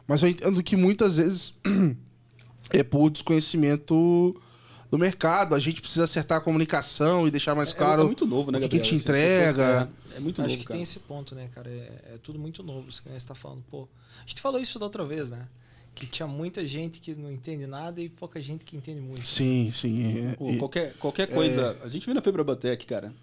Mas 0.07 0.21
eu 0.23 0.29
entendo 0.29 0.61
que 0.63 0.75
muitas 0.75 1.17
vezes 1.17 1.53
é 2.71 2.83
por 2.83 3.09
desconhecimento 3.09 4.35
do 4.89 4.97
mercado. 4.97 5.55
A 5.55 5.59
gente 5.59 5.81
precisa 5.81 6.03
acertar 6.03 6.39
a 6.39 6.41
comunicação 6.41 7.27
e 7.27 7.31
deixar 7.31 7.55
mais 7.55 7.71
É- 7.71 7.75
claro 7.75 8.01
é 8.01 8.05
muito 8.05 8.25
novo, 8.25 8.51
né, 8.51 8.57
o 8.57 8.61
que, 8.61 8.69
que 8.69 8.79
te 8.79 8.95
entrega. 8.95 9.89
É, 10.13 10.17
é 10.17 10.19
muito 10.19 10.41
Acho 10.41 10.49
novo, 10.49 10.59
que 10.59 10.65
cara. 10.65 10.75
tem 10.75 10.83
esse 10.83 10.99
ponto, 10.99 11.35
né, 11.35 11.47
cara? 11.53 11.69
É, 11.69 12.13
é 12.15 12.17
tudo 12.21 12.37
muito 12.39 12.61
novo. 12.63 12.89
Isso 12.89 13.01
que 13.01 13.09
você 13.09 13.27
tá 13.27 13.35
falando, 13.35 13.63
pô. 13.69 13.87
A 14.23 14.27
gente 14.27 14.41
falou 14.41 14.59
isso 14.59 14.77
da 14.79 14.85
outra 14.85 15.05
vez, 15.05 15.29
né? 15.29 15.47
Que 15.95 16.07
tinha 16.07 16.27
muita 16.27 16.65
gente 16.65 16.99
que 16.99 17.13
não 17.13 17.31
entende 17.31 17.67
nada 17.67 18.01
e 18.01 18.09
pouca 18.09 18.41
gente 18.41 18.65
que 18.65 18.75
entende 18.75 18.99
muito. 18.99 19.25
Sim, 19.25 19.71
sim. 19.73 20.27
é- 20.31 20.35
Pô, 20.35 20.49
e- 20.49 20.57
qualquer, 20.57 20.93
qualquer 20.95 21.27
coisa. 21.27 21.77
A 21.83 21.89
gente 21.89 22.05
viu 22.05 22.15
na 22.15 22.21
Fibrabatec, 22.21 22.85
cara. 22.85 23.13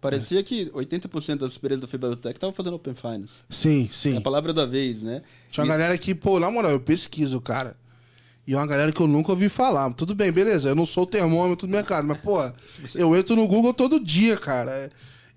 Parecia 0.00 0.42
que 0.42 0.70
80% 0.72 1.40
das 1.40 1.56
empresas 1.56 1.80
da 1.80 1.86
Fibrabatec 1.88 2.36
estavam 2.36 2.52
fazendo 2.54 2.74
Open 2.76 2.94
Finance. 2.94 3.40
sim, 3.50 3.86
É 3.90 3.92
sim. 3.92 4.16
a 4.16 4.20
palavra 4.20 4.52
da 4.52 4.64
vez, 4.64 5.02
né? 5.02 5.22
Tinha 5.50 5.62
uma 5.64 5.68
E- 5.68 5.76
galera 5.76 5.98
que, 5.98 6.14
pô, 6.14 6.38
na 6.40 6.50
moral, 6.50 6.70
eu 6.70 6.80
pesquiso, 6.80 7.40
cara. 7.40 7.76
E 8.46 8.54
é 8.54 8.56
uma 8.56 8.66
galera 8.66 8.90
que 8.92 9.00
eu 9.00 9.06
nunca 9.06 9.30
ouvi 9.32 9.48
falar. 9.48 9.92
Tudo 9.92 10.14
bem, 10.14 10.32
beleza. 10.32 10.70
Eu 10.70 10.74
não 10.74 10.86
sou 10.86 11.04
o 11.04 11.06
termômetro 11.06 11.66
do 11.66 11.70
mercado, 11.70 12.06
mas, 12.08 12.18
pô, 12.20 12.38
eu 12.96 13.14
entro 13.14 13.36
no 13.36 13.46
Google 13.46 13.74
todo 13.74 14.00
dia, 14.00 14.36
cara. 14.38 14.70
É, 14.72 14.90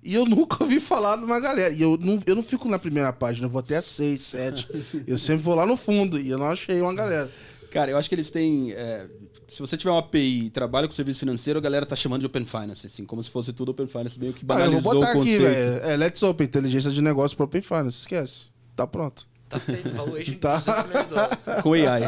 E 0.04 0.14
eu 0.14 0.26
nunca 0.28 0.58
ouvi 0.64 0.80
falar 0.80 1.16
de 1.18 1.24
uma 1.24 1.40
galera. 1.40 1.74
E 1.74 1.82
eu 1.82 1.98
não, 2.00 2.20
eu 2.26 2.36
não 2.36 2.44
fico 2.44 2.68
na 2.68 2.78
primeira 2.80 3.12
página, 3.14 3.46
eu 3.48 3.50
vou 3.50 3.60
até 3.60 3.78
a 3.78 3.82
6, 3.82 4.22
7. 4.22 4.68
eu 5.08 5.18
sempre 5.18 5.42
vou 5.44 5.56
lá 5.56 5.66
no 5.66 5.78
fundo 5.78 6.20
e 6.20 6.30
eu 6.30 6.38
não 6.38 6.48
achei 6.48 6.82
uma 6.82 6.94
galera. 6.94 7.30
Cara, 7.72 7.90
eu 7.90 7.98
acho 7.98 8.08
que 8.08 8.14
eles 8.16 8.30
têm. 8.30 8.72
é, 8.74 9.08
se 9.50 9.60
você 9.60 9.76
tiver 9.76 9.90
uma 9.92 10.00
API 10.00 10.46
e 10.46 10.50
trabalha 10.52 10.88
com 10.88 10.94
serviço 10.94 11.20
financeiro, 11.22 11.58
a 11.58 11.62
galera 11.62 11.86
tá 11.86 11.96
chamando 11.96 12.20
de 12.22 12.26
Open 12.28 12.46
Finance, 12.46 12.86
assim, 12.86 13.04
como 13.06 13.24
se 13.24 13.32
fosse 13.32 13.52
tudo 13.52 13.70
Open 13.72 13.88
Finance, 13.88 14.20
meio 14.20 14.32
que 14.34 14.42
Ah, 14.42 14.44
eu 14.44 14.48
banalizou 14.48 14.82
vou 14.82 14.94
botar 14.96 15.08
o 15.08 15.10
aqui, 15.10 15.20
conceito. 15.20 15.42
velho. 15.42 15.84
É, 15.84 15.98
Let's 15.98 16.22
Open, 16.24 16.46
inteligência 16.46 16.92
de 16.92 17.02
negócio 17.02 17.36
para 17.36 17.46
Open 17.46 17.62
Finance. 17.62 18.00
Esquece. 18.02 18.48
Tá 18.76 18.86
pronto. 18.86 19.28
Tá 19.50 19.60
feito, 19.60 19.92
valuation 19.94 20.34
Tá. 20.36 20.58
de 20.58 20.66
200 20.66 20.86
milhões 20.88 21.04
de 21.06 21.10
dólares. 21.14 21.44
Com 21.64 21.74
AI. 21.74 22.02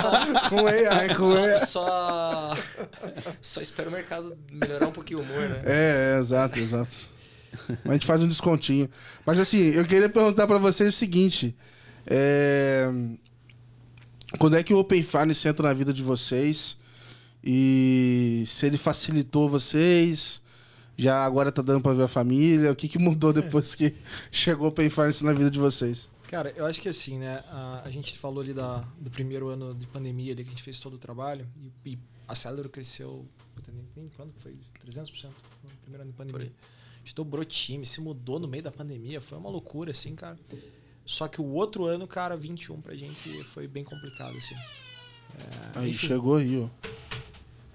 Só, 0.00 0.48
Com 0.48 0.66
AI, 0.66 1.14
com 1.14 1.32
só, 1.32 1.38
AI. 1.44 1.66
só, 1.66 2.56
só 3.42 3.60
espero 3.60 3.90
o 3.90 3.92
mercado 3.92 4.36
melhorar 4.50 4.88
um 4.88 4.92
pouquinho 4.92 5.20
o 5.20 5.22
humor, 5.22 5.48
né? 5.48 5.62
É, 5.64 6.14
é, 6.16 6.20
exato, 6.20 6.58
exato. 6.58 6.90
A 7.84 7.92
gente 7.92 8.06
faz 8.06 8.22
um 8.22 8.28
descontinho. 8.28 8.88
Mas 9.26 9.38
assim, 9.38 9.58
eu 9.58 9.84
queria 9.84 10.08
perguntar 10.08 10.46
pra 10.46 10.58
vocês 10.58 10.94
o 10.94 10.96
seguinte: 10.96 11.54
é, 12.06 12.88
quando 14.38 14.56
é 14.56 14.62
que 14.62 14.72
o 14.74 14.78
Open 14.78 15.02
Finance 15.02 15.46
entra 15.48 15.68
na 15.68 15.74
vida 15.74 15.92
de 15.92 16.02
vocês? 16.02 16.76
E 17.42 18.44
se 18.46 18.66
ele 18.66 18.76
facilitou 18.76 19.48
vocês? 19.48 20.40
Já 20.96 21.24
agora 21.24 21.50
tá 21.50 21.62
dando 21.62 21.80
pra 21.80 21.94
ver 21.94 22.02
a 22.02 22.08
família? 22.08 22.70
O 22.70 22.76
que, 22.76 22.86
que 22.86 22.98
mudou 22.98 23.32
depois 23.32 23.74
que 23.74 23.94
chegou 24.30 24.66
o 24.66 24.68
Open 24.68 24.90
Finance 24.90 25.24
na 25.24 25.32
vida 25.32 25.50
de 25.50 25.58
vocês? 25.58 26.08
Cara, 26.28 26.52
eu 26.54 26.66
acho 26.66 26.80
que 26.80 26.88
assim, 26.88 27.18
né? 27.18 27.42
A, 27.48 27.82
a 27.86 27.90
gente 27.90 28.16
falou 28.18 28.42
ali 28.42 28.52
da, 28.52 28.84
do 29.00 29.10
primeiro 29.10 29.48
ano 29.48 29.74
de 29.74 29.86
pandemia 29.86 30.32
ali 30.32 30.44
que 30.44 30.50
a 30.50 30.52
gente 30.52 30.62
fez 30.62 30.78
todo 30.78 30.94
o 30.94 30.98
trabalho 30.98 31.48
e, 31.84 31.90
e 31.92 31.98
a 32.28 32.34
Celero 32.34 32.68
cresceu. 32.68 33.26
puta, 33.56 33.72
nem- 33.72 33.84
nem 33.96 34.08
Quando 34.14 34.32
que 34.34 34.42
foi? 34.42 34.52
300% 34.86 35.24
no 35.24 35.70
primeiro 35.82 36.02
ano 36.02 36.12
de 36.12 36.16
Por 36.16 36.26
pandemia. 36.26 36.46
aí. 36.46 36.52
A 37.02 37.06
gente 37.06 37.14
dobrou 37.14 37.44
time, 37.44 37.86
se 37.86 38.00
mudou 38.00 38.38
no 38.38 38.46
meio 38.46 38.62
da 38.62 38.70
pandemia. 38.70 39.20
Foi 39.20 39.38
uma 39.38 39.48
loucura, 39.48 39.90
assim, 39.90 40.14
cara. 40.14 40.38
Só 41.04 41.26
que 41.26 41.40
o 41.40 41.46
outro 41.46 41.86
ano, 41.86 42.06
cara, 42.06 42.36
21 42.36 42.80
pra 42.80 42.94
gente 42.94 43.42
foi 43.44 43.66
bem 43.66 43.82
complicado, 43.82 44.36
assim. 44.36 44.54
É, 44.54 45.78
Aí 45.78 45.90
enfim, 45.90 46.06
chegou 46.06 46.36
aí, 46.36 46.58
ó. 46.58 46.68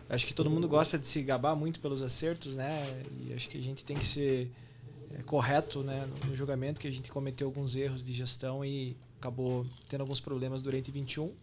Acho 0.08 0.28
que 0.28 0.34
todo 0.34 0.50
mundo 0.50 0.68
gosta 0.68 1.00
de 1.00 1.08
se 1.08 1.22
gabar 1.24 1.56
muito 1.56 1.80
pelos 1.80 2.04
acertos, 2.04 2.56
né? 2.56 3.04
E 3.20 3.34
acho 3.34 3.50
que 3.50 3.58
a 3.58 3.64
gente 3.64 3.84
tem 3.84 3.98
que 3.98 4.06
ser 4.06 4.52
é, 5.12 5.24
correto 5.24 5.82
né, 5.82 6.06
no, 6.06 6.30
no 6.30 6.36
julgamento, 6.36 6.80
que 6.80 6.88
a 6.88 6.92
gente 6.92 7.12
cometeu 7.12 7.48
alguns 7.48 7.76
erros 7.76 8.04
de 8.04 8.14
gestão 8.14 8.64
e 8.64 8.96
acabou 9.20 9.66
tendo 9.90 10.02
alguns 10.02 10.20
problemas 10.20 10.62
durante 10.62 10.92
21. 10.92 11.34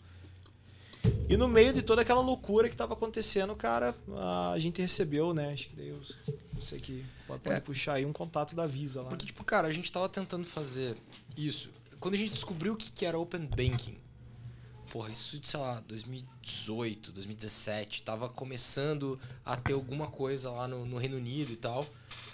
E 1.28 1.36
no 1.36 1.48
meio 1.48 1.72
de 1.72 1.82
toda 1.82 2.02
aquela 2.02 2.20
loucura 2.20 2.68
que 2.68 2.74
estava 2.74 2.92
acontecendo, 2.94 3.54
cara, 3.56 3.94
a 4.52 4.58
gente 4.58 4.80
recebeu, 4.80 5.32
né? 5.34 5.52
Acho 5.52 5.68
que 5.68 5.76
daí 5.76 5.88
eu 5.88 6.00
não 6.52 6.60
sei 6.60 6.78
que 6.80 7.04
pode, 7.26 7.40
pode 7.42 7.56
É. 7.56 7.60
puxar 7.60 7.94
aí 7.94 8.06
um 8.06 8.12
contato 8.12 8.54
da 8.54 8.66
Visa 8.66 9.02
lá. 9.02 9.08
Porque, 9.08 9.26
tipo, 9.26 9.42
cara, 9.42 9.66
a 9.68 9.72
gente 9.72 9.90
tava 9.90 10.08
tentando 10.08 10.44
fazer 10.44 10.96
isso. 11.36 11.70
Quando 11.98 12.14
a 12.14 12.16
gente 12.18 12.32
descobriu 12.32 12.74
o 12.74 12.76
que, 12.76 12.90
que 12.92 13.04
era 13.06 13.18
Open 13.18 13.46
Banking, 13.46 13.96
porra, 14.92 15.10
isso, 15.10 15.40
sei 15.42 15.58
lá, 15.60 15.80
2018, 15.88 17.12
2017, 17.12 18.02
tava 18.02 18.28
começando 18.28 19.18
a 19.44 19.56
ter 19.56 19.72
alguma 19.72 20.06
coisa 20.08 20.50
lá 20.50 20.68
no, 20.68 20.84
no 20.84 20.98
Reino 20.98 21.16
Unido 21.16 21.52
e 21.52 21.56
tal. 21.56 21.86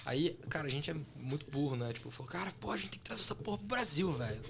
Aí, 0.08 0.38
cara, 0.48 0.66
a 0.66 0.70
gente 0.70 0.90
é 0.90 0.96
muito 1.20 1.52
burro, 1.52 1.76
né? 1.76 1.92
Tipo, 1.92 2.10
falou, 2.10 2.32
cara, 2.32 2.50
pô, 2.58 2.70
a 2.70 2.78
gente 2.78 2.92
tem 2.92 2.98
que 2.98 3.04
trazer 3.04 3.20
essa 3.20 3.34
porra 3.34 3.58
pro 3.58 3.66
Brasil, 3.66 4.10
velho. 4.10 4.40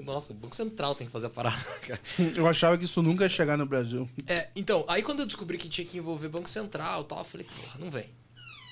Nossa, 0.00 0.32
o 0.32 0.34
Banco 0.34 0.56
Central 0.56 0.94
tem 0.94 1.06
que 1.06 1.12
fazer 1.12 1.26
a 1.26 1.30
parada, 1.30 1.62
cara. 1.86 2.00
Eu 2.34 2.48
achava 2.48 2.78
que 2.78 2.86
isso 2.86 3.02
nunca 3.02 3.24
ia 3.24 3.28
chegar 3.28 3.58
no 3.58 3.66
Brasil. 3.66 4.08
É, 4.26 4.48
então, 4.56 4.82
aí 4.88 5.02
quando 5.02 5.20
eu 5.20 5.26
descobri 5.26 5.58
que 5.58 5.68
tinha 5.68 5.86
que 5.86 5.98
envolver 5.98 6.30
Banco 6.30 6.48
Central 6.48 7.02
e 7.02 7.04
tal, 7.04 7.18
eu 7.18 7.24
falei, 7.24 7.46
porra, 7.46 7.78
não 7.78 7.90
vem. 7.90 8.06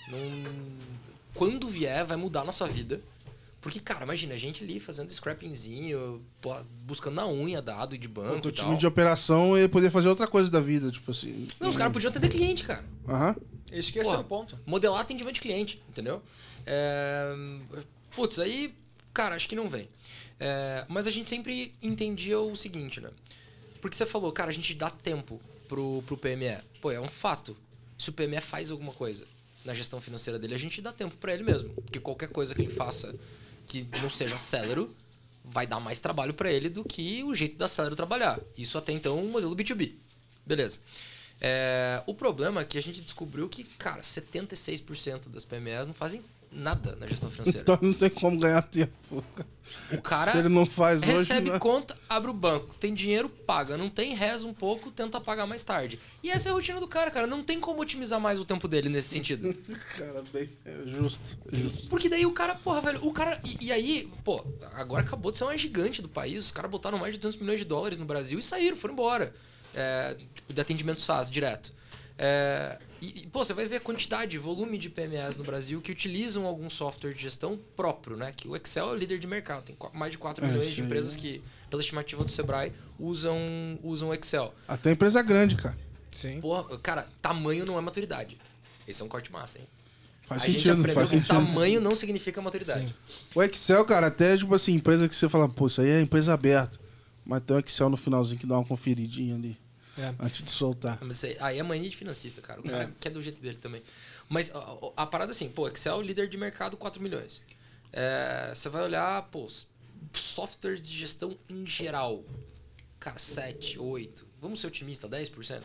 Não... 0.09 0.18
Quando 1.35 1.68
vier, 1.68 2.03
vai 2.07 2.16
mudar 2.16 2.41
a 2.41 2.45
nossa 2.47 2.66
vida. 2.66 3.03
Porque, 3.63 3.79
cara, 3.79 4.05
imagina, 4.05 4.35
a 4.35 4.37
gente 4.37 4.65
ali 4.65 4.81
fazendo 4.81 5.13
scrappingzinho, 5.13 6.21
pô, 6.41 6.53
buscando 6.85 7.15
na 7.15 7.29
unha 7.29 7.63
dado 7.63 7.97
de 7.97 8.09
banco 8.09 8.49
O 8.49 8.51
e 8.51 8.53
time 8.53 8.77
de 8.77 8.85
operação 8.85 9.57
ia 9.57 9.69
poder 9.69 9.89
fazer 9.89 10.09
outra 10.09 10.27
coisa 10.27 10.51
da 10.51 10.59
vida, 10.59 10.91
tipo 10.91 11.13
assim. 11.13 11.47
Não, 11.61 11.71
os 11.71 11.77
caras 11.77 11.93
podiam 11.93 12.11
atender 12.11 12.29
cliente, 12.29 12.65
cara. 12.65 12.85
Aham. 13.09 13.37
Esse 13.71 13.93
Porra. 13.93 14.17
é 14.17 14.19
o 14.19 14.25
ponto. 14.25 14.59
Modelar 14.67 15.01
atendimento 15.01 15.37
de 15.37 15.41
cliente, 15.41 15.81
entendeu? 15.89 16.21
É... 16.67 17.33
Putz, 18.17 18.41
aí, 18.41 18.75
cara, 19.15 19.37
acho 19.37 19.49
que 19.49 19.55
não 19.55 19.71
vem. 19.71 19.89
É, 20.41 20.85
Mas 20.89 21.07
a 21.07 21.11
gente 21.13 21.31
sempre 21.31 21.73
entendia 21.81 22.41
o 22.41 22.57
seguinte, 22.57 23.01
né? 23.01 23.11
Porque 23.81 23.97
você 23.97 24.05
falou, 24.05 24.33
cara, 24.33 24.51
a 24.51 24.53
gente 24.53 24.75
dá 24.75 24.91
tempo 24.91 25.41
pro, 25.69 26.03
pro 26.05 26.17
PME. 26.17 26.59
Pô, 26.81 26.91
é 26.91 27.01
um 27.01 27.09
fato. 27.09 27.57
Se 27.97 28.11
o 28.11 28.13
PME 28.13 28.41
faz 28.41 28.73
alguma 28.73 28.93
coisa 28.93 29.25
na 29.65 29.73
gestão 29.73 30.01
financeira 30.01 30.37
dele, 30.37 30.57
a 30.57 30.59
gente 30.59 30.83
dá 30.83 30.93
tempo 30.93 31.17
pra 31.17 31.33
ele 31.33 31.45
mesmo. 31.45 31.71
Porque 31.75 32.01
qualquer 32.01 32.29
coisa 32.29 32.57
que 32.57 32.61
ele 32.61 32.73
faça 32.75 33.15
que 33.73 33.89
não 34.03 34.11
seja 34.11 34.37
Celero 34.37 34.95
vai 35.45 35.66
dar 35.66 35.81
mais 35.81 36.01
trabalho 36.01 36.35
pra 36.35 36.53
ele 36.53 36.68
do 36.68 36.85
que 36.85 37.25
o 37.25 37.35
jeito 37.35 37.57
da 37.57 37.66
Celero 37.66 37.97
trabalhar. 37.97 38.39
Isso 38.57 38.77
até 38.77 38.93
então 38.93 39.18
um 39.18 39.31
modelo 39.31 39.57
B2B. 39.57 39.93
Beleza. 40.45 40.79
É, 41.41 42.03
o 42.07 42.14
problema 42.14 42.61
é 42.61 42.64
que 42.64 42.77
a 42.77 42.83
gente 42.83 43.01
descobriu 43.01 43.49
que, 43.49 43.64
cara, 43.64 44.03
76% 44.03 45.29
das 45.29 45.45
PMEs 45.45 45.87
não 45.87 45.95
fazem 45.95 46.23
nada 46.53 46.96
na 46.96 47.07
gestão 47.07 47.30
financeira. 47.30 47.62
Então 47.62 47.78
não 47.82 47.94
tem 47.94 48.11
como 48.11 48.38
ganhar 48.38 48.62
tempo. 48.62 49.24
O 49.90 50.03
cara 50.03 50.32
Se 50.32 50.38
ele 50.38 50.48
não 50.48 50.66
faz 50.66 51.03
hoje. 51.03 51.12
recebe 51.12 51.50
né? 51.50 51.59
conta, 51.59 51.96
abre 52.09 52.30
o 52.30 52.34
banco, 52.34 52.74
tem 52.74 52.92
dinheiro, 52.92 53.28
paga. 53.28 53.76
Não 53.76 53.88
tem, 53.88 54.14
reza 54.14 54.46
um 54.46 54.53
pouco, 54.53 54.90
tenta 54.90 55.20
pagar 55.20 55.46
mais 55.46 55.64
tarde. 55.64 55.98
E 56.22 56.30
essa 56.30 56.48
é 56.48 56.53
a 56.53 56.55
rotina 56.55 56.78
do 56.78 56.86
cara, 56.86 57.11
cara. 57.11 57.26
Não 57.26 57.42
tem 57.42 57.59
como 57.59 57.80
otimizar 57.80 58.20
mais 58.20 58.38
o 58.38 58.44
tempo 58.44 58.68
dele 58.68 58.88
nesse 58.88 59.09
sentido. 59.09 59.55
Cara, 59.96 60.22
bem. 60.32 60.50
É 60.64 60.82
justo. 60.86 61.38
é 61.53 61.57
justo. 61.57 61.88
Porque 61.88 62.09
daí 62.09 62.26
o 62.26 62.32
cara, 62.32 62.55
porra, 62.55 62.80
velho, 62.80 63.07
o 63.07 63.12
cara. 63.12 63.40
E, 63.44 63.66
e 63.66 63.72
aí, 63.72 64.11
pô, 64.24 64.44
agora 64.74 65.03
acabou 65.03 65.32
de 65.32 65.38
ser 65.38 65.44
uma 65.44 65.57
gigante 65.57 66.03
do 66.03 66.09
país. 66.09 66.44
Os 66.44 66.50
caras 66.50 66.70
botaram 66.70 66.98
mais 66.98 67.14
de 67.14 67.20
200 67.20 67.40
milhões 67.40 67.61
de 67.61 67.64
dólares 67.64 67.98
no 67.98 68.05
Brasil 68.05 68.38
e 68.38 68.42
saíram, 68.42 68.76
foram 68.76 68.94
embora. 68.94 69.34
É, 69.74 70.16
tipo, 70.34 70.53
de 70.53 70.61
atendimento 70.61 71.00
SaaS 71.00 71.30
direto. 71.30 71.72
É, 72.18 72.78
e, 73.03 73.22
e, 73.22 73.26
pô, 73.26 73.44
você 73.44 73.53
vai 73.53 73.66
ver 73.66 73.76
a 73.76 73.80
quantidade, 73.80 74.38
volume 74.38 74.78
de 74.78 74.88
PMEs 74.88 75.36
no 75.36 75.42
Brasil 75.44 75.80
que 75.80 75.90
utilizam 75.90 76.46
algum 76.46 76.70
software 76.70 77.12
de 77.12 77.22
gestão 77.22 77.59
próprio, 77.76 78.16
né? 78.16 78.32
Que 78.36 78.46
o 78.46 78.55
Excel 78.57 78.90
é 78.90 78.92
o 78.92 78.94
líder 78.94 79.18
de 79.18 79.26
mercado. 79.26 79.64
Tem 79.64 79.76
mais 79.92 80.12
de 80.12 80.18
4 80.18 80.44
É, 80.44 80.48
milhões 80.48 80.70
de 80.70 80.80
aí. 80.80 80.86
empresas 80.86 81.16
que, 81.16 81.42
pela 81.68 81.82
estimativa 81.82 82.22
do 82.24 82.30
Sebrae, 82.30 82.72
usam, 82.98 83.36
usam 83.82 84.11
o 84.11 84.14
Excel. 84.14 84.55
Até 84.68 84.92
empresa 84.92 85.20
grande, 85.22 85.57
cara. 85.57 85.76
Sim. 86.11 86.40
Porra, 86.40 86.78
cara, 86.78 87.09
tamanho 87.20 87.64
não 87.64 87.76
é 87.76 87.80
maturidade. 87.80 88.38
Esse 88.86 89.03
é 89.03 89.05
um 89.05 89.09
corte 89.09 89.32
massa, 89.32 89.59
hein? 89.59 89.64
Faz 90.22 90.42
a 90.42 90.46
gente 90.46 90.59
sentido, 90.59 90.72
aprendeu 90.74 90.94
faz 90.94 91.11
que 91.11 91.16
sentido. 91.16 91.28
tamanho 91.34 91.80
não 91.80 91.94
significa 91.94 92.40
maturidade. 92.40 92.94
O 93.34 93.42
Excel, 93.42 93.84
cara, 93.84 94.07
até 94.07 94.36
tipo 94.36 94.55
assim, 94.55 94.74
empresa 94.74 95.09
que 95.09 95.16
você 95.16 95.28
fala, 95.28 95.48
pô, 95.48 95.66
isso 95.66 95.80
aí 95.80 95.88
é 95.88 96.00
empresa 96.00 96.32
aberta. 96.32 96.78
Mas 97.24 97.42
tem 97.44 97.57
o 97.57 97.61
Excel 97.61 97.88
no 97.90 97.96
finalzinho 97.96 98.38
que 98.38 98.46
dá 98.46 98.55
uma 98.57 98.64
conferidinha 98.64 99.34
ali. 99.34 99.59
É. 99.99 100.14
Antes 100.18 100.43
de 100.43 100.51
soltar. 100.51 100.99
Mas 101.03 101.22
isso 101.22 101.43
aí- 101.43 101.59
é 101.59 101.62
mania 101.62 101.88
de 101.90 101.97
financista, 101.97 102.40
cara. 102.40 102.61
O 102.61 102.64
cara 102.64 102.90
quer 102.99 103.11
do 103.11 103.20
jeito 103.20 103.40
dele 103.40 103.59
também. 103.59 103.82
Mas 104.28 104.51
a, 104.51 104.59
a- 104.59 104.93
a 105.03 105.07
parada 105.07 105.30
é 105.30 105.34
assim, 105.34 105.49
pô, 105.51 105.68
Excel 105.68 106.01
líder 106.01 106.28
de 106.28 106.36
mercado 106.38 106.76
4 106.76 107.03
milhões. 107.03 107.43
É, 107.93 108.53
você 108.55 108.68
vai 108.70 108.82
olhar, 108.82 109.22
pô, 109.30 109.47
softwares 110.14 110.80
de 110.80 110.97
gestão 110.97 111.36
em 111.49 111.66
geral. 111.66 112.24
Cara, 112.99 113.18
7, 113.18 113.78
8. 113.78 114.26
Vamos 114.40 114.61
ser 114.61 114.68
otimista, 114.68 115.09
10%? 115.09 115.62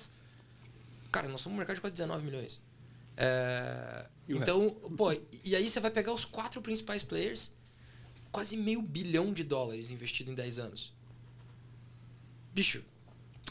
Cara, 1.12 1.28
nós 1.30 1.40
somos 1.42 1.56
um 1.56 1.58
mercado 1.58 1.76
de 1.76 1.82
quase 1.82 1.94
19 1.96 2.24
milhões. 2.26 2.62
É, 3.16 4.06
o 4.28 4.34
então, 4.36 4.70
pô, 4.70 5.12
e 5.44 5.56
aí 5.56 5.70
você 5.70 5.80
vai 5.80 5.90
pegar 5.90 6.12
os 6.14 6.26
quatro 6.26 6.62
principais 6.62 7.02
players, 7.02 7.52
quase 8.32 8.58
meio 8.58 8.82
bilhão 8.82 9.32
de 9.34 9.44
dólares 9.44 9.90
investido 9.92 10.30
em 10.30 10.36
10 10.36 10.60
anos. 10.60 10.94
Bicho, 12.54 12.84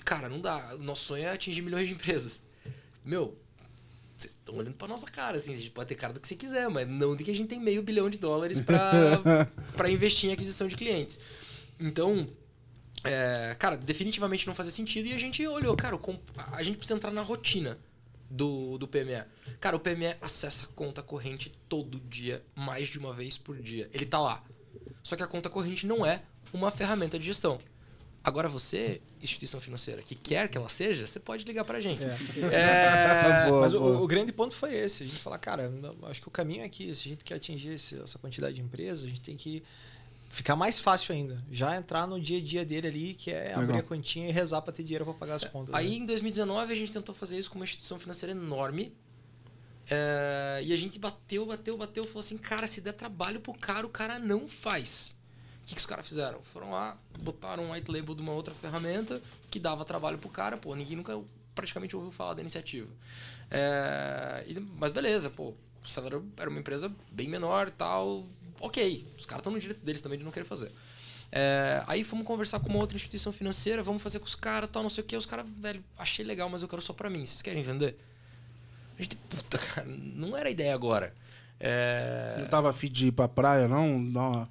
cara, 0.07 0.29
não 0.29 0.41
dá. 0.41 0.75
O 0.77 0.79
nosso 0.79 1.05
sonho 1.05 1.25
é 1.25 1.31
atingir 1.31 1.61
milhões 1.61 1.89
de 1.89 1.95
empresas. 1.95 2.41
Meu, 3.05 3.37
vocês 4.17 4.33
estão 4.33 4.55
olhando 4.55 4.77
pra 4.77 4.89
nossa 4.89 5.07
cara, 5.07 5.37
assim. 5.37 5.53
A 5.53 5.57
gente 5.57 5.71
pode 5.71 5.89
ter 5.89 5.97
cara 5.97 6.13
do 6.13 6.21
que 6.21 6.29
você 6.29 6.37
quiser, 6.37 6.69
mas 6.71 6.89
não 6.89 7.17
de 7.17 7.25
que 7.25 7.31
a 7.31 7.35
gente 7.35 7.49
tem 7.49 7.61
meio 7.61 7.83
bilhão 7.83 8.09
de 8.09 8.17
dólares 8.17 8.61
pra, 8.61 8.93
pra 9.77 9.91
investir 9.91 10.31
em 10.31 10.33
aquisição 10.33 10.69
de 10.69 10.77
clientes. 10.77 11.19
Então, 11.79 12.31
é, 13.05 13.57
cara, 13.59 13.77
definitivamente 13.77 14.47
não 14.47 14.55
fazia 14.55 14.73
sentido 14.73 15.07
e 15.09 15.13
a 15.13 15.19
gente 15.19 15.45
olhou, 15.47 15.77
cara, 15.77 15.99
a 16.53 16.63
gente 16.63 16.79
precisa 16.79 16.97
entrar 16.97 17.11
na 17.11 17.23
rotina 17.23 17.77
do, 18.31 18.79
do 18.79 18.89
PME. 18.89 19.25
Cara, 19.61 19.77
o 19.77 19.81
PME 19.81 20.17
acessa 20.21 20.65
a 20.65 20.69
conta 20.69 21.03
corrente 21.03 21.53
todo 21.69 22.01
dia, 22.01 22.43
mais 22.55 22.89
de 22.89 22.99
uma 22.99 23.13
vez 23.13 23.37
por 23.37 23.61
dia. 23.61 23.91
Ele 23.93 24.07
tá 24.07 24.21
lá. 24.21 24.43
Só 25.03 25.17
que 25.17 25.23
a 25.23 25.27
conta 25.27 25.51
corrente 25.51 25.87
não 25.87 26.07
é 26.07 26.23
uma 26.53 26.71
ferramenta 26.71 27.19
de 27.19 27.27
gestão. 27.27 27.61
Agora 28.27 28.49
você, 28.49 29.01
instituição 29.23 29.61
financeira, 29.61 30.03
que 30.03 30.17
quer 30.17 30.49
que 30.49 30.59
ela 30.59 30.69
seja, 30.69 31.07
você 31.07 31.21
pode 31.21 31.45
ligar 31.45 31.65
pra 31.65 31.81
gente. 31.81 32.03
É, 32.03 33.47
Boa, 33.49 33.61
Mas 33.61 33.73
o, 33.75 33.79
boa. 33.79 34.01
o 34.01 34.07
grande 34.09 34.33
ponto 34.33 34.53
foi 34.53 34.75
esse. 34.75 35.05
A 35.05 35.07
gente 35.07 35.21
falar, 35.21 35.39
cara, 35.39 35.69
não- 35.69 35.95
acho 36.09 36.21
que 36.21 36.27
o 36.27 36.31
caminho 36.31 36.63
é 36.63 36.65
aqui. 36.65 36.93
Se 36.95 37.09
a 37.09 37.11
gente 37.13 37.25
quer 37.25 37.35
atingir 37.37 37.75
esse- 37.75 37.97
essa 38.03 38.19
quantidade 38.19 38.57
de 38.57 38.61
empresas, 38.63 39.05
a 39.05 39.07
gente 39.09 39.21
tem 39.21 39.37
que 39.37 39.63
ficar 40.29 40.57
mais 40.57 40.81
fácil 40.81 41.15
ainda. 41.15 41.41
Já 41.53 41.77
entrar 41.77 42.07
no 42.07 42.21
dia 42.21 42.39
a 42.39 42.43
dia 42.43 42.65
dele 42.65 42.89
ali, 42.89 43.15
que 43.15 43.31
é 43.31 43.53
abrir 43.55 43.67
Legal. 43.69 43.79
a 43.79 43.83
continha 43.85 44.29
e 44.29 44.33
rezar 44.33 44.61
pra 44.61 44.73
ter 44.73 44.83
dinheiro 44.83 45.05
pra 45.05 45.15
pagar 45.15 45.37
as 45.37 45.45
contas. 45.45 45.73
Aí 45.75 45.89
né? 45.89 45.95
em 45.99 46.05
2019 46.07 46.73
a 46.73 46.77
gente 46.77 46.93
tentou 46.93 47.15
fazer 47.15 47.39
isso 47.39 47.49
com 47.49 47.57
uma 47.59 47.65
instituição 47.65 47.99
financeira 47.99 48.33
enorme. 48.33 48.93
É, 49.89 50.61
e 50.65 50.73
a 50.73 50.77
gente 50.77 50.99
bateu, 50.99 51.47
bateu, 51.47 51.77
bateu, 51.79 52.05
falou 52.05 52.21
assim, 52.21 52.37
cara, 52.37 52.67
se 52.67 52.81
der 52.81 52.93
trabalho 52.93 53.41
pro 53.41 53.55
cara, 53.55 53.87
o 53.87 53.89
cara 53.89 54.19
não 54.19 54.49
faz. 54.49 55.15
Que, 55.67 55.75
que 55.75 55.81
os 55.81 55.85
caras 55.87 56.07
fizeram? 56.09 56.41
Foram 56.43 56.71
lá, 56.71 56.97
botaram 57.19 57.65
um 57.65 57.73
white 57.73 57.91
label 57.91 58.15
de 58.15 58.23
uma 58.23 58.33
outra 58.33 58.55
ferramenta 58.55 59.21
que 59.51 59.59
dava 59.59 59.85
trabalho 59.85 60.17
pro 60.17 60.29
cara, 60.31 60.57
pô, 60.57 60.75
ninguém 60.75 60.97
nunca 60.97 61.21
praticamente 61.55 61.95
ouviu 61.97 62.11
falar 62.13 62.35
da 62.35 62.41
iniciativa. 62.41 62.89
É, 63.51 64.45
e- 64.47 64.61
mas 64.61 64.91
beleza, 64.93 65.29
pô, 65.29 65.55
o 65.85 65.89
Celero 65.89 66.25
era 66.37 66.49
uma 66.49 66.59
empresa 66.61 66.91
bem 67.11 67.29
menor 67.29 67.71
tal, 67.71 68.25
ok, 68.61 69.07
os 69.19 69.27
caras 69.27 69.41
estão 69.41 69.53
no 69.53 69.59
direito 69.59 69.85
deles 69.85 70.01
também 70.01 70.19
de 70.19 70.25
não 70.25 70.31
querer 70.33 70.45
fazer. 70.47 70.73
É, 71.33 71.83
aí 71.89 72.05
fomos 72.05 72.25
conversar 72.27 72.61
com 72.61 72.69
uma 72.69 72.79
outra 72.79 72.97
instituição 72.97 73.33
financeira, 73.33 73.83
vamos 73.83 74.01
fazer 74.03 74.21
com 74.21 74.27
os 74.27 74.37
caras, 74.37 74.71
tal, 74.71 74.83
não 74.85 74.91
sei 74.91 75.03
o 75.03 75.07
que. 75.07 75.17
Os 75.17 75.27
caras, 75.27 75.45
velho, 75.59 75.83
achei 75.99 76.25
legal, 76.25 76.49
mas 76.49 76.63
eu 76.63 76.69
quero 76.69 76.81
só 76.81 76.93
pra 76.93 77.11
mim. 77.11 77.27
Vocês 77.27 77.43
querem 77.43 77.63
vender? 77.65 77.99
A 78.97 79.03
gente, 79.03 79.17
puta, 79.17 79.59
cara, 79.59 79.87
não 79.89 80.37
era 80.37 80.49
a 80.49 80.53
ideia 80.53 80.73
agora. 80.73 81.13
É, 81.59 82.37
Não 82.39 82.47
tava 82.47 82.71
afim 82.71 82.89
de 82.91 83.09
ir 83.09 83.13
pra 83.13 83.27
praia, 83.27 83.67
não? 83.67 83.99
não. 83.99 84.49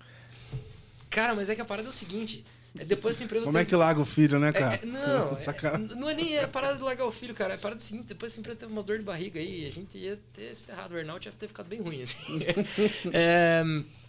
Cara, 1.16 1.34
mas 1.34 1.49
é 1.49 1.55
que 1.55 1.61
a 1.61 1.66
parada 1.66 1.88
é 1.88 1.91
o 1.91 1.93
seguinte: 1.93 2.43
é, 2.78 2.84
depois 2.84 3.16
essa 3.16 3.24
empresa. 3.24 3.45
Como 3.45 3.57
é 3.57 3.61
teve- 3.61 3.70
que 3.70 3.76
larga 3.78 4.01
o 4.01 4.05
filho, 4.05 4.38
né, 4.38 4.49
É, 4.49 4.51
cara? 4.51 4.76
é, 4.76 4.86
não, 4.86 5.32
é, 5.32 5.95
não 5.95 6.09
é 6.09 6.13
nem 6.13 6.38
a 6.39 6.47
parada 6.47 6.78
de 6.78 6.84
largar 6.84 7.05
o 7.05 7.11
filho, 7.11 7.34
cara. 7.34 7.53
É 7.53 7.55
a 7.55 7.59
parada 7.59 7.80
seguinte: 7.80 8.05
depois 8.07 8.32
essa 8.34 8.41
empresa 8.41 8.59
teve 8.59 8.72
umas 8.72 8.84
dores 8.84 8.99
de 9.01 9.05
barriga 9.05 9.39
aí, 9.39 9.66
a 9.66 9.72
gente 9.72 9.97
ia 9.97 10.20
ter 10.34 10.53
se 10.53 10.63
ferrado. 10.63 10.93
O 10.93 10.97
Earnout 10.97 11.26
ia 11.26 11.32
ter 11.32 11.47
ficado 11.47 11.68
bem 11.68 11.80
ruim, 11.82 12.01
assim. 12.01 12.39
É, 13.13 13.63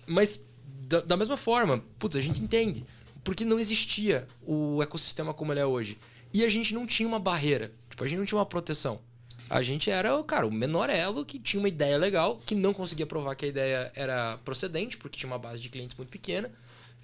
mas, 0.06 0.42
da, 0.88 1.00
da 1.00 1.16
mesma 1.16 1.36
forma, 1.36 1.82
putz, 1.98 2.16
a 2.16 2.20
gente 2.20 2.42
entende. 2.42 2.84
Porque 3.22 3.44
não 3.44 3.58
existia 3.58 4.26
o 4.46 4.82
ecossistema 4.82 5.32
como 5.34 5.52
ele 5.52 5.60
é 5.60 5.66
hoje. 5.66 5.98
E 6.34 6.44
a 6.44 6.48
gente 6.48 6.74
não 6.74 6.86
tinha 6.86 7.08
uma 7.08 7.18
barreira. 7.18 7.72
Tipo, 7.88 8.04
a 8.04 8.06
gente 8.08 8.18
não 8.18 8.24
tinha 8.26 8.38
uma 8.38 8.46
proteção. 8.46 9.00
A 9.48 9.62
gente 9.62 9.90
era, 9.90 10.20
cara, 10.24 10.44
o 10.46 10.52
menor 10.52 10.90
elo 10.90 11.24
que 11.24 11.38
tinha 11.38 11.60
uma 11.60 11.68
ideia 11.68 11.96
legal, 11.96 12.40
que 12.44 12.54
não 12.54 12.74
conseguia 12.74 13.06
provar 13.06 13.34
que 13.36 13.44
a 13.44 13.48
ideia 13.48 13.92
era 13.94 14.38
procedente, 14.44 14.96
porque 14.96 15.16
tinha 15.16 15.30
uma 15.30 15.38
base 15.38 15.60
de 15.60 15.68
clientes 15.68 15.96
muito 15.96 16.10
pequena, 16.10 16.50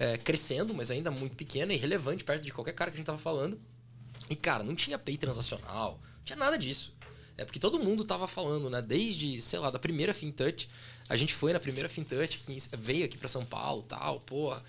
é, 0.03 0.19
crescendo, 0.19 0.75
mas 0.75 0.91
ainda 0.91 1.13
muito 1.13 1.37
pequena 1.37 1.73
e 1.73 1.77
relevante 1.77 2.25
perto 2.25 2.43
de 2.43 2.51
qualquer 2.51 2.73
cara 2.73 2.91
que 2.91 2.97
a 2.97 2.99
gente 2.99 3.07
tava 3.07 3.19
falando. 3.19 3.57
E, 4.29 4.35
cara, 4.35 4.65
não 4.65 4.75
tinha 4.75 4.97
API 4.97 5.17
transacional, 5.17 6.01
não 6.19 6.25
tinha 6.25 6.37
nada 6.37 6.59
disso. 6.59 6.93
É 7.39 7.45
porque 7.45 7.61
todo 7.61 7.79
mundo 7.79 8.05
tava 8.05 8.27
falando, 8.27 8.69
né? 8.69 8.83
Desde, 8.83 9.41
sei 9.41 9.61
lá, 9.61 9.71
da 9.71 9.79
primeira 9.79 10.13
FinTouch. 10.13 10.69
A 11.09 11.17
gente 11.17 11.33
foi 11.33 11.53
na 11.53 11.61
primeira 11.61 11.89
FinTouch, 11.89 12.41
veio 12.79 13.05
aqui 13.05 13.17
para 13.17 13.29
São 13.29 13.45
Paulo 13.45 13.85
tal, 13.85 14.19
porra. 14.21 14.63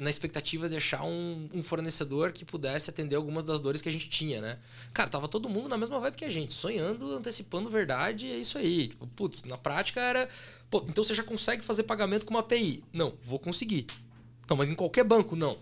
Na 0.00 0.10
expectativa 0.10 0.64
de 0.64 0.72
deixar 0.72 1.04
um, 1.04 1.48
um, 1.54 1.62
fornecedor 1.62 2.32
que 2.32 2.44
pudesse 2.44 2.90
atender 2.90 3.16
algumas 3.16 3.44
das 3.44 3.60
dores 3.60 3.80
que 3.80 3.88
a 3.88 3.92
gente 3.92 4.08
tinha, 4.08 4.40
né? 4.40 4.58
Cara, 4.92 5.08
tava 5.08 5.28
todo 5.28 5.48
mundo 5.48 5.68
na 5.68 5.78
mesma 5.78 6.00
vibe 6.00 6.16
que 6.16 6.24
a 6.24 6.30
gente, 6.30 6.52
sonhando, 6.52 7.12
antecipando 7.12 7.70
verdade, 7.70 8.26
é 8.26 8.36
isso 8.36 8.58
aí. 8.58 8.88
Tipo, 8.88 9.06
putz, 9.06 9.44
na 9.44 9.56
prática 9.56 10.00
era. 10.00 10.28
Pô, 10.68 10.84
então 10.88 11.02
você 11.02 11.14
já 11.14 11.22
consegue 11.22 11.62
fazer 11.62 11.84
pagamento 11.84 12.26
com 12.26 12.34
uma 12.34 12.40
API? 12.40 12.84
Não, 12.92 13.14
vou 13.20 13.38
conseguir. 13.38 13.86
Não, 14.50 14.56
mas 14.56 14.68
em 14.68 14.74
qualquer 14.74 15.04
banco? 15.04 15.34
Não. 15.34 15.56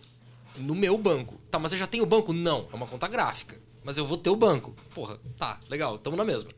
No 0.57 0.75
meu 0.75 0.99
banco. 0.99 1.39
Tá, 1.51 1.61
mas 1.61 1.71
você 1.71 1.77
já 1.77 1.87
tem 1.87 2.01
o 2.01 2.07
banco? 2.07 2.33
Não, 2.33 2.67
é 2.73 2.75
uma 2.75 2.87
conta 2.87 3.07
gráfica 3.07 3.69
mas 3.89 3.97
eu 3.97 4.05
vou 4.05 4.19
ter 4.19 4.29
o 4.29 4.37
banco. 4.37 4.77
Porra, 4.95 5.19
tá, 5.39 5.59
legal, 5.67 5.97
tamo 5.97 6.15
na 6.15 6.23
mesma. 6.23 6.51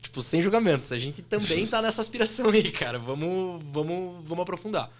Tipo, 0.00 0.22
sem 0.22 0.40
julgamentos. 0.40 0.90
A 0.92 0.98
gente 0.98 1.20
também 1.20 1.66
tá 1.66 1.82
nessa 1.82 2.00
aspiração 2.00 2.48
aí, 2.48 2.72
cara. 2.72 2.98
Vamos, 2.98 3.62
vamos, 3.64 4.26
vamos 4.26 4.42
aprofundar. 4.42 4.90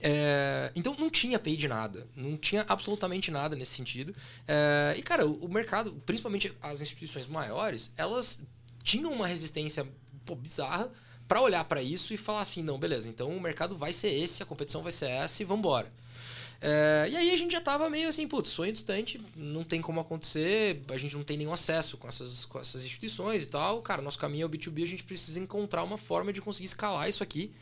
É, 0.00 0.70
então 0.76 0.94
não 0.96 1.10
tinha 1.10 1.36
API 1.36 1.56
de 1.56 1.66
nada, 1.66 2.06
não 2.14 2.36
tinha 2.36 2.64
absolutamente 2.68 3.32
nada 3.32 3.56
nesse 3.56 3.72
sentido. 3.72 4.14
É, 4.46 4.94
e 4.96 5.02
cara, 5.02 5.26
o, 5.26 5.46
o, 5.46 5.52
mercado, 5.52 5.92
principalmente 6.06 6.52
as 6.62 6.80
instituições 6.80 7.26
maiores, 7.26 7.92
elas 7.96 8.40
tinham 8.84 9.10
uma 9.10 9.26
resistência 9.26 9.84
pô, 10.24 10.36
bizarra 10.36 10.88
para 11.26 11.40
olhar 11.40 11.64
para 11.64 11.82
isso 11.82 12.14
e 12.14 12.16
falar 12.16 12.42
assim, 12.42 12.62
não, 12.62 12.78
beleza, 12.78 13.08
então 13.08 13.36
o 13.36 13.40
mercado 13.40 13.76
vai 13.76 13.92
ser 13.92 14.10
esse, 14.10 14.40
a 14.40 14.46
competição 14.46 14.84
vai 14.84 14.92
ser 14.92 15.10
essa 15.10 15.42
e 15.42 15.44
vambora. 15.44 15.88
embora. 15.88 16.07
É, 16.60 17.08
e 17.10 17.16
aí 17.16 17.30
a 17.30 17.36
gente 17.36 17.52
já 17.52 17.60
tava 17.60 17.88
meio 17.88 18.08
assim, 18.08 18.26
putz, 18.26 18.48
sonho 18.48 18.72
distante, 18.72 19.20
não 19.36 19.62
tem 19.62 19.80
como 19.80 20.00
acontecer, 20.00 20.82
a 20.88 20.98
gente 20.98 21.14
não 21.14 21.22
tem 21.22 21.36
nenhum 21.36 21.52
acesso 21.52 21.96
com 21.96 22.08
essas, 22.08 22.44
com 22.46 22.58
essas 22.58 22.84
instituições 22.84 23.44
e 23.44 23.46
tal. 23.46 23.80
Cara, 23.80 24.02
nosso 24.02 24.18
caminho 24.18 24.42
é 24.42 24.46
o 24.46 24.50
B2B, 24.50 24.82
a 24.82 24.86
gente 24.86 25.04
precisa 25.04 25.38
encontrar 25.38 25.84
uma 25.84 25.96
forma 25.96 26.32
de 26.32 26.40
conseguir 26.40 26.66
escalar 26.66 27.08
isso 27.08 27.22
aqui. 27.22 27.52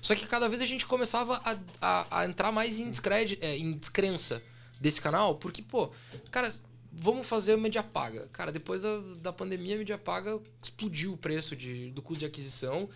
Só 0.00 0.14
que 0.14 0.26
cada 0.26 0.48
vez 0.48 0.60
a 0.60 0.66
gente 0.66 0.86
começava 0.86 1.40
a, 1.44 1.58
a, 1.80 2.20
a 2.20 2.26
entrar 2.26 2.52
mais 2.52 2.78
em, 2.78 2.90
descred, 2.90 3.38
é, 3.40 3.56
em 3.56 3.72
descrença 3.72 4.42
desse 4.78 5.00
canal, 5.00 5.36
porque, 5.36 5.62
pô, 5.62 5.90
cara, 6.30 6.52
vamos 6.92 7.26
fazer 7.26 7.56
mídia 7.56 7.82
paga. 7.82 8.28
Cara, 8.32 8.52
depois 8.52 8.82
da, 8.82 9.00
da 9.20 9.32
pandemia, 9.32 9.74
a 9.74 9.78
mídia 9.78 9.98
paga 9.98 10.38
explodiu 10.62 11.14
o 11.14 11.16
preço 11.16 11.56
de, 11.56 11.90
do 11.90 12.02
custo 12.02 12.20
de 12.20 12.26
aquisição. 12.26 12.88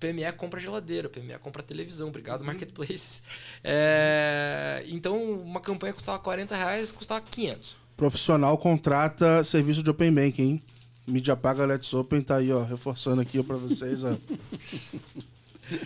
PME 0.00 0.32
compra 0.32 0.58
geladeira, 0.58 1.08
PME 1.08 1.38
compra 1.38 1.62
televisão, 1.62 2.08
obrigado, 2.08 2.40
uhum. 2.40 2.46
marketplace. 2.46 3.22
É, 3.62 4.82
então, 4.88 5.22
uma 5.42 5.60
campanha 5.60 5.92
custava 5.92 6.18
40 6.18 6.56
reais, 6.56 6.90
custava 6.90 7.20
500. 7.20 7.76
Profissional 7.96 8.56
contrata 8.56 9.44
serviço 9.44 9.82
de 9.82 9.90
Open 9.90 10.12
Banking, 10.12 10.42
hein? 10.42 10.62
Mídia 11.06 11.36
paga 11.36 11.66
Let's 11.66 11.92
Open 11.92 12.22
tá 12.22 12.36
aí, 12.36 12.50
ó, 12.50 12.62
reforçando 12.62 13.20
aqui 13.20 13.42
para 13.42 13.56
vocês, 13.56 14.02
ó. 14.04 14.16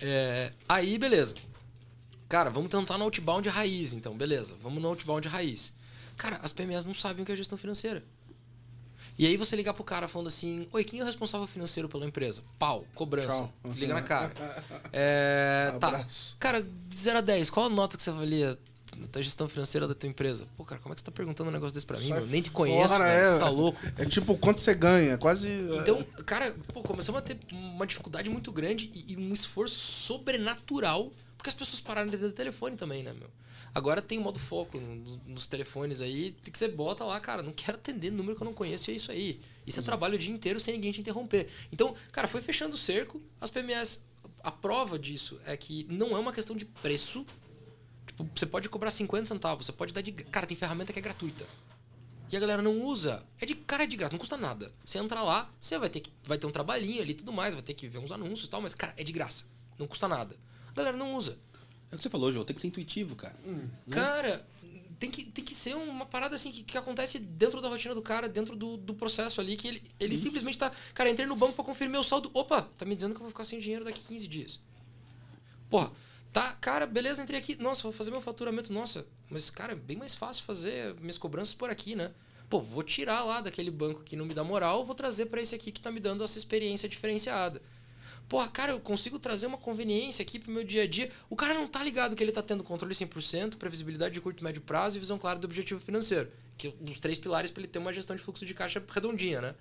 é, 0.00 0.52
aí, 0.68 0.98
beleza. 0.98 1.36
Cara, 2.28 2.50
vamos 2.50 2.70
tentar 2.70 2.98
no 2.98 3.04
outbound 3.04 3.48
raiz, 3.48 3.92
então, 3.92 4.16
beleza. 4.16 4.56
Vamos 4.60 4.82
no 4.82 4.88
outbound 4.88 5.28
raiz. 5.28 5.72
Cara, 6.16 6.40
as 6.42 6.52
PMEs 6.52 6.84
não 6.84 6.94
sabem 6.94 7.22
o 7.22 7.26
que 7.26 7.32
é 7.32 7.36
gestão 7.36 7.58
financeira. 7.58 8.02
E 9.16 9.26
aí 9.26 9.36
você 9.36 9.54
ligar 9.54 9.74
pro 9.74 9.84
cara 9.84 10.08
falando 10.08 10.26
assim, 10.28 10.66
oi, 10.72 10.82
quem 10.84 11.00
é 11.00 11.02
o 11.02 11.06
responsável 11.06 11.46
financeiro 11.46 11.88
pela 11.88 12.04
empresa? 12.04 12.42
Pau, 12.58 12.84
cobrança. 12.94 13.28
Tchau. 13.28 13.52
Desliga 13.64 13.94
na 13.94 14.02
cara. 14.02 14.32
É, 14.92 15.74
tá. 15.80 16.06
Cara, 16.38 16.62
de 16.62 16.96
0 16.96 17.18
a 17.18 17.20
10, 17.20 17.50
qual 17.50 17.66
a 17.66 17.68
nota 17.68 17.96
que 17.96 18.02
você 18.02 18.10
avalia 18.10 18.58
a 19.12 19.22
gestão 19.22 19.48
financeira 19.48 19.88
da 19.88 19.94
tua 19.94 20.08
empresa? 20.08 20.46
Pô, 20.56 20.64
cara, 20.64 20.80
como 20.80 20.92
é 20.92 20.94
que 20.94 21.00
você 21.00 21.06
tá 21.06 21.12
perguntando 21.12 21.50
um 21.50 21.52
negócio 21.52 21.74
desse 21.74 21.86
pra 21.86 21.98
mim? 21.98 22.10
Eu 22.10 22.26
nem 22.26 22.42
te 22.42 22.50
conheço, 22.50 22.88
fora, 22.88 23.06
é, 23.06 23.32
você 23.32 23.38
tá 23.38 23.48
louco. 23.48 23.78
É 23.98 24.04
tipo, 24.04 24.36
quanto 24.36 24.60
você 24.60 24.74
ganha? 24.74 25.18
Quase. 25.18 25.48
Então, 25.80 26.04
cara, 26.24 26.54
pô, 26.72 26.82
começamos 26.82 27.18
a 27.20 27.22
ter 27.22 27.38
uma 27.50 27.86
dificuldade 27.86 28.30
muito 28.30 28.52
grande 28.52 28.90
e, 28.94 29.12
e 29.12 29.16
um 29.16 29.32
esforço 29.32 29.78
sobrenatural, 29.78 31.10
porque 31.36 31.48
as 31.48 31.54
pessoas 31.54 31.80
pararam 31.80 32.10
de 32.10 32.18
ter 32.18 32.32
telefone 32.32 32.76
também, 32.76 33.02
né, 33.02 33.12
meu? 33.18 33.28
Agora 33.74 34.00
tem 34.00 34.20
modo 34.20 34.38
foco 34.38 34.78
no, 34.78 35.20
nos 35.26 35.48
telefones 35.48 36.00
aí, 36.00 36.36
que 36.42 36.56
você 36.56 36.68
bota 36.68 37.04
lá, 37.04 37.18
cara, 37.18 37.42
não 37.42 37.52
quero 37.52 37.76
atender 37.76 38.12
número 38.12 38.36
que 38.36 38.42
eu 38.42 38.44
não 38.44 38.54
conheço 38.54 38.90
e 38.90 38.92
é 38.92 38.96
isso 38.96 39.10
aí. 39.10 39.40
Isso 39.66 39.80
é 39.80 39.82
trabalho 39.82 40.14
o 40.14 40.18
dia 40.18 40.32
inteiro 40.32 40.60
sem 40.60 40.74
ninguém 40.74 40.92
te 40.92 41.00
interromper. 41.00 41.48
Então, 41.72 41.94
cara, 42.12 42.28
foi 42.28 42.40
fechando 42.40 42.74
o 42.74 42.78
cerco, 42.78 43.20
as 43.40 43.50
PMS. 43.50 44.04
A 44.44 44.52
prova 44.52 44.98
disso 44.98 45.40
é 45.44 45.56
que 45.56 45.86
não 45.90 46.16
é 46.16 46.20
uma 46.20 46.32
questão 46.32 46.54
de 46.54 46.64
preço. 46.64 47.26
Tipo, 48.06 48.28
você 48.32 48.46
pode 48.46 48.68
cobrar 48.68 48.92
50 48.92 49.26
centavos, 49.26 49.66
você 49.66 49.72
pode 49.72 49.92
dar 49.92 50.02
de. 50.02 50.12
Cara, 50.12 50.46
tem 50.46 50.56
ferramenta 50.56 50.92
que 50.92 50.98
é 50.98 51.02
gratuita. 51.02 51.44
E 52.30 52.36
a 52.36 52.40
galera 52.40 52.62
não 52.62 52.80
usa. 52.80 53.26
É 53.40 53.46
de 53.46 53.54
cara 53.54 53.84
é 53.84 53.86
de 53.86 53.96
graça, 53.96 54.12
não 54.12 54.18
custa 54.18 54.36
nada. 54.36 54.72
Você 54.84 54.98
entra 54.98 55.22
lá, 55.22 55.50
você 55.60 55.78
vai 55.78 55.88
ter 55.88 56.00
que 56.00 56.12
vai 56.24 56.38
ter 56.38 56.46
um 56.46 56.50
trabalhinho 56.50 57.02
ali 57.02 57.12
e 57.12 57.14
tudo 57.14 57.32
mais, 57.32 57.54
vai 57.54 57.62
ter 57.62 57.74
que 57.74 57.88
ver 57.88 57.98
uns 57.98 58.12
anúncios 58.12 58.46
e 58.46 58.50
tal, 58.50 58.60
mas 58.60 58.74
cara, 58.74 58.94
é 58.96 59.02
de 59.02 59.12
graça. 59.12 59.44
Não 59.78 59.86
custa 59.86 60.06
nada. 60.06 60.36
A 60.68 60.72
galera 60.72 60.96
não 60.96 61.14
usa. 61.14 61.38
É 61.90 61.94
o 61.94 61.96
que 61.96 62.02
você 62.02 62.10
falou, 62.10 62.32
João, 62.32 62.44
tem 62.44 62.54
que 62.54 62.60
ser 62.60 62.68
intuitivo, 62.68 63.14
cara. 63.14 63.36
Hum, 63.46 63.68
né? 63.86 63.94
Cara, 63.94 64.46
tem 64.98 65.10
que, 65.10 65.24
tem 65.24 65.44
que 65.44 65.54
ser 65.54 65.74
uma 65.74 66.06
parada 66.06 66.34
assim 66.34 66.50
que, 66.50 66.62
que 66.62 66.78
acontece 66.78 67.18
dentro 67.18 67.60
da 67.60 67.68
rotina 67.68 67.94
do 67.94 68.02
cara, 68.02 68.28
dentro 68.28 68.56
do, 68.56 68.76
do 68.76 68.94
processo 68.94 69.40
ali, 69.40 69.56
que 69.56 69.68
ele, 69.68 69.82
ele 70.00 70.16
simplesmente 70.16 70.58
tá. 70.58 70.72
Cara, 70.94 71.10
entrei 71.10 71.26
no 71.26 71.36
banco 71.36 71.52
para 71.52 71.64
conferir 71.64 71.90
meu 71.90 72.02
saldo. 72.02 72.30
Opa, 72.32 72.62
tá 72.62 72.84
me 72.84 72.94
dizendo 72.94 73.12
que 73.12 73.16
eu 73.16 73.22
vou 73.22 73.30
ficar 73.30 73.44
sem 73.44 73.58
dinheiro 73.58 73.84
daqui 73.84 74.00
15 74.00 74.28
dias. 74.28 74.60
Porra, 75.68 75.92
tá, 76.32 76.52
cara, 76.54 76.86
beleza, 76.86 77.22
entrei 77.22 77.38
aqui. 77.38 77.56
Nossa, 77.56 77.82
vou 77.82 77.92
fazer 77.92 78.10
meu 78.10 78.20
faturamento. 78.20 78.72
Nossa, 78.72 79.06
mas, 79.28 79.50
cara, 79.50 79.72
é 79.72 79.76
bem 79.76 79.96
mais 79.96 80.14
fácil 80.14 80.44
fazer 80.44 80.94
minhas 81.00 81.18
cobranças 81.18 81.54
por 81.54 81.70
aqui, 81.70 81.94
né? 81.94 82.12
Pô, 82.48 82.60
vou 82.60 82.82
tirar 82.82 83.24
lá 83.24 83.40
daquele 83.40 83.70
banco 83.70 84.02
que 84.02 84.16
não 84.16 84.26
me 84.26 84.34
dá 84.34 84.44
moral, 84.44 84.84
vou 84.84 84.94
trazer 84.94 85.26
para 85.26 85.40
esse 85.40 85.54
aqui 85.54 85.72
que 85.72 85.80
tá 85.80 85.90
me 85.90 85.98
dando 85.98 86.22
essa 86.22 86.38
experiência 86.38 86.88
diferenciada. 86.88 87.60
Porra, 88.28 88.48
cara, 88.48 88.72
eu 88.72 88.80
consigo 88.80 89.18
trazer 89.18 89.46
uma 89.46 89.58
conveniência 89.58 90.22
aqui 90.22 90.38
pro 90.38 90.50
meu 90.50 90.64
dia 90.64 90.82
a 90.82 90.86
dia. 90.86 91.10
O 91.28 91.36
cara 91.36 91.54
não 91.54 91.66
tá 91.66 91.82
ligado 91.82 92.16
que 92.16 92.22
ele 92.22 92.32
tá 92.32 92.42
tendo 92.42 92.64
controle 92.64 92.94
100%, 92.94 93.56
previsibilidade 93.56 94.14
de 94.14 94.20
curto 94.20 94.40
e 94.40 94.44
médio 94.44 94.62
prazo 94.62 94.96
e 94.96 95.00
visão 95.00 95.18
clara 95.18 95.38
do 95.38 95.44
objetivo 95.44 95.80
financeiro. 95.80 96.30
Que 96.56 96.74
os 96.88 96.98
três 97.00 97.18
pilares 97.18 97.50
para 97.50 97.62
ele 97.62 97.68
ter 97.68 97.78
uma 97.78 97.92
gestão 97.92 98.16
de 98.16 98.22
fluxo 98.22 98.46
de 98.46 98.54
caixa 98.54 98.82
redondinha, 98.88 99.40
né? 99.40 99.54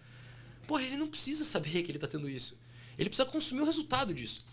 Porra, 0.65 0.83
ele 0.83 0.97
não 0.97 1.07
precisa 1.07 1.43
saber 1.43 1.83
que 1.83 1.91
ele 1.91 1.99
tá 1.99 2.07
tendo 2.07 2.29
isso. 2.29 2.57
Ele 2.97 3.09
precisa 3.09 3.27
consumir 3.27 3.61
o 3.61 3.65
resultado 3.65 4.13
disso. 4.13 4.45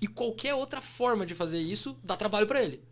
E 0.00 0.06
qualquer 0.06 0.54
outra 0.54 0.80
forma 0.80 1.24
de 1.24 1.34
fazer 1.34 1.60
isso 1.60 1.96
dá 2.04 2.16
trabalho 2.16 2.46
para 2.46 2.62
ele. 2.62 2.82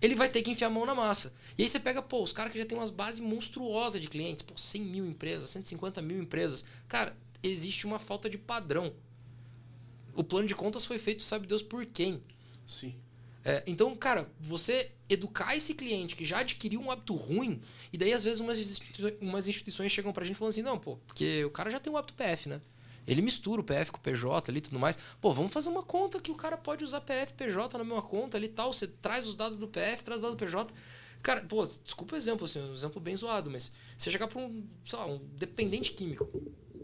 Ele 0.00 0.14
vai 0.14 0.28
ter 0.28 0.42
que 0.42 0.50
enfiar 0.50 0.68
a 0.68 0.70
mão 0.70 0.86
na 0.86 0.94
massa. 0.94 1.32
E 1.56 1.62
aí 1.62 1.68
você 1.68 1.80
pega, 1.80 2.00
pô, 2.00 2.22
os 2.22 2.32
caras 2.32 2.52
que 2.52 2.58
já 2.58 2.64
tem 2.64 2.78
umas 2.78 2.90
bases 2.90 3.18
monstruosas 3.18 4.00
de 4.00 4.08
clientes, 4.08 4.42
pô, 4.42 4.56
100 4.56 4.82
mil 4.82 5.06
empresas, 5.06 5.50
150 5.50 6.00
mil 6.02 6.18
empresas. 6.18 6.64
Cara, 6.86 7.16
existe 7.42 7.86
uma 7.86 7.98
falta 7.98 8.30
de 8.30 8.38
padrão 8.38 8.92
o 10.18 10.24
plano 10.24 10.48
de 10.48 10.54
contas 10.54 10.84
foi 10.84 10.98
feito, 10.98 11.22
sabe 11.22 11.46
Deus 11.46 11.62
por 11.62 11.86
quem. 11.86 12.20
Sim. 12.66 12.96
É, 13.44 13.62
então, 13.68 13.94
cara, 13.94 14.28
você 14.40 14.90
educar 15.08 15.54
esse 15.56 15.72
cliente 15.74 16.16
que 16.16 16.24
já 16.24 16.40
adquiriu 16.40 16.80
um 16.80 16.90
hábito 16.90 17.14
ruim, 17.14 17.62
e 17.92 17.96
daí 17.96 18.12
às 18.12 18.24
vezes 18.24 18.40
umas 18.40 18.58
instituições, 18.58 19.14
umas 19.20 19.46
instituições 19.46 19.92
chegam 19.92 20.12
pra 20.12 20.24
gente 20.24 20.36
falando 20.36 20.50
assim: 20.50 20.62
não, 20.62 20.76
pô, 20.76 20.96
porque 21.06 21.44
o 21.44 21.50
cara 21.52 21.70
já 21.70 21.78
tem 21.78 21.92
um 21.92 21.96
hábito 21.96 22.14
PF, 22.14 22.48
né? 22.48 22.60
Ele 23.06 23.22
mistura 23.22 23.60
o 23.60 23.64
PF 23.64 23.92
com 23.92 23.98
o 23.98 24.00
PJ 24.00 24.50
ali 24.50 24.58
e 24.58 24.60
tudo 24.60 24.78
mais. 24.78 24.98
Pô, 25.20 25.32
vamos 25.32 25.52
fazer 25.52 25.68
uma 25.70 25.84
conta 25.84 26.20
que 26.20 26.32
o 26.32 26.34
cara 26.34 26.56
pode 26.56 26.82
usar 26.82 27.00
PF 27.00 27.32
PJ 27.34 27.78
na 27.78 27.84
mesma 27.84 28.02
conta 28.02 28.36
ali 28.36 28.46
e 28.46 28.50
tal. 28.50 28.72
Você 28.72 28.88
traz 28.88 29.24
os 29.26 29.36
dados 29.36 29.56
do 29.56 29.68
PF, 29.68 30.04
traz 30.04 30.20
os 30.20 30.22
dados 30.22 30.36
do 30.36 30.44
PJ. 30.44 30.74
Cara, 31.22 31.40
pô, 31.42 31.64
desculpa 31.64 32.16
o 32.16 32.18
exemplo, 32.18 32.44
assim, 32.44 32.60
um 32.60 32.74
exemplo 32.74 33.00
bem 33.00 33.16
zoado, 33.16 33.50
mas 33.50 33.72
você 33.96 34.10
chegar 34.10 34.26
pra 34.26 34.40
um, 34.40 34.66
sei 34.84 34.98
lá, 34.98 35.06
um 35.06 35.18
dependente 35.36 35.92
químico 35.92 36.28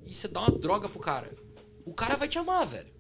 e 0.07 0.15
você 0.15 0.29
dá 0.29 0.41
uma 0.41 0.59
droga 0.59 0.89
pro 0.89 0.99
cara, 0.99 1.37
o 1.85 1.93
cara 1.93 2.17
vai 2.17 2.29
te 2.29 2.39
amar, 2.39 2.67
velho. 2.67 2.94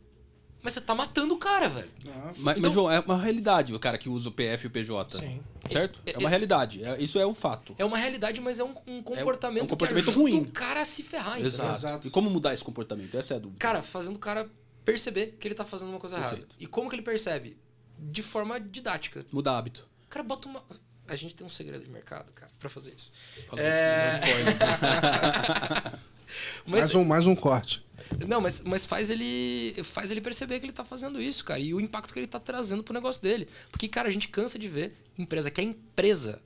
Mas 0.65 0.73
você 0.73 0.81
tá 0.81 0.95
matando 0.95 1.35
o 1.35 1.37
cara, 1.37 1.69
velho. 1.69 1.91
Mas, 2.39 2.57
então, 2.57 2.71
mas, 2.71 2.73
João, 2.73 2.91
é 2.91 2.99
uma 2.99 3.19
realidade 3.19 3.75
o 3.75 3.79
cara 3.79 3.99
que 3.99 4.09
usa 4.09 4.31
o 4.31 4.33
PF 4.33 4.65
e 4.65 4.67
o 4.67 4.71
PJ. 4.71 5.19
Sim. 5.19 5.43
Certo? 5.71 6.01
É, 6.07 6.13
é 6.13 6.19
uma 6.19 6.27
é, 6.27 6.31
realidade. 6.31 6.83
É, 6.83 7.03
isso 7.03 7.19
é 7.19 7.27
um 7.27 7.35
fato. 7.35 7.75
É 7.79 7.85
uma 7.85 7.99
realidade, 7.99 8.41
mas 8.41 8.59
é 8.59 8.65
um, 8.65 8.75
um 8.87 9.03
comportamento, 9.03 9.61
é 9.61 9.65
um 9.65 9.67
comportamento 9.67 10.07
que 10.07 10.19
ruim. 10.19 10.41
o 10.41 10.51
cara 10.51 10.81
a 10.81 10.85
se 10.87 11.03
ferrar. 11.03 11.39
Exato. 11.39 11.77
Exato. 11.77 12.09
E 12.09 12.11
como 12.11 12.31
mudar 12.31 12.55
esse 12.55 12.65
comportamento? 12.65 13.15
Essa 13.15 13.35
é 13.35 13.37
a 13.37 13.41
dúvida. 13.41 13.59
Cara, 13.59 13.83
fazendo 13.83 14.17
o 14.17 14.19
cara 14.19 14.51
perceber 14.87 15.37
que 15.39 15.47
ele 15.47 15.55
tá 15.55 15.67
fazendo 15.67 15.91
uma 15.91 16.01
coisa 16.01 16.17
Perfeito. 16.17 16.45
errada. 16.45 16.55
E 16.59 16.67
como 16.67 16.89
que 16.89 16.97
ele 16.97 17.03
percebe? 17.03 17.59
De 17.99 18.23
forma 18.23 18.59
didática. 18.59 19.27
Mudar 19.31 19.59
hábito. 19.59 19.87
O 20.07 20.09
cara 20.09 20.23
bota 20.23 20.49
uma. 20.49 20.65
A 21.07 21.15
gente 21.15 21.35
tem 21.35 21.47
um 21.47 21.51
segredo 21.51 21.85
de 21.85 21.91
mercado, 21.91 22.33
cara, 22.33 22.51
pra 22.59 22.71
fazer 22.71 22.95
isso. 22.97 23.13
É... 23.55 24.19
mais, 26.67 26.95
um, 26.95 27.05
mais 27.05 27.27
um 27.27 27.37
corte. 27.37 27.85
Não, 28.27 28.41
mas, 28.41 28.61
mas 28.63 28.87
faz 28.87 29.11
ele 29.11 29.75
faz 29.85 30.11
ele 30.11 30.21
perceber 30.21 30.61
que 30.61 30.67
ele 30.67 30.73
tá 30.73 30.85
fazendo 30.85 31.21
isso, 31.21 31.45
cara. 31.45 31.61
E 31.61 31.75
o 31.75 31.81
impacto 31.81 32.13
que 32.13 32.19
ele 32.19 32.27
tá 32.27 32.39
trazendo 32.39 32.83
pro 32.83 32.95
negócio 32.95 33.21
dele. 33.21 33.49
Porque, 33.71 33.89
cara, 33.89 34.09
a 34.09 34.13
gente 34.13 34.29
cansa 34.29 34.59
de 34.59 34.69
ver 34.69 34.95
empresa 35.19 35.51
que 35.51 35.61
a 35.61 35.65
empresa 35.65 36.41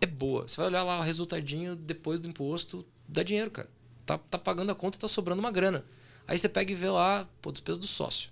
é 0.00 0.06
boa. 0.06 0.48
Você 0.48 0.56
vai 0.56 0.66
olhar 0.66 0.82
lá 0.82 0.98
o 0.98 1.02
resultadinho 1.02 1.76
depois 1.76 2.20
do 2.20 2.28
imposto, 2.28 2.86
dá 3.06 3.22
dinheiro, 3.22 3.50
cara. 3.50 3.68
Tá, 4.06 4.18
tá 4.18 4.38
pagando 4.38 4.72
a 4.72 4.74
conta 4.74 4.96
e 4.96 5.00
tá 5.00 5.08
sobrando 5.08 5.40
uma 5.40 5.50
grana. 5.50 5.84
Aí 6.26 6.38
você 6.38 6.48
pega 6.48 6.72
e 6.72 6.74
vê 6.74 6.88
lá, 6.88 7.28
pô, 7.40 7.52
despesa 7.52 7.78
do 7.78 7.86
sócio. 7.86 8.30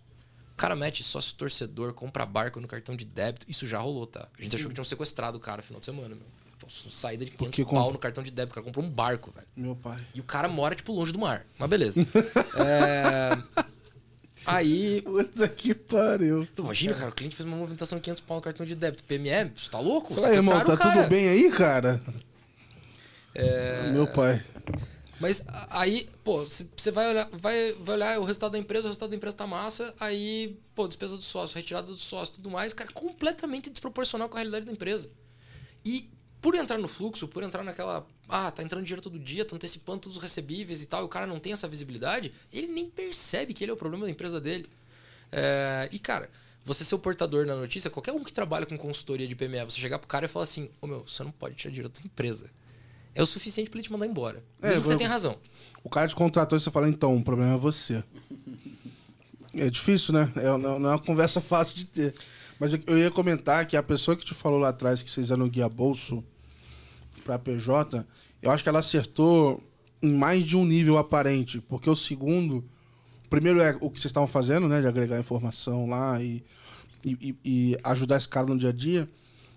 O 0.52 0.56
cara 0.56 0.74
mete 0.74 1.04
sócio 1.04 1.36
torcedor, 1.36 1.94
compra 1.94 2.26
barco 2.26 2.61
no 2.61 2.66
cartão 2.66 2.96
de 2.96 3.04
débito. 3.04 3.46
Isso 3.48 3.66
já 3.66 3.78
rolou, 3.78 4.06
tá? 4.06 4.28
A 4.36 4.42
gente 4.42 4.56
achou 4.56 4.68
que 4.68 4.74
tinham 4.74 4.84
sequestrado 4.84 5.36
o 5.36 5.40
cara 5.40 5.59
no 5.59 5.62
final 5.62 5.80
de 5.80 5.86
semana, 5.86 6.14
meu. 6.14 6.26
Saída 6.69 7.25
de 7.25 7.31
500 7.33 7.57
Porque 7.57 7.75
pau 7.75 7.93
no 7.93 7.99
cartão 7.99 8.23
de 8.23 8.31
débito. 8.31 8.53
O 8.53 8.55
cara 8.55 8.64
comprou 8.64 8.85
um 8.85 8.91
barco, 8.91 9.33
velho. 9.35 9.47
Meu 9.57 9.75
pai. 9.75 9.99
E 10.14 10.21
o 10.21 10.25
cara 10.25 10.49
mora, 10.49 10.75
tipo, 10.75 10.93
longe 10.93 11.12
do 11.12 11.19
mar. 11.19 11.45
Mas 11.59 11.69
beleza. 11.69 12.01
É, 12.57 13.31
Aí, 14.47 15.03
Puta 15.03 15.47
que 15.49 15.75
pariu. 15.75 16.49
tu 16.57 16.62
imagina, 16.62 16.95
cara, 16.95 17.11
o 17.11 17.14
cliente 17.14 17.37
fez 17.37 17.47
uma 17.47 17.57
movimentação 17.57 17.99
de 17.99 18.05
500 18.05 18.23
pau 18.23 18.37
no 18.39 18.43
cartão 18.43 18.64
de 18.64 18.75
débito. 18.75 19.05
PME, 19.05 19.53
você 19.55 19.71
tá 19.71 19.79
louco? 19.79 20.14
Fala 20.14 20.35
irmão, 20.35 20.59
tá 20.64 20.77
cara. 20.77 20.97
tudo 20.97 21.09
bem 21.11 21.29
aí, 21.29 21.51
cara? 21.51 22.01
Meu 23.93 24.07
pai. 24.07 24.43
Mas 25.21 25.43
aí, 25.71 26.09
pô, 26.23 26.45
você 26.45 26.91
vai 26.91 27.11
olhar, 27.11 27.29
vai, 27.33 27.73
vai 27.75 27.97
olhar 27.97 28.21
o 28.21 28.25
resultado 28.25 28.53
da 28.53 28.59
empresa, 28.59 28.87
o 28.87 28.89
resultado 28.89 29.11
da 29.11 29.16
empresa 29.16 29.37
tá 29.37 29.47
massa, 29.47 29.93
aí, 29.99 30.57
pô, 30.75 30.87
despesa 30.87 31.16
do 31.16 31.23
sócio, 31.23 31.57
retirada 31.57 31.89
do 31.89 31.99
sócio 31.99 32.37
tudo 32.37 32.51
mais, 32.51 32.73
cara, 32.73 32.91
completamente 32.93 33.69
desproporcional 33.69 34.29
com 34.29 34.37
a 34.37 34.39
realidade 34.39 34.64
da 34.64 34.73
empresa. 34.73 35.11
E 35.85 36.09
por 36.41 36.55
entrar 36.55 36.78
no 36.78 36.89
fluxo, 36.89 37.26
por 37.26 37.43
entrar 37.43 37.62
naquela. 37.62 38.07
Ah, 38.28 38.51
tá 38.51 38.62
entrando 38.62 38.84
dinheiro 38.84 39.03
todo 39.03 39.18
dia, 39.18 39.45
tá 39.45 39.57
antecipando 39.57 40.01
todos 40.01 40.16
os 40.16 40.22
recebíveis 40.22 40.82
e 40.82 40.86
tal, 40.86 41.03
e 41.03 41.05
o 41.05 41.09
cara 41.09 41.26
não 41.26 41.41
tem 41.41 41.53
essa 41.53 41.66
visibilidade, 41.66 42.32
ele 42.53 42.66
nem 42.66 42.89
percebe 42.89 43.55
que 43.55 43.64
ele 43.64 43.70
é 43.70 43.74
o 43.74 43.76
problema 43.76 44.05
da 44.05 44.11
empresa 44.11 44.41
dele. 44.41 44.68
É, 45.32 45.89
e, 45.91 45.99
cara, 45.99 46.30
você 46.64 46.84
ser 46.84 46.95
o 46.95 46.99
portador 46.99 47.47
na 47.47 47.57
notícia, 47.57 47.91
qualquer 47.91 48.12
um 48.12 48.22
que 48.22 48.32
trabalha 48.32 48.66
com 48.66 48.76
consultoria 48.76 49.26
de 49.26 49.34
PME, 49.34 49.64
você 49.64 49.80
chegar 49.80 49.99
pro 49.99 50.07
cara 50.07 50.26
e 50.26 50.28
falar 50.28 50.45
assim: 50.45 50.70
Ô 50.80 50.86
meu, 50.86 51.05
você 51.07 51.24
não 51.24 51.30
pode 51.30 51.55
tirar 51.55 51.70
dinheiro 51.70 51.89
da 51.89 51.95
tua 51.95 52.07
empresa. 52.07 52.51
É 53.14 53.22
o 53.22 53.26
suficiente 53.26 53.68
pra 53.68 53.78
ele 53.78 53.84
te 53.84 53.91
mandar 53.91 54.07
embora. 54.07 54.43
É, 54.62 54.68
Mesmo 54.68 54.82
que 54.82 54.89
você 54.89 54.97
tenha 54.97 55.09
razão. 55.09 55.36
O 55.82 55.89
cara 55.89 56.07
te 56.07 56.14
contratou 56.14 56.57
e 56.57 56.61
você 56.61 56.70
fala, 56.70 56.89
então, 56.89 57.16
o 57.16 57.24
problema 57.24 57.55
é 57.55 57.57
você. 57.57 58.05
É 59.55 59.68
difícil, 59.68 60.14
né? 60.14 60.30
É, 60.36 60.45
não, 60.57 60.78
não 60.78 60.91
é 60.91 60.93
uma 60.93 60.99
conversa 60.99 61.41
fácil 61.43 61.74
de 61.74 61.86
ter. 61.86 62.14
Mas 62.59 62.72
eu, 62.86 62.98
ia 62.98 63.11
comentar 63.11 63.66
que 63.66 63.76
a 63.76 63.82
pessoa 63.82 64.16
que 64.16 64.24
te 64.24 64.34
falou 64.34 64.59
lá 64.59 64.70
atrás 64.70 65.02
que 65.02 65.11
vocês 65.11 65.30
eram 65.30 65.48
guia 65.48 65.68
bolso 65.68 66.24
pra 67.24 67.38
PJ, 67.38 68.04
eu 68.42 68.50
acho 68.50 68.62
que 68.62 68.68
ela 68.68 68.80
acertou 68.80 69.62
em 70.02 70.12
mais 70.12 70.44
de 70.44 70.56
um 70.56 70.64
nível 70.64 70.98
aparente. 70.98 71.61
Porque 71.61 71.88
o 71.88 71.94
segundo, 71.96 72.64
o 73.24 73.28
primeiro 73.28 73.61
é 73.61 73.76
o 73.80 73.88
que 73.90 74.00
vocês 74.00 74.06
estavam 74.06 74.26
fazendo, 74.28 74.68
né? 74.68 74.80
De 74.80 74.86
agregar 74.86 75.20
informação 75.20 75.88
lá 75.88 76.20
e, 76.22 76.42
e, 77.04 77.11
e- 77.20 77.36
e 77.44 77.78
ajudar 77.84 78.16
esse 78.16 78.28
cara 78.28 78.46
no 78.46 78.59
dia 78.59 78.70
a 78.70 78.72
dia. 78.72 79.09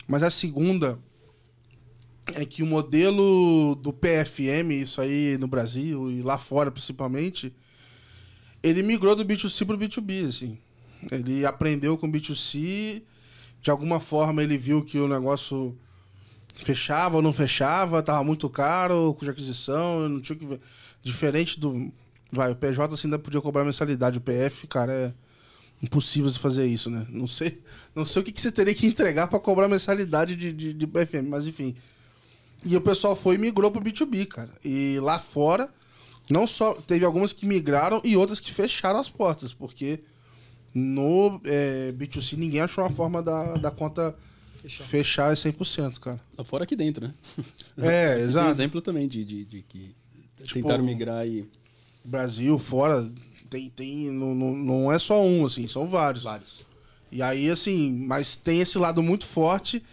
Mas 0.08 0.22
a 0.24 0.30
segunda 0.30 1.00
é 2.36 2.46
que 2.46 2.62
o 2.62 2.66
modelo 2.68 3.76
do 3.76 3.92
PFM, 3.92 4.72
isso 4.82 5.02
aí 5.02 5.38
no 5.40 5.48
Brasil 5.48 6.10
e 6.12 6.22
lá 6.22 6.38
fora 6.38 6.70
principalmente, 6.72 7.54
ele 8.62 8.84
migrou 8.84 9.16
do 9.16 9.26
B2C 9.26 9.66
pro 9.66 9.78
B2B, 9.78 10.28
assim. 10.30 10.58
Ele 11.10 11.46
aprendeu 11.46 11.98
com 11.98 12.12
B2C, 12.12 13.04
de 13.62 13.72
alguma 13.72 14.00
forma 14.00 14.44
ele 14.44 14.58
viu 14.58 14.84
que 14.84 15.00
o 15.00 15.08
negócio 15.08 15.78
fechava 16.54 17.16
ou 17.16 17.22
não 17.22 17.32
fechava, 17.32 18.04
tava 18.04 18.24
muito 18.24 18.50
caro, 18.50 19.16
de 19.20 19.30
aquisição, 19.30 20.08
não 20.10 20.22
tinha 20.22 20.38
que. 20.38 20.60
Diferente 21.04 21.60
do. 21.60 21.92
Vai, 22.32 22.52
o 22.52 22.56
PJ 22.56 22.94
assim, 22.94 23.08
ainda 23.08 23.20
podia 23.20 23.42
cobrar 23.42 23.66
mensalidade, 23.66 24.18
o 24.18 24.22
PF, 24.22 24.68
cara, 24.68 24.94
é 24.94 25.14
impossível 25.82 26.30
você 26.30 26.40
fazer 26.40 26.66
isso, 26.66 26.90
né? 26.90 27.06
Não 27.10 27.28
sei, 27.28 27.62
não 27.96 28.06
sei 28.06 28.22
o 28.22 28.26
que, 28.26 28.32
que 28.32 28.40
você 28.40 28.52
teria 28.52 28.74
que 28.74 28.86
entregar 28.86 29.28
para 29.28 29.40
cobrar 29.40 29.68
mensalidade 29.68 30.36
de, 30.36 30.54
de, 30.54 30.74
de 30.74 30.88
PFM, 30.88 31.28
mas 31.28 31.46
enfim. 31.46 31.76
E 32.64 32.78
o 32.78 32.82
pessoal 32.82 33.16
foi 33.16 33.36
e 33.36 33.38
migrou 33.38 33.72
pro 33.72 33.82
B2B, 33.82 34.28
cara. 34.28 34.52
E 34.64 35.00
lá 35.02 35.18
fora, 35.18 35.70
não 36.30 36.46
só. 36.46 36.74
Teve 36.76 37.04
algumas 37.04 37.34
que 37.34 37.46
migraram 37.46 38.00
e 38.04 38.16
outras 38.16 38.40
que 38.40 38.54
fecharam 38.54 39.00
as 39.00 39.10
portas, 39.10 39.54
porque 39.54 40.02
no 40.74 41.40
é, 41.46 41.92
B2C 41.92 42.38
ninguém 42.38 42.62
achou 42.62 42.84
uma 42.84 42.90
forma 42.90 43.22
da, 43.22 43.56
da 43.58 43.72
conta 43.72 44.16
fechar 44.66 45.34
100%, 45.34 46.00
cara. 46.00 46.20
Lá 46.38 46.44
fora 46.46 46.64
aqui 46.64 46.76
dentro, 46.76 47.08
né? 47.08 47.14
É, 47.78 48.16
Tem 48.18 48.24
exato. 48.26 48.50
exemplo 48.52 48.82
também 48.82 49.08
de, 49.08 49.26
de, 49.26 49.46
de 49.46 49.62
que 49.64 49.96
Tipo, 50.44 50.54
tentaram 50.54 50.84
migrar 50.84 51.28
e. 51.28 51.48
Brasil, 52.04 52.58
fora, 52.58 53.08
tem. 53.50 53.70
tem 53.70 54.10
não, 54.12 54.34
não, 54.34 54.56
não 54.56 54.92
é 54.92 54.98
só 54.98 55.24
um, 55.24 55.46
assim, 55.46 55.68
são 55.68 55.88
vários. 55.88 56.24
Vários. 56.24 56.66
E 57.12 57.22
aí, 57.22 57.50
assim, 57.50 57.92
mas 58.08 58.36
tem 58.36 58.62
esse 58.62 58.78
lado 58.78 59.04
muito 59.04 59.26
forte 59.26 59.84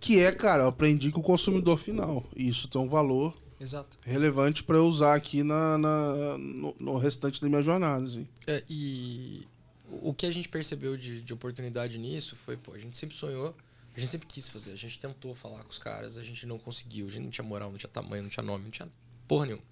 que 0.00 0.18
é, 0.20 0.30
cara, 0.32 0.64
eu 0.64 0.68
aprendi 0.68 1.10
com 1.10 1.20
o 1.20 1.22
consumidor 1.22 1.78
final. 1.78 2.22
E 2.36 2.48
isso 2.48 2.68
tem 2.68 2.78
um 2.80 2.88
valor 2.88 3.34
Exato. 3.58 3.96
relevante 4.04 4.62
para 4.62 4.76
eu 4.76 4.86
usar 4.86 5.14
aqui 5.14 5.42
na, 5.42 5.78
na- 5.78 6.36
no, 6.38 6.74
no 6.78 6.98
restante 6.98 7.40
da 7.40 7.48
minha 7.48 7.62
jornada. 7.62 8.04
Assim. 8.04 8.26
É, 8.46 8.62
e 8.68 9.42
o 9.90 10.12
que 10.14 10.26
a 10.26 10.32
gente 10.32 10.48
percebeu 10.48 10.96
de, 10.96 11.22
de 11.22 11.32
oportunidade 11.32 11.98
nisso 11.98 12.36
foi, 12.36 12.56
pô, 12.56 12.72
a 12.74 12.78
gente 12.78 12.96
sempre 12.96 13.14
sonhou, 13.16 13.54
a 13.94 14.00
gente 14.00 14.10
sempre 14.10 14.26
quis 14.26 14.48
fazer, 14.48 14.72
a 14.72 14.76
gente 14.76 14.98
tentou 14.98 15.34
falar 15.34 15.62
com 15.62 15.70
os 15.70 15.78
caras, 15.78 16.16
a 16.16 16.24
gente 16.24 16.46
não 16.46 16.58
conseguiu, 16.58 17.06
a 17.06 17.10
gente 17.10 17.24
não 17.24 17.30
tinha 17.30 17.44
moral, 17.44 17.70
não 17.70 17.78
tinha 17.78 17.90
tamanho, 17.90 18.22
não 18.24 18.30
tinha 18.30 18.44
nome, 18.44 18.64
não 18.64 18.70
tinha 18.70 18.88
porra 19.26 19.46
nenhuma. 19.46 19.64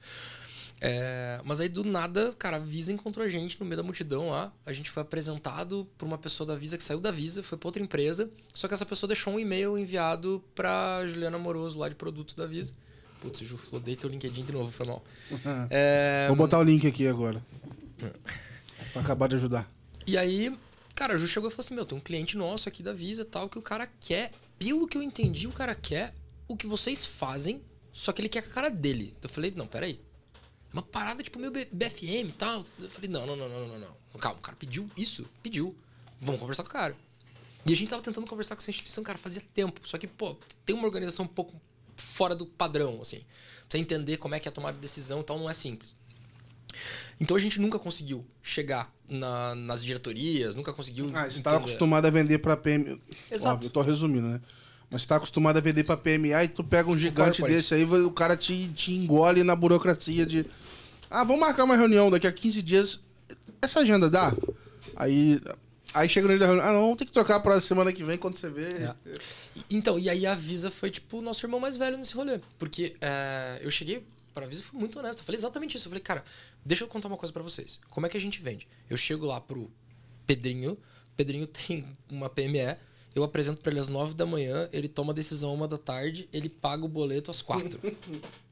É, 0.81 1.41
mas 1.45 1.61
aí 1.61 1.69
do 1.69 1.85
nada, 1.85 2.35
cara, 2.39 2.57
a 2.57 2.61
Visa 2.61 2.93
encontrou 2.93 3.25
a 3.25 3.29
gente 3.29 3.59
no 3.59 3.65
meio 3.65 3.77
da 3.77 3.83
multidão 3.83 4.29
lá. 4.29 4.53
A 4.67 4.73
gente 4.73 4.91
foi 4.91 5.03
apresentado 5.03 5.89
por 5.97 6.05
uma 6.05 6.19
pessoa 6.19 6.47
da 6.47 6.57
Visa 6.57 6.77
que 6.77 6.83
saiu 6.83 7.01
da 7.01 7.11
Visa, 7.11 7.43
foi 7.43 7.57
pra 7.57 7.69
outra 7.69 7.83
empresa. 7.83 8.31
Só 8.53 8.69
que 8.69 8.75
essa 8.75 8.85
pessoa 8.85 9.09
deixou 9.09 9.33
um 9.33 9.39
e-mail 9.39 9.79
enviado 9.79 10.45
pra 10.55 11.07
Juliana 11.07 11.39
Moroso 11.39 11.79
lá 11.79 11.89
de 11.89 11.95
produtos 11.95 12.35
da 12.35 12.47
Visa. 12.47 12.75
Putz, 13.21 13.41
Ju, 13.41 13.57
flodei 13.57 13.97
teu 13.97 14.11
LinkedIn 14.11 14.45
de 14.45 14.53
novo, 14.53 14.71
foi 14.71 14.87
mal. 14.87 15.03
É, 15.71 16.27
Vou 16.29 16.37
botar 16.37 16.59
o 16.59 16.63
link 16.63 16.87
aqui 16.87 17.07
agora. 17.07 17.43
Pra 18.93 19.01
acabar 19.01 19.29
de 19.29 19.37
ajudar. 19.37 19.71
E 20.07 20.17
aí, 20.19 20.57
cara, 20.95 21.15
a 21.15 21.17
Ju 21.17 21.27
chegou 21.27 21.49
e 21.49 21.53
falou 21.53 21.65
assim: 21.65 21.75
Meu, 21.75 21.85
tem 21.87 21.97
um 21.97 22.01
cliente 22.01 22.37
nosso 22.37 22.69
aqui 22.69 22.83
da 22.83 22.93
Visa 22.93 23.25
tal, 23.25 23.49
que 23.49 23.59
o 23.59 23.63
cara 23.63 23.87
quer, 24.01 24.33
pelo 24.59 24.87
que 24.87 24.97
eu 24.97 25.03
entendi, 25.03 25.47
o 25.47 25.53
cara 25.53 25.75
quer 25.75 26.15
o 26.47 26.57
que 26.57 26.67
vocês 26.67 27.07
fazem, 27.07 27.63
só 27.93 28.13
que 28.13 28.21
ele 28.21 28.29
quer 28.29 28.43
com 28.43 28.51
a 28.51 28.53
cara 28.53 28.69
dele. 28.71 29.15
Eu 29.23 29.29
falei: 29.29 29.53
Não, 29.57 29.67
peraí. 29.67 30.01
É 30.73 30.77
uma 30.77 30.83
parada 30.83 31.23
tipo 31.23 31.39
B- 31.51 31.69
BFM 31.71 32.29
e 32.29 32.33
tal. 32.37 32.65
Eu 32.79 32.91
falei: 32.91 33.09
Não, 33.11 33.27
não, 33.27 33.37
não, 33.37 33.49
não, 33.49 33.69
não, 33.69 33.79
não. 33.79 34.21
Calma, 34.21 34.39
o 34.39 34.43
cara 34.43 34.57
pediu 34.57 34.89
isso? 34.97 35.25
Pediu. 35.43 35.75
Vamos 36.21 36.41
conversar 36.41 36.63
com 36.63 36.69
o 36.69 36.73
cara. 36.73 36.97
E 37.67 37.73
a 37.73 37.77
gente 37.77 37.89
tava 37.89 38.03
tentando 38.03 38.27
conversar 38.27 38.55
com 38.55 38.61
essa 38.61 38.71
instituição, 38.71 39.03
cara, 39.03 39.17
fazia 39.19 39.43
tempo. 39.55 39.81
Só 39.89 39.97
que, 39.97 40.07
pô, 40.07 40.37
tem 40.67 40.77
uma 40.77 40.85
organização 40.85 41.25
um 41.25 41.29
pouco 41.29 41.59
fora 41.97 42.35
do 42.35 42.45
padrão, 42.45 43.01
assim. 43.01 43.19
Pra 43.21 43.27
você 43.71 43.79
entender 43.79 44.19
como 44.19 44.35
é 44.35 44.41
que 44.41 44.47
é 44.47 44.51
a 44.51 44.53
tomada 44.53 44.75
de 44.75 44.81
decisão 44.81 45.21
e 45.21 45.25
tal, 45.25 45.39
não 45.39 45.49
é 45.49 45.55
simples. 45.55 45.97
Então 47.21 47.37
a 47.37 47.41
gente 47.41 47.61
nunca 47.61 47.79
conseguiu 47.79 48.25
chegar 48.43 48.93
na- 49.09 49.55
nas 49.55 49.85
diretorias, 49.85 50.55
nunca 50.55 50.73
conseguiu. 50.73 51.11
Ah, 51.15 51.23
você 51.29 51.39
estava 51.39 51.57
entender. 51.57 51.71
acostumado 51.71 52.07
a 52.07 52.11
vender 52.11 52.39
pra 52.39 52.57
PMI. 52.57 53.01
Exato. 53.31 53.55
Óbvio, 53.55 53.67
eu 53.69 53.71
tô 53.71 53.83
resumindo, 53.83 54.27
né? 54.29 54.41
Mas 54.91 55.03
você 55.03 55.09
tá 55.09 55.17
acostumado 55.17 55.57
a 55.57 55.61
vender 55.61 55.85
pra 55.85 55.97
PMA 55.97 56.45
e 56.45 56.49
tu 56.49 56.63
pega 56.63 56.89
um 56.91 56.97
gigante 56.97 57.41
corporate. 57.41 57.57
desse 57.57 57.75
aí, 57.75 57.85
o 57.85 58.11
cara 58.11 58.37
te, 58.37 58.69
te 58.69 58.93
engole 58.93 59.43
na 59.43 59.57
burocracia 59.57 60.25
de. 60.27 60.47
Ah, 61.11 61.25
vamos 61.25 61.41
marcar 61.41 61.65
uma 61.65 61.77
reunião 61.77 62.11
daqui 62.11 62.27
a 62.27 62.33
15 62.33 62.61
dias. 62.63 63.01
Essa 63.63 63.81
agenda 63.81 64.09
dá? 64.11 64.33
Aí. 64.97 65.41
Aí 65.93 66.09
chega 66.09 66.27
no 66.27 66.33
dia 66.33 66.41
da 66.41 66.47
reunião. 66.47 66.67
Ah, 66.69 66.73
não, 66.73 66.97
tem 66.97 67.07
que 67.07 67.13
trocar 67.13 67.39
pra 67.41 67.61
semana 67.61 67.93
que 67.93 68.03
vem 68.03 68.19
quando 68.19 68.37
você 68.37 68.51
vê. 68.51 68.65
É. 68.85 68.95
Então, 69.71 69.97
e 69.99 70.11
aí 70.11 70.27
a 70.27 70.35
Visa 70.35 70.69
foi, 70.71 70.91
tipo, 70.91 71.19
o 71.19 71.23
nosso 71.23 71.45
irmão 71.47 71.61
mais 71.61 71.77
velho 71.77 71.97
nesse 71.97 72.15
rolê. 72.15 72.41
Porque 72.59 72.97
é, 73.01 73.61
eu 73.63 73.71
cheguei 73.71 74.05
pra 74.35 74.45
Visa 74.47 74.61
e 74.61 74.65
fui 74.65 74.79
muito 74.79 74.99
honesto. 74.99 75.21
Eu 75.21 75.25
falei 75.25 75.39
exatamente 75.39 75.77
isso. 75.77 75.87
Eu 75.87 75.91
falei, 75.91 76.03
cara, 76.03 76.25
deixa 76.65 76.85
eu 76.85 76.89
contar 76.89 77.09
uma 77.09 77.17
coisa 77.17 77.33
pra 77.33 77.43
vocês. 77.43 77.81
Como 77.91 78.07
é 78.07 78.09
que 78.09 78.17
a 78.17 78.21
gente 78.21 78.41
vende? 78.41 78.67
Eu 78.89 78.97
chego 78.97 79.27
lá 79.27 79.41
pro 79.41 79.71
Pedrinho. 80.27 80.79
Pedrinho 81.17 81.47
tem 81.49 81.85
uma 82.11 82.29
PME. 82.29 82.77
Eu 83.15 83.23
apresento 83.23 83.61
pra 83.61 83.71
ele 83.71 83.81
às 83.81 83.89
9 83.89 84.15
da 84.15 84.27
manhã. 84.27 84.69
Ele 84.73 84.89
toma 84.89 85.13
a 85.13 85.15
decisão 85.15 85.55
uma 85.55 85.69
da 85.69 85.79
tarde. 85.79 86.29
Ele 86.33 86.49
paga 86.49 86.85
o 86.85 86.89
boleto 86.89 87.31
às 87.31 87.43
4. 87.43 87.81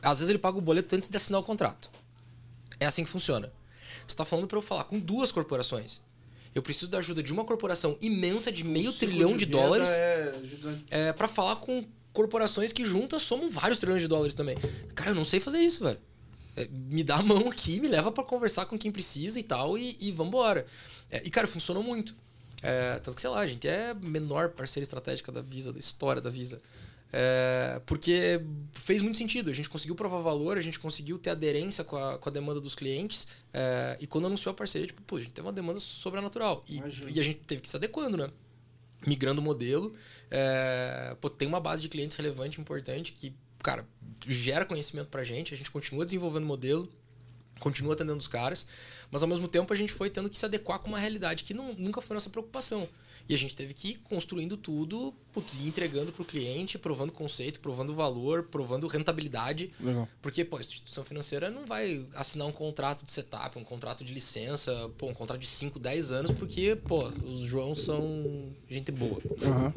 Às 0.00 0.18
vezes 0.20 0.30
ele 0.30 0.38
paga 0.38 0.56
o 0.56 0.60
boleto 0.60 0.94
antes 0.94 1.08
de 1.08 1.16
assinar 1.16 1.40
o 1.40 1.44
contrato. 1.44 1.90
É 2.78 2.86
assim 2.86 3.02
que 3.02 3.10
funciona. 3.10 3.52
Você 4.06 4.16
tá 4.16 4.24
falando 4.24 4.46
pra 4.46 4.56
eu 4.56 4.62
falar 4.62 4.84
com 4.84 4.96
duas 4.96 5.32
corporações. 5.32 6.00
Eu 6.54 6.62
preciso 6.62 6.88
da 6.88 6.98
ajuda 6.98 7.22
de 7.22 7.32
uma 7.32 7.44
corporação 7.44 7.96
imensa 8.00 8.50
de 8.50 8.64
meio 8.64 8.92
trilhão 8.92 9.36
de, 9.36 9.44
venda 9.44 9.58
dólares 9.58 9.88
É 9.88 10.32
é, 10.90 11.12
para 11.12 11.28
falar 11.28 11.56
com 11.56 11.84
corporações 12.12 12.72
que 12.72 12.84
juntas 12.84 13.22
somam 13.22 13.50
vários 13.50 13.78
trilhões 13.78 14.02
de 14.02 14.08
dólares 14.08 14.34
também. 14.34 14.56
Cara, 14.94 15.10
eu 15.10 15.14
não 15.14 15.24
sei 15.24 15.40
fazer 15.40 15.58
isso, 15.58 15.84
velho. 15.84 15.98
É, 16.58 16.68
me 16.68 17.04
dá 17.04 17.16
a 17.16 17.22
mão 17.22 17.48
aqui, 17.48 17.80
me 17.80 17.86
leva 17.86 18.10
para 18.10 18.24
conversar 18.24 18.66
com 18.66 18.76
quem 18.76 18.90
precisa 18.90 19.38
e 19.38 19.42
tal, 19.42 19.78
e, 19.78 19.96
e 20.00 20.10
vambora. 20.10 20.66
É, 21.10 21.22
e, 21.24 21.30
cara, 21.30 21.46
funcionou 21.46 21.82
muito. 21.82 22.14
É, 22.60 22.98
tanto 22.98 23.14
que, 23.14 23.20
sei 23.20 23.30
lá, 23.30 23.40
a 23.40 23.46
gente 23.46 23.68
é 23.68 23.90
a 23.90 23.94
menor 23.94 24.50
parceira 24.50 24.82
estratégica 24.82 25.30
da 25.30 25.40
Visa, 25.40 25.72
da 25.72 25.78
história 25.78 26.20
da 26.20 26.30
Visa. 26.30 26.60
É, 27.12 27.80
porque 27.86 28.42
fez 28.72 29.00
muito 29.00 29.16
sentido. 29.16 29.50
A 29.50 29.54
gente 29.54 29.70
conseguiu 29.70 29.94
provar 29.94 30.20
valor, 30.20 30.58
a 30.58 30.60
gente 30.60 30.78
conseguiu 30.80 31.18
ter 31.18 31.30
aderência 31.30 31.84
com 31.84 31.96
a, 31.96 32.18
com 32.18 32.28
a 32.28 32.32
demanda 32.32 32.60
dos 32.60 32.74
clientes. 32.74 33.28
é, 33.52 33.96
e 34.00 34.06
quando 34.06 34.26
anunciou 34.26 34.50
a 34.50 34.54
parceria, 34.54 34.88
tipo, 34.88 35.00
pô, 35.02 35.16
a 35.16 35.20
gente 35.20 35.32
teve 35.32 35.46
uma 35.46 35.52
demanda 35.52 35.78
sobrenatural. 35.78 36.64
E, 36.68 36.82
e 37.08 37.20
a 37.20 37.22
gente 37.22 37.40
teve 37.46 37.62
que 37.62 37.68
se 37.68 37.76
adequando, 37.76 38.16
né? 38.16 38.28
migrando 39.06 39.40
o 39.40 39.44
modelo. 39.44 39.94
É, 40.30 41.16
pô, 41.20 41.30
tem 41.30 41.46
uma 41.46 41.60
base 41.60 41.82
de 41.82 41.88
clientes 41.88 42.16
relevante, 42.16 42.60
importante, 42.60 43.12
que 43.12 43.32
cara, 43.62 43.86
gera 44.26 44.64
conhecimento 44.64 45.08
pra 45.08 45.24
gente, 45.24 45.54
a 45.54 45.56
gente 45.56 45.70
continua 45.70 46.04
desenvolvendo 46.04 46.46
modelo, 46.46 46.88
continua 47.58 47.94
atendendo 47.94 48.18
os 48.18 48.28
caras, 48.28 48.66
mas 49.10 49.22
ao 49.22 49.28
mesmo 49.28 49.48
tempo 49.48 49.72
a 49.72 49.76
gente 49.76 49.92
foi 49.92 50.10
tendo 50.10 50.30
que 50.30 50.38
se 50.38 50.44
adequar 50.44 50.78
com 50.78 50.88
uma 50.88 50.98
realidade 50.98 51.44
que 51.44 51.54
não, 51.54 51.72
nunca 51.74 52.00
foi 52.00 52.14
nossa 52.14 52.30
preocupação. 52.30 52.88
E 53.28 53.34
a 53.34 53.38
gente 53.38 53.54
teve 53.54 53.74
que 53.74 53.88
ir 53.88 53.94
construindo 54.04 54.56
tudo, 54.56 55.12
putz, 55.34 55.60
entregando 55.60 56.10
para 56.10 56.22
o 56.22 56.24
cliente, 56.24 56.78
provando 56.78 57.12
conceito, 57.12 57.60
provando 57.60 57.94
valor, 57.94 58.44
provando 58.44 58.86
rentabilidade. 58.86 59.70
Legal. 59.78 60.08
Porque, 60.22 60.46
pô, 60.46 60.56
a 60.56 60.60
instituição 60.60 61.04
financeira 61.04 61.50
não 61.50 61.66
vai 61.66 62.06
assinar 62.14 62.46
um 62.46 62.52
contrato 62.52 63.04
de 63.04 63.12
setup, 63.12 63.58
um 63.58 63.64
contrato 63.64 64.02
de 64.02 64.14
licença, 64.14 64.90
pô, 64.96 65.08
um 65.08 65.14
contrato 65.14 65.40
de 65.40 65.46
5, 65.46 65.78
10 65.78 66.10
anos, 66.10 66.32
porque, 66.32 66.74
pô, 66.74 67.08
os 67.08 67.40
João 67.40 67.74
são 67.74 68.50
gente 68.66 68.90
boa. 68.90 69.20
Aham. 69.42 69.74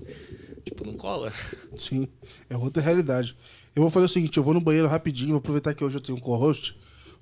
Tipo, 0.63 0.85
não 0.85 0.93
cola. 0.93 1.33
Sim, 1.75 2.07
é 2.49 2.55
outra 2.55 2.81
realidade. 2.81 3.35
Eu 3.75 3.83
vou 3.83 3.89
fazer 3.89 4.05
o 4.05 4.09
seguinte, 4.09 4.37
eu 4.37 4.43
vou 4.43 4.53
no 4.53 4.61
banheiro 4.61 4.87
rapidinho, 4.87 5.31
vou 5.31 5.37
aproveitar 5.37 5.73
que 5.73 5.83
hoje 5.83 5.97
eu 5.97 6.01
tenho 6.01 6.17
um 6.17 6.21
co-host, 6.21 6.75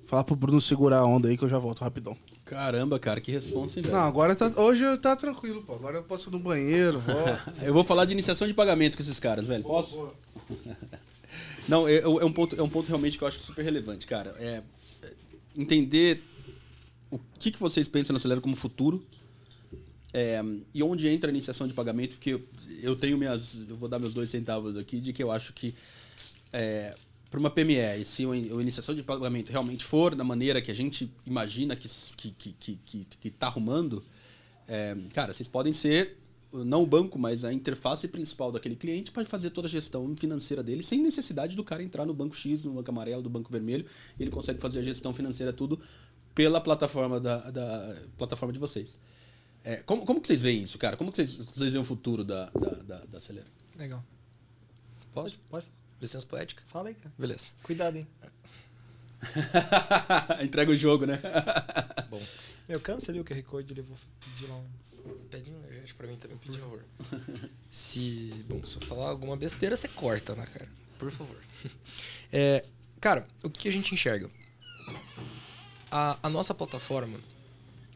falar 0.04 0.24
pro 0.24 0.34
Bruno 0.34 0.60
segurar 0.60 0.98
a 0.98 1.06
onda 1.06 1.28
aí 1.28 1.38
que 1.38 1.44
eu 1.44 1.48
já 1.48 1.58
volto 1.58 1.80
rapidão. 1.80 2.16
Caramba, 2.44 2.98
cara, 2.98 3.20
que 3.20 3.30
responsa, 3.30 3.78
hein, 3.78 3.84
velho? 3.84 3.94
Não, 3.94 4.02
agora 4.02 4.34
tá, 4.34 4.52
hoje 4.56 4.84
tá 4.98 5.14
tranquilo, 5.14 5.62
pô. 5.62 5.74
Agora 5.74 5.98
eu 5.98 6.02
posso 6.02 6.28
ir 6.28 6.32
no 6.32 6.40
banheiro, 6.40 6.98
vou. 6.98 7.14
Eu 7.62 7.72
vou 7.72 7.84
falar 7.84 8.04
de 8.04 8.12
iniciação 8.12 8.48
de 8.48 8.54
pagamento 8.54 8.96
com 8.96 9.02
esses 9.02 9.20
caras, 9.20 9.46
velho. 9.46 9.62
Posso? 9.62 10.10
Não, 11.68 11.86
é, 11.86 11.98
é 11.98 12.08
um 12.08 12.32
ponto, 12.32 12.58
é 12.58 12.62
um 12.62 12.68
ponto 12.68 12.88
realmente 12.88 13.16
que 13.16 13.22
eu 13.22 13.28
acho 13.28 13.40
super 13.40 13.62
relevante, 13.62 14.04
cara. 14.04 14.34
É 14.40 14.64
é 15.02 15.12
entender 15.56 16.22
o 17.10 17.18
que, 17.38 17.52
que 17.52 17.60
vocês 17.60 17.86
pensam 17.86 18.12
na 18.12 18.18
Acelera 18.18 18.40
como 18.40 18.56
futuro 18.56 19.04
é, 20.12 20.42
e 20.74 20.82
onde 20.82 21.08
entra 21.08 21.30
a 21.30 21.32
iniciação 21.32 21.68
de 21.68 21.74
pagamento, 21.74 22.16
porque 22.16 22.30
eu, 22.30 22.42
eu 22.82 22.96
tenho 22.96 23.16
minhas. 23.16 23.58
Eu 23.68 23.76
vou 23.76 23.88
dar 23.88 23.98
meus 23.98 24.12
dois 24.12 24.30
centavos 24.30 24.76
aqui 24.76 25.00
de 25.00 25.12
que 25.12 25.22
eu 25.22 25.30
acho 25.30 25.52
que 25.52 25.74
é, 26.52 26.94
para 27.30 27.38
uma 27.38 27.50
PME, 27.50 28.00
e 28.00 28.04
se 28.04 28.24
a 28.26 28.36
iniciação 28.60 28.94
de 28.94 29.02
pagamento 29.02 29.50
realmente 29.50 29.84
for 29.84 30.14
da 30.14 30.24
maneira 30.24 30.60
que 30.60 30.70
a 30.70 30.74
gente 30.74 31.12
imagina 31.24 31.76
que 31.76 31.86
está 31.86 32.14
que, 32.16 32.30
que, 32.32 32.52
que, 32.52 32.76
que, 32.84 33.04
que 33.04 33.30
tá 33.30 33.46
arrumando, 33.46 34.04
é, 34.66 34.96
cara, 35.14 35.32
vocês 35.32 35.48
podem 35.48 35.72
ser 35.72 36.18
não 36.52 36.82
o 36.82 36.86
banco, 36.86 37.18
mas 37.18 37.44
a 37.44 37.52
interface 37.52 38.08
principal 38.08 38.50
daquele 38.50 38.74
cliente 38.74 39.12
para 39.12 39.24
fazer 39.24 39.50
toda 39.50 39.68
a 39.68 39.70
gestão 39.70 40.16
financeira 40.16 40.62
dele, 40.62 40.82
sem 40.82 41.00
necessidade 41.00 41.54
do 41.54 41.62
cara 41.62 41.82
entrar 41.82 42.04
no 42.04 42.12
banco 42.12 42.36
X, 42.36 42.64
no 42.64 42.72
banco 42.72 42.90
amarelo, 42.90 43.22
do 43.22 43.30
banco 43.30 43.50
vermelho. 43.52 43.86
Ele 44.18 44.30
consegue 44.30 44.60
fazer 44.60 44.80
a 44.80 44.82
gestão 44.82 45.14
financeira 45.14 45.52
tudo 45.52 45.80
pela 46.34 46.60
plataforma 46.60 47.20
da, 47.20 47.50
da 47.50 47.96
plataforma 48.18 48.52
de 48.52 48.58
vocês. 48.58 48.98
É, 49.62 49.76
como, 49.76 50.04
como 50.04 50.20
que 50.20 50.26
vocês 50.26 50.42
veem 50.42 50.62
isso, 50.62 50.78
cara? 50.78 50.96
Como 50.96 51.12
que 51.12 51.16
vocês, 51.16 51.36
vocês 51.36 51.72
veem 51.72 51.82
o 51.82 51.86
futuro 51.86 52.24
da, 52.24 52.46
da, 52.50 52.70
da, 52.70 53.04
da 53.06 53.18
Acelera? 53.18 53.46
Legal. 53.76 54.04
Pode? 55.12 55.38
Pode. 55.48 55.66
Licença 56.00 56.26
poética? 56.26 56.62
Fala 56.66 56.88
aí, 56.88 56.94
cara. 56.94 57.12
Beleza. 57.18 57.50
Cuidado, 57.62 57.96
hein. 57.96 58.06
Entrega 60.42 60.72
o 60.72 60.76
jogo, 60.76 61.04
né? 61.06 61.20
Bom, 62.08 62.22
Meu, 62.68 62.80
cansa 62.80 63.12
ali 63.12 63.20
o 63.20 63.24
QR 63.24 63.42
Code, 63.42 63.76
eu 63.76 63.84
vou 63.84 63.96
pedir 64.20 64.48
lá 64.48 64.56
um... 64.56 64.66
pede 65.30 65.52
um 65.52 65.58
energético 65.58 65.98
pra 65.98 66.06
mim 66.06 66.16
também, 66.16 66.38
por 66.38 66.56
favor. 66.58 66.84
Se, 67.70 68.44
bom, 68.48 68.64
se 68.64 68.76
eu 68.76 68.82
falar 68.82 69.10
alguma 69.10 69.36
besteira, 69.36 69.76
você 69.76 69.88
corta, 69.88 70.34
né, 70.34 70.46
cara? 70.46 70.68
Por 70.98 71.10
favor. 71.10 71.36
É, 72.32 72.64
cara, 73.00 73.26
o 73.42 73.50
que 73.50 73.68
a 73.68 73.72
gente 73.72 73.92
enxerga? 73.92 74.30
A, 75.90 76.16
a 76.22 76.30
nossa 76.30 76.54
plataforma, 76.54 77.18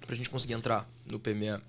pra 0.05 0.17
gente 0.17 0.29
conseguir 0.29 0.55
entrar 0.55 0.91
no 1.09 1.21
PME, 1.21 1.63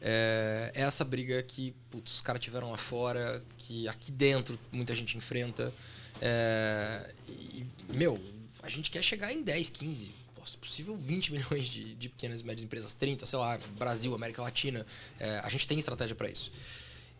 é, 0.00 0.72
é 0.74 0.82
essa 0.82 1.04
briga 1.04 1.42
que 1.42 1.74
putz, 1.90 2.14
os 2.14 2.20
caras 2.20 2.40
tiveram 2.40 2.70
lá 2.70 2.78
fora, 2.78 3.42
que 3.56 3.88
aqui 3.88 4.12
dentro 4.12 4.58
muita 4.70 4.94
gente 4.94 5.16
enfrenta. 5.16 5.72
É, 6.20 7.14
e, 7.28 7.64
meu, 7.88 8.20
a 8.62 8.68
gente 8.68 8.90
quer 8.90 9.02
chegar 9.02 9.32
em 9.32 9.42
10, 9.42 9.70
15, 9.70 10.14
pô, 10.34 10.46
se 10.46 10.56
possível 10.56 10.94
20 10.94 11.32
milhões 11.32 11.66
de, 11.66 11.94
de 11.94 12.08
pequenas 12.08 12.40
e 12.40 12.44
médias 12.44 12.64
empresas, 12.64 12.94
30, 12.94 13.26
sei 13.26 13.38
lá, 13.38 13.58
Brasil, 13.76 14.14
América 14.14 14.42
Latina. 14.42 14.86
É, 15.18 15.40
a 15.40 15.48
gente 15.48 15.66
tem 15.66 15.78
estratégia 15.78 16.14
para 16.14 16.30
isso. 16.30 16.52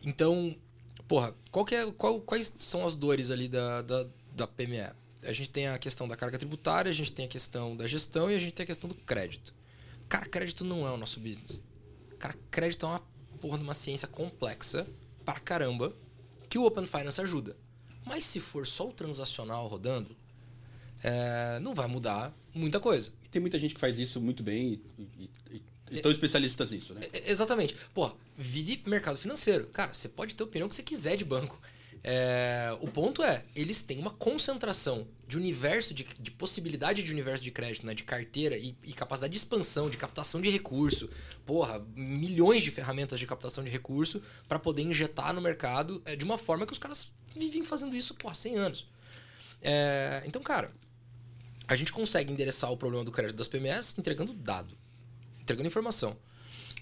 Então, 0.05 0.57
porra, 1.09 1.35
qual 1.51 1.65
que 1.65 1.75
é, 1.75 1.91
qual, 1.93 2.21
quais 2.21 2.53
são 2.57 2.85
as 2.85 2.95
dores 2.95 3.31
ali 3.31 3.49
da, 3.49 3.83
da, 3.83 4.07
da 4.35 4.47
PME? 4.47 4.93
A 5.25 5.33
gente 5.33 5.51
tem 5.51 5.67
a 5.67 5.79
questão 5.79 6.07
da 6.07 6.17
carga 6.17 6.39
tributária, 6.39 6.91
a 6.91 6.95
gente 6.95 7.13
tem 7.13 7.25
a 7.25 7.29
questão 7.29 7.77
da 7.77 7.89
gestão 7.89 8.31
e 8.31 8.37
a 8.37 8.39
gente 8.39 8.53
tem 8.53 8.63
a 8.63 8.67
questão 8.67 8.89
do 8.89 8.95
crédito. 8.95 9.53
Cara, 10.09 10.27
crédito 10.27 10.65
não 10.65 10.87
é 10.87 10.91
o 10.93 10.97
nosso 10.97 11.19
business. 11.19 11.61
Cara, 12.19 12.35
crédito 12.51 12.87
é 12.87 12.89
uma 12.89 13.03
porra 13.41 13.59
de 13.59 13.65
uma 13.65 13.75
ciência 13.75 14.09
complexa 14.09 14.87
para 15.25 15.41
caramba 15.41 15.95
que 16.49 16.59
o 16.59 16.65
Open 16.65 16.87
Finance 16.87 17.21
ajuda. 17.21 17.57
Mas 18.05 18.25
se 18.25 18.41
for 18.41 18.67
só 18.67 18.89
o 18.89 18.93
transacional 18.93 19.67
rodando, 19.69 20.17
é, 21.03 21.59
não 21.61 21.75
vai 21.75 21.87
mudar 21.87 22.35
muita 22.55 22.81
coisa. 22.81 23.13
E 23.25 23.29
tem 23.29 23.41
muita 23.41 23.59
gente 23.59 23.75
que 23.75 23.81
faz 23.81 23.99
isso 23.99 24.21
muito 24.21 24.43
bem 24.43 24.81
e, 24.99 25.03
e, 25.03 25.31
e, 25.51 25.63
estão 25.97 26.11
especialistas 26.11 26.71
nisso, 26.71 26.95
né? 26.95 27.07
É, 27.13 27.31
exatamente. 27.31 27.77
Pô, 27.95 28.11
vide 28.37 28.83
mercado 28.87 29.17
financeiro. 29.17 29.67
Cara, 29.69 29.93
você 29.95 30.09
pode 30.09 30.35
ter 30.35 30.43
a 30.43 30.47
opinião 30.47 30.69
que 30.69 30.75
você 30.75 30.83
quiser 30.83 31.17
de 31.17 31.25
banco. 31.25 31.61
É, 32.11 32.75
o 32.81 32.89
ponto 32.89 33.23
é, 33.23 33.45
eles 33.55 33.83
têm 33.83 33.99
uma 33.99 34.11
concentração 34.11 35.07
de 35.27 35.37
universo, 35.37 35.93
de, 35.93 36.07
de 36.19 36.31
possibilidade 36.31 37.03
de 37.03 37.13
universo 37.13 37.45
de 37.45 37.51
crédito, 37.51 37.85
né? 37.85 37.93
De 37.93 38.03
carteira 38.03 38.57
e, 38.57 38.75
e 38.83 38.95
capacidade 38.95 39.31
de 39.31 39.39
expansão, 39.39 39.91
de 39.91 39.99
captação 39.99 40.41
de 40.41 40.49
recurso. 40.49 41.11
Porra, 41.45 41.87
milhões 41.95 42.63
de 42.63 42.71
ferramentas 42.71 43.21
de 43.21 43.27
captação 43.27 43.63
de 43.63 43.71
recurso 43.71 44.23
para 44.49 44.59
poder 44.59 44.81
injetar 44.81 45.35
no 45.35 45.43
mercado 45.43 46.01
é, 46.07 46.17
de 46.17 46.25
uma 46.25 46.39
forma 46.39 46.65
que 46.65 46.73
os 46.73 46.79
caras 46.79 47.13
vivem 47.37 47.63
fazendo 47.63 47.95
isso, 47.95 48.15
por 48.15 48.35
100 48.35 48.57
anos. 48.57 48.87
É, 49.61 50.23
então, 50.25 50.41
cara, 50.41 50.73
a 51.67 51.77
gente 51.77 51.93
consegue 51.93 52.33
endereçar 52.33 52.73
o 52.73 52.77
problema 52.79 53.05
do 53.05 53.13
crédito 53.13 53.37
das 53.37 53.49
PMEs 53.49 53.95
entregando 53.99 54.33
dado, 54.33 54.75
entregando 55.43 55.67
informação. 55.67 56.17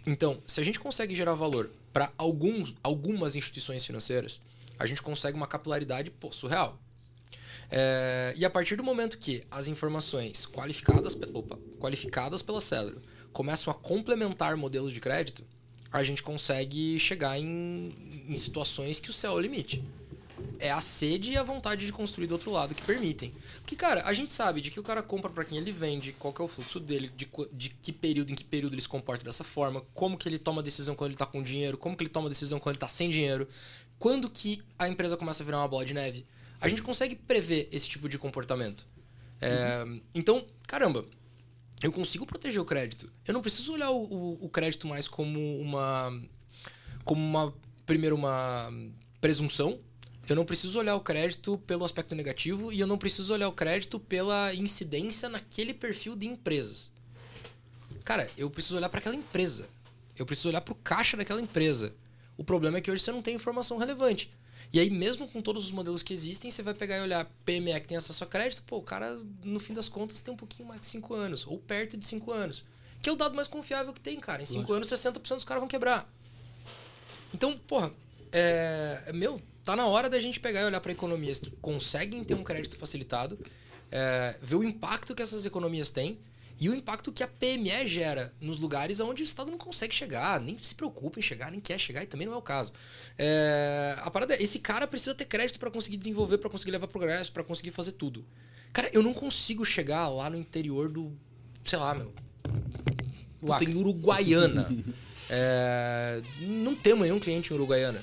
Então, 0.07 0.41
se 0.47 0.61
a 0.61 0.65
gente 0.65 0.79
consegue 0.79 1.17
gerar 1.17 1.35
valor 1.35 1.69
para 1.93 2.13
algumas 2.17 3.35
instituições 3.35 3.85
financeiras, 3.85 4.41
a 4.79 4.87
gente 4.87 5.03
consegue 5.03 5.37
uma 5.37 5.47
capilaridade 5.47 6.11
pô, 6.11 6.33
surreal. 6.33 6.79
É, 7.71 8.33
e 8.37 8.45
a 8.45 8.51
partir 8.51 8.77
do 8.77 8.85
momento 8.85 9.19
que 9.19 9.45
as 9.51 9.67
informações 9.69 10.47
qualificadas, 10.47 11.19
opa, 11.35 11.59
qualificadas 11.79 12.43
pela 12.43 12.61
Cedro 12.61 13.03
começam 13.33 13.71
a 13.71 13.75
complementar 13.75 14.57
modelos 14.57 14.93
de 14.93 15.01
crédito, 15.01 15.45
a 15.93 16.03
gente 16.03 16.23
consegue 16.23 16.99
chegar 16.99 17.39
em, 17.39 17.91
em 18.29 18.37
situações 18.37 19.01
que 19.01 19.11
o 19.11 19.13
céu 19.13 19.33
é 19.33 19.35
o 19.35 19.41
limite. 19.41 19.83
É 20.59 20.71
a 20.71 20.81
sede 20.81 21.33
e 21.33 21.37
a 21.37 21.43
vontade 21.43 21.85
de 21.85 21.93
construir 21.93 22.27
do 22.27 22.33
outro 22.33 22.51
lado 22.51 22.75
que 22.75 22.83
permitem. 22.83 23.33
Porque, 23.57 23.77
cara, 23.77 24.03
a 24.05 24.13
gente 24.13 24.33
sabe 24.33 24.61
de 24.61 24.71
que 24.71 24.81
o 24.81 24.83
cara 24.83 25.03
compra 25.03 25.31
para 25.31 25.45
quem 25.45 25.59
ele 25.59 25.73
vende, 25.73 26.13
qual 26.19 26.35
é 26.39 26.43
o 26.43 26.49
fluxo 26.49 26.81
dele, 26.81 27.11
de, 27.15 27.29
de 27.53 27.71
que 27.71 27.93
período 27.93 28.31
em 28.31 28.35
que 28.35 28.45
período 28.45 28.75
ele 28.75 28.81
se 28.81 28.89
comporta 28.89 29.25
dessa 29.25 29.45
forma, 29.45 29.83
como 29.93 30.17
que 30.17 30.29
ele 30.29 30.39
toma 30.39 30.63
decisão 30.63 30.95
quando 30.95 31.11
ele 31.11 31.19
tá 31.19 31.27
com 31.27 31.43
dinheiro, 31.43 31.77
como 31.77 31.97
que 31.97 32.03
ele 32.03 32.11
toma 32.11 32.29
decisão 32.29 32.59
quando 32.59 32.75
ele 32.75 32.81
tá 32.81 32.89
sem 32.89 33.11
dinheiro, 33.11 33.47
quando 33.99 34.29
que 34.29 34.63
a 34.79 34.89
empresa 34.89 35.17
começa 35.17 35.43
a 35.43 35.47
virar 35.47 35.59
uma 35.59 35.69
bola 35.69 35.85
de 35.85 35.95
neve. 35.95 36.27
A 36.61 36.69
gente 36.69 36.83
consegue 36.83 37.15
prever 37.15 37.69
esse 37.71 37.89
tipo 37.89 38.09
de 38.09 38.19
comportamento. 38.19 38.87
É, 39.41 39.85
então, 40.15 40.45
caramba, 40.67 41.05
eu 41.83 41.93
consigo 41.93 42.27
proteger 42.27 42.61
o 42.61 42.65
crédito. 42.65 43.11
Eu 43.27 43.35
não 43.35 43.43
preciso 43.43 43.73
olhar 43.73 43.91
o, 43.91 44.03
o, 44.03 44.47
o 44.47 44.49
crédito 44.49 44.87
mais 44.87 45.07
como 45.07 45.61
uma. 45.61 46.19
como 47.05 47.23
uma. 47.23 47.55
primeiro, 47.85 48.17
uma 48.17 48.71
presunção. 49.21 49.79
Eu 50.29 50.35
não 50.35 50.45
preciso 50.45 50.79
olhar 50.79 50.97
o 50.97 51.01
crédito 51.01 51.57
pelo 51.59 51.85
aspecto 51.85 52.15
negativo 52.15 52.73
e 52.73 52.81
eu 52.81 52.87
não 52.87 52.99
preciso 52.99 53.33
olhar 53.33 53.49
o 53.49 53.53
crédito 53.53 54.01
pela 54.01 54.53
incidência 54.55 55.29
naquele 55.29 55.73
perfil 55.73 56.17
de 56.17 56.27
empresas. 56.27 56.91
Cara, 58.05 58.29
eu 58.37 58.51
preciso 58.51 58.77
olhar 58.77 58.89
para 58.89 58.99
aquela 58.99 59.15
empresa. 59.15 59.69
Eu 60.17 60.27
preciso 60.27 60.49
olhar 60.49 60.63
para 60.63 60.73
o 60.73 60.77
caixa 60.77 61.17
daquela 61.17 61.41
empresa. 61.41 61.95
O 62.37 62.45
problema 62.45 62.79
é 62.79 62.81
que 62.81 62.91
hoje 62.91 63.03
você 63.03 63.13
não 63.13 63.23
tem 63.23 63.35
informação 63.35 63.79
relevante. 63.79 64.31
E 64.73 64.81
aí, 64.81 64.91
mesmo 64.91 65.29
com 65.29 65.41
todos 65.41 65.65
os 65.65 65.73
modelos 65.73 66.03
que 66.03 66.13
existem, 66.13 66.51
você 66.51 66.63
vai 66.63 66.75
pegar 66.75 66.99
e 66.99 67.01
olhar 67.01 67.25
PME 67.45 67.81
que 67.81 67.89
tem 67.89 67.97
acesso 67.97 68.23
a 68.25 68.27
crédito, 68.27 68.63
pô, 68.65 68.79
o 68.79 68.83
cara, 68.83 69.19
no 69.45 69.61
fim 69.61 69.73
das 69.73 69.89
contas, 69.89 70.21
tem 70.21 70.35
um 70.35 70.37
pouquinho 70.37 70.69
mais 70.69 70.81
de 70.81 70.87
5 70.87 71.15
anos, 71.15 71.47
ou 71.47 71.59
perto 71.59 71.97
de 71.97 72.07
5 72.07 72.33
anos. 72.33 72.65
Que 73.01 73.09
é 73.09 73.13
o 73.13 73.17
dado 73.17 73.35
mais 73.35 73.47
confiável 73.47 73.93
que 73.93 74.01
tem, 74.01 74.19
cara. 74.19 74.43
Em 74.43 74.47
5 74.47 74.73
anos, 74.73 74.89
60% 74.89 75.35
dos 75.37 75.45
caras 75.45 75.61
vão 75.61 75.69
quebrar. 75.69 76.11
Então, 77.33 77.57
porra, 77.59 77.93
é, 78.33 79.11
meu, 79.15 79.41
tá 79.65 79.77
na 79.77 79.87
hora 79.87 80.09
da 80.11 80.19
gente 80.19 80.41
pegar 80.41 80.63
e 80.63 80.65
olhar 80.65 80.81
para 80.81 80.93
economias 80.93 81.39
que 81.39 81.51
conseguem 81.51 82.25
ter 82.25 82.35
um 82.35 82.43
crédito 82.43 82.77
facilitado, 82.77 83.39
é, 83.91 84.37
ver 84.41 84.57
o 84.57 84.65
impacto 84.65 85.15
que 85.15 85.23
essas 85.23 85.47
economias 85.47 85.91
têm 85.91 86.19
e 86.59 86.69
o 86.71 86.75
impacto 86.75 87.13
que 87.13 87.23
a 87.23 87.29
PME 87.29 87.87
gera 87.87 88.33
nos 88.41 88.59
lugares 88.59 88.99
onde 88.99 89.23
o 89.23 89.25
Estado 89.25 89.51
não 89.51 89.59
consegue 89.59 89.95
chegar, 89.95 90.41
nem 90.41 90.57
se 90.59 90.75
preocupa 90.75 91.19
em 91.19 91.23
chegar, 91.23 91.51
nem 91.51 91.61
quer 91.61 91.79
chegar, 91.79 92.03
e 92.03 92.07
também 92.07 92.27
não 92.27 92.33
é 92.33 92.37
o 92.37 92.43
caso. 92.43 92.73
É, 93.19 93.95
a 93.99 94.11
parada 94.11 94.35
é, 94.35 94.43
esse 94.43 94.59
cara 94.59 94.87
precisa 94.87 95.15
ter 95.15 95.27
crédito 95.27 95.61
para 95.61 95.71
conseguir 95.71 95.99
desenvolver, 95.99 96.39
para 96.39 96.49
conseguir 96.49 96.71
levar 96.71 96.89
progresso, 96.89 97.31
para 97.31 97.45
conseguir 97.45 97.73
fazer 97.73 97.93
tudo. 97.93 98.25
Cara, 98.73 98.91
eu 98.93 99.03
não 99.03 99.13
consigo 99.13 99.65
chegar 99.65 100.09
lá 100.09 100.31
no 100.31 100.37
interior 100.37 100.89
do, 100.89 101.13
sei 101.63 101.79
lá, 101.79 101.95
meu, 101.95 102.13
puta, 103.41 103.65
em 103.65 103.75
Uruguaiana. 103.75 104.69
é, 105.29 106.23
não 106.41 106.75
temos 106.75 107.05
nenhum 107.05 107.21
cliente 107.21 107.53
em 107.53 107.55
Uruguaiana. 107.55 108.03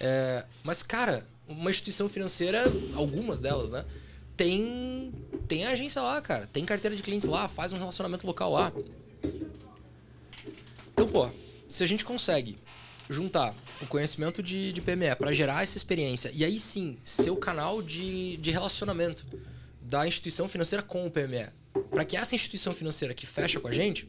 É, 0.00 0.44
mas, 0.64 0.82
cara, 0.82 1.24
uma 1.46 1.70
instituição 1.70 2.08
financeira, 2.08 2.64
algumas 2.94 3.40
delas, 3.40 3.70
né? 3.70 3.84
Tem, 4.36 5.12
tem 5.48 5.64
agência 5.66 6.02
lá, 6.02 6.20
cara. 6.20 6.46
Tem 6.46 6.64
carteira 6.64 6.94
de 6.94 7.02
clientes 7.02 7.28
lá, 7.28 7.48
faz 7.48 7.72
um 7.72 7.78
relacionamento 7.78 8.26
local 8.26 8.52
lá. 8.52 8.72
Então, 10.92 11.08
pô, 11.08 11.30
se 11.68 11.82
a 11.82 11.86
gente 11.86 12.04
consegue 12.04 12.56
juntar 13.08 13.54
o 13.80 13.86
conhecimento 13.86 14.42
de, 14.42 14.72
de 14.72 14.80
PME 14.80 15.14
para 15.16 15.32
gerar 15.32 15.62
essa 15.62 15.76
experiência 15.76 16.30
e 16.34 16.44
aí 16.44 16.58
sim 16.58 16.98
ser 17.04 17.30
o 17.30 17.36
canal 17.36 17.82
de, 17.82 18.36
de 18.38 18.50
relacionamento 18.50 19.26
da 19.82 20.06
instituição 20.06 20.48
financeira 20.48 20.82
com 20.82 21.06
o 21.06 21.10
PME, 21.10 21.48
para 21.90 22.04
que 22.04 22.16
essa 22.16 22.34
instituição 22.34 22.74
financeira 22.74 23.14
que 23.14 23.26
fecha 23.26 23.60
com 23.60 23.68
a 23.68 23.72
gente, 23.72 24.08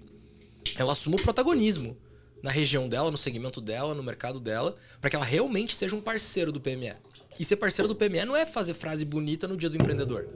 ela 0.76 0.94
assuma 0.94 1.16
o 1.16 1.22
protagonismo 1.22 1.98
na 2.42 2.52
região 2.52 2.88
dela, 2.88 3.12
no 3.12 3.18
segmento 3.18 3.60
dela, 3.60 3.94
no 3.94 4.04
mercado 4.04 4.40
dela, 4.40 4.76
para 5.00 5.10
que 5.10 5.16
ela 5.16 5.26
realmente 5.26 5.76
seja 5.76 5.96
um 5.96 6.02
parceiro 6.02 6.52
do 6.52 6.62
PME. 6.62 6.96
E 7.40 7.46
ser 7.46 7.56
parceiro 7.58 7.88
do 7.88 7.96
PME 7.96 8.26
não 8.26 8.36
é 8.36 8.46
fazer 8.46 8.74
frase 8.74 9.06
bonita 9.06 9.48
no 9.48 9.58
dia 9.58 9.70
do 9.70 9.76
empreendedor 9.76 10.28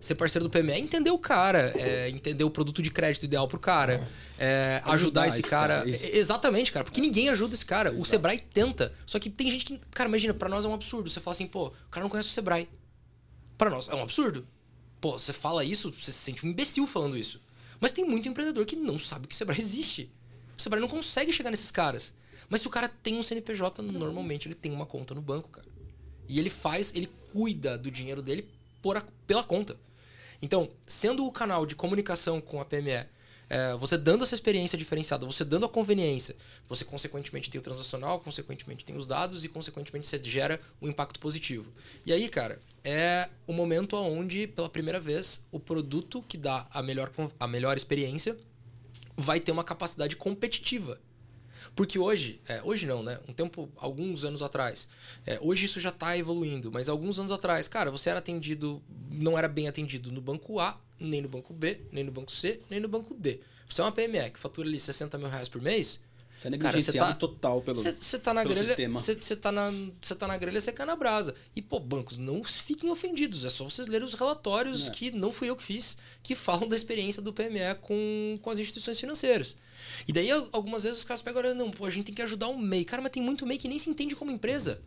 ser 0.00 0.14
parceiro 0.14 0.48
do 0.48 0.50
PME 0.50 0.72
é 0.72 0.78
entender 0.78 1.10
o 1.10 1.18
cara, 1.18 1.72
é 1.76 2.08
entender 2.08 2.44
o 2.44 2.50
produto 2.50 2.80
de 2.80 2.90
crédito 2.90 3.24
ideal 3.24 3.48
pro 3.48 3.58
cara, 3.58 4.06
é 4.38 4.80
ajudar, 4.84 5.22
ajudar, 5.22 5.28
esse 5.28 5.42
cara. 5.42 5.78
cara 5.78 5.90
exatamente, 5.90 6.72
cara, 6.72 6.84
porque 6.84 7.00
ninguém 7.00 7.28
ajuda 7.28 7.54
esse 7.54 7.66
cara. 7.66 7.90
Exato. 7.90 8.02
O 8.02 8.04
Sebrae 8.04 8.38
tenta, 8.38 8.92
só 9.04 9.18
que 9.18 9.28
tem 9.28 9.50
gente 9.50 9.64
que, 9.64 9.78
cara, 9.90 10.08
imagina, 10.08 10.32
para 10.32 10.48
nós 10.48 10.64
é 10.64 10.68
um 10.68 10.74
absurdo. 10.74 11.10
Você 11.10 11.20
fala 11.20 11.32
assim, 11.32 11.46
pô, 11.46 11.68
o 11.68 11.90
cara 11.90 12.04
não 12.04 12.10
conhece 12.10 12.28
o 12.28 12.32
Sebrae. 12.32 12.68
Para 13.56 13.70
nós 13.70 13.88
é 13.88 13.94
um 13.94 14.02
absurdo. 14.02 14.46
Pô, 15.00 15.18
você 15.18 15.32
fala 15.32 15.64
isso, 15.64 15.92
você 15.92 16.12
se 16.12 16.18
sente 16.18 16.46
um 16.46 16.48
imbecil 16.48 16.86
falando 16.86 17.16
isso. 17.16 17.40
Mas 17.80 17.92
tem 17.92 18.04
muito 18.04 18.28
empreendedor 18.28 18.64
que 18.64 18.76
não 18.76 18.98
sabe 18.98 19.26
que 19.26 19.34
o 19.34 19.36
Sebrae 19.36 19.58
existe. 19.58 20.10
O 20.56 20.62
Sebrae 20.62 20.80
não 20.80 20.88
consegue 20.88 21.32
chegar 21.32 21.50
nesses 21.50 21.70
caras. 21.70 22.14
Mas 22.48 22.62
se 22.62 22.66
o 22.66 22.70
cara 22.70 22.88
tem 22.88 23.16
um 23.16 23.22
CNPJ, 23.22 23.82
normalmente 23.82 24.48
ele 24.48 24.54
tem 24.54 24.72
uma 24.72 24.86
conta 24.86 25.14
no 25.14 25.20
banco, 25.20 25.48
cara. 25.50 25.66
E 26.28 26.38
ele 26.38 26.50
faz, 26.50 26.92
ele 26.94 27.08
cuida 27.32 27.78
do 27.78 27.90
dinheiro 27.90 28.22
dele 28.22 28.48
a, 28.96 29.02
pela 29.26 29.44
conta. 29.44 29.76
Então, 30.40 30.70
sendo 30.86 31.26
o 31.26 31.32
canal 31.32 31.66
de 31.66 31.74
comunicação 31.74 32.40
com 32.40 32.60
a 32.60 32.64
PME, 32.64 33.06
é, 33.50 33.74
você 33.76 33.96
dando 33.96 34.22
essa 34.22 34.34
experiência 34.34 34.76
diferenciada, 34.76 35.24
você 35.24 35.44
dando 35.44 35.64
a 35.66 35.68
conveniência, 35.68 36.36
você 36.68 36.84
consequentemente 36.84 37.48
tem 37.48 37.58
o 37.58 37.62
transacional, 37.62 38.20
consequentemente 38.20 38.84
tem 38.84 38.94
os 38.94 39.06
dados 39.06 39.44
e 39.44 39.48
consequentemente 39.48 40.06
você 40.06 40.22
gera 40.22 40.60
um 40.82 40.88
impacto 40.88 41.18
positivo. 41.18 41.66
E 42.04 42.12
aí, 42.12 42.28
cara, 42.28 42.60
é 42.84 43.28
o 43.46 43.52
momento 43.52 43.96
onde, 43.96 44.46
pela 44.46 44.68
primeira 44.68 45.00
vez, 45.00 45.40
o 45.50 45.58
produto 45.58 46.22
que 46.28 46.36
dá 46.36 46.66
a 46.70 46.82
melhor, 46.82 47.10
a 47.40 47.48
melhor 47.48 47.76
experiência 47.76 48.36
vai 49.16 49.40
ter 49.40 49.50
uma 49.50 49.64
capacidade 49.64 50.14
competitiva 50.14 51.00
porque 51.78 51.96
hoje, 51.96 52.40
é, 52.48 52.60
hoje 52.64 52.86
não, 52.86 53.04
né? 53.04 53.20
Um 53.28 53.32
tempo, 53.32 53.70
alguns 53.76 54.24
anos 54.24 54.42
atrás. 54.42 54.88
É, 55.24 55.38
hoje 55.40 55.66
isso 55.66 55.78
já 55.78 55.90
está 55.90 56.18
evoluindo, 56.18 56.72
mas 56.72 56.88
alguns 56.88 57.20
anos 57.20 57.30
atrás, 57.30 57.68
cara, 57.68 57.88
você 57.88 58.10
era 58.10 58.18
atendido, 58.18 58.82
não 59.08 59.38
era 59.38 59.46
bem 59.46 59.68
atendido 59.68 60.10
no 60.10 60.20
banco 60.20 60.58
A, 60.58 60.76
nem 60.98 61.22
no 61.22 61.28
banco 61.28 61.54
B, 61.54 61.82
nem 61.92 62.02
no 62.02 62.10
banco 62.10 62.32
C, 62.32 62.60
nem 62.68 62.80
no 62.80 62.88
banco 62.88 63.14
D. 63.14 63.38
Você 63.68 63.80
é 63.80 63.84
uma 63.84 63.92
PME 63.92 64.28
que 64.32 64.40
fatura 64.40 64.66
ali 64.66 64.80
60 64.80 65.18
mil 65.18 65.28
reais 65.28 65.48
por 65.48 65.62
mês, 65.62 66.00
você 66.38 66.46
é 66.46 66.50
negligenciado 66.50 67.12
tá, 67.14 67.18
total 67.18 67.60
pelo, 67.60 67.76
cê, 67.76 68.18
tá 68.18 68.32
na 68.32 68.44
grelha, 68.44 68.64
sistema. 68.64 69.00
Você 69.00 69.34
tá, 69.34 69.50
na, 69.50 69.72
tá 70.16 70.28
na 70.28 70.36
grelha, 70.36 70.60
você 70.60 70.70
cai 70.70 70.86
na 70.86 70.94
brasa. 70.94 71.34
E, 71.56 71.60
pô, 71.60 71.80
bancos, 71.80 72.16
não 72.16 72.44
fiquem 72.44 72.88
ofendidos. 72.90 73.44
É 73.44 73.50
só 73.50 73.64
vocês 73.64 73.88
lerem 73.88 74.06
os 74.06 74.14
relatórios 74.14 74.86
é. 74.86 74.90
que 74.92 75.10
não 75.10 75.32
fui 75.32 75.50
eu 75.50 75.56
que 75.56 75.64
fiz, 75.64 75.98
que 76.22 76.36
falam 76.36 76.68
da 76.68 76.76
experiência 76.76 77.20
do 77.20 77.32
PME 77.32 77.74
com, 77.80 78.38
com 78.40 78.50
as 78.50 78.60
instituições 78.60 79.00
financeiras. 79.00 79.56
E 80.06 80.12
daí, 80.12 80.30
algumas 80.30 80.84
vezes, 80.84 80.98
os 80.98 81.04
caras 81.04 81.22
pegam 81.22 81.44
e 81.44 81.54
não, 81.54 81.72
pô, 81.72 81.84
a 81.84 81.90
gente 81.90 82.06
tem 82.06 82.14
que 82.14 82.22
ajudar 82.22 82.46
o 82.48 82.56
MEI. 82.56 82.84
Cara, 82.84 83.02
mas 83.02 83.10
tem 83.10 83.22
muito 83.22 83.44
MEI 83.44 83.58
que 83.58 83.66
nem 83.66 83.78
se 83.78 83.90
entende 83.90 84.14
como 84.14 84.30
empresa. 84.30 84.80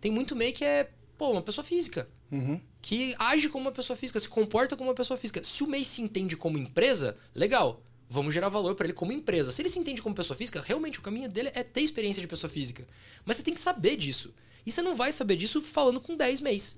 Tem 0.00 0.10
muito 0.10 0.34
MEI 0.34 0.50
que 0.50 0.64
é, 0.64 0.90
pô, 1.16 1.30
uma 1.30 1.42
pessoa 1.42 1.64
física. 1.64 2.08
Uhum. 2.32 2.60
Que 2.80 3.14
age 3.20 3.48
como 3.48 3.66
uma 3.66 3.72
pessoa 3.72 3.96
física, 3.96 4.18
se 4.18 4.28
comporta 4.28 4.76
como 4.76 4.90
uma 4.90 4.96
pessoa 4.96 5.16
física. 5.16 5.44
Se 5.44 5.62
o 5.62 5.68
MEI 5.68 5.84
se 5.84 6.02
entende 6.02 6.36
como 6.36 6.58
empresa, 6.58 7.16
legal. 7.32 7.80
Vamos 8.12 8.34
gerar 8.34 8.50
valor 8.50 8.74
para 8.74 8.84
ele 8.84 8.92
como 8.92 9.10
empresa. 9.10 9.50
Se 9.50 9.62
ele 9.62 9.70
se 9.70 9.78
entende 9.78 10.02
como 10.02 10.14
pessoa 10.14 10.36
física, 10.36 10.60
realmente 10.60 10.98
o 10.98 11.02
caminho 11.02 11.30
dele 11.30 11.50
é 11.54 11.62
ter 11.62 11.80
experiência 11.80 12.20
de 12.20 12.28
pessoa 12.28 12.50
física. 12.50 12.86
Mas 13.24 13.36
você 13.36 13.42
tem 13.42 13.54
que 13.54 13.60
saber 13.60 13.96
disso. 13.96 14.34
E 14.66 14.70
você 14.70 14.82
não 14.82 14.94
vai 14.94 15.10
saber 15.10 15.34
disso 15.34 15.62
falando 15.62 15.98
com 15.98 16.14
10 16.14 16.42
meses. 16.42 16.76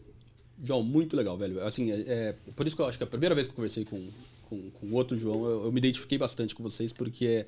João, 0.62 0.85
muito 0.85 1.16
legal, 1.16 1.36
velho. 1.36 1.61
Assim, 1.66 1.90
é, 1.90 2.05
é, 2.06 2.36
por 2.55 2.65
isso 2.65 2.77
que 2.77 2.82
eu 2.82 2.86
acho 2.86 2.97
que 2.97 3.02
a 3.02 3.06
primeira 3.09 3.35
vez 3.35 3.48
que 3.48 3.51
eu 3.51 3.56
conversei 3.56 3.85
com, 3.85 4.09
com, 4.48 4.70
com 4.70 4.93
outro 4.93 5.16
João, 5.16 5.44
eu, 5.44 5.65
eu, 5.65 5.73
me 5.73 5.78
identifiquei 5.78 6.16
bastante 6.16 6.55
com 6.55 6.62
vocês, 6.62 6.93
porque 6.93 7.44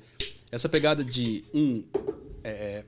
essa 0.51 0.67
pegada 0.67 1.01
de 1.01 1.45
um. 1.53 1.81
É, 2.43 2.83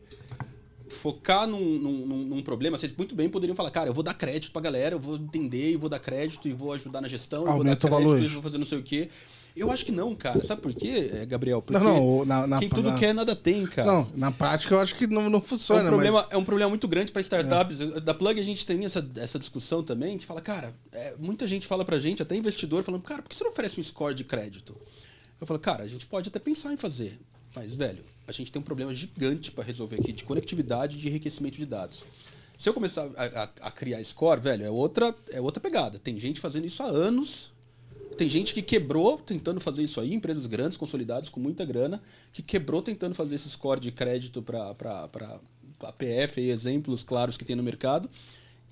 focar 0.99 1.47
num, 1.47 1.79
num, 1.79 2.05
num, 2.25 2.41
problema, 2.43 2.77
vocês 2.77 2.93
muito 2.95 3.15
bem 3.15 3.29
poderiam 3.29 3.55
falar, 3.55 3.71
cara, 3.71 3.89
eu 3.89 3.93
vou 3.93 4.03
dar 4.03 4.13
crédito 4.13 4.51
pra 4.51 4.61
galera, 4.61 4.95
eu 4.95 4.99
vou 4.99 5.15
entender 5.15 5.71
e 5.71 5.77
vou 5.77 5.89
dar 5.89 5.99
crédito 5.99 6.47
e 6.47 6.51
vou 6.51 6.73
ajudar 6.73 6.99
na 6.99 7.07
gestão, 7.07 7.47
Aumenta 7.47 7.55
vou 7.55 7.63
dar 7.63 7.75
crédito 7.75 7.89
valores. 7.89 8.25
e 8.25 8.33
vou 8.33 8.43
fazer 8.43 8.57
não 8.57 8.65
sei 8.65 8.77
o 8.79 8.83
quê. 8.83 9.09
Eu 9.55 9.71
acho 9.71 9.85
que 9.85 9.91
não, 9.91 10.15
cara. 10.15 10.43
Sabe 10.43 10.61
por 10.61 10.73
quê, 10.73 11.09
eh, 11.11 11.25
Gabriel? 11.25 11.61
Porque 11.61 11.83
não, 11.83 12.17
não, 12.17 12.25
na, 12.25 12.47
na, 12.47 12.59
quem 12.59 12.69
tudo 12.69 12.91
na, 12.91 12.97
quer, 12.97 13.13
nada 13.13 13.35
tem, 13.35 13.65
cara. 13.65 13.91
Não, 13.91 14.07
na 14.15 14.31
prática 14.31 14.75
eu 14.75 14.79
acho 14.79 14.95
que 14.95 15.07
não, 15.07 15.29
não 15.29 15.41
funciona. 15.41 15.81
É 15.81 15.85
um 15.85 15.87
problema, 15.87 16.21
mas... 16.21 16.27
é 16.31 16.37
um 16.37 16.45
problema 16.45 16.69
muito 16.69 16.87
grande 16.87 17.11
para 17.11 17.21
startups. 17.21 17.81
É. 17.81 17.99
Da 17.99 18.13
Plug 18.13 18.39
a 18.39 18.43
gente 18.43 18.65
tem 18.65 18.85
essa, 18.85 19.05
essa 19.17 19.39
discussão 19.39 19.83
também, 19.83 20.17
que 20.17 20.25
fala, 20.25 20.39
cara, 20.39 20.73
é, 20.91 21.15
muita 21.17 21.47
gente 21.47 21.67
fala 21.67 21.83
pra 21.83 21.99
gente, 21.99 22.21
até 22.21 22.35
investidor, 22.35 22.83
falando, 22.83 23.01
cara, 23.01 23.21
por 23.21 23.29
que 23.29 23.35
você 23.35 23.43
não 23.43 23.51
oferece 23.51 23.79
um 23.79 23.83
score 23.83 24.13
de 24.13 24.23
crédito? 24.23 24.77
Eu 25.41 25.47
falo, 25.47 25.59
cara, 25.59 25.83
a 25.83 25.87
gente 25.87 26.05
pode 26.05 26.29
até 26.29 26.39
pensar 26.39 26.71
em 26.71 26.77
fazer, 26.77 27.19
mas, 27.55 27.75
velho, 27.75 28.03
a 28.29 28.31
gente 28.31 28.51
tem 28.51 28.59
um 28.59 28.63
problema 28.63 28.93
gigante 28.93 29.51
para 29.51 29.63
resolver 29.63 29.97
aqui 29.99 30.13
de 30.13 30.23
conectividade 30.23 30.97
e 30.97 30.99
de 30.99 31.07
enriquecimento 31.07 31.57
de 31.57 31.65
dados. 31.65 32.05
Se 32.57 32.69
eu 32.69 32.73
começar 32.73 33.09
a, 33.17 33.25
a, 33.25 33.43
a, 33.43 33.71
criar 33.71 34.03
score, 34.03 34.39
velho, 34.39 34.65
é 34.65 34.69
outra, 34.69 35.15
é 35.31 35.41
outra 35.41 35.59
pegada. 35.59 35.97
Tem 35.97 36.19
gente 36.19 36.39
fazendo 36.39 36.65
isso 36.65 36.83
há 36.83 36.87
anos 36.87 37.51
tem 38.19 38.29
gente 38.29 38.53
que 38.53 38.61
quebrou 38.61 39.17
tentando 39.17 39.61
fazer 39.61 39.81
isso 39.81 40.01
aí, 40.01 40.13
empresas 40.13 40.45
grandes, 40.45 40.77
consolidadas, 40.77 41.29
com 41.29 41.39
muita 41.39 41.63
grana, 41.63 42.03
que 42.33 42.41
quebrou 42.41 42.81
tentando 42.81 43.15
fazer 43.15 43.35
esse 43.35 43.49
score 43.49 43.79
de 43.79 43.93
crédito 43.93 44.41
para 44.41 44.75
PF, 45.97 46.41
e 46.41 46.49
exemplos 46.49 47.01
claros 47.01 47.37
que 47.37 47.45
tem 47.45 47.55
no 47.55 47.63
mercado, 47.63 48.09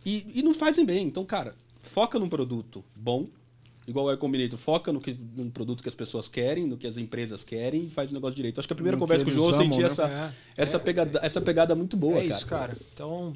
e, 0.05 0.39
e 0.39 0.43
não 0.43 0.53
fazem 0.53 0.83
bem. 0.83 1.07
Então, 1.07 1.23
cara, 1.23 1.55
foca 1.81 2.19
num 2.19 2.27
produto 2.27 2.83
bom, 2.93 3.29
igual 3.87 4.07
o 4.07 4.11
Ecombinator, 4.11 4.59
foca 4.59 4.91
no 4.91 4.99
que, 4.99 5.17
num 5.35 5.49
produto 5.49 5.81
que 5.81 5.87
as 5.87 5.95
pessoas 5.95 6.27
querem, 6.27 6.67
no 6.67 6.77
que 6.77 6.85
as 6.85 6.97
empresas 6.97 7.43
querem 7.43 7.85
e 7.85 7.89
faz 7.89 8.11
o 8.11 8.13
negócio 8.13 8.35
direito. 8.35 8.59
Acho 8.59 8.67
que 8.67 8.73
a 8.73 8.75
primeira 8.75 8.97
no 8.97 9.01
conversa 9.01 9.23
com 9.23 9.31
o 9.31 9.33
João 9.33 9.51
eu 9.51 9.57
senti 9.57 9.79
né? 9.79 9.85
essa, 9.85 10.09
é, 10.09 10.33
essa, 10.61 10.77
é, 10.77 10.79
pegada, 10.79 11.19
essa 11.23 11.41
pegada 11.41 11.73
muito 11.73 11.95
boa, 11.95 12.17
é 12.17 12.23
cara. 12.23 12.33
isso, 12.35 12.45
cara. 12.45 12.77
Então, 12.93 13.35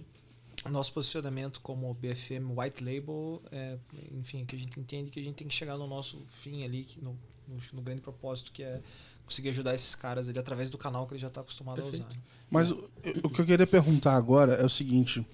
nosso 0.70 0.94
posicionamento 0.94 1.62
como 1.62 1.94
BFM 1.94 2.52
White 2.56 2.84
Label, 2.84 3.42
é, 3.50 3.78
enfim, 4.12 4.46
que 4.46 4.56
a 4.56 4.60
gente 4.60 4.78
entende 4.78 5.10
que 5.10 5.20
a 5.20 5.24
gente 5.24 5.36
tem 5.36 5.48
que 5.48 5.54
chegar 5.54 5.78
no 5.78 5.88
nosso 5.88 6.22
fim 6.28 6.66
ali, 6.66 6.86
no, 7.02 7.18
no, 7.48 7.58
no 7.74 7.82
grande 7.82 8.02
propósito 8.02 8.52
que 8.52 8.62
é 8.62 8.82
conseguir 9.26 9.50
ajudar 9.50 9.74
esses 9.74 9.96
caras 9.96 10.28
ali 10.28 10.38
através 10.38 10.70
do 10.70 10.78
canal 10.78 11.08
que 11.08 11.14
ele 11.14 11.22
já 11.22 11.30
está 11.30 11.40
acostumado 11.40 11.82
Perfeito. 11.82 12.04
a 12.04 12.08
usar. 12.08 12.20
Mas 12.50 12.72
o, 12.72 12.90
o 13.24 13.30
que 13.30 13.40
eu 13.40 13.46
queria 13.46 13.66
perguntar 13.66 14.16
agora 14.16 14.56
é 14.56 14.66
o 14.66 14.70
seguinte: 14.70 15.26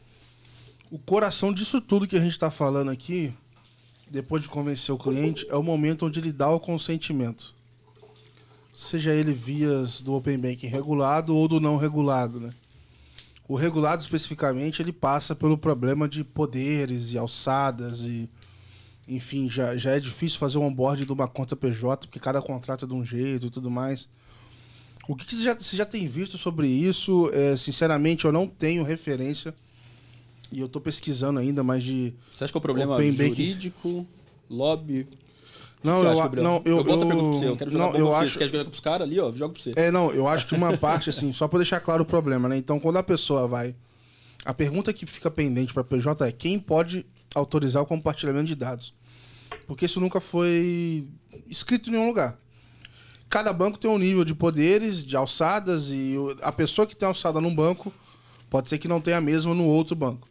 o 0.91 0.99
coração 0.99 1.52
disso 1.52 1.81
tudo 1.81 2.07
que 2.07 2.15
a 2.15 2.22
gente 2.22 2.31
está 2.31 2.52
falando 2.52 2.91
aqui, 2.91 3.34
depois 4.10 4.44
de 4.44 4.50
convencer 4.50 4.94
o 4.94 4.98
cliente, 4.98 5.46
é 5.50 5.56
o 5.56 5.64
momento 5.64 6.06
onde 6.06 6.20
ele 6.20 6.32
dá 6.32 6.50
o 6.50 6.60
consentimento. 6.60 7.54
Seja 8.76 9.14
ele 9.14 9.34
vias 9.34 10.02
do 10.02 10.14
Open 10.14 10.38
Banking 10.38 10.68
regulado 10.68 11.36
ou 11.36 11.48
do 11.48 11.60
não 11.60 11.78
regulado, 11.78 12.40
né? 12.40 12.54
O 13.48 13.56
regulado 13.56 14.02
especificamente 14.02 14.82
ele 14.82 14.92
passa 14.92 15.34
pelo 15.34 15.58
problema 15.58 16.08
de 16.08 16.24
poderes 16.24 17.14
e 17.14 17.18
alçadas 17.18 18.02
e 18.02 18.30
enfim, 19.08 19.50
já, 19.50 19.78
já 19.78 19.92
é 19.92 20.00
difícil 20.00 20.38
fazer 20.38 20.58
um 20.58 20.66
onboard 20.66 21.06
de 21.06 21.14
uma 21.14 21.28
conta 21.28 21.56
PJ, 21.56 22.08
porque 22.08 22.20
cada 22.20 22.42
contrato 22.42 22.84
é 22.84 22.88
de 22.88 22.94
um 22.94 23.06
jeito 23.06 23.48
e 23.48 23.50
tudo 23.50 23.72
mais. 23.72 24.10
O 25.08 25.16
que, 25.16 25.26
que 25.26 25.34
você, 25.34 25.44
já, 25.44 25.56
você 25.56 25.78
já 25.78 25.86
tem 25.86 26.06
visto 26.06 26.38
sobre 26.38 26.68
isso? 26.68 27.30
É, 27.34 27.56
sinceramente, 27.56 28.26
eu 28.26 28.32
não 28.34 28.46
tenho 28.46 28.84
referência. 28.84 29.56
E 30.52 30.60
eu 30.60 30.68
estou 30.68 30.82
pesquisando 30.82 31.40
ainda, 31.40 31.64
mas 31.64 31.84
de. 31.84 32.14
Você 32.32 32.44
acha 32.44 32.53
que 32.53 32.57
é 32.57 32.60
o 32.60 32.61
problema 32.61 33.02
jurídico, 33.02 34.06
lobby? 34.49 35.07
Não, 35.84 36.03
eu, 36.03 36.22
acha, 36.22 36.36
não, 36.41 36.61
eu, 36.65 36.78
eu, 36.78 36.84
volto 36.84 37.03
a 37.03 37.07
pergunta 37.07 37.30
pra 37.30 37.40
você. 37.40 37.48
Eu 37.48 37.57
quero 37.57 37.72
jogar 37.72 37.86
não, 37.86 37.95
eu 37.95 38.07
você. 38.07 38.15
acho... 38.15 38.34
Você 38.34 38.40
quer 38.40 38.45
jogar 38.49 38.65
com 38.65 38.72
os 38.72 38.80
caras 38.80 39.07
ali, 39.07 39.19
ó? 39.19 39.32
Joga 39.32 39.53
pra 39.53 39.61
você. 39.61 39.74
É, 39.76 39.91
não, 39.91 40.11
eu 40.11 40.28
acho 40.28 40.48
que 40.48 40.56
uma 40.56 40.76
parte, 40.76 41.10
assim, 41.10 41.32
só 41.32 41.48
pra 41.48 41.60
deixar 41.60 41.80
claro 41.80 42.03
o 42.03 42.06
problema, 42.06 42.49
né? 42.49 42.57
Então, 42.57 42.80
quando 42.80 42.98
a 42.98 43.03
pessoa 43.03 43.48
vai. 43.48 43.76
A 44.44 44.53
pergunta 44.53 44.94
que 44.94 45.06
fica 45.06 45.30
pendente 45.30 45.74
pra 45.74 45.84
PJ 45.84 46.28
é 46.28 46.32
quem 46.32 46.60
pode 46.60 47.06
autorizar 47.36 47.82
o 47.82 47.86
compartilhamento 47.86 48.45
de 48.45 48.56
dados? 48.56 48.94
Porque 49.65 49.86
isso 49.86 49.99
nunca 49.99 50.22
foi 50.22 51.07
escrito 51.48 51.90
em 51.90 51.94
nenhum 51.94 52.07
lugar. 52.07 52.40
Cada 53.30 53.52
banco 53.52 53.78
tem 53.78 53.91
um 53.91 53.98
nível 53.98 54.24
de 54.24 54.34
poderes, 54.34 55.03
de 55.03 55.15
alçadas, 55.15 55.90
e 55.90 56.15
a 56.41 56.52
pessoa 56.52 56.88
que 56.88 56.95
tem 56.95 57.07
alçada 57.07 57.41
num 57.41 57.53
banco 57.53 57.94
pode 58.49 58.69
ser 58.69 58.78
que 58.78 58.88
não 58.88 59.02
tenha 59.02 59.18
a 59.18 59.22
mesma 59.22 59.53
no 59.53 59.65
outro 59.65 59.95
banco. 59.95 60.28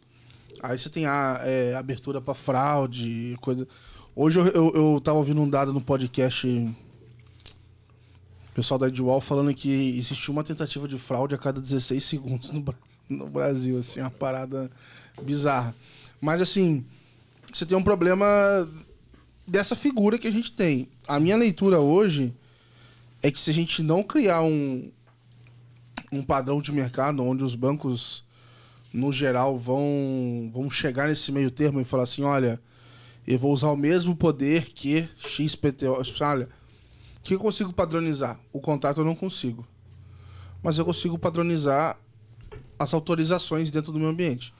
Aí 0.61 0.77
você 0.77 0.89
tem 0.89 1.05
a 1.05 1.39
é, 1.43 1.75
abertura 1.75 2.21
para 2.21 2.33
fraude, 2.33 3.37
coisa. 3.41 3.67
Hoje 4.15 4.39
eu, 4.39 4.47
eu, 4.47 4.71
eu 4.73 5.01
tava 5.01 5.17
ouvindo 5.17 5.41
um 5.41 5.49
dado 5.49 5.71
no 5.71 5.81
podcast. 5.81 6.75
Pessoal 8.53 8.79
da 8.79 8.87
Edwall 8.87 9.21
falando 9.21 9.53
que 9.53 9.97
existiu 9.97 10.33
uma 10.33 10.43
tentativa 10.43 10.87
de 10.87 10.97
fraude 10.97 11.35
a 11.35 11.37
cada 11.37 11.61
16 11.61 12.03
segundos 12.03 12.51
no, 12.51 12.65
no 13.07 13.27
Brasil, 13.27 13.77
assim, 13.77 13.99
uma 13.99 14.09
parada 14.09 14.71
bizarra. 15.21 15.75
Mas 16.19 16.41
assim, 16.41 16.83
você 17.53 17.65
tem 17.65 17.77
um 17.77 17.83
problema 17.83 18.25
dessa 19.47 19.75
figura 19.75 20.17
que 20.17 20.27
a 20.27 20.31
gente 20.31 20.51
tem. 20.51 20.89
A 21.07 21.19
minha 21.19 21.37
leitura 21.37 21.79
hoje 21.79 22.33
é 23.21 23.31
que 23.31 23.39
se 23.39 23.49
a 23.49 23.53
gente 23.53 23.83
não 23.83 24.03
criar 24.03 24.41
um, 24.41 24.91
um 26.11 26.23
padrão 26.23 26.61
de 26.61 26.71
mercado 26.71 27.23
onde 27.23 27.43
os 27.43 27.55
bancos, 27.55 28.23
no 28.97 29.11
geral, 29.11 29.55
vão, 29.55 30.49
vão 30.51 30.71
chegar 30.71 31.07
nesse 31.07 31.31
meio 31.31 31.51
termo 31.51 31.79
e 31.79 31.83
falar 31.83 32.03
assim, 32.03 32.23
olha, 32.23 32.59
eu 33.27 33.37
vou 33.37 33.53
usar 33.53 33.69
o 33.69 33.77
mesmo 33.77 34.15
poder 34.15 34.73
que 34.73 35.07
XPTO. 35.17 36.01
Olha, 36.21 36.49
o 37.19 37.21
que 37.21 37.35
eu 37.35 37.39
consigo 37.39 37.71
padronizar? 37.71 38.39
O 38.51 38.59
contrato 38.59 39.01
eu 39.01 39.05
não 39.05 39.13
consigo. 39.13 39.67
Mas 40.63 40.79
eu 40.79 40.85
consigo 40.85 41.17
padronizar 41.19 41.95
as 42.79 42.91
autorizações 42.91 43.69
dentro 43.69 43.91
do 43.91 43.99
meu 43.99 44.09
ambiente. 44.09 44.51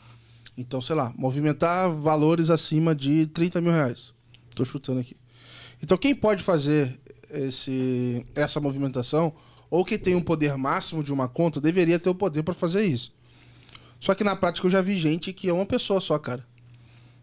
Então, 0.55 0.81
sei 0.81 0.95
lá, 0.95 1.11
movimentar 1.18 1.91
valores 1.91 2.51
acima 2.51 2.93
de 2.93 3.26
30 3.27 3.59
mil 3.59 3.72
reais. 3.72 4.14
Estou 4.51 4.65
chutando 4.65 4.99
aqui. 4.99 5.18
Então, 5.81 5.97
quem 5.97 6.14
pode 6.14 6.43
fazer 6.43 6.99
esse, 7.31 8.23
essa 8.35 8.59
movimentação, 8.59 9.34
ou 9.68 9.84
que 9.84 9.97
tem 9.97 10.14
um 10.14 10.22
poder 10.22 10.55
máximo 10.57 11.03
de 11.03 11.11
uma 11.11 11.27
conta, 11.27 11.59
deveria 11.59 11.97
ter 11.97 12.09
o 12.09 12.15
poder 12.15 12.43
para 12.43 12.53
fazer 12.53 12.85
isso. 12.85 13.16
Só 13.99 14.14
que 14.14 14.24
na 14.24 14.36
prática 14.36 14.68
eu 14.68 14.72
já 14.72 14.82
vi 14.82 14.98
gente 14.98 15.34
que 15.34 15.49
é 15.49 15.53
uma 15.53 15.65
pessoa 15.65 15.99
só, 15.99 16.18
cara. 16.18 16.45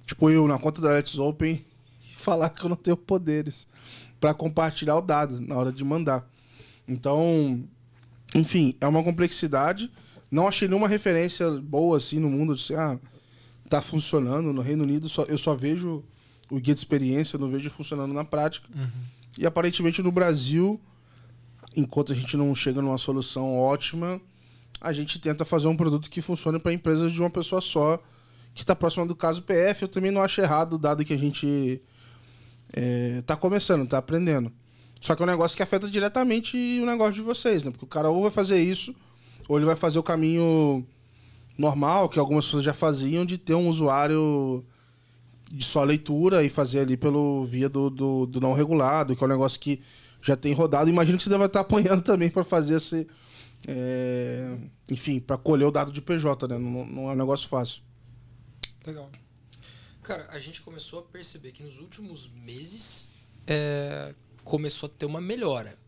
Tipo 0.07 0.31
eu, 0.31 0.47
na 0.47 0.59
conta 0.59 0.81
da 0.81 0.91
Let's 0.91 1.19
Open, 1.19 1.65
falar 2.17 2.51
que 2.51 2.65
eu 2.65 2.69
não 2.69 2.77
tenho 2.77 2.97
poderes 2.97 3.67
para 4.21 4.35
compartilhar 4.35 4.97
o 4.97 5.03
dado 5.03 5.41
na 5.41 5.57
hora 5.57 5.73
de 5.73 5.85
mandar. 5.85 6.27
Então, 6.87 7.63
enfim, 8.35 8.75
é 8.81 8.87
uma 8.87 9.03
complexidade. 9.03 9.91
Não 10.31 10.49
achei 10.49 10.67
nenhuma 10.67 10.89
referência 10.89 11.51
boa 11.61 11.99
assim 11.99 12.19
no 12.19 12.29
mundo 12.29 12.55
de 12.55 12.63
assim, 12.63 12.75
ah, 12.75 12.99
tá 13.69 13.81
funcionando. 13.81 14.53
No 14.53 14.63
Reino 14.63 14.83
Unido 14.83 15.09
só, 15.09 15.23
eu 15.25 15.39
só 15.39 15.55
vejo 15.55 16.05
o 16.51 16.61
guia 16.61 16.75
de 16.75 16.81
experiência, 16.81 17.39
não 17.39 17.51
vejo 17.51 17.71
funcionando 17.71 18.13
na 18.13 18.25
prática. 18.25 18.69
Uhum. 18.75 18.89
E 19.39 19.47
aparentemente 19.47 20.03
no 20.03 20.13
Brasil, 20.13 20.81
enquanto 21.77 22.13
a 22.13 22.17
gente 22.17 22.37
não 22.37 22.55
chega 22.55 22.81
numa 22.81 22.99
solução 22.99 23.57
ótima, 23.57 24.21
a 24.81 24.93
gente 24.93 25.19
tenta 25.19 25.45
fazer 25.45 25.69
um 25.69 25.77
produto 25.77 26.11
que 26.11 26.21
funcione 26.21 26.59
para 26.59 26.73
empresas 26.73 27.13
de 27.13 27.21
uma 27.21 27.31
pessoa 27.31 27.61
só, 27.61 28.03
que 28.55 28.63
está 28.63 28.77
próxima 28.77 29.07
do 29.07 29.17
caso 29.17 29.43
PF. 29.43 29.83
Eu 29.83 29.89
também 29.89 30.11
não 30.11 30.23
acho 30.23 30.41
errado, 30.41 30.79
dado 30.79 31.05
que 31.05 31.13
a 31.13 31.19
gente 31.19 31.81
está 33.19 33.35
é, 33.35 33.37
começando, 33.37 33.85
está 33.85 33.99
aprendendo. 33.99 34.53
Só 35.01 35.15
que 35.15 35.23
é 35.23 35.25
um 35.25 35.29
negócio 35.29 35.57
que 35.57 35.63
afeta 35.63 35.91
diretamente 35.91 36.57
o 36.81 36.87
negócio 36.87 37.15
de 37.15 37.21
vocês, 37.21 37.63
né? 37.63 37.71
Porque 37.71 37.85
o 37.85 37.89
cara 37.89 38.09
ou 38.09 38.23
vai 38.23 38.31
fazer 38.31 38.61
isso, 38.63 38.95
ou 39.49 39.59
ele 39.59 39.67
vai 39.67 39.77
fazer 39.77 39.99
o 39.99 40.03
caminho 40.03 40.87
normal, 41.59 42.09
que 42.09 42.19
algumas 42.19 42.47
pessoas 42.47 42.65
já 42.65 42.73
faziam, 42.73 43.25
de 43.25 43.39
ter 43.39 43.55
um 43.55 43.69
usuário 43.69 44.65
de 45.51 45.65
só 45.65 45.85
leitura 45.85 46.43
e 46.43 46.49
fazer 46.49 46.81
ali 46.81 46.97
pelo 46.97 47.45
via 47.45 47.69
do, 47.69 47.91
do, 47.91 48.27
do, 48.27 48.41
não 48.41 48.55
regulado, 48.55 49.15
que 49.15 49.23
é 49.23 49.27
um 49.27 49.31
negócio 49.31 49.61
que 49.61 49.81
já 50.21 50.37
tem 50.37 50.53
rodado. 50.53 50.91
Imagino 50.91 51.19
que 51.19 51.25
você 51.25 51.31
deve 51.31 51.45
estar 51.45 51.61
apanhando 51.61 52.03
também 52.03 52.29
para 52.31 52.43
fazer 52.43 52.77
esse. 52.77 53.07
É, 53.67 54.59
enfim, 54.91 55.21
para 55.21 55.37
colher 55.37 55.67
o 55.67 55.71
dado 55.71 55.93
de 55.93 56.01
PJ, 56.01 56.47
né? 56.49 56.59
Não, 56.59 56.87
não, 56.87 57.11
é 57.11 57.13
um 57.13 57.17
negócio 57.17 57.49
fácil. 57.49 57.83
Legal. 58.87 59.11
Cara, 60.03 60.27
a 60.31 60.39
gente 60.39 60.61
começou 60.61 60.99
a 60.99 61.03
perceber 61.03 61.53
que 61.53 61.63
nos 61.63 61.79
últimos 61.79 62.29
meses 62.29 63.11
é, 63.47 64.15
começou 64.45 64.87
a 64.87 64.91
ter 64.91 65.07
uma 65.07 65.21
melhora 65.21 65.79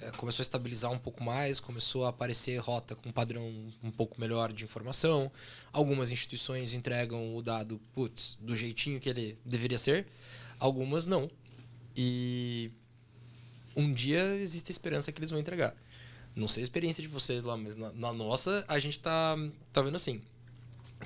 é, 0.00 0.12
começou 0.12 0.42
a 0.42 0.44
estabilizar 0.44 0.92
um 0.92 0.98
pouco 0.98 1.22
mais, 1.22 1.58
começou 1.58 2.04
a 2.04 2.10
aparecer 2.10 2.56
rota 2.58 2.94
com 2.94 3.08
um 3.08 3.12
padrão 3.12 3.44
um 3.82 3.90
pouco 3.90 4.20
melhor 4.20 4.52
de 4.52 4.64
informação. 4.64 5.30
Algumas 5.72 6.12
instituições 6.12 6.72
entregam 6.72 7.36
o 7.36 7.42
dado 7.42 7.80
putz, 7.92 8.36
do 8.40 8.54
jeitinho 8.54 9.00
que 9.00 9.08
ele 9.08 9.36
deveria 9.44 9.78
ser, 9.78 10.06
algumas 10.58 11.06
não. 11.06 11.28
E 11.96 12.70
um 13.74 13.92
dia 13.92 14.36
existe 14.36 14.70
a 14.70 14.72
esperança 14.72 15.10
que 15.10 15.18
eles 15.18 15.30
vão 15.30 15.40
entregar. 15.40 15.74
Não 16.38 16.46
sei 16.46 16.62
a 16.62 16.64
experiência 16.64 17.02
de 17.02 17.08
vocês 17.08 17.42
lá, 17.42 17.56
mas 17.56 17.74
na, 17.74 17.92
na 17.92 18.12
nossa 18.12 18.64
a 18.68 18.78
gente 18.78 19.00
tá, 19.00 19.36
tá 19.72 19.82
vendo 19.82 19.96
assim. 19.96 20.22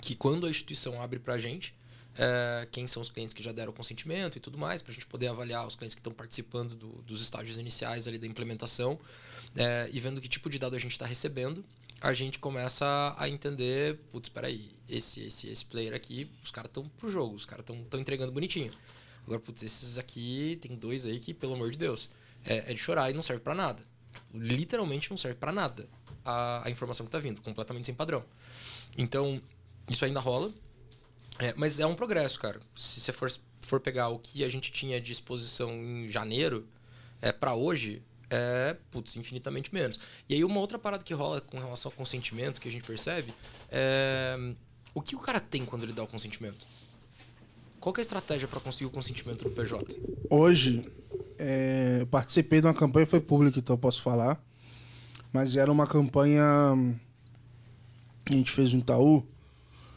Que 0.02 0.14
quando 0.14 0.46
a 0.46 0.50
instituição 0.50 1.00
abre 1.00 1.18
pra 1.18 1.38
gente, 1.38 1.74
é, 2.18 2.68
quem 2.70 2.86
são 2.86 3.00
os 3.00 3.08
clientes 3.08 3.32
que 3.32 3.42
já 3.42 3.50
deram 3.50 3.72
consentimento 3.72 4.36
e 4.36 4.40
tudo 4.40 4.58
mais, 4.58 4.82
para 4.82 4.90
a 4.90 4.94
gente 4.94 5.06
poder 5.06 5.28
avaliar 5.28 5.66
os 5.66 5.74
clientes 5.74 5.94
que 5.94 6.00
estão 6.00 6.12
participando 6.12 6.74
do, 6.74 6.88
dos 7.02 7.22
estágios 7.22 7.56
iniciais 7.56 8.06
ali 8.06 8.18
da 8.18 8.26
implementação 8.26 9.00
é, 9.56 9.88
e 9.90 9.98
vendo 10.00 10.20
que 10.20 10.28
tipo 10.28 10.50
de 10.50 10.58
dado 10.58 10.76
a 10.76 10.78
gente 10.78 10.92
está 10.92 11.06
recebendo, 11.06 11.64
a 11.98 12.12
gente 12.12 12.38
começa 12.38 13.14
a 13.16 13.26
entender, 13.26 13.96
putz, 14.10 14.28
espera 14.28 14.48
aí, 14.48 14.70
esse, 14.86 15.22
esse, 15.22 15.48
esse 15.48 15.64
player 15.64 15.94
aqui, 15.94 16.30
os 16.44 16.50
caras 16.50 16.68
estão 16.68 16.86
pro 16.98 17.10
jogo, 17.10 17.34
os 17.34 17.46
caras 17.46 17.64
estão 17.68 17.98
entregando 17.98 18.32
bonitinho. 18.32 18.72
Agora, 19.24 19.40
putz, 19.40 19.62
esses 19.62 19.96
aqui, 19.96 20.58
tem 20.60 20.76
dois 20.76 21.06
aí 21.06 21.18
que, 21.18 21.32
pelo 21.32 21.54
amor 21.54 21.70
de 21.70 21.78
Deus, 21.78 22.10
é, 22.44 22.70
é 22.70 22.74
de 22.74 22.78
chorar 22.78 23.10
e 23.10 23.14
não 23.14 23.22
serve 23.22 23.40
para 23.40 23.54
nada. 23.54 23.91
Literalmente 24.34 25.10
não 25.10 25.16
serve 25.16 25.36
para 25.38 25.52
nada 25.52 25.88
a, 26.24 26.66
a 26.66 26.70
informação 26.70 27.06
que 27.06 27.08
está 27.08 27.18
vindo, 27.18 27.40
completamente 27.40 27.86
sem 27.86 27.94
padrão. 27.94 28.24
Então, 28.96 29.40
isso 29.88 30.04
ainda 30.04 30.20
rola, 30.20 30.52
é, 31.38 31.54
mas 31.56 31.80
é 31.80 31.86
um 31.86 31.94
progresso, 31.94 32.38
cara. 32.38 32.60
Se 32.76 33.00
você 33.00 33.12
for, 33.12 33.30
for 33.62 33.80
pegar 33.80 34.08
o 34.08 34.18
que 34.18 34.44
a 34.44 34.48
gente 34.48 34.70
tinha 34.70 35.00
de 35.00 35.12
exposição 35.12 35.70
em 35.72 36.08
janeiro, 36.08 36.66
é 37.20 37.32
para 37.32 37.54
hoje, 37.54 38.02
é, 38.30 38.76
putz, 38.90 39.16
infinitamente 39.16 39.72
menos. 39.72 39.98
E 40.28 40.34
aí 40.34 40.44
uma 40.44 40.60
outra 40.60 40.78
parada 40.78 41.02
que 41.04 41.14
rola 41.14 41.40
com 41.40 41.58
relação 41.58 41.90
ao 41.90 41.96
consentimento, 41.96 42.60
que 42.60 42.68
a 42.68 42.72
gente 42.72 42.84
percebe, 42.84 43.32
é 43.70 44.54
o 44.94 45.00
que 45.00 45.16
o 45.16 45.18
cara 45.18 45.40
tem 45.40 45.64
quando 45.64 45.84
ele 45.84 45.92
dá 45.92 46.02
o 46.02 46.06
consentimento? 46.06 46.66
Qual 47.82 47.92
é 47.96 47.98
a 47.98 48.02
estratégia 48.02 48.46
para 48.46 48.60
conseguir 48.60 48.86
o 48.86 48.90
consentimento 48.90 49.42
do 49.42 49.50
PJ? 49.50 50.00
Hoje, 50.30 50.88
é, 51.36 52.06
participei 52.08 52.60
de 52.60 52.66
uma 52.68 52.72
campanha, 52.72 53.04
foi 53.04 53.20
pública, 53.20 53.58
então 53.58 53.74
eu 53.74 53.78
posso 53.78 54.00
falar, 54.00 54.40
mas 55.32 55.56
era 55.56 55.70
uma 55.70 55.84
campanha 55.84 56.40
que 58.24 58.34
a 58.34 58.36
gente 58.36 58.52
fez 58.52 58.72
no 58.72 58.78
Itaú, 58.78 59.26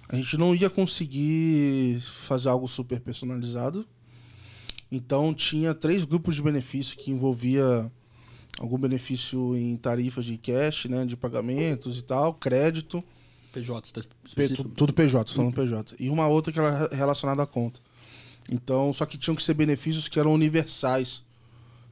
a 0.09 0.15
gente 0.15 0.35
não 0.35 0.55
ia 0.55 0.67
conseguir 0.67 2.01
fazer 2.01 2.49
algo 2.49 2.67
super 2.67 2.99
personalizado. 2.99 3.87
Então 4.91 5.31
tinha 5.31 5.75
três 5.75 6.05
grupos 6.05 6.33
de 6.33 6.41
benefício 6.41 6.97
que 6.97 7.11
envolvia 7.11 7.91
algum 8.57 8.79
benefício 8.79 9.55
em 9.55 9.77
tarifas 9.77 10.25
de 10.25 10.39
cash, 10.39 10.85
né, 10.85 11.05
de 11.05 11.15
pagamentos 11.15 11.99
e 11.99 12.01
tal, 12.01 12.33
crédito. 12.33 13.03
PJ, 13.55 13.93
tá 13.93 14.01
tudo, 14.55 14.69
tudo 14.69 14.93
PJ, 14.93 15.33
falando 15.33 15.53
PJ. 15.53 15.95
E 15.97 16.09
uma 16.09 16.27
outra 16.27 16.51
que 16.51 16.59
era 16.59 16.89
relacionada 16.93 17.41
à 17.41 17.47
conta. 17.47 17.79
Então, 18.51 18.91
só 18.91 19.05
que 19.05 19.17
tinham 19.17 19.35
que 19.35 19.41
ser 19.41 19.53
benefícios 19.53 20.07
que 20.07 20.19
eram 20.19 20.33
universais 20.33 21.23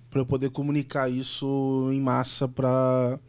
para 0.09 0.19
eu 0.19 0.25
poder 0.25 0.49
comunicar 0.49 1.09
isso 1.09 1.89
em 1.91 1.99
massa 1.99 2.47
para 2.47 3.19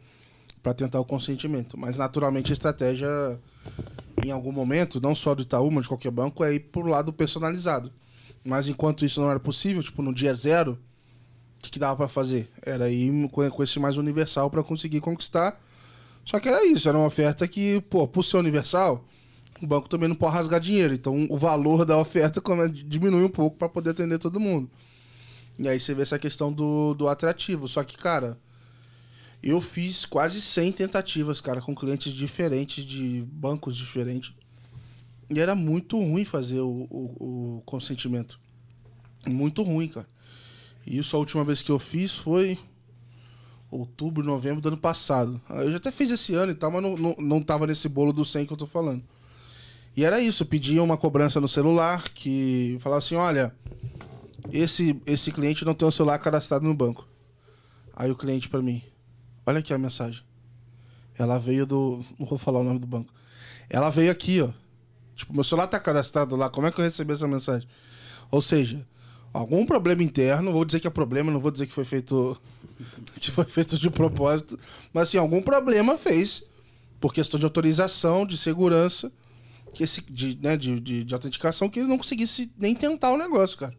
para 0.61 0.73
tentar 0.73 0.99
o 0.99 1.05
consentimento. 1.05 1.77
Mas 1.77 1.97
naturalmente 1.97 2.51
a 2.51 2.53
estratégia 2.53 3.07
em 4.23 4.31
algum 4.31 4.51
momento, 4.51 4.99
não 4.99 5.13
só 5.13 5.35
do 5.35 5.43
Itaú, 5.43 5.69
mas 5.69 5.83
de 5.83 5.89
qualquer 5.89 6.11
banco, 6.11 6.43
é 6.43 6.55
ir 6.55 6.59
pro 6.59 6.87
lado 6.87 7.13
personalizado. 7.13 7.91
Mas 8.43 8.67
enquanto 8.67 9.05
isso 9.05 9.21
não 9.21 9.29
era 9.29 9.39
possível, 9.39 9.83
tipo, 9.83 10.01
no 10.01 10.13
dia 10.13 10.33
zero, 10.33 10.79
o 11.57 11.61
que, 11.61 11.71
que 11.71 11.79
dava 11.79 11.95
para 11.95 12.07
fazer? 12.07 12.49
Era 12.61 12.89
ir 12.89 13.29
com 13.29 13.63
esse 13.63 13.79
mais 13.79 13.97
universal 13.97 14.49
para 14.49 14.63
conseguir 14.63 15.01
conquistar. 15.01 15.59
Só 16.25 16.39
que 16.39 16.49
era 16.49 16.65
isso, 16.65 16.89
era 16.89 16.97
uma 16.97 17.05
oferta 17.05 17.47
que, 17.47 17.79
pô, 17.81 18.07
por 18.07 18.23
ser 18.23 18.37
universal, 18.37 19.05
o 19.61 19.67
banco 19.67 19.87
também 19.87 20.09
não 20.09 20.15
pode 20.15 20.33
rasgar 20.33 20.59
dinheiro. 20.59 20.93
Então 20.93 21.27
o 21.29 21.37
valor 21.37 21.85
da 21.85 21.97
oferta 21.97 22.41
diminui 22.71 23.23
um 23.23 23.29
pouco 23.29 23.57
para 23.57 23.69
poder 23.69 23.91
atender 23.91 24.17
todo 24.17 24.39
mundo. 24.39 24.69
E 25.57 25.69
aí 25.69 25.79
você 25.79 25.93
vê 25.93 26.01
essa 26.01 26.19
questão 26.19 26.51
do, 26.51 26.93
do 26.95 27.07
atrativo. 27.07 27.67
Só 27.67 27.83
que, 27.83 27.95
cara, 27.95 28.37
eu 29.41 29.61
fiz 29.61 30.05
quase 30.05 30.41
100 30.41 30.71
tentativas, 30.73 31.39
cara, 31.39 31.61
com 31.61 31.75
clientes 31.75 32.11
diferentes, 32.11 32.83
de 32.83 33.23
bancos 33.31 33.77
diferentes. 33.77 34.33
E 35.29 35.39
era 35.39 35.55
muito 35.55 35.97
ruim 35.97 36.25
fazer 36.25 36.59
o, 36.59 36.87
o, 36.89 37.57
o 37.57 37.61
consentimento. 37.65 38.39
Muito 39.25 39.63
ruim, 39.63 39.87
cara. 39.87 40.07
E 40.85 40.97
isso 40.97 41.15
a 41.15 41.19
última 41.19 41.43
vez 41.43 41.61
que 41.61 41.71
eu 41.71 41.79
fiz 41.79 42.13
foi 42.13 42.59
outubro, 43.69 44.23
novembro 44.23 44.61
do 44.61 44.69
ano 44.69 44.77
passado. 44.77 45.41
Eu 45.49 45.71
já 45.71 45.77
até 45.77 45.91
fiz 45.91 46.11
esse 46.11 46.33
ano 46.33 46.51
e 46.51 46.55
tal, 46.55 46.71
mas 46.71 46.81
não, 46.81 46.95
não, 46.95 47.15
não 47.19 47.41
tava 47.41 47.67
nesse 47.67 47.89
bolo 47.89 48.13
do 48.13 48.23
100 48.23 48.45
que 48.45 48.53
eu 48.53 48.57
tô 48.57 48.65
falando. 48.65 49.03
E 49.95 50.03
era 50.03 50.19
isso, 50.19 50.45
pedia 50.45 50.83
uma 50.83 50.97
cobrança 50.97 51.39
no 51.39 51.47
celular 51.47 52.09
que 52.09 52.77
falava 52.81 52.99
assim, 52.99 53.15
olha, 53.15 53.55
esse, 54.51 55.01
esse 55.05 55.31
cliente 55.31 55.63
não 55.63 55.73
tem 55.73 55.87
o 55.87 55.91
celular 55.91 56.19
cadastrado 56.19 56.65
no 56.65 56.73
banco. 56.73 57.07
Aí 57.95 58.11
o 58.11 58.15
cliente 58.15 58.49
para 58.49 58.61
mim, 58.61 58.83
Olha 59.45 59.59
aqui 59.59 59.73
a 59.73 59.77
mensagem. 59.77 60.23
Ela 61.17 61.37
veio 61.37 61.65
do. 61.65 62.03
Não 62.17 62.25
vou 62.25 62.37
falar 62.37 62.59
o 62.59 62.63
nome 62.63 62.79
do 62.79 62.87
banco. 62.87 63.13
Ela 63.69 63.89
veio 63.89 64.11
aqui, 64.11 64.41
ó. 64.41 64.49
Tipo, 65.15 65.33
meu 65.33 65.43
celular 65.43 65.67
tá 65.67 65.79
cadastrado 65.79 66.35
lá. 66.35 66.49
Como 66.49 66.65
é 66.65 66.71
que 66.71 66.79
eu 66.79 66.83
recebi 66.83 67.13
essa 67.13 67.27
mensagem? 67.27 67.67
Ou 68.31 68.41
seja, 68.41 68.85
algum 69.35 69.65
problema 69.65 70.01
interno, 70.01 70.53
vou 70.53 70.63
dizer 70.63 70.79
que 70.79 70.87
é 70.87 70.89
problema, 70.89 71.31
não 71.31 71.41
vou 71.41 71.51
dizer 71.51 71.67
que 71.67 71.73
foi 71.73 71.83
feito. 71.83 72.39
que 73.19 73.31
foi 73.31 73.43
feito 73.45 73.77
de 73.77 73.89
propósito. 73.89 74.57
Mas 74.93 75.09
assim, 75.09 75.17
algum 75.17 75.41
problema 75.41 75.97
fez 75.97 76.43
por 76.99 77.13
questão 77.13 77.37
de 77.37 77.45
autorização, 77.45 78.25
de 78.25 78.37
segurança, 78.37 79.11
que 79.73 79.83
esse, 79.83 80.01
de, 80.01 80.37
né, 80.41 80.55
de, 80.55 80.79
de, 80.79 81.03
de 81.03 81.13
autenticação, 81.13 81.69
que 81.69 81.79
ele 81.79 81.87
não 81.87 81.97
conseguisse 81.97 82.51
nem 82.57 82.73
tentar 82.73 83.11
o 83.11 83.17
negócio, 83.17 83.57
cara. 83.57 83.75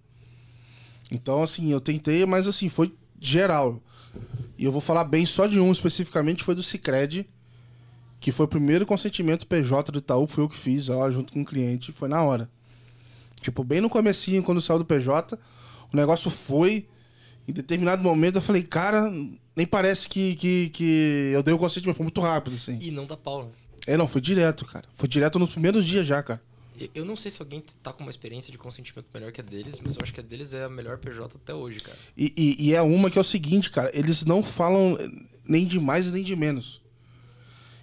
Então, 1.10 1.42
assim, 1.42 1.72
eu 1.72 1.80
tentei, 1.80 2.24
mas 2.26 2.46
assim, 2.46 2.68
foi 2.68 2.94
geral. 3.18 3.82
E 4.58 4.64
eu 4.64 4.72
vou 4.72 4.80
falar 4.80 5.04
bem 5.04 5.24
só 5.24 5.46
de 5.46 5.58
um 5.58 5.72
especificamente, 5.72 6.44
foi 6.44 6.54
do 6.54 6.62
Cicred, 6.62 7.26
que 8.20 8.32
foi 8.32 8.44
o 8.44 8.48
primeiro 8.48 8.84
consentimento 8.84 9.46
PJ 9.46 9.90
do 9.90 9.98
Itaú, 9.98 10.26
foi 10.26 10.44
eu 10.44 10.48
que 10.48 10.56
fiz, 10.56 10.88
ó, 10.88 11.10
junto 11.10 11.32
com 11.32 11.40
o 11.40 11.44
cliente, 11.44 11.92
foi 11.92 12.08
na 12.08 12.22
hora. 12.22 12.50
Tipo, 13.46 13.62
bem 13.62 13.80
no 13.80 13.88
comecinho, 13.88 14.42
quando 14.42 14.60
saiu 14.60 14.80
do 14.80 14.84
PJ, 14.84 15.38
o 15.92 15.96
negócio 15.96 16.28
foi. 16.28 16.88
Em 17.46 17.52
determinado 17.52 18.02
momento 18.02 18.36
eu 18.38 18.42
falei, 18.42 18.64
cara, 18.64 19.08
nem 19.54 19.64
parece 19.64 20.08
que, 20.08 20.34
que, 20.34 20.68
que 20.70 21.30
eu 21.32 21.44
dei 21.44 21.54
o 21.54 21.58
consentimento, 21.58 21.96
foi 21.96 22.02
muito 22.02 22.20
rápido, 22.20 22.56
assim. 22.56 22.76
E 22.80 22.90
não 22.90 23.06
dá 23.06 23.16
pau, 23.16 23.44
né? 23.44 23.50
É, 23.86 23.96
não, 23.96 24.08
foi 24.08 24.20
direto, 24.20 24.64
cara. 24.64 24.84
Foi 24.92 25.08
direto 25.08 25.38
nos 25.38 25.50
primeiros 25.50 25.84
dias 25.86 26.04
já, 26.04 26.20
cara. 26.24 26.42
Eu- 26.76 26.88
Eu 26.92 27.04
não 27.04 27.14
sei 27.14 27.30
se 27.30 27.40
alguém 27.40 27.62
tá 27.84 27.92
com 27.92 28.02
uma 28.02 28.10
experiência 28.10 28.50
de 28.50 28.58
consentimento 28.58 29.06
melhor 29.14 29.30
que 29.30 29.40
a 29.40 29.44
deles, 29.44 29.78
mas 29.80 29.94
eu 29.94 30.02
acho 30.02 30.12
que 30.12 30.18
a 30.18 30.24
deles 30.24 30.52
é 30.52 30.64
a 30.64 30.68
melhor 30.68 30.98
PJ 30.98 31.36
até 31.36 31.54
hoje, 31.54 31.78
cara. 31.78 31.96
E, 32.16 32.32
e, 32.36 32.66
e 32.70 32.74
é 32.74 32.82
uma 32.82 33.08
que 33.08 33.16
é 33.16 33.20
o 33.20 33.24
seguinte, 33.24 33.70
cara, 33.70 33.92
eles 33.94 34.24
não 34.24 34.42
falam 34.42 34.98
nem 35.44 35.64
de 35.64 35.78
mais 35.78 36.12
nem 36.12 36.24
de 36.24 36.34
menos. 36.34 36.82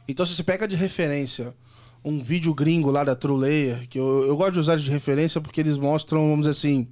Então, 0.10 0.26
se 0.26 0.35
você 0.35 0.44
pega 0.44 0.68
de 0.68 0.76
referência 0.76 1.56
um 2.03 2.21
vídeo 2.21 2.53
gringo 2.53 2.91
lá 2.91 3.03
da 3.03 3.15
True 3.15 3.39
Layer, 3.39 3.88
que 3.88 3.97
eu, 3.97 4.25
eu 4.27 4.35
gosto 4.35 4.53
de 4.53 4.59
usar 4.59 4.75
de 4.75 4.89
referência 4.89 5.39
porque 5.39 5.61
eles 5.61 5.77
mostram, 5.77 6.30
vamos 6.30 6.45
dizer 6.45 6.51
assim, 6.51 6.88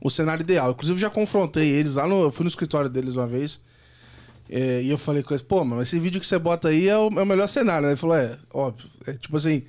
o 0.00 0.10
cenário 0.10 0.42
ideal. 0.42 0.70
Inclusive, 0.70 0.98
já 0.98 1.10
confrontei 1.10 1.68
eles 1.68 1.94
lá 1.94 2.06
no. 2.06 2.22
Eu 2.22 2.32
fui 2.32 2.44
no 2.44 2.48
escritório 2.48 2.90
deles 2.90 3.16
uma 3.16 3.26
vez. 3.26 3.60
é, 4.50 4.82
e 4.82 4.90
eu 4.90 4.98
falei 4.98 5.22
com 5.22 5.34
eles, 5.34 5.42
pô, 5.42 5.64
mas 5.64 5.88
esse 5.88 5.98
vídeo 5.98 6.20
que 6.20 6.26
você 6.26 6.38
bota 6.38 6.68
aí 6.68 6.88
é 6.88 6.96
o, 6.96 7.08
é 7.18 7.22
o 7.22 7.26
melhor 7.26 7.48
cenário. 7.48 7.88
Ele 7.88 7.96
falou, 7.96 8.16
é, 8.16 8.36
óbvio. 8.52 8.88
É 9.06 9.12
tipo 9.12 9.36
assim, 9.36 9.62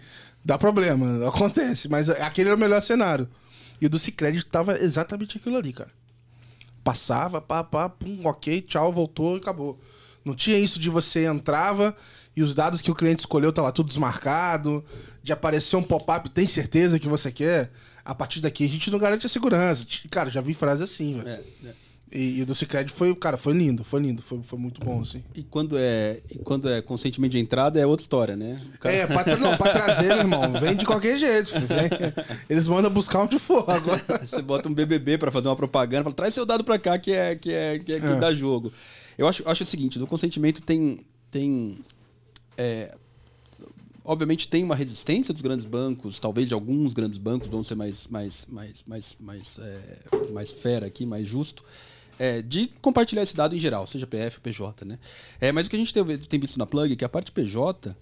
dá 0.44 0.58
problema, 0.58 1.28
acontece, 1.30 1.90
mas 1.90 2.10
aquele 2.10 2.50
era 2.50 2.58
o 2.58 2.60
melhor 2.60 2.82
cenário. 2.82 3.28
E 3.82 3.86
o 3.86 3.90
do 3.90 4.00
Cicred 4.00 4.46
tava 4.46 4.78
exatamente 4.80 5.38
aquilo 5.38 5.58
ali, 5.58 5.74
cara. 5.74 5.92
Passava, 6.84 7.40
pá, 7.40 7.64
pá, 7.64 7.88
pum, 7.88 8.22
ok, 8.26 8.62
tchau, 8.62 8.92
voltou 8.92 9.36
e 9.36 9.40
acabou. 9.40 9.80
Não 10.26 10.36
tinha 10.36 10.58
isso 10.58 10.80
de 10.80 10.90
você 10.90 11.26
entrava 11.26 11.96
e 12.40 12.44
os 12.44 12.54
dados 12.56 12.82
que 12.82 12.90
o 12.90 12.96
cliente 12.96 13.20
escolheu 13.20 13.52
tava 13.52 13.72
tudo 13.72 13.88
desmarcado, 13.88 14.84
de 15.22 15.34
aparecer 15.34 15.76
um 15.76 15.84
pop-up, 15.84 16.30
tem 16.30 16.48
certeza 16.48 16.98
que 16.98 17.08
você 17.08 17.32
quer? 17.32 17.70
A 18.06 18.16
partir 18.16 18.40
daqui 18.40 18.64
a 18.64 18.68
gente 18.70 18.90
não 18.90 18.98
garante 18.98 19.26
a 19.26 19.30
segurança. 19.30 19.86
Cara, 20.10 20.30
já 20.30 20.40
vi 20.40 20.54
frase 20.54 20.82
assim, 20.84 21.16
velho. 21.22 21.28
É, 21.30 21.68
é. 21.68 21.74
E, 22.12 22.40
e 22.40 22.42
o 22.42 22.46
do 22.46 22.56
Cicred 22.56 22.92
foi, 22.92 23.14
cara, 23.14 23.38
foi 23.38 23.54
lindo, 23.54 23.84
foi 23.84 24.02
lindo, 24.02 24.20
foi, 24.22 24.42
foi 24.42 24.58
muito 24.58 24.84
bom, 24.84 25.02
assim. 25.02 25.22
E 25.36 25.44
quando 25.44 25.76
é, 25.78 26.22
e 26.32 26.40
quando 26.40 26.68
é 26.68 26.82
consentimento 26.82 27.34
de 27.34 27.38
entrada 27.40 27.80
é 27.80 27.86
outra 27.86 28.04
história, 28.04 28.36
né? 28.36 28.60
Cara- 28.80 28.96
É, 28.96 29.06
pra, 29.06 29.36
não, 29.38 29.56
pra 29.58 29.72
trazer, 29.72 30.12
irmão, 30.18 30.54
vem 30.60 30.76
de 30.76 30.86
qualquer 30.86 31.20
jeito. 31.20 31.52
vem. 31.52 31.90
Eles 32.50 32.68
mandam 32.68 32.90
buscar 32.90 33.20
onde 33.22 33.38
for 33.38 33.64
agora. 33.70 34.02
Você 34.26 34.42
bota 34.42 34.68
um 34.70 34.74
BBB 34.74 35.20
pra 35.20 35.32
fazer 35.32 35.50
uma 35.50 35.56
propaganda, 35.56 36.04
fala, 36.06 36.16
traz 36.16 36.34
seu 36.34 36.46
dado 36.48 36.64
pra 36.64 36.80
cá 36.80 36.98
que 36.98 37.12
é 37.12 37.36
que 37.36 37.52
é 37.54 37.78
que, 37.78 37.92
é, 37.94 38.00
que 38.00 38.06
É. 38.08 38.16
dá 38.16 38.34
jogo. 38.34 38.74
Eu 39.16 39.28
acho, 39.28 39.44
acho 39.48 39.62
o 39.64 39.68
seguinte, 39.68 40.00
do 40.00 40.08
consentimento 40.08 40.62
tem 40.64 41.02
tem 41.30 41.78
é, 42.60 42.96
obviamente 44.04 44.48
tem 44.50 44.64
uma 44.64 44.76
resistência 44.76 45.34
dos 45.34 45.42
grandes 45.42 45.66
bancos, 45.66 46.20
talvez 46.20 46.48
de 46.50 46.54
alguns 46.54 46.94
grandes 46.94 47.18
bancos 47.18 47.48
vão 47.48 47.64
ser 47.64 47.76
mais 47.76 48.06
mais 48.08 48.46
mais 48.50 48.84
mais 48.86 49.18
mais, 49.20 49.60
é, 49.60 50.32
mais 50.32 50.52
fera 50.52 50.86
aqui, 50.88 51.06
mais 51.06 51.28
justo. 51.28 51.64
é, 52.20 52.42
de 52.42 52.68
compartilhar 52.82 53.24
esse 53.24 53.36
dado 53.36 53.56
em 53.56 53.60
geral, 53.60 53.88
seja 53.88 54.06
PF 54.06 54.42
PJ, 54.42 54.84
né? 54.84 55.00
É, 55.40 55.54
mas 55.54 55.68
o 55.68 55.70
que 55.70 55.78
a 55.78 55.80
gente 55.80 55.94
tem, 55.94 56.04
tem 56.18 56.40
visto 56.40 56.60
na 56.60 56.66
Plug 56.66 56.92
é 56.92 56.96
que 56.98 57.06
a 57.06 57.10
parte 57.10 57.32
PJ, 57.32 57.96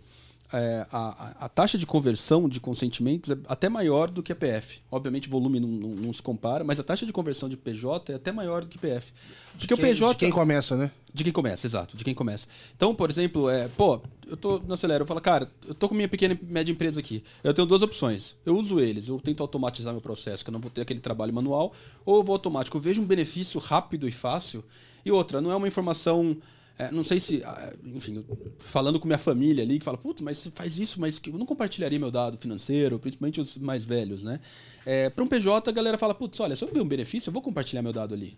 é, 0.54 0.86
a, 0.92 1.46
a- 1.46 1.50
taxa 1.50 1.78
de 1.78 1.86
conversão 1.86 2.48
de 2.48 2.60
consentimentos 2.60 3.30
é 3.32 3.38
até 3.48 3.68
maior 3.70 4.10
do 4.10 4.24
que 4.24 4.32
a 4.32 4.36
PF. 4.36 4.80
Obviamente, 4.90 5.28
o 5.28 5.32
volume 5.32 5.60
não, 5.60 5.68
não- 5.68 5.90
não 5.90 6.14
se 6.14 6.22
compara, 6.22 6.64
mas 6.64 6.80
a 6.80 6.84
taxa 6.84 7.06
de 7.06 7.12
conversão 7.14 7.50
de 7.50 7.58
PJ 7.58 8.12
é 8.14 8.16
até 8.16 8.32
maior 8.32 8.62
do 8.64 8.68
que 8.68 8.78
PF. 8.78 9.12
Porque 9.58 9.74
o 9.74 9.78
Quem- 9.78 9.86
PJ. 9.88 10.14
de 10.14 10.20
quem 10.20 10.30
começa, 10.32 10.76
né? 10.78 10.92
De 11.14 11.24
quem 11.24 11.34
começa, 11.34 11.66
exato, 11.68 11.98
de 11.98 12.04
quem 12.04 12.14
começa. 12.14 12.48
Então, 12.76 12.94
por 12.96 13.10
exemplo, 13.10 13.50
é, 13.50 13.68
pô, 13.70 14.00
eu 14.28 14.38
tô 14.38 14.60
no 14.60 14.74
Acelera, 14.76 15.02
eu 15.04 15.08
falo, 15.08 15.20
cara, 15.20 15.50
eu 15.68 15.74
tô 15.74 15.90
com 15.90 15.96
minha 15.96 16.08
pequena 16.08 16.38
e 16.40 16.46
média 16.46 16.72
empresa 16.72 17.00
aqui. 17.00 17.24
Eu 17.44 17.54
tenho 17.54 17.68
duas 17.68 17.82
opções. 17.82 18.36
Eu 18.46 18.58
uso 18.58 18.80
eles, 18.80 19.08
eu 19.08 19.20
tento 19.20 19.42
automatizar 19.42 19.92
meu 19.94 20.02
processo, 20.02 20.44
que 20.46 20.50
eu 20.50 20.54
não 20.54 20.60
vou 20.62 20.70
ter 20.70 20.82
aquele 20.82 21.00
trabalho 21.00 21.34
manual, 21.34 21.74
ou 22.06 22.18
eu 22.18 22.24
vou 22.24 22.34
automático. 22.34 22.78
Eu 22.78 22.82
vejo 22.82 23.02
um 23.02 23.06
benefício 23.06 23.60
rápido 23.60 24.08
e 24.08 24.12
fácil. 24.12 24.64
E 25.04 25.12
outra, 25.12 25.42
não 25.42 25.52
é 25.52 25.56
uma 25.56 25.68
informação. 25.68 26.38
É, 26.78 26.92
não 26.92 27.04
sei 27.04 27.20
se, 27.20 27.42
ah, 27.44 27.74
enfim, 27.86 28.16
eu- 28.18 28.54
falando 28.60 29.00
com 29.00 29.08
minha 29.08 29.18
família 29.18 29.64
ali, 29.64 29.80
que 29.80 29.86
fala, 29.86 29.98
putz, 29.98 30.22
mas 30.22 30.50
faz 30.54 30.78
isso, 30.78 31.00
mas 31.00 31.20
eu 31.26 31.38
não 31.38 31.46
compartilharia 31.46 31.98
meu 32.00 32.12
dado 32.12 32.38
financeiro, 32.38 33.00
principalmente 33.00 33.42
os 33.42 33.58
mais 33.58 33.84
velhos, 33.86 34.24
né? 34.24 34.40
É, 34.86 35.10
Para 35.10 35.24
um 35.24 35.28
PJ, 35.28 35.70
a 35.70 35.74
galera 35.74 35.98
fala, 35.98 36.14
putz, 36.14 36.40
olha, 36.40 36.56
se 36.56 36.64
eu 36.64 36.72
ver 36.72 36.82
um 36.82 36.88
benefício, 36.88 37.30
eu 37.30 37.34
vou 37.34 37.42
compartilhar 37.42 37.82
meu 37.82 37.92
dado 37.94 38.14
ali. 38.14 38.38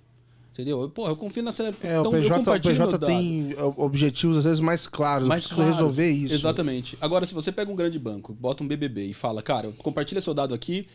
Entendeu? 0.53 0.81
Eu, 0.81 0.89
Pô, 0.89 1.07
eu 1.07 1.15
confio 1.15 1.41
na 1.41 1.51
Acelera. 1.51 1.73
É, 1.81 1.97
então 1.99 2.11
o 2.11 2.15
eu 2.15 2.21
PJ, 2.21 2.33
o 2.35 2.37
compartilho 2.39 2.77
meu 2.77 2.87
PJ 2.87 3.05
tem 3.05 3.53
o- 3.55 3.83
objetivos 3.85 4.37
às 4.39 4.43
vezes 4.43 4.59
mais 4.59 4.87
claros. 4.87 5.25
Mais 5.27 5.43
eu 5.43 5.47
preciso 5.49 5.61
claro. 5.67 5.77
resolver 5.77 6.09
isso. 6.09 6.33
Exatamente. 6.33 6.97
Agora, 6.99 7.25
se 7.25 7.33
você 7.33 7.49
pega 7.51 7.71
um 7.71 7.75
grande 7.75 7.97
banco, 7.97 8.33
bota 8.33 8.61
um 8.61 8.67
BBB 8.67 9.05
e 9.05 9.13
fala, 9.13 9.41
cara, 9.41 9.71
compartilha 9.77 10.19
seu 10.19 10.33
dado 10.33 10.53
aqui 10.53 10.85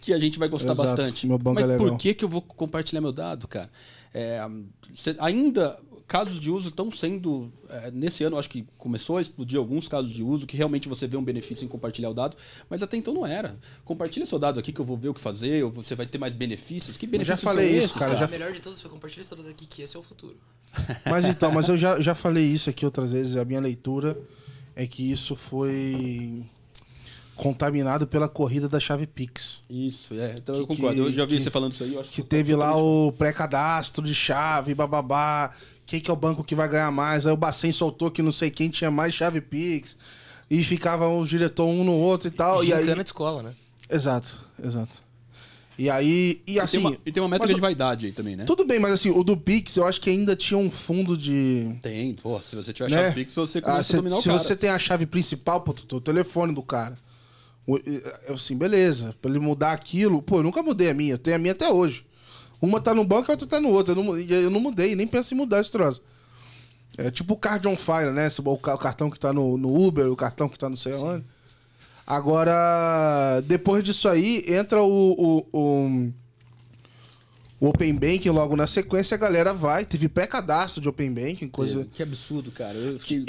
que 0.00 0.14
a 0.14 0.18
gente 0.18 0.38
vai 0.38 0.48
gostar 0.48 0.72
Exato, 0.72 0.88
bastante. 0.88 1.26
meu 1.26 1.36
banco 1.36 1.56
Mas 1.60 1.64
é 1.64 1.66
legal. 1.74 1.88
por 1.88 1.98
que, 1.98 2.14
que 2.14 2.24
eu 2.24 2.28
vou 2.28 2.40
compartilhar 2.40 3.00
meu 3.02 3.12
dado, 3.12 3.46
cara? 3.48 3.70
É, 4.14 4.40
ainda 5.18 5.78
casos 6.06 6.38
de 6.38 6.50
uso 6.50 6.68
estão 6.68 6.90
sendo 6.92 7.52
é, 7.68 7.90
nesse 7.90 8.22
ano 8.22 8.36
eu 8.36 8.40
acho 8.40 8.48
que 8.48 8.64
começou 8.78 9.16
a 9.16 9.20
explodir 9.20 9.58
alguns 9.58 9.88
casos 9.88 10.12
de 10.12 10.22
uso 10.22 10.46
que 10.46 10.56
realmente 10.56 10.88
você 10.88 11.06
vê 11.08 11.16
um 11.16 11.24
benefício 11.24 11.64
em 11.64 11.68
compartilhar 11.68 12.10
o 12.10 12.14
dado 12.14 12.36
mas 12.70 12.80
até 12.82 12.96
então 12.96 13.12
não 13.12 13.26
era 13.26 13.58
compartilha 13.84 14.24
seu 14.24 14.38
dado 14.38 14.60
aqui 14.60 14.72
que 14.72 14.80
eu 14.80 14.84
vou 14.84 14.96
ver 14.96 15.08
o 15.08 15.14
que 15.14 15.20
fazer 15.20 15.64
ou 15.64 15.70
você 15.70 15.94
vai 15.96 16.06
ter 16.06 16.18
mais 16.18 16.32
benefícios 16.32 16.96
que 16.96 17.06
benefícios 17.08 17.40
falei 17.42 17.68
são 17.68 17.76
isso, 17.78 17.86
esses, 17.86 17.98
cara, 17.98 18.16
já- 18.16 18.26
o 18.26 18.30
melhor 18.30 18.52
de 18.52 18.60
tudo, 18.60 18.76
você 18.76 18.88
compartilha 18.88 19.20
isso 19.22 19.30
tudo 19.34 19.46
daqui, 19.48 19.66
que 19.66 19.82
esse 19.82 19.96
é 19.96 19.98
o 19.98 20.02
futuro. 20.02 20.36
Mas 21.10 21.24
então, 21.24 21.50
mas 21.52 21.68
eu 21.68 21.76
já, 21.76 22.00
já 22.00 22.14
falei 22.14 22.44
isso 22.44 22.68
aqui 22.68 22.84
outras 22.84 23.10
vezes. 23.12 23.34
A 23.36 23.44
minha 23.44 23.60
leitura 23.60 24.18
é 24.74 24.86
que 24.86 25.10
isso 25.10 25.34
foi 25.34 26.42
contaminado 27.34 28.06
pela 28.06 28.28
corrida 28.28 28.68
da 28.68 28.80
chave 28.80 29.06
Pix. 29.06 29.60
isso 29.68 30.14
é 30.14 30.34
então 30.38 30.54
eu 30.54 30.66
Que- 30.66 30.74
concordo 30.76 31.02
eu 31.02 31.12
já 31.12 31.26
vi 31.26 31.36
que- 31.36 31.42
você 31.42 31.50
falando 31.50 31.72
isso 31.72 31.84
aí 31.84 31.92
eu 31.94 32.00
acho 32.00 32.10
Que 32.10 32.22
teve 32.22 32.54
lá 32.54 32.76
o 32.76 33.12
pré-cadastro 33.12 34.04
de 34.04 34.14
chave, 34.14 34.74
bababá. 34.74 35.50
Quem 35.86 36.00
que 36.00 36.10
é 36.10 36.12
o 36.12 36.16
banco 36.16 36.42
que 36.42 36.54
vai 36.54 36.68
ganhar 36.68 36.90
mais? 36.90 37.26
Aí 37.26 37.32
o 37.32 37.36
Bacen 37.36 37.72
soltou 37.72 38.10
que 38.10 38.20
não 38.22 38.32
sei 38.32 38.50
quem 38.50 38.68
tinha 38.68 38.90
mais 38.90 39.14
chave 39.14 39.40
Pix. 39.40 39.96
E 40.50 40.62
ficavam 40.62 41.18
os 41.18 41.28
diretores 41.28 41.74
um 41.78 41.84
no 41.84 41.92
outro 41.92 42.28
e 42.28 42.30
tal. 42.30 42.62
E, 42.62 42.72
aí... 42.72 42.80
Gincana 42.82 43.02
de 43.02 43.08
escola, 43.08 43.42
né? 43.42 43.52
Exato, 43.90 44.38
exato. 44.62 45.04
E 45.78 45.90
aí. 45.90 46.40
E 46.46 46.54
E 46.54 46.60
assim. 46.60 46.78
tem 46.78 46.86
uma, 46.86 46.96
e 47.06 47.12
tem 47.12 47.22
uma 47.22 47.28
métrica 47.28 47.48
mas 47.48 47.54
de 47.56 47.60
vaidade 47.60 48.06
aí 48.06 48.12
também, 48.12 48.34
né? 48.36 48.44
Tudo 48.44 48.64
bem, 48.64 48.78
mas 48.80 48.92
assim, 48.94 49.10
o 49.10 49.22
do 49.22 49.36
Pix 49.36 49.76
eu 49.76 49.84
acho 49.84 50.00
que 50.00 50.08
ainda 50.08 50.34
tinha 50.34 50.56
um 50.56 50.70
fundo 50.70 51.16
de. 51.16 51.68
Tem, 51.82 52.14
pô, 52.14 52.40
se 52.40 52.56
você 52.56 52.72
tiver 52.72 52.88
né? 52.90 52.96
chave 53.02 53.14
Pix, 53.14 53.34
você 53.34 53.58
Ah, 53.58 53.62
começa 53.62 53.82
se 53.84 53.92
a 53.92 53.96
dominar 53.98 54.16
o 54.16 54.22
se 54.22 54.28
cara. 54.28 54.38
você 54.40 54.56
tem 54.56 54.70
a 54.70 54.78
chave 54.78 55.04
principal, 55.04 55.60
pô, 55.60 55.74
tu- 55.74 55.96
o 55.96 56.00
telefone 56.00 56.54
do 56.54 56.62
cara. 56.62 56.96
O- 57.66 57.76
eu, 57.76 58.34
Assim, 58.34 58.56
beleza. 58.56 59.14
Pra 59.20 59.30
ele 59.30 59.38
mudar 59.40 59.72
aquilo. 59.72 60.22
Pô, 60.22 60.38
eu 60.38 60.42
nunca 60.44 60.62
mudei 60.62 60.88
a 60.90 60.94
minha. 60.94 61.12
Eu 61.14 61.18
tenho 61.18 61.36
a 61.36 61.38
minha 61.38 61.52
até 61.52 61.68
hoje. 61.68 62.05
Uma 62.60 62.80
tá 62.80 62.94
no 62.94 63.04
banco 63.04 63.28
e 63.28 63.30
a 63.30 63.34
outra 63.34 63.46
tá 63.46 63.60
no 63.60 63.68
outro. 63.70 63.92
Eu 63.94 64.02
não, 64.02 64.18
eu 64.18 64.50
não 64.50 64.60
mudei, 64.60 64.94
nem 64.96 65.06
penso 65.06 65.34
em 65.34 65.36
mudar 65.36 65.60
esse 65.60 65.70
troço. 65.70 66.00
É 66.98 67.10
tipo 67.10 67.34
o 67.34 67.36
card 67.36 67.66
on 67.68 67.76
fire, 67.76 68.10
né? 68.12 68.28
O 68.44 68.56
ca- 68.56 68.74
o 68.74 68.78
cartão 68.78 69.10
que 69.10 69.18
tá 69.20 69.32
no, 69.32 69.58
no 69.58 69.74
Uber, 69.86 70.10
o 70.10 70.16
cartão 70.16 70.48
que 70.48 70.58
tá 70.58 70.68
não 70.68 70.76
sei 70.76 70.94
onde. 70.94 71.24
Agora, 72.06 73.40
depois 73.46 73.82
disso 73.82 74.08
aí, 74.08 74.44
entra 74.46 74.80
o, 74.82 75.12
o, 75.12 75.46
o, 75.52 76.12
o 77.60 77.68
Open 77.68 77.94
Banking 77.94 78.30
logo 78.30 78.54
na 78.56 78.66
sequência, 78.66 79.14
a 79.16 79.18
galera 79.18 79.52
vai. 79.52 79.84
Teve 79.84 80.08
pré-cadastro 80.08 80.80
de 80.80 80.88
Open 80.88 81.12
Banking, 81.12 81.48
coisa. 81.48 81.86
Que 81.92 82.02
absurdo, 82.02 82.50
cara. 82.52 82.74
Eu 82.78 82.98
fiquei. 82.98 83.24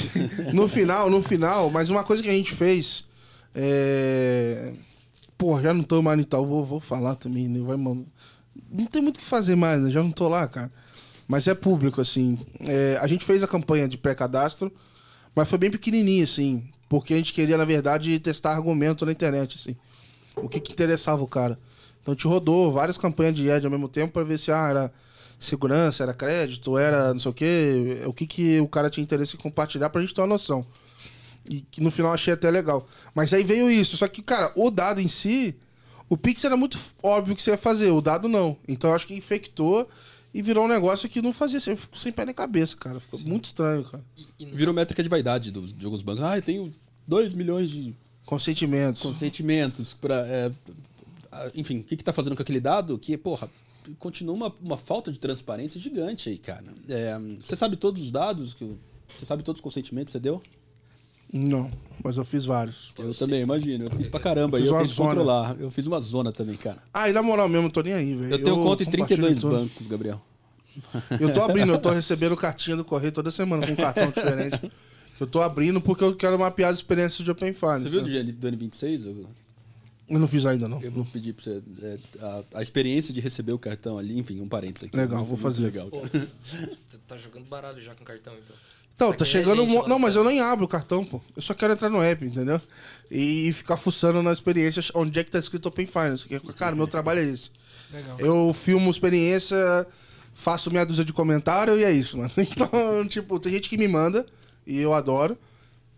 no 0.54 0.68
final, 0.68 1.10
no 1.10 1.20
final, 1.22 1.68
mas 1.70 1.90
uma 1.90 2.04
coisa 2.04 2.22
que 2.22 2.28
a 2.28 2.32
gente 2.32 2.54
fez. 2.54 3.04
É... 3.54 4.72
Pô, 5.36 5.60
já 5.60 5.74
não 5.74 5.82
tô 5.82 6.00
mais 6.00 6.16
no 6.16 6.22
Itaú, 6.22 6.46
vou, 6.46 6.64
vou 6.64 6.80
falar 6.80 7.16
também, 7.16 7.48
né? 7.48 7.58
Vai, 7.60 7.76
mano. 7.76 8.06
Não 8.70 8.86
tem 8.86 9.00
muito 9.00 9.16
o 9.16 9.20
que 9.20 9.24
fazer 9.24 9.54
mais, 9.54 9.80
né? 9.80 9.90
Já 9.90 10.02
não 10.02 10.10
tô 10.10 10.28
lá, 10.28 10.46
cara. 10.48 10.70
Mas 11.28 11.46
é 11.46 11.54
público, 11.54 12.00
assim. 12.00 12.38
É, 12.60 12.98
a 13.00 13.06
gente 13.06 13.24
fez 13.24 13.42
a 13.42 13.48
campanha 13.48 13.86
de 13.86 13.96
pré-cadastro, 13.96 14.72
mas 15.34 15.48
foi 15.48 15.58
bem 15.58 15.70
pequenininha, 15.70 16.24
assim. 16.24 16.68
Porque 16.88 17.14
a 17.14 17.16
gente 17.16 17.32
queria, 17.32 17.56
na 17.56 17.64
verdade, 17.64 18.18
testar 18.18 18.52
argumento 18.52 19.06
na 19.06 19.12
internet, 19.12 19.56
assim. 19.60 19.76
O 20.34 20.48
que, 20.48 20.58
que 20.58 20.72
interessava 20.72 21.22
o 21.22 21.28
cara. 21.28 21.58
Então 22.02 22.12
a 22.12 22.14
gente 22.16 22.26
rodou 22.26 22.72
várias 22.72 22.98
campanhas 22.98 23.34
de 23.34 23.50
ad 23.50 23.64
ao 23.64 23.70
mesmo 23.70 23.88
tempo 23.88 24.12
pra 24.12 24.24
ver 24.24 24.38
se 24.38 24.50
ah, 24.50 24.68
era 24.68 24.92
segurança, 25.38 26.02
era 26.02 26.12
crédito, 26.12 26.76
era 26.76 27.12
não 27.12 27.20
sei 27.20 27.30
o 27.30 27.34
quê. 27.34 28.02
O 28.06 28.12
que, 28.12 28.26
que 28.26 28.60
o 28.60 28.68
cara 28.68 28.90
tinha 28.90 29.04
interesse 29.04 29.36
em 29.36 29.38
compartilhar 29.38 29.88
pra 29.90 30.00
gente 30.00 30.14
ter 30.14 30.20
uma 30.20 30.26
noção. 30.26 30.64
E 31.48 31.60
que 31.62 31.80
no 31.80 31.90
final 31.90 32.12
achei 32.12 32.34
até 32.34 32.50
legal. 32.50 32.86
Mas 33.14 33.32
aí 33.32 33.42
veio 33.42 33.70
isso. 33.70 33.96
Só 33.96 34.08
que, 34.08 34.22
cara, 34.22 34.52
o 34.56 34.70
dado 34.70 35.00
em 35.00 35.08
si, 35.08 35.56
o 36.10 36.16
Pix 36.18 36.44
era 36.44 36.56
muito 36.58 36.78
óbvio 37.02 37.34
que 37.34 37.42
você 37.42 37.52
ia 37.52 37.56
fazer, 37.56 37.90
o 37.90 38.02
dado 38.02 38.28
não. 38.28 38.56
Então 38.68 38.90
eu 38.90 38.96
acho 38.96 39.06
que 39.06 39.14
infectou 39.14 39.88
E 40.34 40.42
virou 40.42 40.64
um 40.64 40.68
negócio 40.68 41.08
que 41.08 41.20
não 41.22 41.32
fazia 41.32 41.58
sem, 41.58 41.76
sem 41.94 42.12
pé 42.12 42.24
nem 42.24 42.34
cabeça, 42.34 42.76
cara. 42.76 43.00
Ficou 43.00 43.18
muito 43.20 43.46
estranho, 43.46 43.82
cara. 43.84 44.04
E, 44.16 44.26
e 44.38 44.46
não- 44.46 44.54
Virou 44.56 44.72
métrica 44.74 45.02
de 45.02 45.08
vaidade 45.08 45.50
dos, 45.50 45.72
de 45.72 45.84
alguns 45.84 46.02
bancos. 46.02 46.22
Ah, 46.22 46.36
eu 46.38 46.42
tenho 46.42 46.72
2 47.06 47.32
milhões 47.34 47.68
de 47.70 47.96
Consentimentos. 48.26 49.00
consentimentos 49.00 49.92
para 49.94 50.52
enfim, 51.54 51.78
o 51.80 51.84
que 51.84 51.96
que 51.96 52.04
tá 52.04 52.12
fazendo 52.12 52.36
com 52.36 52.42
aquele 52.42 52.60
dado? 52.60 52.98
Que, 52.98 53.16
porra, 53.16 53.48
continua 53.98 54.34
uma, 54.34 54.54
uma 54.60 54.76
falta 54.76 55.10
de 55.12 55.18
transparência 55.18 55.80
gigante 55.80 56.28
aí, 56.28 56.38
cara. 56.38 56.64
É, 56.88 57.18
você 57.40 57.56
sabe 57.56 57.76
todos 57.76 58.02
os 58.02 58.10
dados 58.10 58.54
que 58.54 58.76
você 59.18 59.26
sabe 59.26 59.42
todos 59.42 59.58
os 59.58 59.62
consentimentos 59.62 60.12
que 60.12 60.18
você 60.18 60.20
deu? 60.22 60.40
Não, 61.32 61.70
mas 62.02 62.16
eu 62.16 62.24
fiz 62.24 62.44
vários. 62.44 62.92
Eu 62.98 63.14
também, 63.14 63.40
imagino. 63.42 63.84
Eu 63.84 63.90
fiz 63.90 64.08
pra 64.08 64.18
caramba. 64.18 64.56
Eu 64.58 64.62
fiz 64.62 64.70
eu 64.70 64.76
uma 64.76 64.84
zona. 64.84 65.08
controlar. 65.10 65.56
Eu 65.60 65.70
fiz 65.70 65.86
uma 65.86 66.00
zona 66.00 66.32
também, 66.32 66.56
cara. 66.56 66.78
Ah, 66.92 67.08
e 67.08 67.12
na 67.12 67.22
moral 67.22 67.48
mesmo, 67.48 67.68
eu 67.68 67.70
tô 67.70 67.82
nem 67.82 67.92
aí, 67.92 68.14
velho. 68.14 68.32
Eu 68.32 68.42
tenho 68.42 68.56
conta 68.56 68.82
em 68.82 68.86
compartilho 68.86 69.06
32 69.20 69.40
tudo. 69.40 69.50
bancos, 69.56 69.86
Gabriel. 69.86 70.20
Eu 71.20 71.32
tô 71.32 71.42
abrindo, 71.42 71.72
eu 71.72 71.78
tô 71.78 71.90
recebendo 71.90 72.36
cartinha 72.36 72.76
do 72.76 72.84
correio 72.84 73.12
toda 73.12 73.30
semana 73.30 73.64
com 73.66 73.72
um 73.72 73.76
cartão 73.76 74.10
diferente. 74.10 74.72
Eu 75.20 75.26
tô 75.26 75.40
abrindo 75.42 75.80
porque 75.80 76.02
eu 76.02 76.16
quero 76.16 76.38
mapear 76.38 76.70
as 76.70 76.78
experiências 76.78 77.22
de 77.24 77.30
Open 77.30 77.52
Finance. 77.52 77.84
Você 77.84 77.90
viu 77.90 78.02
do, 78.02 78.08
né? 78.08 78.22
Do 78.24 78.48
N26? 78.50 79.04
Eu, 79.04 79.28
Eu 80.08 80.18
não 80.18 80.26
fiz 80.26 80.46
ainda, 80.46 80.66
não. 80.66 80.80
eu 80.80 80.90
vou 80.90 81.04
pedir 81.04 81.34
pra 81.34 81.44
você. 81.44 81.62
é, 81.82 81.98
a, 82.20 82.44
a 82.58 82.62
experiência 82.62 83.12
de 83.14 83.20
receber 83.20 83.52
o 83.52 83.58
cartão 83.58 83.98
ali, 83.98 84.18
enfim, 84.18 84.40
um 84.40 84.48
parênteses 84.48 84.88
aqui. 84.88 84.96
Legal, 84.96 85.18
Muito- 85.18 85.28
vou 85.28 85.36
fazer. 85.36 85.62
Legal, 85.64 85.88
Pô, 85.88 86.00
você 86.00 86.26
tá 87.06 87.16
jogando 87.18 87.44
baralho 87.44 87.80
já 87.80 87.94
com 87.94 88.02
cartão, 88.04 88.32
então. 88.42 88.56
Então, 89.00 89.14
tá 89.14 89.24
chegando. 89.24 89.64
Não, 89.88 89.98
mas 89.98 90.14
eu 90.14 90.22
nem 90.22 90.40
abro 90.42 90.66
o 90.66 90.68
cartão, 90.68 91.02
pô. 91.02 91.22
Eu 91.34 91.40
só 91.40 91.54
quero 91.54 91.72
entrar 91.72 91.88
no 91.88 92.02
app, 92.02 92.22
entendeu? 92.22 92.60
E 93.10 93.50
ficar 93.54 93.78
fuçando 93.78 94.22
na 94.22 94.30
experiência 94.30 94.82
onde 94.94 95.18
é 95.18 95.24
que 95.24 95.30
tá 95.30 95.38
escrito 95.38 95.66
Open 95.66 95.86
Finance. 95.86 96.28
Porque, 96.28 96.52
Cara, 96.52 96.76
meu 96.76 96.86
trabalho 96.86 97.20
é 97.20 97.24
esse. 97.24 97.50
Legal. 97.90 98.20
Eu 98.20 98.52
filmo 98.52 98.90
experiência, 98.90 99.56
faço 100.34 100.70
meia 100.70 100.84
dúzia 100.84 101.02
de 101.02 101.14
comentário 101.14 101.78
e 101.78 101.82
é 101.82 101.90
isso, 101.90 102.18
mano. 102.18 102.30
Então, 102.36 103.08
tipo, 103.08 103.40
tem 103.40 103.54
gente 103.54 103.70
que 103.70 103.78
me 103.78 103.88
manda 103.88 104.26
e 104.66 104.78
eu 104.78 104.92
adoro. 104.92 105.36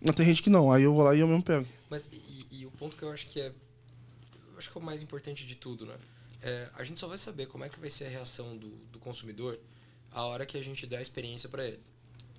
Mas 0.00 0.14
tem 0.14 0.24
gente 0.24 0.40
que 0.40 0.48
não. 0.48 0.70
Aí 0.70 0.84
eu 0.84 0.94
vou 0.94 1.02
lá 1.02 1.12
e 1.12 1.20
eu 1.20 1.26
mesmo 1.26 1.42
pego. 1.42 1.66
Mas 1.90 2.08
e, 2.12 2.46
e 2.52 2.66
o 2.66 2.70
ponto 2.70 2.96
que 2.96 3.02
eu 3.02 3.10
acho 3.10 3.26
que 3.26 3.40
é. 3.40 3.48
Eu 3.48 4.58
acho 4.58 4.70
que 4.70 4.78
é 4.78 4.80
o 4.80 4.84
mais 4.84 5.02
importante 5.02 5.44
de 5.44 5.56
tudo, 5.56 5.86
né? 5.86 5.94
É, 6.40 6.68
a 6.76 6.84
gente 6.84 7.00
só 7.00 7.08
vai 7.08 7.18
saber 7.18 7.46
como 7.46 7.64
é 7.64 7.68
que 7.68 7.80
vai 7.80 7.90
ser 7.90 8.06
a 8.06 8.08
reação 8.08 8.56
do, 8.56 8.68
do 8.92 9.00
consumidor 9.00 9.58
a 10.12 10.24
hora 10.24 10.46
que 10.46 10.56
a 10.56 10.62
gente 10.62 10.86
der 10.86 10.98
a 10.98 11.02
experiência 11.02 11.48
para 11.48 11.66
ele. 11.66 11.80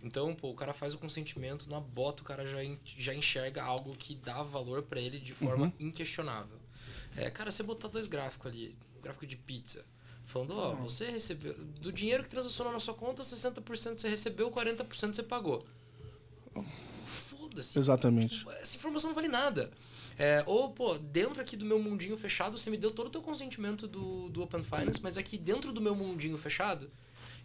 Então, 0.04 0.36
pô, 0.36 0.50
o 0.50 0.54
cara 0.54 0.74
faz 0.74 0.94
o 0.94 0.98
consentimento, 0.98 1.70
na 1.70 1.80
bota 1.80 2.22
o 2.22 2.26
cara 2.26 2.46
já, 2.46 2.58
já 2.84 3.14
enxerga 3.14 3.64
algo 3.64 3.96
que 3.96 4.16
dá 4.16 4.44
valor 4.44 4.84
para 4.84 5.00
ele 5.00 5.18
de 5.18 5.34
forma 5.34 5.74
inquestionável. 5.80 6.58
É, 7.16 7.30
cara, 7.32 7.50
você 7.50 7.64
botar 7.64 7.88
dois 7.88 8.06
gráficos 8.06 8.48
ali, 8.48 8.76
gráfico 9.02 9.26
de 9.26 9.38
pizza, 9.38 9.86
falando, 10.26 10.58
ó, 10.58 10.76
você 10.76 11.10
recebeu, 11.10 11.54
do 11.54 11.92
dinheiro 11.92 12.22
que 12.22 12.30
transacionou 12.30 12.74
na 12.74 12.82
sua 12.82 12.94
conta, 12.94 13.24
60% 13.24 13.98
você 13.98 14.10
recebeu, 14.10 14.52
40% 14.52 15.14
você 15.14 15.24
pagou. 15.24 15.64
Foda-se. 17.06 17.80
Exatamente. 17.80 18.40
Tipo, 18.40 18.52
essa 18.52 18.76
informação 18.76 19.10
não 19.10 19.16
vale 19.16 19.30
nada. 19.30 19.72
É, 20.18 20.44
ou, 20.46 20.70
pô, 20.72 20.98
dentro 20.98 21.42
aqui 21.42 21.56
do 21.56 21.66
meu 21.66 21.80
mundinho 21.80 22.18
fechado, 22.18 22.58
você 22.58 22.70
me 22.70 22.78
deu 22.78 22.92
todo 22.92 23.08
o 23.08 23.10
teu 23.10 23.22
consentimento 23.22 23.88
do, 23.88 24.30
do 24.30 24.44
Open 24.44 24.62
Finance, 24.62 25.00
mas 25.02 25.18
aqui 25.18 25.38
dentro 25.38 25.72
do 25.72 25.82
meu 25.82 25.96
mundinho 25.96 26.38
fechado, 26.38 26.92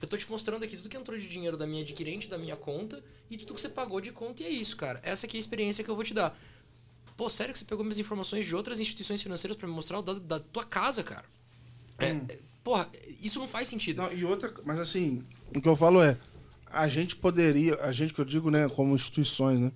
eu 0.01 0.09
tô 0.09 0.16
te 0.16 0.31
mostrando 0.31 0.65
aqui 0.65 0.77
tudo 0.77 0.89
que 0.89 0.97
entrou 0.97 1.19
de 1.19 1.29
dinheiro 1.29 1.57
da 1.57 1.66
minha 1.66 1.83
adquirente, 1.83 2.29
da 2.29 2.39
minha 2.39 2.57
conta, 2.57 3.03
e 3.31 3.37
tudo 3.37 3.55
que 3.55 3.61
você 3.61 3.69
pagou 3.69 4.01
de 4.01 4.12
conta, 4.12 4.43
e 4.43 4.47
é 4.47 4.51
isso, 4.51 4.77
cara. 4.77 5.01
Essa 5.03 5.27
aqui 5.27 5.37
é 5.37 5.39
a 5.39 5.41
experiência 5.41 5.83
que 5.83 5.91
eu 5.91 5.95
vou 5.97 6.05
te 6.05 6.15
dar. 6.15 6.39
Pô, 7.16 7.29
sério 7.29 7.53
que 7.53 7.59
você 7.59 7.65
pegou 7.65 7.85
minhas 7.85 7.99
informações 7.99 8.47
de 8.47 8.55
outras 8.55 8.79
instituições 8.79 9.20
financeiras 9.20 9.57
para 9.57 9.66
me 9.66 9.75
mostrar 9.75 9.99
o 9.99 10.03
dado 10.03 10.20
da 10.20 10.39
tua 10.39 10.65
casa, 10.65 11.03
cara? 11.03 11.25
É, 11.99 12.11
é, 12.11 12.39
porra, 12.62 12.89
isso 13.20 13.41
não 13.41 13.49
faz 13.49 13.66
sentido. 13.66 14.03
Não, 14.03 14.12
e 14.12 14.25
outra, 14.25 14.55
mas 14.65 14.79
assim, 14.79 15.25
o 15.55 15.61
que 15.61 15.69
eu 15.69 15.75
falo 15.75 16.01
é, 16.01 16.16
a 16.70 16.87
gente 16.87 17.16
poderia, 17.16 17.75
a 17.83 17.91
gente 17.91 18.15
que 18.15 18.20
eu 18.20 18.25
digo, 18.25 18.51
né, 18.51 18.69
como 18.69 18.95
instituições, 18.95 19.59
né? 19.59 19.73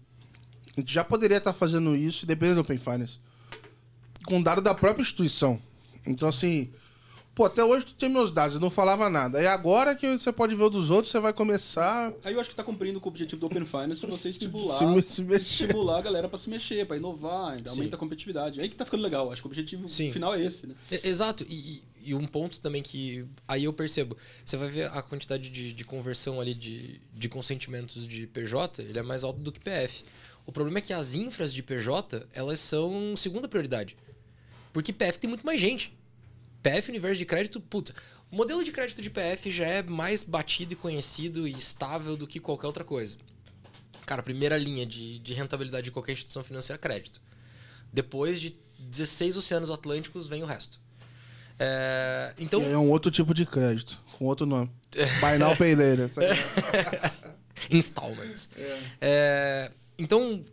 A 0.77 0.81
gente 0.81 0.93
já 0.93 1.05
poderia 1.05 1.39
estar 1.39 1.53
fazendo 1.53 1.97
isso, 1.97 2.25
dependendo 2.25 2.57
do 2.57 2.61
Open 2.63 2.79
Finance, 2.79 3.19
com 4.25 4.41
dado 4.41 4.63
da 4.63 4.75
própria 4.75 5.03
instituição. 5.03 5.61
Então, 6.07 6.29
assim, 6.29 6.73
pô, 7.35 7.45
até 7.47 7.65
hoje 7.65 7.87
tu 7.87 7.95
tem 7.95 8.09
meus 8.09 8.31
dados, 8.31 8.55
eu 8.57 8.61
não 8.61 8.71
falava 8.71 9.09
nada. 9.09 9.41
E 9.43 9.47
agora 9.47 9.95
que 9.95 10.19
você 10.19 10.31
pode 10.33 10.55
ver 10.55 10.65
o 10.65 10.71
dos 10.71 10.91
outros, 10.91 11.11
você 11.11 11.19
vai 11.21 11.33
começar 11.33 12.13
Aí 12.25 12.35
eu 12.35 12.41
acho 12.41 12.51
que 12.51 12.57
tá 12.57 12.63
cumprindo 12.63 13.01
com 13.01 13.09
o 13.09 13.11
objetivo 13.11 13.41
do 13.41 13.47
Open 13.47 13.65
Finance 13.65 14.01
de 14.01 14.07
você 14.07 14.29
estimular, 14.29 14.79
Se 15.03 15.03
se 15.15 15.23
mexer. 15.25 15.65
estimular 15.65 15.99
a 15.99 16.03
galera 16.03 16.29
pra 16.29 16.39
se 16.39 16.51
mexer, 16.51 16.87
pra 16.87 16.97
inovar, 16.97 17.57
aumenta 17.69 17.97
a 17.97 17.99
competitividade. 17.99 18.61
Aí 18.61 18.69
que 18.69 18.77
tá 18.77 18.85
ficando 18.85 19.03
legal. 19.03 19.33
Acho 19.33 19.43
que 19.43 19.49
o 19.49 19.51
objetivo 19.51 19.89
Sim. 19.89 20.11
final 20.11 20.35
é 20.35 20.43
esse, 20.45 20.67
né? 20.67 20.75
Exato, 21.03 21.45
e, 21.49 21.55
e- 21.55 21.83
e 22.05 22.15
um 22.15 22.27
ponto 22.27 22.61
também 22.61 22.83
que 22.83 23.25
aí 23.47 23.63
eu 23.65 23.73
percebo, 23.73 24.17
você 24.45 24.57
vai 24.57 24.69
ver 24.69 24.91
a 24.91 25.01
quantidade 25.03 25.49
de, 25.49 25.73
de 25.73 25.85
conversão 25.85 26.41
ali 26.41 26.53
de, 26.53 27.01
de 27.15 27.29
consentimentos 27.29 28.07
de 28.09 28.27
PJ, 28.27 28.83
ele 28.83 28.99
é 28.99 29.03
mais 29.03 29.23
alto 29.23 29.39
do 29.41 29.53
que 29.53 29.61
PF. 29.61 30.05
O 30.45 30.51
problema 30.51 30.79
é 30.79 30.81
que 30.83 30.93
as 30.93 31.15
infras 31.15 31.55
de 31.55 31.63
PJ, 31.63 32.27
elas 32.35 32.59
são 32.59 33.15
segunda 33.17 33.47
prioridade. 33.47 33.97
Porque 34.73 34.93
PF 34.93 35.19
tem 35.21 35.29
muito 35.31 35.47
mais 35.47 35.61
gente. 35.61 35.95
PF, 36.63 36.91
universo 36.91 37.19
de 37.19 37.27
crédito, 37.27 37.61
puta. 37.61 37.95
O 38.31 38.37
modelo 38.37 38.65
de 38.65 38.73
crédito 38.73 39.03
de 39.03 39.11
PF 39.11 39.51
já 39.51 39.67
é 39.67 39.83
mais 39.83 40.23
batido 40.23 40.73
e 40.73 40.77
conhecido 40.77 41.47
e 41.47 41.53
estável 41.53 42.17
do 42.17 42.27
que 42.27 42.41
qualquer 42.41 42.67
outra 42.67 42.85
coisa. 42.85 43.17
Cara, 44.07 44.23
primeira 44.23 44.57
linha 44.57 44.87
de, 44.87 45.19
de 45.19 45.35
rentabilidade 45.35 45.85
de 45.85 45.91
qualquer 45.91 46.13
instituição 46.13 46.43
financeira, 46.43 46.79
crédito. 46.79 47.21
Depois 47.93 48.41
de 48.41 48.57
16 48.79 49.37
oceanos 49.37 49.71
atlânticos, 49.71 50.27
vem 50.27 50.43
o 50.43 50.47
resto. 50.47 50.81
É, 51.59 52.35
então, 52.39 52.63
É 52.63 52.77
um 52.77 52.91
outro 52.91 53.11
tipo 53.11 53.35
de 53.35 53.45
crédito, 53.45 54.01
com 54.19 54.25
outro 54.25 54.47
nome. 54.47 54.71
Buy 55.21 55.39
now, 55.39 55.57
pay 55.57 55.75
later. 55.75 56.11
installments. 57.71 58.49
É, 59.01 59.71
então, 59.99 60.45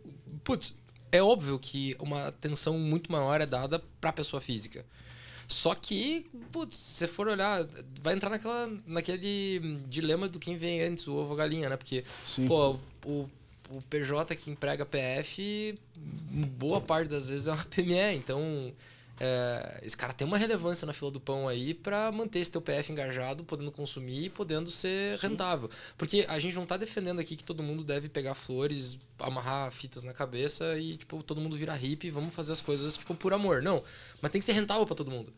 putz, 0.44 0.74
é 1.10 1.22
óbvio 1.22 1.58
que 1.58 1.96
uma 1.98 2.28
atenção 2.28 2.78
muito 2.78 3.10
maior 3.10 3.40
é 3.40 3.46
dada 3.46 3.82
para 4.00 4.10
a 4.10 4.12
pessoa 4.12 4.40
física. 4.40 4.84
Só 5.50 5.74
que, 5.74 6.30
putz, 6.52 6.76
se 6.76 6.94
você 6.94 7.08
for 7.08 7.26
olhar, 7.26 7.66
vai 8.00 8.14
entrar 8.14 8.30
naquela, 8.30 8.70
naquele 8.86 9.80
dilema 9.88 10.28
do 10.28 10.38
quem 10.38 10.56
vem 10.56 10.80
antes, 10.80 11.08
o 11.08 11.12
ovo 11.12 11.30
ou 11.30 11.34
a 11.34 11.38
galinha, 11.38 11.68
né? 11.68 11.76
Porque, 11.76 12.04
Sim. 12.24 12.46
pô, 12.46 12.78
o, 13.04 13.28
o 13.68 13.82
PJ 13.90 14.36
que 14.36 14.48
emprega 14.48 14.86
PF, 14.86 15.76
boa 16.56 16.80
parte 16.80 17.08
das 17.08 17.28
vezes 17.28 17.48
é 17.48 17.52
uma 17.52 17.64
PME, 17.64 18.16
então 18.16 18.72
é, 19.22 19.80
esse 19.82 19.94
cara 19.94 20.14
tem 20.14 20.26
uma 20.26 20.38
relevância 20.38 20.86
na 20.86 20.94
fila 20.94 21.10
do 21.10 21.20
pão 21.20 21.46
aí 21.46 21.74
para 21.74 22.10
manter 22.10 22.38
esse 22.38 22.50
teu 22.50 22.62
PF 22.62 22.90
engajado, 22.90 23.44
podendo 23.44 23.70
consumir 23.70 24.24
e 24.24 24.30
podendo 24.30 24.70
ser 24.70 25.18
rentável. 25.18 25.68
Porque 25.98 26.24
a 26.26 26.38
gente 26.38 26.56
não 26.56 26.64
tá 26.64 26.78
defendendo 26.78 27.20
aqui 27.20 27.36
que 27.36 27.44
todo 27.44 27.62
mundo 27.62 27.84
deve 27.84 28.08
pegar 28.08 28.34
flores, 28.34 28.98
amarrar 29.18 29.70
fitas 29.70 30.02
na 30.02 30.14
cabeça 30.14 30.78
e, 30.78 30.96
tipo, 30.96 31.22
todo 31.22 31.38
mundo 31.38 31.54
virar 31.54 31.74
hippie 31.74 32.08
e 32.08 32.10
vamos 32.10 32.34
fazer 32.34 32.52
as 32.52 32.62
coisas, 32.62 32.96
tipo, 32.96 33.14
por 33.14 33.34
amor. 33.34 33.62
Não. 33.62 33.84
Mas 34.22 34.30
tem 34.30 34.40
que 34.40 34.44
ser 34.44 34.52
rentável 34.52 34.86
para 34.86 34.96
todo 34.96 35.10
mundo. 35.10 35.30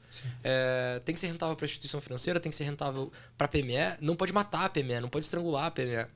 É, 0.44 1.02
tem 1.04 1.12
que 1.12 1.20
ser 1.20 1.26
rentável 1.26 1.56
para 1.56 1.64
instituição 1.64 2.00
financeira, 2.00 2.38
tem 2.38 2.50
que 2.50 2.56
ser 2.56 2.64
rentável 2.64 3.10
para 3.36 3.48
PME. 3.48 3.96
Não 4.00 4.14
pode 4.14 4.32
matar 4.32 4.64
a 4.64 4.68
PME, 4.68 5.00
não 5.00 5.08
pode 5.08 5.24
estrangular 5.24 5.64
a 5.64 5.70
PME. 5.72 6.06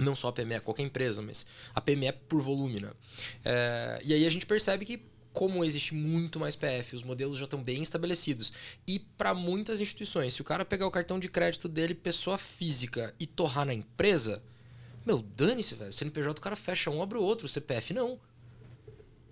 Não 0.00 0.14
só 0.16 0.28
a 0.28 0.32
PME, 0.32 0.60
qualquer 0.60 0.82
empresa, 0.82 1.22
mas 1.22 1.46
a 1.74 1.80
PME 1.80 2.12
por 2.28 2.40
volume, 2.40 2.80
né? 2.80 2.90
É, 3.44 4.00
e 4.04 4.14
aí 4.14 4.26
a 4.26 4.30
gente 4.30 4.46
percebe 4.46 4.84
que 4.84 5.07
como 5.32 5.64
existe 5.64 5.94
muito 5.94 6.40
mais 6.40 6.56
PF, 6.56 6.96
os 6.96 7.02
modelos 7.02 7.38
já 7.38 7.44
estão 7.44 7.62
bem 7.62 7.82
estabelecidos. 7.82 8.52
E 8.86 8.98
para 8.98 9.34
muitas 9.34 9.80
instituições, 9.80 10.34
se 10.34 10.40
o 10.40 10.44
cara 10.44 10.64
pegar 10.64 10.86
o 10.86 10.90
cartão 10.90 11.18
de 11.18 11.28
crédito 11.28 11.68
dele, 11.68 11.94
pessoa 11.94 12.36
física, 12.38 13.14
e 13.20 13.26
torrar 13.26 13.64
na 13.64 13.74
empresa, 13.74 14.42
meu, 15.06 15.22
dane-se, 15.22 15.74
velho. 15.74 15.92
CNPJ 15.92 16.38
o 16.38 16.42
cara 16.42 16.56
fecha 16.56 16.90
um, 16.90 17.02
abre 17.02 17.18
o 17.18 17.22
outro, 17.22 17.46
o 17.46 17.48
CPF 17.48 17.94
não. 17.94 18.18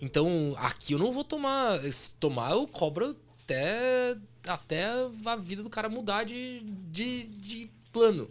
Então, 0.00 0.54
aqui 0.58 0.92
eu 0.92 0.98
não 0.98 1.10
vou 1.10 1.24
tomar. 1.24 1.80
Se 1.92 2.14
tomar, 2.16 2.52
eu 2.52 2.66
cobro 2.66 3.16
até, 3.42 4.16
até 4.46 4.84
a 5.24 5.36
vida 5.36 5.62
do 5.62 5.70
cara 5.70 5.88
mudar 5.88 6.24
de, 6.24 6.60
de, 6.90 7.24
de 7.24 7.70
plano. 7.92 8.30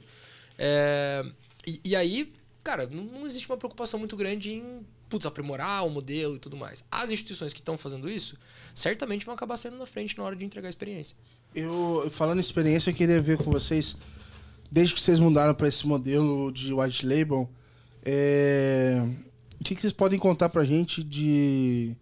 É, 0.58 1.26
e, 1.66 1.82
e 1.84 1.96
aí, 1.96 2.32
cara, 2.64 2.88
não, 2.88 3.04
não 3.04 3.26
existe 3.26 3.50
uma 3.50 3.58
preocupação 3.58 4.00
muito 4.00 4.16
grande 4.16 4.54
em 4.54 4.86
putz, 5.10 5.26
aprimorar 5.26 5.86
o 5.86 5.90
modelo 5.90 6.36
e 6.36 6.40
tudo 6.40 6.57
mais. 6.57 6.84
As 6.91 7.11
instituições 7.11 7.53
que 7.53 7.60
estão 7.60 7.77
fazendo 7.77 8.10
isso, 8.10 8.38
certamente 8.73 9.26
vão 9.26 9.36
acabar 9.36 9.57
saindo 9.57 9.77
na 9.77 9.86
frente 9.86 10.18
na 10.18 10.23
hora 10.23 10.36
de 10.36 10.45
entregar 10.45 10.68
a 10.68 10.69
experiência. 10.69 11.15
Eu, 11.53 12.07
falando 12.11 12.38
em 12.38 12.41
experiência, 12.41 12.90
eu 12.90 12.95
queria 12.95 13.22
ver 13.22 13.38
com 13.38 13.52
vocês, 13.52 13.95
desde 14.72 14.94
que 14.94 15.02
vocês 15.02 15.19
mudaram 15.19 15.53
para 15.53 15.68
esse 15.68 15.88
modelo 15.88 16.52
de 16.52 16.73
white 16.73 17.06
label, 17.06 17.49
é, 18.03 19.02
o 19.60 19.64
que, 19.64 19.73
que 19.73 19.82
vocês 19.82 19.94
podem 19.94 20.19
contar 20.19 20.49
pra 20.49 20.64
gente 20.64 21.03
de 21.03 21.95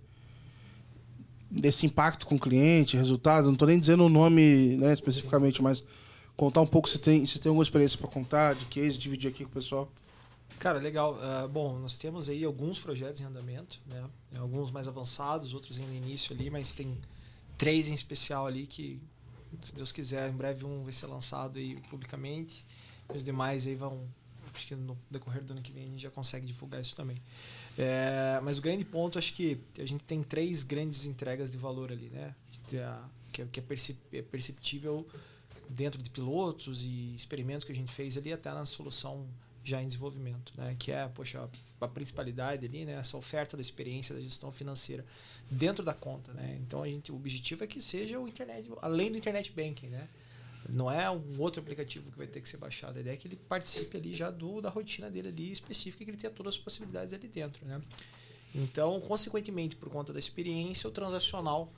desse 1.49 1.85
impacto 1.85 2.25
com 2.25 2.35
o 2.35 2.39
cliente, 2.39 2.97
resultado? 2.97 3.47
Não 3.47 3.55
tô 3.55 3.67
nem 3.67 3.79
dizendo 3.79 4.03
o 4.05 4.09
nome 4.09 4.75
né, 4.77 4.91
especificamente, 4.91 5.61
mas 5.61 5.83
contar 6.35 6.61
um 6.61 6.67
pouco 6.67 6.89
se 6.89 6.97
tem, 6.97 7.25
se 7.27 7.39
tem 7.39 7.49
alguma 7.49 7.63
experiência 7.63 7.97
para 7.97 8.07
contar, 8.07 8.55
de 8.55 8.65
case, 8.65 8.97
dividir 8.97 9.29
aqui 9.29 9.43
com 9.43 9.51
o 9.51 9.53
pessoal. 9.53 9.91
Cara, 10.63 10.79
legal. 10.79 11.19
Ah, 11.21 11.45
bom, 11.45 11.77
nós 11.77 11.97
temos 11.97 12.29
aí 12.29 12.41
alguns 12.45 12.79
projetos 12.79 13.19
em 13.19 13.25
andamento, 13.25 13.81
né? 13.85 14.09
Alguns 14.37 14.71
mais 14.71 14.87
avançados, 14.87 15.53
outros 15.53 15.77
ainda 15.77 15.93
início 15.93 16.33
ali, 16.33 16.49
mas 16.49 16.73
tem 16.73 16.97
três 17.57 17.89
em 17.89 17.93
especial 17.93 18.47
ali 18.47 18.65
que 18.65 18.97
Se 19.61 19.75
Deus 19.75 19.91
quiser, 19.91 20.29
em 20.29 20.31
breve 20.31 20.63
um 20.63 20.81
vai 20.81 20.93
ser 20.93 21.07
lançado 21.07 21.59
aí 21.59 21.75
publicamente. 21.89 22.65
Os 23.13 23.25
demais 23.25 23.67
aí 23.67 23.75
vão. 23.75 24.07
Acho 24.55 24.67
que 24.67 24.73
no 24.73 24.97
decorrer 25.11 25.43
do 25.43 25.51
ano 25.51 25.61
que 25.61 25.73
vem 25.73 25.83
a 25.83 25.87
gente 25.87 26.01
já 26.01 26.09
consegue 26.09 26.45
divulgar 26.45 26.79
isso 26.79 26.95
também. 26.95 27.17
É, 27.77 28.39
mas 28.41 28.57
o 28.57 28.61
grande 28.61 28.85
ponto, 28.85 29.19
acho 29.19 29.33
que 29.33 29.59
a 29.77 29.85
gente 29.85 30.05
tem 30.05 30.23
três 30.23 30.63
grandes 30.63 31.03
entregas 31.05 31.51
de 31.51 31.57
valor 31.57 31.91
ali, 31.91 32.07
né? 32.07 32.33
Que 32.67 32.77
é, 32.77 33.45
que 33.51 33.59
é 33.59 34.21
perceptível 34.21 35.05
dentro 35.69 36.01
de 36.01 36.09
pilotos 36.09 36.85
e 36.85 37.13
experimentos 37.15 37.65
que 37.65 37.73
a 37.73 37.75
gente 37.75 37.91
fez 37.91 38.15
ali, 38.15 38.31
até 38.31 38.49
na 38.53 38.65
solução 38.65 39.27
já 39.63 39.81
em 39.81 39.87
desenvolvimento, 39.87 40.53
né? 40.57 40.75
Que 40.77 40.91
é, 40.91 41.07
poxa, 41.07 41.49
a 41.79 41.87
principalidade 41.87 42.65
ali, 42.65 42.85
né? 42.85 42.93
Essa 42.93 43.17
oferta 43.17 43.55
da 43.55 43.61
experiência 43.61 44.13
da 44.13 44.21
gestão 44.21 44.51
financeira 44.51 45.05
dentro 45.49 45.83
da 45.83 45.93
conta, 45.93 46.33
né? 46.33 46.57
Então 46.61 46.83
a 46.83 46.87
gente, 46.87 47.11
o 47.11 47.15
objetivo 47.15 47.63
é 47.63 47.67
que 47.67 47.81
seja 47.81 48.19
o 48.19 48.27
internet, 48.27 48.69
além 48.81 49.11
do 49.11 49.17
internet 49.17 49.51
banking, 49.51 49.87
né? 49.87 50.07
Não 50.69 50.89
é 50.89 51.09
um 51.09 51.39
outro 51.39 51.61
aplicativo 51.61 52.09
que 52.09 52.17
vai 52.17 52.27
ter 52.27 52.39
que 52.41 52.47
ser 52.47 52.57
baixado. 52.57 52.97
A 52.97 53.01
ideia 53.01 53.13
é 53.13 53.17
que 53.17 53.27
ele 53.27 53.35
participe 53.35 53.97
ali 53.97 54.13
já 54.13 54.31
do, 54.31 54.61
da 54.61 54.69
rotina 54.69 55.09
dele 55.09 55.27
ali 55.27 55.51
específica 55.51 56.05
que 56.05 56.11
ele 56.11 56.17
tenha 56.17 56.31
todas 56.31 56.55
as 56.55 56.59
possibilidades 56.59 57.13
ali 57.13 57.27
dentro, 57.27 57.65
né? 57.65 57.81
Então, 58.55 58.99
consequentemente, 59.01 59.75
por 59.75 59.89
conta 59.89 60.13
da 60.13 60.19
experiência, 60.19 60.87
o 60.87 60.91
transacional 60.91 61.71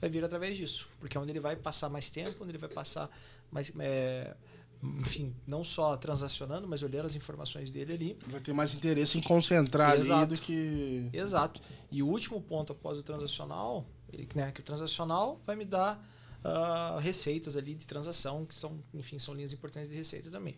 vai 0.00 0.10
vir 0.10 0.22
através 0.24 0.56
disso. 0.56 0.88
Porque 1.00 1.16
é 1.16 1.20
onde 1.20 1.32
ele 1.32 1.40
vai 1.40 1.56
passar 1.56 1.88
mais 1.88 2.10
tempo, 2.10 2.42
onde 2.42 2.50
ele 2.50 2.58
vai 2.58 2.68
passar 2.68 3.10
mais... 3.50 3.72
É, 3.78 4.36
enfim, 4.82 5.34
não 5.46 5.64
só 5.64 5.96
transacionando, 5.96 6.68
mas 6.68 6.82
olhando 6.82 7.06
as 7.06 7.16
informações 7.16 7.70
dele 7.70 7.92
ali. 7.92 8.18
Vai 8.26 8.40
ter 8.40 8.52
mais 8.52 8.74
interesse 8.74 9.18
em 9.18 9.22
concentrar 9.22 9.98
Exato. 9.98 10.20
ali 10.20 10.34
do 10.34 10.40
que... 10.40 11.08
Exato. 11.12 11.60
E 11.90 12.02
o 12.02 12.06
último 12.06 12.40
ponto 12.40 12.72
após 12.72 12.98
o 12.98 13.02
transacional, 13.02 13.86
ele, 14.12 14.28
né, 14.34 14.52
que 14.52 14.60
o 14.60 14.62
transacional 14.62 15.40
vai 15.44 15.56
me 15.56 15.64
dar 15.64 15.98
uh, 16.44 16.98
receitas 16.98 17.56
ali 17.56 17.74
de 17.74 17.86
transação, 17.86 18.46
que 18.46 18.54
são, 18.54 18.78
enfim, 18.94 19.18
são 19.18 19.34
linhas 19.34 19.52
importantes 19.52 19.90
de 19.90 19.96
receita 19.96 20.30
também. 20.30 20.56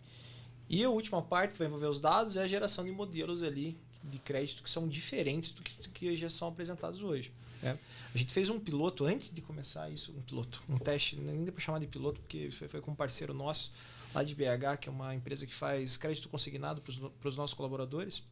E 0.69 0.83
a 0.83 0.89
última 0.89 1.21
parte 1.21 1.53
que 1.53 1.57
vai 1.57 1.67
envolver 1.67 1.87
os 1.87 1.99
dados 1.99 2.37
é 2.37 2.43
a 2.43 2.47
geração 2.47 2.85
de 2.85 2.91
modelos 2.91 3.41
ali 3.43 3.77
de 4.03 4.19
crédito 4.19 4.63
que 4.63 4.69
são 4.69 4.87
diferentes 4.87 5.51
do 5.51 5.61
que, 5.61 5.81
do 5.81 5.89
que 5.89 6.15
já 6.15 6.29
são 6.29 6.47
apresentados 6.47 7.01
hoje. 7.01 7.31
Né? 7.61 7.77
A 8.13 8.17
gente 8.17 8.33
fez 8.33 8.49
um 8.49 8.59
piloto 8.59 9.05
antes 9.05 9.31
de 9.31 9.41
começar 9.41 9.89
isso, 9.89 10.11
um 10.11 10.21
piloto, 10.21 10.63
um 10.69 10.77
teste, 10.77 11.17
nem 11.17 11.43
dá 11.43 11.51
para 11.51 11.61
chamar 11.61 11.79
de 11.79 11.87
piloto, 11.87 12.19
porque 12.21 12.49
foi, 12.51 12.67
foi 12.67 12.81
com 12.81 12.91
um 12.91 12.95
parceiro 12.95 13.33
nosso 13.33 13.71
lá 14.13 14.23
de 14.23 14.35
BH, 14.35 14.77
que 14.79 14.89
é 14.89 14.91
uma 14.91 15.15
empresa 15.15 15.45
que 15.45 15.53
faz 15.53 15.97
crédito 15.97 16.29
consignado 16.29 16.81
para 16.81 17.27
os 17.27 17.37
nossos 17.37 17.53
colaboradores. 17.53 18.23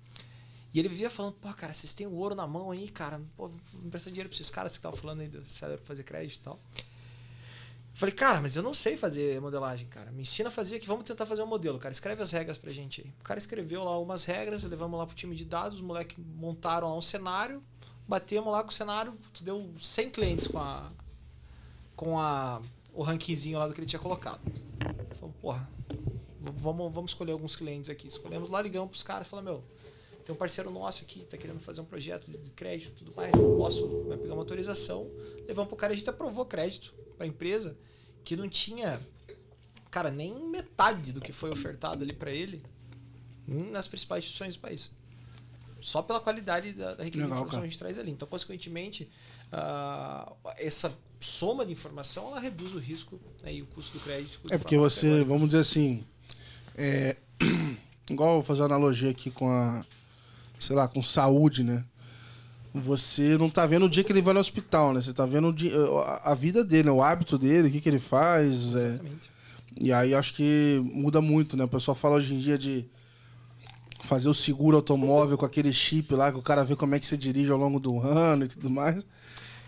E 0.74 0.80
ele 0.80 0.88
vivia 0.88 1.10
falando, 1.10 1.34
pô, 1.34 1.52
cara, 1.54 1.74
vocês 1.74 1.94
têm 1.94 2.06
o 2.06 2.14
ouro 2.14 2.36
na 2.36 2.46
mão 2.46 2.72
aí, 2.72 2.90
cara, 2.90 3.20
pô, 3.36 3.48
vou 3.48 3.86
emprestar 3.86 4.12
dinheiro 4.12 4.30
para 4.30 4.36
esses 4.36 4.52
caras 4.52 4.74
que 4.74 4.78
estavam 4.78 4.98
falando 4.98 5.22
aí 5.22 5.28
do 5.28 5.44
Celery 5.50 5.82
fazer 5.84 6.04
crédito 6.04 6.40
e 6.40 6.44
tal. 6.44 6.60
Falei, 7.94 8.14
cara, 8.14 8.40
mas 8.40 8.56
eu 8.56 8.62
não 8.62 8.74
sei 8.74 8.96
fazer 8.96 9.42
modelagem, 9.42 9.88
cara. 9.88 10.12
Me 10.12 10.22
ensina 10.22 10.48
a 10.50 10.52
fazer 10.52 10.78
aqui, 10.78 10.88
vamos 10.88 11.06
tentar 11.06 11.26
fazer 11.26 11.42
um 11.42 11.48
modelo, 11.48 11.80
cara. 11.80 11.92
Escreve 11.92 12.22
as 12.22 12.32
regras 12.32 12.58
pra 12.58 12.72
gente 12.72 13.02
aí. 13.02 13.14
O 13.20 13.24
cara 13.24 13.40
escreveu 13.40 13.84
lá 13.84 13.98
umas 14.00 14.26
regras, 14.26 14.64
levamos 14.64 14.98
lá 14.98 15.06
pro 15.08 15.16
time 15.16 15.36
de 15.36 15.44
dados, 15.44 15.76
os 15.76 15.82
moleques 15.82 16.18
montaram 16.18 16.88
lá 16.88 16.96
um 16.96 17.02
cenário, 17.02 17.64
batemos 18.08 18.52
lá 18.54 18.64
com 18.64 18.70
o 18.70 18.74
cenário, 18.74 19.18
deu 19.42 19.74
100 19.78 20.12
clientes 20.12 20.48
com 20.48 20.60
a 20.60 20.92
com 21.96 22.18
a 22.18 22.62
o 23.00 23.02
rankingzinho 23.02 23.58
lá 23.58 23.66
do 23.66 23.74
que 23.74 23.80
ele 23.80 23.88
tinha 23.88 24.00
colocado. 24.00 24.42
Falei, 25.16 25.34
porra, 25.40 25.70
vamos, 26.38 26.94
vamos 26.94 27.12
escolher 27.12 27.32
alguns 27.32 27.56
clientes 27.56 27.90
aqui. 27.90 28.10
Escolhemos 28.10 28.50
lá, 28.50 28.62
ligamos 28.62 28.90
pros 28.90 29.04
caras, 29.04 29.26
falamos, 29.26 29.50
meu, 29.50 29.64
tem 30.26 30.36
um 30.36 30.38
parceiro 30.38 30.70
nosso 30.70 31.04
aqui, 31.04 31.24
tá 31.24 31.38
querendo 31.38 31.62
fazer 31.62 31.80
um 31.80 31.86
projeto 31.86 32.30
de 32.30 32.52
crédito 32.52 32.92
e 32.92 33.06
tudo 33.06 33.16
mais, 33.16 33.32
posso 33.32 34.04
vai 34.04 34.18
pegar 34.18 34.34
uma 34.34 34.42
autorização. 34.42 35.10
Levamos 35.48 35.70
pro 35.70 35.78
cara, 35.78 35.94
a 35.94 35.96
gente 35.96 36.10
aprovou 36.10 36.46
crédito 36.46 36.94
pra 37.18 37.26
empresa 37.26 37.78
que 38.26 38.36
não 38.36 38.50
tinha, 38.50 39.00
cara, 39.90 40.12
nem 40.12 40.38
metade 40.50 41.14
do 41.14 41.22
que 41.22 41.32
foi 41.32 41.52
ofertado 41.52 42.04
ali 42.04 42.12
para 42.12 42.32
ele 42.32 42.62
nas 43.48 43.88
principais 43.88 44.26
instituições 44.26 44.58
do 44.58 44.60
país. 44.60 44.92
Só 45.80 46.02
pela 46.02 46.20
qualidade 46.20 46.74
da, 46.74 46.96
da 46.96 47.04
riqueza 47.06 47.26
de 47.26 47.32
informação 47.32 47.62
que 47.62 47.66
a 47.66 47.70
gente 47.70 47.80
traz 47.80 47.98
ali. 47.98 48.12
Então, 48.12 48.28
consequentemente, 48.28 49.10
uh, 49.54 50.36
essa 50.58 50.94
soma 51.20 51.66
de 51.66 51.72
informação 51.72 52.30
ela 52.30 52.40
reduz 52.40 52.74
o 52.74 52.80
risco 52.80 53.20
né, 53.44 53.54
e 53.54 53.62
o 53.62 53.66
custo 53.66 53.98
do 53.98 54.04
crédito. 54.04 54.40
É 54.50 54.58
porque 54.58 54.78
você, 54.78 55.24
vamos 55.24 55.50
dizer 55.50 55.62
assim, 55.62 56.04
é, 56.76 57.18
igual 58.10 58.36
vou 58.36 58.44
fazer 58.44 58.62
uma 58.62 58.68
analogia 58.68 59.10
aqui 59.10 59.30
com 59.30 59.50
a, 59.50 59.86
sei 60.60 60.76
lá, 60.76 60.88
com 60.88 61.02
saúde, 61.02 61.64
né? 61.64 61.84
você 62.74 63.38
não 63.38 63.50
tá 63.50 63.66
vendo 63.66 63.86
o 63.86 63.90
dia 63.90 64.04
que 64.04 64.12
ele 64.12 64.22
vai 64.22 64.34
no 64.34 64.40
hospital, 64.40 64.94
né? 64.94 65.02
Você 65.02 65.14
tá 65.14 65.26
vendo 65.26 65.52
dia, 65.52 65.72
a 66.24 66.36
vida 66.36 66.64
dele, 66.64 66.84
né? 66.84 66.92
o 66.92 67.02
hábito 67.02 67.38
dele, 67.38 67.68
o 67.68 67.72
que, 67.72 67.82
que 67.82 67.90
ele 67.90 68.00
faz. 68.00 68.76
É. 68.76 68.90
Exatamente. 68.90 69.30
É... 69.36 69.40
E 69.82 69.94
aí 69.94 70.14
acho 70.14 70.34
que 70.34 70.82
muda 70.94 71.22
muito, 71.22 71.56
né? 71.56 71.64
O 71.64 71.68
pessoal 71.68 71.96
fala 71.96 72.18
hoje 72.18 72.34
em 72.34 72.40
dia 72.40 72.58
de 72.58 72.86
fazer 74.04 74.30
o 74.30 74.34
seguro 74.34 74.78
automóvel 74.78 75.38
com 75.38 75.46
aquele 75.46 75.74
chip 75.74 76.14
lá, 76.14 76.32
que 76.32 76.38
o 76.38 76.42
cara 76.42 76.64
vê 76.64 76.76
como 76.76 76.96
é 76.96 77.00
que 77.00 77.06
você 77.06 77.18
dirige 77.18 77.52
ao 77.52 77.58
longo 77.58 77.80
do 77.80 78.00
ano 78.00 78.46
e 78.46 78.48
tudo 78.48 78.70
mais. 78.70 79.04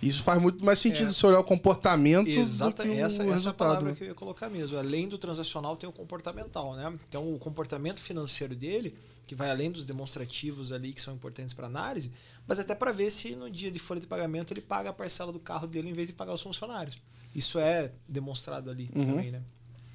Isso 0.01 0.23
faz 0.23 0.41
muito 0.41 0.65
mais 0.65 0.79
sentido 0.79 1.09
é. 1.09 1.11
se 1.11 1.25
olhar 1.25 1.39
o 1.39 1.43
comportamento 1.43 2.27
Exata, 2.27 2.83
do 2.83 2.89
que 2.89 2.99
essa, 2.99 3.23
o 3.23 3.29
resultado. 3.29 3.35
Essa 3.35 3.47
é 3.47 3.51
a 3.51 3.53
palavra 3.53 3.89
né? 3.89 3.95
que 3.95 4.03
eu 4.03 4.07
ia 4.07 4.15
colocar 4.15 4.49
mesmo. 4.49 4.77
Além 4.77 5.07
do 5.07 5.17
transacional, 5.17 5.75
tem 5.75 5.87
o 5.87 5.93
comportamental, 5.93 6.75
né? 6.75 6.91
Então, 7.07 7.31
o 7.31 7.37
comportamento 7.37 7.99
financeiro 7.99 8.55
dele, 8.55 8.95
que 9.27 9.35
vai 9.35 9.51
além 9.51 9.69
dos 9.69 9.85
demonstrativos 9.85 10.71
ali 10.71 10.91
que 10.91 11.01
são 11.01 11.13
importantes 11.13 11.53
para 11.53 11.67
análise, 11.67 12.11
mas 12.47 12.59
até 12.59 12.73
para 12.73 12.91
ver 12.91 13.11
se 13.11 13.35
no 13.35 13.49
dia 13.49 13.69
de 13.69 13.77
folha 13.77 14.01
de 14.01 14.07
pagamento 14.07 14.51
ele 14.51 14.61
paga 14.61 14.89
a 14.89 14.93
parcela 14.93 15.31
do 15.31 15.39
carro 15.39 15.67
dele 15.67 15.89
em 15.89 15.93
vez 15.93 16.07
de 16.07 16.13
pagar 16.13 16.33
os 16.33 16.41
funcionários. 16.41 16.97
Isso 17.35 17.59
é 17.59 17.91
demonstrado 18.07 18.69
ali 18.69 18.89
uhum. 18.95 19.05
também, 19.05 19.31
né? 19.31 19.41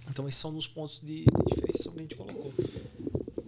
Então, 0.08 0.28
esses 0.28 0.40
são 0.40 0.56
os 0.56 0.68
pontos 0.68 1.00
de, 1.02 1.24
de 1.24 1.44
diferenciação 1.48 1.92
que 1.92 1.98
a 1.98 2.02
gente 2.02 2.14
colocou. 2.14 2.52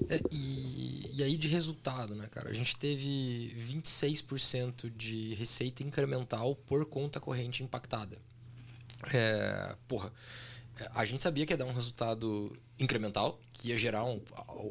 É, 0.08 0.20
e, 0.32 0.87
e 1.18 1.22
aí 1.24 1.36
de 1.36 1.48
resultado, 1.48 2.14
né, 2.14 2.28
cara? 2.30 2.48
A 2.48 2.54
gente 2.54 2.76
teve 2.76 3.52
26% 3.58 4.88
de 4.96 5.34
receita 5.34 5.82
incremental 5.82 6.54
por 6.54 6.86
conta 6.86 7.18
corrente 7.18 7.60
impactada. 7.60 8.16
É, 9.12 9.74
porra, 9.88 10.12
a 10.94 11.04
gente 11.04 11.22
sabia 11.22 11.44
que 11.44 11.52
ia 11.52 11.56
dar 11.56 11.64
um 11.64 11.72
resultado 11.72 12.56
incremental, 12.78 13.40
que 13.52 13.70
ia 13.70 13.76
gerar 13.76 14.04
um, 14.04 14.20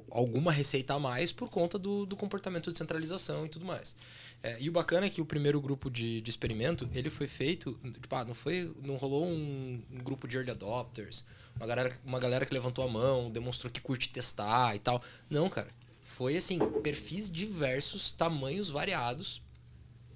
alguma 0.09 0.49
receita 0.49 0.93
a 0.93 0.99
mais 0.99 1.33
por 1.33 1.49
conta 1.49 1.77
do, 1.77 2.05
do 2.05 2.15
comportamento 2.15 2.71
de 2.71 2.77
centralização 2.77 3.45
e 3.45 3.49
tudo 3.49 3.65
mais. 3.65 3.93
É, 4.41 4.57
e 4.61 4.69
o 4.69 4.71
bacana 4.71 5.07
é 5.07 5.09
que 5.09 5.19
o 5.19 5.25
primeiro 5.25 5.59
grupo 5.59 5.89
de, 5.89 6.21
de 6.21 6.29
experimento, 6.29 6.89
ele 6.93 7.09
foi 7.09 7.27
feito, 7.27 7.77
tipo, 7.99 8.15
ah, 8.15 8.23
não, 8.23 8.33
foi, 8.33 8.73
não 8.81 8.95
rolou 8.95 9.25
um, 9.25 9.83
um 9.91 9.97
grupo 9.97 10.29
de 10.29 10.37
early 10.37 10.51
adopters, 10.51 11.25
uma 11.57 11.67
galera, 11.67 11.99
uma 12.05 12.19
galera 12.19 12.45
que 12.45 12.53
levantou 12.53 12.85
a 12.85 12.87
mão, 12.87 13.29
demonstrou 13.29 13.69
que 13.69 13.81
curte 13.81 14.09
testar 14.09 14.75
e 14.75 14.79
tal. 14.79 15.03
Não, 15.29 15.49
cara. 15.49 15.75
Foi 16.07 16.37
assim, 16.37 16.57
perfis 16.81 17.29
diversos, 17.29 18.09
tamanhos 18.09 18.69
variados, 18.69 19.41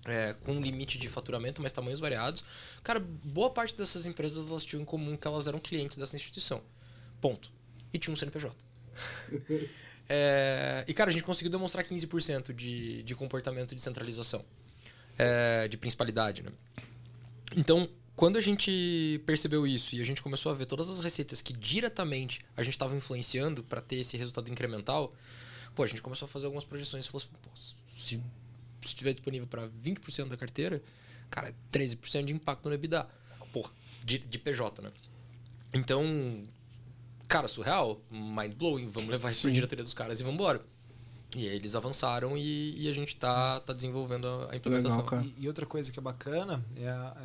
é, 0.06 0.34
com 0.46 0.60
limite 0.60 0.98
de 0.98 1.10
faturamento, 1.10 1.62
mas 1.62 1.74
tamanhos 1.74 2.00
variados. 2.00 2.46
Cara, 2.82 2.98
boa 3.00 3.50
parte 3.50 3.76
dessas 3.76 4.06
empresas 4.06 4.48
elas 4.48 4.64
tinham 4.64 4.82
em 4.82 4.86
comum 4.86 5.18
que 5.18 5.28
elas 5.28 5.48
eram 5.48 5.60
clientes 5.60 5.98
dessa 5.98 6.16
instituição. 6.16 6.64
Ponto. 7.20 7.52
E 7.94 8.00
tinha 8.00 8.14
um 8.14 8.16
CNPJ. 8.16 8.56
é, 10.08 10.86
e, 10.88 10.94
cara, 10.94 11.10
a 11.10 11.14
gente 11.14 11.26
conseguiu 11.26 11.52
demonstrar 11.52 11.84
15% 11.84 12.54
de, 12.54 13.04
de 13.04 13.14
comportamento 13.14 13.76
de 13.76 13.82
centralização. 13.82 14.46
É, 15.20 15.68
de 15.68 15.78
principalidade, 15.78 16.42
né? 16.42 16.52
Então, 17.56 17.88
quando 18.16 18.38
a 18.38 18.42
gente 18.42 19.22
percebeu 19.26 19.68
isso 19.68 19.98
e 19.98 20.02
a 20.02 20.06
gente 20.06 20.22
começou 20.22 20.54
a 20.54 20.56
ver 20.56 20.68
todas 20.68 20.90
as 20.90 21.02
receitas 21.02 21.42
que 21.42 21.52
diretamente 21.52 22.40
a 22.56 22.64
gente 22.64 22.76
estava 22.76 22.96
influenciando 22.96 23.62
para 23.62 23.82
ter 23.82 23.98
esse 23.98 24.16
resultado 24.16 24.50
incremental, 24.50 25.14
pô, 25.76 25.84
a 25.84 25.88
gente 25.88 26.02
começou 26.02 26.26
a 26.26 26.30
fazer 26.30 26.46
algumas 26.46 26.64
projeções. 26.64 27.08
Falou 27.08 27.26
assim, 27.54 27.76
se 27.96 28.22
estiver 28.82 29.14
disponível 29.14 29.48
para 29.48 29.68
20% 29.68 30.28
da 30.28 30.38
carteira, 30.38 30.82
cara, 31.30 31.54
13% 31.72 32.26
de 32.26 32.34
impacto 32.34 32.68
no 32.68 32.76
EBITDA. 32.76 33.08
Porra, 33.52 33.72
de, 34.04 34.18
de 34.20 34.40
PJ, 34.40 34.82
né? 34.82 34.92
Então, 35.74 36.04
cara, 37.28 37.48
surreal, 37.48 38.02
mind 38.10 38.54
blowing, 38.54 38.88
vamos 38.88 39.10
levar 39.10 39.32
isso 39.32 39.42
para 39.42 39.52
a 39.52 39.54
diretoria 39.54 39.84
dos 39.84 39.94
caras 39.94 40.20
e 40.20 40.24
vamos 40.24 40.36
embora. 40.36 40.66
E 41.36 41.48
aí 41.48 41.56
eles 41.56 41.76
avançaram 41.76 42.38
e, 42.38 42.82
e, 42.82 42.90
a 42.90 42.92
gente 42.92 43.16
tá, 43.16 43.62
tá 43.62 43.72
desenvolvendo 43.72 44.28
a, 44.28 44.52
a 44.52 44.56
implementação. 44.56 45.02
Legal, 45.04 45.24
e, 45.24 45.44
e, 45.44 45.48
outra 45.48 45.66
coisa 45.66 45.92
que 45.92 45.98
é 45.98 46.02
bacana 46.02 46.64
é 46.76 46.90
a, 46.90 47.16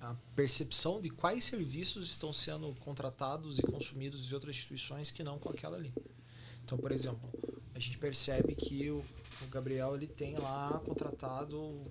é 0.00 0.06
a 0.06 0.16
percepção 0.34 1.00
de 1.00 1.10
quais 1.10 1.44
serviços 1.44 2.08
estão 2.08 2.32
sendo 2.32 2.74
contratados 2.80 3.58
e 3.58 3.62
consumidos 3.62 4.26
de 4.26 4.34
outras 4.34 4.56
instituições 4.56 5.12
que 5.12 5.22
não 5.22 5.38
com 5.38 5.48
aquela 5.50 5.76
ali. 5.76 5.92
Então, 6.64 6.76
por 6.76 6.90
exemplo, 6.90 7.20
a 7.74 7.78
gente 7.78 7.98
percebe 7.98 8.54
que 8.54 8.90
o, 8.90 9.04
o 9.42 9.46
Gabriel 9.48 9.94
ele 9.94 10.06
tem 10.06 10.36
lá 10.36 10.80
contratado 10.84 11.86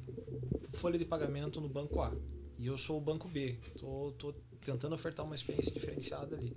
folha 0.73 0.97
de 0.97 1.05
pagamento 1.05 1.59
no 1.59 1.67
banco 1.67 2.01
A 2.01 2.13
e 2.57 2.67
eu 2.67 2.77
sou 2.77 2.97
o 2.97 3.01
banco 3.01 3.27
B. 3.27 3.57
Tô, 3.77 4.13
tô 4.17 4.33
tentando 4.61 4.93
ofertar 4.93 5.25
uma 5.25 5.33
experiência 5.33 5.71
diferenciada 5.71 6.35
ali. 6.35 6.53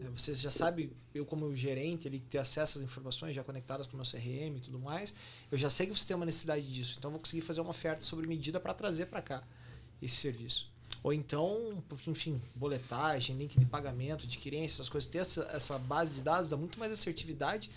É, 0.00 0.08
você 0.08 0.34
já 0.34 0.50
sabe, 0.50 0.96
eu 1.14 1.26
como 1.26 1.54
gerente, 1.54 2.06
ele 2.06 2.20
ter 2.20 2.38
acesso 2.38 2.78
às 2.78 2.84
informações 2.84 3.34
já 3.34 3.42
conectadas 3.42 3.86
com 3.86 3.94
o 3.94 3.96
meu 3.96 4.06
CRM 4.06 4.56
e 4.56 4.60
tudo 4.60 4.78
mais, 4.78 5.12
eu 5.50 5.58
já 5.58 5.68
sei 5.68 5.86
que 5.86 5.96
você 5.96 6.06
tem 6.06 6.16
uma 6.16 6.24
necessidade 6.24 6.72
disso. 6.72 6.96
Então, 6.98 7.10
vou 7.10 7.20
conseguir 7.20 7.42
fazer 7.42 7.60
uma 7.60 7.70
oferta 7.70 8.04
sobre 8.04 8.26
medida 8.26 8.58
para 8.58 8.72
trazer 8.72 9.06
para 9.06 9.20
cá 9.20 9.42
esse 10.00 10.16
serviço. 10.16 10.70
Ou 11.02 11.12
então, 11.12 11.82
enfim, 12.06 12.40
boletagem, 12.54 13.36
link 13.36 13.58
de 13.58 13.64
pagamento, 13.64 14.24
adquirência, 14.24 14.76
essas 14.76 14.88
coisas. 14.88 15.08
Ter 15.08 15.18
essa, 15.18 15.42
essa 15.52 15.78
base 15.78 16.14
de 16.14 16.22
dados 16.22 16.50
dá 16.50 16.56
muito 16.56 16.78
mais 16.78 16.92
assertividade 16.92 17.70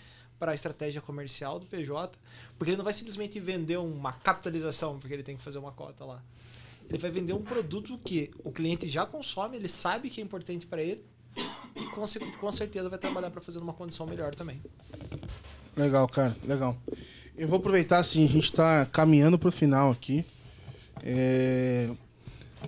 para 0.44 0.52
a 0.52 0.54
estratégia 0.54 1.00
comercial 1.00 1.58
do 1.58 1.64
PJ, 1.64 2.18
porque 2.58 2.70
ele 2.70 2.76
não 2.76 2.84
vai 2.84 2.92
simplesmente 2.92 3.40
vender 3.40 3.78
uma 3.78 4.12
capitalização, 4.12 4.98
porque 4.98 5.14
ele 5.14 5.22
tem 5.22 5.38
que 5.38 5.42
fazer 5.42 5.58
uma 5.58 5.72
cota 5.72 6.04
lá. 6.04 6.22
Ele 6.86 6.98
vai 6.98 7.10
vender 7.10 7.32
um 7.32 7.40
produto 7.40 7.98
que 8.04 8.30
o 8.44 8.52
cliente 8.52 8.86
já 8.86 9.06
consome, 9.06 9.56
ele 9.56 9.70
sabe 9.70 10.10
que 10.10 10.20
é 10.20 10.24
importante 10.24 10.66
para 10.66 10.82
ele 10.82 11.02
e 11.74 11.84
com, 11.86 12.04
com 12.38 12.52
certeza 12.52 12.90
vai 12.90 12.98
trabalhar 12.98 13.30
para 13.30 13.40
fazer 13.40 13.58
numa 13.58 13.72
condição 13.72 14.06
melhor 14.06 14.34
também. 14.34 14.60
Legal, 15.74 16.06
cara, 16.08 16.36
legal. 16.44 16.76
Eu 17.34 17.48
vou 17.48 17.56
aproveitar 17.56 17.96
assim, 17.96 18.26
a 18.26 18.28
gente 18.28 18.52
tá 18.52 18.84
caminhando 18.84 19.38
pro 19.38 19.50
final 19.50 19.90
aqui. 19.90 20.26
É, 21.02 21.88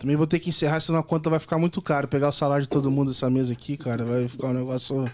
Também 0.00 0.16
vou 0.16 0.26
ter 0.26 0.38
que 0.38 0.48
encerrar, 0.48 0.80
senão 0.80 1.00
a 1.00 1.02
conta 1.02 1.28
vai 1.28 1.38
ficar 1.38 1.58
muito 1.58 1.82
caro. 1.82 2.08
Pegar 2.08 2.30
o 2.30 2.32
salário 2.32 2.62
de 2.62 2.70
todo 2.70 2.90
mundo 2.90 3.08
dessa 3.12 3.28
mesa 3.28 3.52
aqui, 3.52 3.76
cara, 3.76 4.02
vai 4.02 4.26
ficar 4.26 4.46
um 4.46 4.54
negócio. 4.54 5.04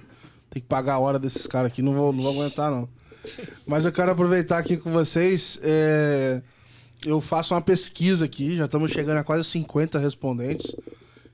Tem 0.52 0.60
que 0.60 0.68
pagar 0.68 0.94
a 0.94 0.98
hora 0.98 1.18
desses 1.18 1.46
caras 1.46 1.72
aqui, 1.72 1.80
não 1.80 1.94
vou, 1.94 2.12
não 2.12 2.22
vou 2.22 2.32
aguentar, 2.32 2.70
não. 2.70 2.86
Mas 3.66 3.84
eu 3.86 3.92
quero 3.92 4.10
aproveitar 4.12 4.58
aqui 4.58 4.76
com 4.76 4.92
vocês. 4.92 5.58
é, 5.62 6.42
Eu 7.06 7.20
faço 7.22 7.54
uma 7.54 7.60
pesquisa 7.62 8.26
aqui, 8.26 8.54
já 8.56 8.66
estamos 8.66 8.92
chegando 8.92 9.16
a 9.16 9.24
quase 9.24 9.44
50 9.48 9.98
respondentes, 9.98 10.76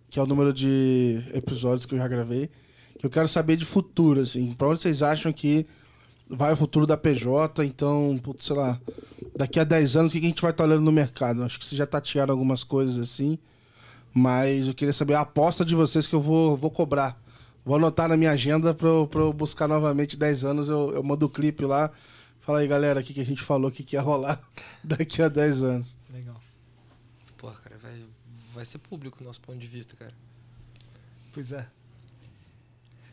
que 0.08 0.20
é 0.20 0.22
o 0.22 0.26
número 0.26 0.52
de 0.52 1.20
episódios 1.34 1.84
que 1.84 1.94
eu 1.94 1.98
já 1.98 2.06
gravei. 2.06 2.48
Que 2.98 3.06
eu 3.06 3.10
quero 3.10 3.26
saber 3.28 3.56
de 3.56 3.64
futuro, 3.64 4.20
assim. 4.20 4.52
Pra 4.54 4.68
onde 4.68 4.82
vocês 4.82 5.02
acham 5.02 5.32
que 5.32 5.66
vai 6.30 6.52
o 6.52 6.56
futuro 6.56 6.86
da 6.86 6.96
PJ? 6.96 7.64
Então, 7.64 8.18
putz, 8.22 8.46
sei 8.46 8.56
lá, 8.56 8.80
daqui 9.36 9.58
a 9.58 9.64
10 9.64 9.96
anos, 9.96 10.12
o 10.12 10.18
que 10.18 10.24
a 10.24 10.28
gente 10.28 10.42
vai 10.42 10.50
estar 10.52 10.64
olhando 10.64 10.82
no 10.82 10.92
mercado? 10.92 11.42
Acho 11.42 11.58
que 11.58 11.64
vocês 11.64 11.78
já 11.78 11.86
tatearam 11.86 12.32
algumas 12.32 12.62
coisas 12.62 12.98
assim. 12.98 13.36
Mas 14.14 14.68
eu 14.68 14.74
queria 14.74 14.92
saber 14.92 15.14
a 15.14 15.20
aposta 15.20 15.64
de 15.64 15.74
vocês 15.74 16.06
que 16.06 16.14
eu 16.14 16.20
vou, 16.20 16.56
vou 16.56 16.70
cobrar. 16.70 17.20
Vou 17.68 17.76
anotar 17.76 18.08
na 18.08 18.16
minha 18.16 18.30
agenda 18.30 18.72
pra 18.72 18.88
eu, 18.88 19.06
pra 19.06 19.20
eu 19.20 19.30
buscar 19.30 19.68
novamente 19.68 20.16
10 20.16 20.42
anos. 20.42 20.70
Eu, 20.70 20.90
eu 20.94 21.02
mando 21.02 21.26
o 21.26 21.28
clipe 21.28 21.66
lá. 21.66 21.92
Fala 22.40 22.60
aí, 22.60 22.66
galera, 22.66 23.00
o 23.00 23.02
que, 23.04 23.12
que 23.12 23.20
a 23.20 23.24
gente 23.26 23.42
falou 23.42 23.70
que, 23.70 23.84
que 23.84 23.94
ia 23.94 24.00
rolar 24.00 24.40
daqui 24.82 25.20
a 25.20 25.28
10 25.28 25.62
anos. 25.62 25.98
Legal. 26.10 26.40
Porra, 27.36 27.56
cara, 27.56 27.76
vai, 27.76 28.06
vai 28.54 28.64
ser 28.64 28.78
público 28.78 29.18
o 29.20 29.22
nosso 29.22 29.42
ponto 29.42 29.58
de 29.58 29.66
vista, 29.66 29.94
cara. 29.96 30.14
Pois 31.30 31.52
é. 31.52 31.68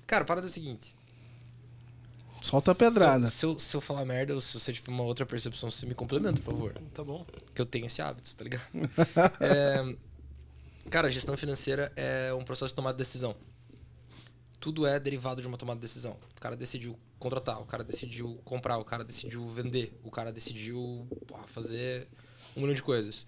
Cara, 0.08 0.24
a 0.24 0.26
parada 0.26 0.48
é 0.48 0.50
seguinte. 0.50 0.96
Solta 2.42 2.72
a 2.72 2.76
pedrada. 2.76 3.28
Se 3.28 3.46
eu, 3.46 3.52
se 3.52 3.56
eu, 3.58 3.60
se 3.60 3.76
eu 3.76 3.82
falar 3.82 4.06
merda 4.06 4.34
ou 4.34 4.40
se 4.40 4.58
você 4.58 4.72
tiver 4.72 4.90
uma 4.90 5.04
outra 5.04 5.26
percepção, 5.26 5.70
você 5.70 5.86
me 5.86 5.94
complementa, 5.94 6.40
por 6.42 6.54
favor. 6.54 6.82
Tá 6.94 7.04
bom. 7.04 7.26
Que 7.54 7.62
eu 7.62 7.66
tenho 7.66 7.88
esse 7.88 8.02
hábito, 8.02 8.34
tá 8.34 8.44
ligado? 8.46 8.64
É, 9.42 9.96
cara, 10.90 11.12
gestão 11.12 11.36
financeira 11.36 11.92
é 11.98 12.34
um 12.34 12.46
processo 12.46 12.70
de 12.70 12.76
tomada 12.76 12.94
de 12.94 13.00
decisão. 13.00 13.36
Tudo 14.60 14.86
é 14.86 15.00
derivado 15.00 15.42
de 15.42 15.48
uma 15.48 15.58
tomada 15.58 15.78
de 15.78 15.82
decisão. 15.82 16.18
O 16.36 16.42
cara 16.42 16.56
decidiu 16.56 16.98
contratar, 17.20 17.62
o 17.62 17.66
cara 17.66 17.84
decidiu 17.84 18.40
comprar, 18.44 18.78
o 18.78 18.86
cara 18.86 19.04
decidiu 19.04 19.46
vender, 19.48 19.98
o 20.04 20.12
cara 20.12 20.32
decidiu 20.32 21.08
pô, 21.28 21.38
fazer 21.48 22.08
um 22.56 22.62
milhão 22.62 22.74
de 22.74 22.84
coisas. 22.84 23.26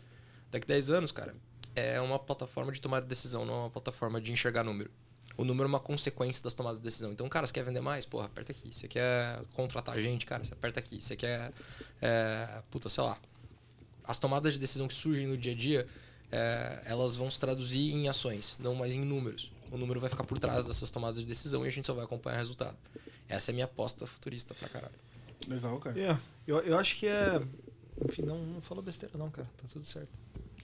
Daqui 0.51 0.65
a 0.65 0.75
10 0.75 0.89
anos, 0.91 1.11
cara, 1.11 1.35
é 1.75 1.99
uma 2.01 2.17
plataforma 2.17 2.71
de 2.71 2.81
tomada 2.81 3.03
de 3.03 3.09
decisão, 3.09 3.45
não 3.45 3.53
é 3.53 3.57
uma 3.57 3.69
plataforma 3.69 4.19
de 4.19 4.31
enxergar 4.31 4.63
número. 4.63 4.89
O 5.37 5.45
número 5.45 5.67
é 5.67 5.69
uma 5.69 5.79
consequência 5.79 6.43
das 6.43 6.55
tomadas 6.55 6.79
de 6.79 6.83
decisão. 6.83 7.11
Então, 7.11 7.29
cara, 7.29 7.45
você 7.45 7.53
quer 7.53 7.63
vender 7.63 7.79
mais? 7.79 8.05
Porra, 8.05 8.25
aperta 8.25 8.51
aqui. 8.51 8.73
Você 8.73 8.87
quer 8.87 9.39
contratar 9.53 9.99
gente? 10.01 10.25
Cara, 10.25 10.43
você 10.43 10.51
aperta 10.51 10.79
aqui. 10.79 10.99
Você 10.99 11.15
quer. 11.15 11.53
É, 12.01 12.63
puta, 12.71 12.89
sei 12.89 13.03
lá. 13.03 13.15
As 14.03 14.17
tomadas 14.17 14.53
de 14.53 14.59
decisão 14.59 14.87
que 14.87 14.95
surgem 14.95 15.27
no 15.27 15.37
dia 15.37 15.51
a 15.51 15.55
dia, 15.55 15.85
é, 16.31 16.81
elas 16.85 17.15
vão 17.15 17.29
se 17.29 17.39
traduzir 17.39 17.93
em 17.93 18.07
ações, 18.07 18.57
não 18.59 18.73
mais 18.73 18.95
em 18.95 19.05
números. 19.05 19.51
O 19.71 19.77
número 19.77 19.99
vai 19.99 20.09
ficar 20.09 20.23
por 20.23 20.39
trás 20.39 20.65
dessas 20.65 20.89
tomadas 20.89 21.19
de 21.19 21.25
decisão 21.25 21.65
e 21.65 21.67
a 21.67 21.71
gente 21.71 21.85
só 21.85 21.93
vai 21.93 22.05
acompanhar 22.05 22.35
o 22.35 22.39
resultado. 22.39 22.77
Essa 23.27 23.51
é 23.51 23.53
a 23.53 23.55
minha 23.55 23.65
aposta 23.65 24.07
futurista 24.07 24.53
pra 24.53 24.69
caralho. 24.69 24.95
Legal, 25.47 25.77
cara. 25.79 25.99
É, 25.99 26.17
eu, 26.45 26.59
eu 26.59 26.77
acho 26.77 26.95
que 26.97 27.07
é. 27.07 27.41
Enfim, 28.05 28.21
não, 28.21 28.37
não 28.37 28.61
falou 28.61 28.83
besteira, 28.83 29.17
não, 29.17 29.29
cara. 29.29 29.49
Tá 29.57 29.63
tudo 29.71 29.85
certo. 29.85 30.17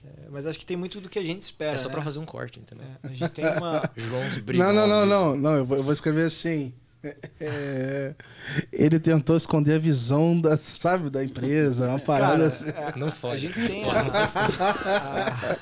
É, 0.04 0.28
mas 0.30 0.46
acho 0.46 0.58
que 0.58 0.66
tem 0.66 0.76
muito 0.76 1.00
do 1.00 1.08
que 1.08 1.18
a 1.18 1.22
gente 1.22 1.42
espera. 1.42 1.72
É 1.72 1.78
só 1.78 1.88
né? 1.88 1.94
pra 1.94 2.02
fazer 2.02 2.18
um 2.18 2.26
corte, 2.26 2.60
entendeu? 2.60 2.86
É, 2.86 3.08
a 3.08 3.12
gente 3.12 3.30
tem 3.30 3.44
uma. 3.46 3.82
Brigam. 4.44 4.72
Não, 4.72 4.86
não, 4.86 4.86
não, 4.86 5.06
não, 5.06 5.36
não. 5.36 5.56
Eu 5.56 5.64
vou, 5.64 5.76
eu 5.78 5.82
vou 5.82 5.92
escrever 5.92 6.26
assim. 6.26 6.74
É, 7.40 8.14
ele 8.72 8.98
tentou 8.98 9.36
esconder 9.36 9.74
a 9.74 9.78
visão 9.78 10.40
da, 10.40 10.56
sabe, 10.56 11.10
da 11.10 11.24
empresa, 11.24 11.88
uma 11.88 11.98
parada 11.98 12.50
Cara, 12.50 12.54
assim. 12.54 12.70
é, 12.70 12.98
Não 12.98 13.08
a 13.08 13.12
fode. 13.12 13.40
gente 13.42 13.54
tem 13.66 13.84
a, 13.84 14.00
a- 14.00 15.56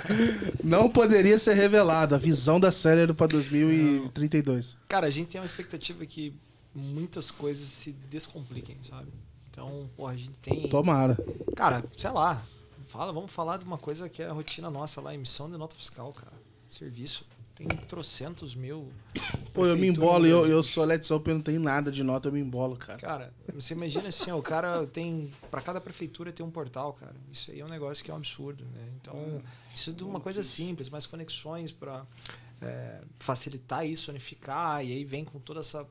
Não 0.63 0.89
poderia 0.89 1.39
ser 1.39 1.55
revelado 1.55 2.15
a 2.15 2.19
visão 2.19 2.59
da 2.61 2.71
Celery 2.73 3.13
para 3.13 3.27
2032. 3.29 4.77
Cara, 4.89 5.07
a 5.07 5.11
gente 5.11 5.29
tem 5.29 5.41
uma 5.41 5.47
expectativa 5.47 6.05
que 6.07 6.35
muitas 6.75 7.31
coisas 7.31 7.69
se 7.69 7.93
descompliquem, 8.11 8.77
sabe? 8.89 9.09
Então, 9.51 9.89
porra, 9.97 10.13
a 10.13 10.17
gente 10.17 10.39
tem. 10.39 10.69
Tomara. 10.69 11.17
Cara, 11.57 11.85
sei 11.97 12.11
lá. 12.11 12.43
Fala, 12.85 13.13
vamos 13.13 13.31
falar 13.31 13.59
de 13.59 13.65
uma 13.65 13.79
coisa 13.79 14.09
que 14.09 14.23
é 14.23 14.27
a 14.27 14.33
rotina 14.33 14.71
nossa 14.71 15.01
lá, 15.01 15.15
emissão 15.15 15.51
de 15.51 15.57
nota 15.57 15.77
fiscal, 15.77 16.13
cara. 16.13 16.33
Serviço. 16.69 17.25
Tem 17.63 17.77
trocentos 17.87 18.55
mil. 18.55 18.93
Pô, 19.53 19.67
eu 19.67 19.77
me 19.77 19.87
embolo, 19.87 20.27
eu, 20.27 20.47
eu 20.47 20.63
sou 20.63 20.85
Let's 20.85 21.11
Open, 21.11 21.35
não 21.35 21.41
tem 21.41 21.59
nada 21.59 21.93
de 21.93 22.03
nota, 22.03 22.29
eu 22.29 22.33
me 22.33 22.41
embolo, 22.41 22.77
cara. 22.77 22.99
Cara, 22.99 23.35
você 23.55 23.75
imagina 23.75 24.09
assim, 24.09 24.31
ó, 24.31 24.39
o 24.39 24.43
cara 24.43 24.85
tem. 24.87 25.31
Pra 25.51 25.61
cada 25.61 25.81
prefeitura 25.81 26.33
tem 26.33 26.45
um 26.45 26.51
portal, 26.51 26.93
cara. 26.93 27.15
Isso 27.31 27.53
aí 27.53 27.61
é 27.61 27.65
um 27.65 27.69
negócio 27.69 28.05
que 28.05 28.11
é 28.11 28.15
um 28.15 28.17
absurdo, 28.17 28.65
né? 28.65 28.89
Então, 29.01 29.41
isso 29.75 29.91
é 29.91 29.93
de 29.93 30.03
uma 30.03 30.19
coisa 30.19 30.43
simples, 30.43 30.89
mais 30.89 31.07
conexões 31.07 31.71
pra 31.71 32.05
é, 32.61 33.01
facilitar 33.19 33.87
isso, 33.87 34.11
unificar, 34.11 34.85
e 34.85 34.93
aí 34.93 35.05
vem 35.05 35.25
com 35.25 35.39
toda 35.39 35.61
essa 35.61 35.87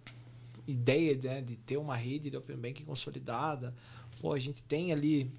ideia 0.67 1.17
né, 1.23 1.41
de 1.41 1.55
ter 1.55 1.77
uma 1.77 1.95
rede 1.95 2.29
de 2.29 2.37
Open 2.37 2.57
Banking 2.57 2.83
consolidada. 2.83 3.73
Pô, 4.19 4.33
a 4.33 4.39
gente 4.39 4.61
tem 4.63 4.91
ali. 4.91 5.31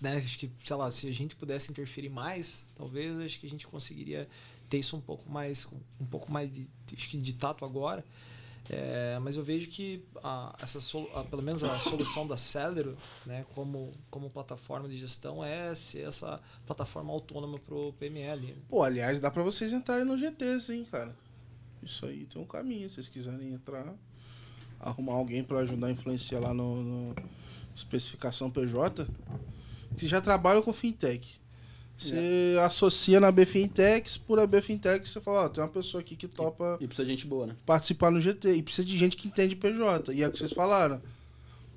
Né, 0.00 0.16
acho 0.16 0.38
que, 0.40 0.50
sei 0.64 0.74
lá, 0.74 0.90
se 0.90 1.08
a 1.08 1.12
gente 1.12 1.36
pudesse 1.36 1.70
interferir 1.70 2.08
mais, 2.08 2.64
talvez 2.74 3.20
acho 3.20 3.38
que 3.38 3.46
a 3.46 3.50
gente 3.50 3.68
conseguiria 3.68 4.28
ter 4.68 4.78
isso 4.78 4.96
um 4.96 5.00
pouco 5.00 5.30
mais, 5.30 5.66
um 6.00 6.06
pouco 6.06 6.30
mais 6.30 6.52
de, 6.52 6.68
que 6.86 7.16
de 7.18 7.32
tato 7.34 7.64
agora. 7.64 8.04
É, 8.68 9.16
mas 9.20 9.36
eu 9.36 9.44
vejo 9.44 9.68
que 9.68 10.04
a, 10.24 10.52
essa 10.60 10.78
a- 11.14 11.22
pelo 11.22 11.40
menos 11.40 11.62
a 11.62 11.78
solução 11.78 12.26
da 12.26 12.36
Celero, 12.36 12.96
né, 13.24 13.46
como, 13.54 13.92
como 14.10 14.28
plataforma 14.28 14.88
de 14.88 14.96
gestão, 14.96 15.44
é 15.44 15.72
ser 15.74 16.08
essa 16.08 16.40
plataforma 16.66 17.12
autônoma 17.12 17.60
para 17.60 17.74
o 17.76 17.92
PML. 17.92 18.56
Pô, 18.68 18.82
aliás, 18.82 19.20
dá 19.20 19.30
pra 19.30 19.44
vocês 19.44 19.72
entrarem 19.72 20.04
no 20.04 20.18
GT, 20.18 20.60
sim, 20.60 20.84
cara. 20.84 21.14
Isso 21.80 22.04
aí 22.06 22.26
tem 22.26 22.42
um 22.42 22.46
caminho, 22.46 22.88
se 22.88 22.96
vocês 22.96 23.06
quiserem 23.08 23.52
entrar, 23.52 23.94
arrumar 24.80 25.12
alguém 25.12 25.44
pra 25.44 25.60
ajudar 25.60 25.86
a 25.86 25.90
influenciar 25.92 26.40
lá 26.40 26.52
no, 26.52 26.82
no 26.82 27.14
especificação 27.72 28.50
PJ. 28.50 29.06
Vocês 29.96 30.10
já 30.10 30.20
trabalham 30.20 30.60
com 30.62 30.72
fintech. 30.72 31.40
Você 31.96 32.56
associa 32.62 33.18
na 33.18 33.32
BFintex, 33.32 34.18
por 34.18 34.38
a 34.38 34.46
BFintex 34.46 35.08
você 35.08 35.20
fala, 35.20 35.46
ó, 35.46 35.48
tem 35.48 35.64
uma 35.64 35.70
pessoa 35.70 36.02
aqui 36.02 36.14
que 36.14 36.28
topa 36.28 36.76
E 36.78 36.86
precisa 36.86 37.06
de 37.06 37.10
gente 37.12 37.26
boa, 37.26 37.46
né? 37.46 37.56
participar 37.64 38.10
no 38.10 38.20
GT. 38.20 38.54
E 38.54 38.62
precisa 38.62 38.86
de 38.86 38.96
gente 38.98 39.16
que 39.16 39.28
entende 39.28 39.56
PJ. 39.56 40.12
E 40.12 40.22
é 40.22 40.28
o 40.28 40.30
que 40.30 40.38
vocês 40.38 40.52
falaram. 40.52 41.00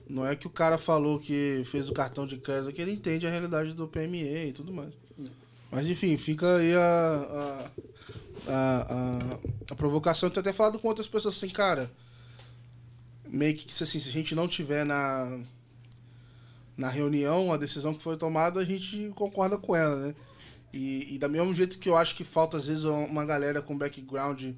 Não 0.09 0.25
é 0.25 0.35
que 0.35 0.47
o 0.47 0.49
cara 0.49 0.77
falou 0.77 1.19
que 1.19 1.61
fez 1.65 1.87
o 1.87 1.93
cartão 1.93 2.25
de 2.25 2.37
crédito, 2.37 2.73
que 2.73 2.81
ele 2.81 2.91
entende 2.91 3.25
a 3.27 3.29
realidade 3.29 3.73
do 3.73 3.87
PME 3.87 4.47
e 4.47 4.51
tudo 4.51 4.73
mais. 4.73 4.91
Mas 5.71 5.87
enfim, 5.87 6.17
fica 6.17 6.57
aí 6.57 6.73
a, 6.73 7.69
a, 8.47 8.51
a, 8.51 8.81
a, 8.89 9.39
a 9.71 9.75
provocação. 9.75 10.27
Eu 10.27 10.33
tenho 10.33 10.41
até 10.41 10.51
falado 10.51 10.79
com 10.79 10.87
outras 10.87 11.07
pessoas 11.07 11.37
assim, 11.37 11.49
cara. 11.49 11.91
Meio 13.27 13.55
que 13.55 13.71
assim, 13.83 13.99
se 13.99 14.09
a 14.09 14.11
gente 14.11 14.33
não 14.33 14.47
tiver 14.47 14.83
na, 14.83 15.39
na 16.79 16.87
reunião 16.87 17.51
a 17.51 17.57
decisão 17.57 17.93
que 17.93 18.01
foi 18.01 18.15
tomada, 18.15 18.61
a 18.61 18.63
gente 18.63 19.11
concorda 19.13 19.57
com 19.57 19.75
ela, 19.75 19.97
né? 19.97 20.15
E, 20.71 21.15
e 21.15 21.19
da 21.19 21.27
mesmo 21.27 21.53
jeito 21.53 21.77
que 21.77 21.89
eu 21.89 21.97
acho 21.97 22.15
que 22.15 22.23
falta, 22.23 22.55
às 22.55 22.67
vezes, 22.67 22.85
uma 22.85 23.25
galera 23.25 23.61
com 23.61 23.77
background 23.77 24.53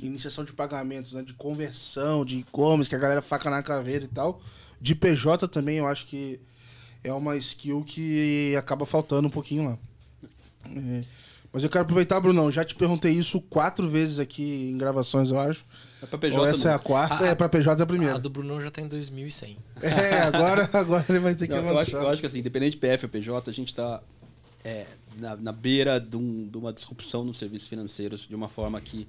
iniciação 0.00 0.44
de 0.44 0.52
pagamentos, 0.52 1.14
né? 1.14 1.22
De 1.22 1.34
conversão, 1.34 2.24
de 2.24 2.38
e-commerce, 2.38 2.88
que 2.88 2.94
a 2.94 2.98
galera 2.98 3.20
faca 3.20 3.50
na 3.50 3.60
caveira 3.60 4.04
e 4.04 4.08
tal. 4.08 4.40
De 4.80 4.94
PJ 4.94 5.48
também, 5.48 5.78
eu 5.78 5.88
acho 5.88 6.06
que 6.06 6.40
é 7.02 7.12
uma 7.12 7.36
skill 7.36 7.82
que 7.84 8.54
acaba 8.56 8.86
faltando 8.86 9.26
um 9.26 9.30
pouquinho 9.30 9.64
lá. 9.64 9.78
É. 10.76 11.04
Mas 11.52 11.62
eu 11.62 11.68
quero 11.68 11.82
aproveitar, 11.82 12.18
Brunão, 12.18 12.50
já 12.50 12.64
te 12.64 12.74
perguntei 12.74 13.12
isso 13.12 13.40
quatro 13.40 13.86
vezes 13.88 14.18
aqui 14.18 14.70
em 14.72 14.78
gravações, 14.78 15.30
eu 15.30 15.38
acho. 15.38 15.64
É 16.02 16.06
pra 16.06 16.18
PJ 16.18 16.38
Ou 16.40 16.46
essa 16.46 16.70
é 16.70 16.74
a 16.74 16.78
quarta, 16.78 17.24
Ah, 17.24 17.28
é 17.28 17.34
pra 17.34 17.48
PJ 17.48 17.78
é 17.78 17.80
a 17.80 17.84
A 17.84 17.86
primeira. 17.86 18.18
do 18.18 18.30
Brunão 18.30 18.60
já 18.60 18.70
tá 18.70 18.80
em 18.80 18.88
2100. 18.88 19.58
É, 19.82 20.22
agora, 20.22 20.68
agora 20.72 21.04
ele 21.08 21.18
vai 21.18 21.34
ter 21.34 21.46
que 21.46 21.52
Não, 21.54 21.60
eu, 21.62 21.78
acho, 21.78 21.90
avançar. 21.90 21.98
eu 21.98 22.08
acho 22.10 22.20
que 22.22 22.26
assim, 22.26 22.38
independente 22.38 22.72
de 22.72 22.78
PF 22.78 23.04
ou 23.04 23.10
PJ, 23.10 23.50
a 23.50 23.52
gente 23.52 23.74
tá 23.74 24.00
é, 24.64 24.86
na, 25.18 25.36
na, 25.36 25.52
beira 25.52 25.98
de, 25.98 26.16
um, 26.16 26.48
de, 26.48 26.56
uma 26.56 26.72
disrupção 26.72 27.24
nos 27.24 27.36
serviços 27.36 27.68
financeiros, 27.68 28.28
de 28.28 28.34
uma 28.34 28.48
forma 28.48 28.80
que 28.80 29.08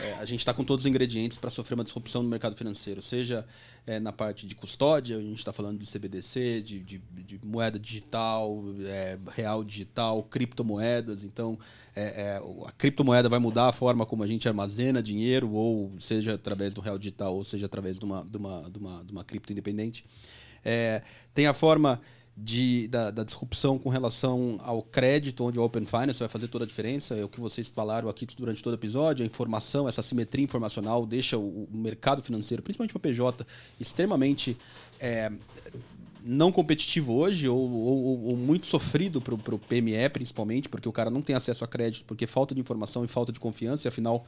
é, 0.00 0.12
a 0.14 0.24
gente 0.24 0.38
está 0.38 0.54
com 0.54 0.62
todos 0.62 0.84
os 0.84 0.90
ingredientes 0.90 1.36
para 1.36 1.50
sofrer 1.50 1.74
uma 1.74 1.82
disrupção 1.82 2.22
no 2.22 2.28
mercado 2.28 2.54
financeiro, 2.54 3.02
seja 3.02 3.44
é, 3.86 3.98
na 3.98 4.12
parte 4.12 4.46
de 4.46 4.54
custódia, 4.54 5.16
a 5.16 5.20
gente 5.20 5.38
está 5.38 5.52
falando 5.52 5.78
de 5.78 5.86
CBDC, 5.86 6.62
de, 6.62 6.78
de, 6.78 6.98
de 6.98 7.40
moeda 7.44 7.76
digital, 7.76 8.62
é, 8.86 9.18
real 9.32 9.64
digital, 9.64 10.22
criptomoedas. 10.22 11.24
Então, 11.24 11.58
é, 11.94 12.02
é, 12.02 12.42
a 12.64 12.72
criptomoeda 12.72 13.28
vai 13.28 13.40
mudar 13.40 13.68
a 13.68 13.72
forma 13.72 14.06
como 14.06 14.22
a 14.22 14.28
gente 14.28 14.46
armazena 14.46 15.02
dinheiro, 15.02 15.50
ou 15.50 15.90
seja 16.00 16.34
através 16.34 16.72
do 16.72 16.80
real 16.80 16.98
digital, 16.98 17.34
ou 17.34 17.44
seja 17.44 17.66
através 17.66 17.98
de 17.98 18.04
uma, 18.04 18.24
de 18.24 18.36
uma, 18.36 18.70
de 18.70 18.78
uma, 18.78 19.04
de 19.04 19.12
uma 19.12 19.24
cripto 19.24 19.50
independente. 19.52 20.04
Tem 21.34 21.46
a 21.46 21.52
forma 21.52 22.00
de, 22.36 22.88
da, 22.88 23.10
da, 23.10 23.22
disrupção 23.22 23.78
com 23.78 23.88
relação 23.88 24.58
ao 24.62 24.82
crédito, 24.82 25.44
onde 25.44 25.58
o 25.58 25.62
Open 25.62 25.86
Finance 25.86 26.18
vai 26.18 26.28
fazer 26.28 26.48
toda 26.48 26.64
a 26.64 26.66
diferença. 26.66 27.14
É 27.14 27.22
o 27.22 27.28
que 27.28 27.40
vocês 27.40 27.68
falaram 27.68 28.08
aqui 28.08 28.26
durante 28.36 28.62
todo 28.62 28.72
o 28.72 28.76
episódio. 28.76 29.22
A 29.22 29.26
informação, 29.26 29.88
essa 29.88 30.02
simetria 30.02 30.44
informacional 30.44 31.06
deixa 31.06 31.38
o, 31.38 31.64
o 31.64 31.76
mercado 31.76 32.22
financeiro, 32.22 32.62
principalmente 32.62 32.92
para 32.92 32.98
o 32.98 33.02
PJ, 33.02 33.46
extremamente 33.78 34.56
é, 34.98 35.30
não 36.24 36.50
competitivo 36.50 37.12
hoje 37.12 37.48
ou, 37.48 37.70
ou, 37.70 38.24
ou 38.24 38.36
muito 38.36 38.66
sofrido 38.66 39.20
para 39.20 39.34
o 39.34 39.58
PME, 39.58 40.08
principalmente, 40.12 40.68
porque 40.68 40.88
o 40.88 40.92
cara 40.92 41.10
não 41.10 41.22
tem 41.22 41.36
acesso 41.36 41.62
a 41.62 41.68
crédito, 41.68 42.04
porque 42.04 42.26
falta 42.26 42.54
de 42.54 42.60
informação 42.60 43.04
e 43.04 43.08
falta 43.08 43.30
de 43.30 43.38
confiança, 43.38 43.86
e 43.86 43.88
afinal 43.88 44.26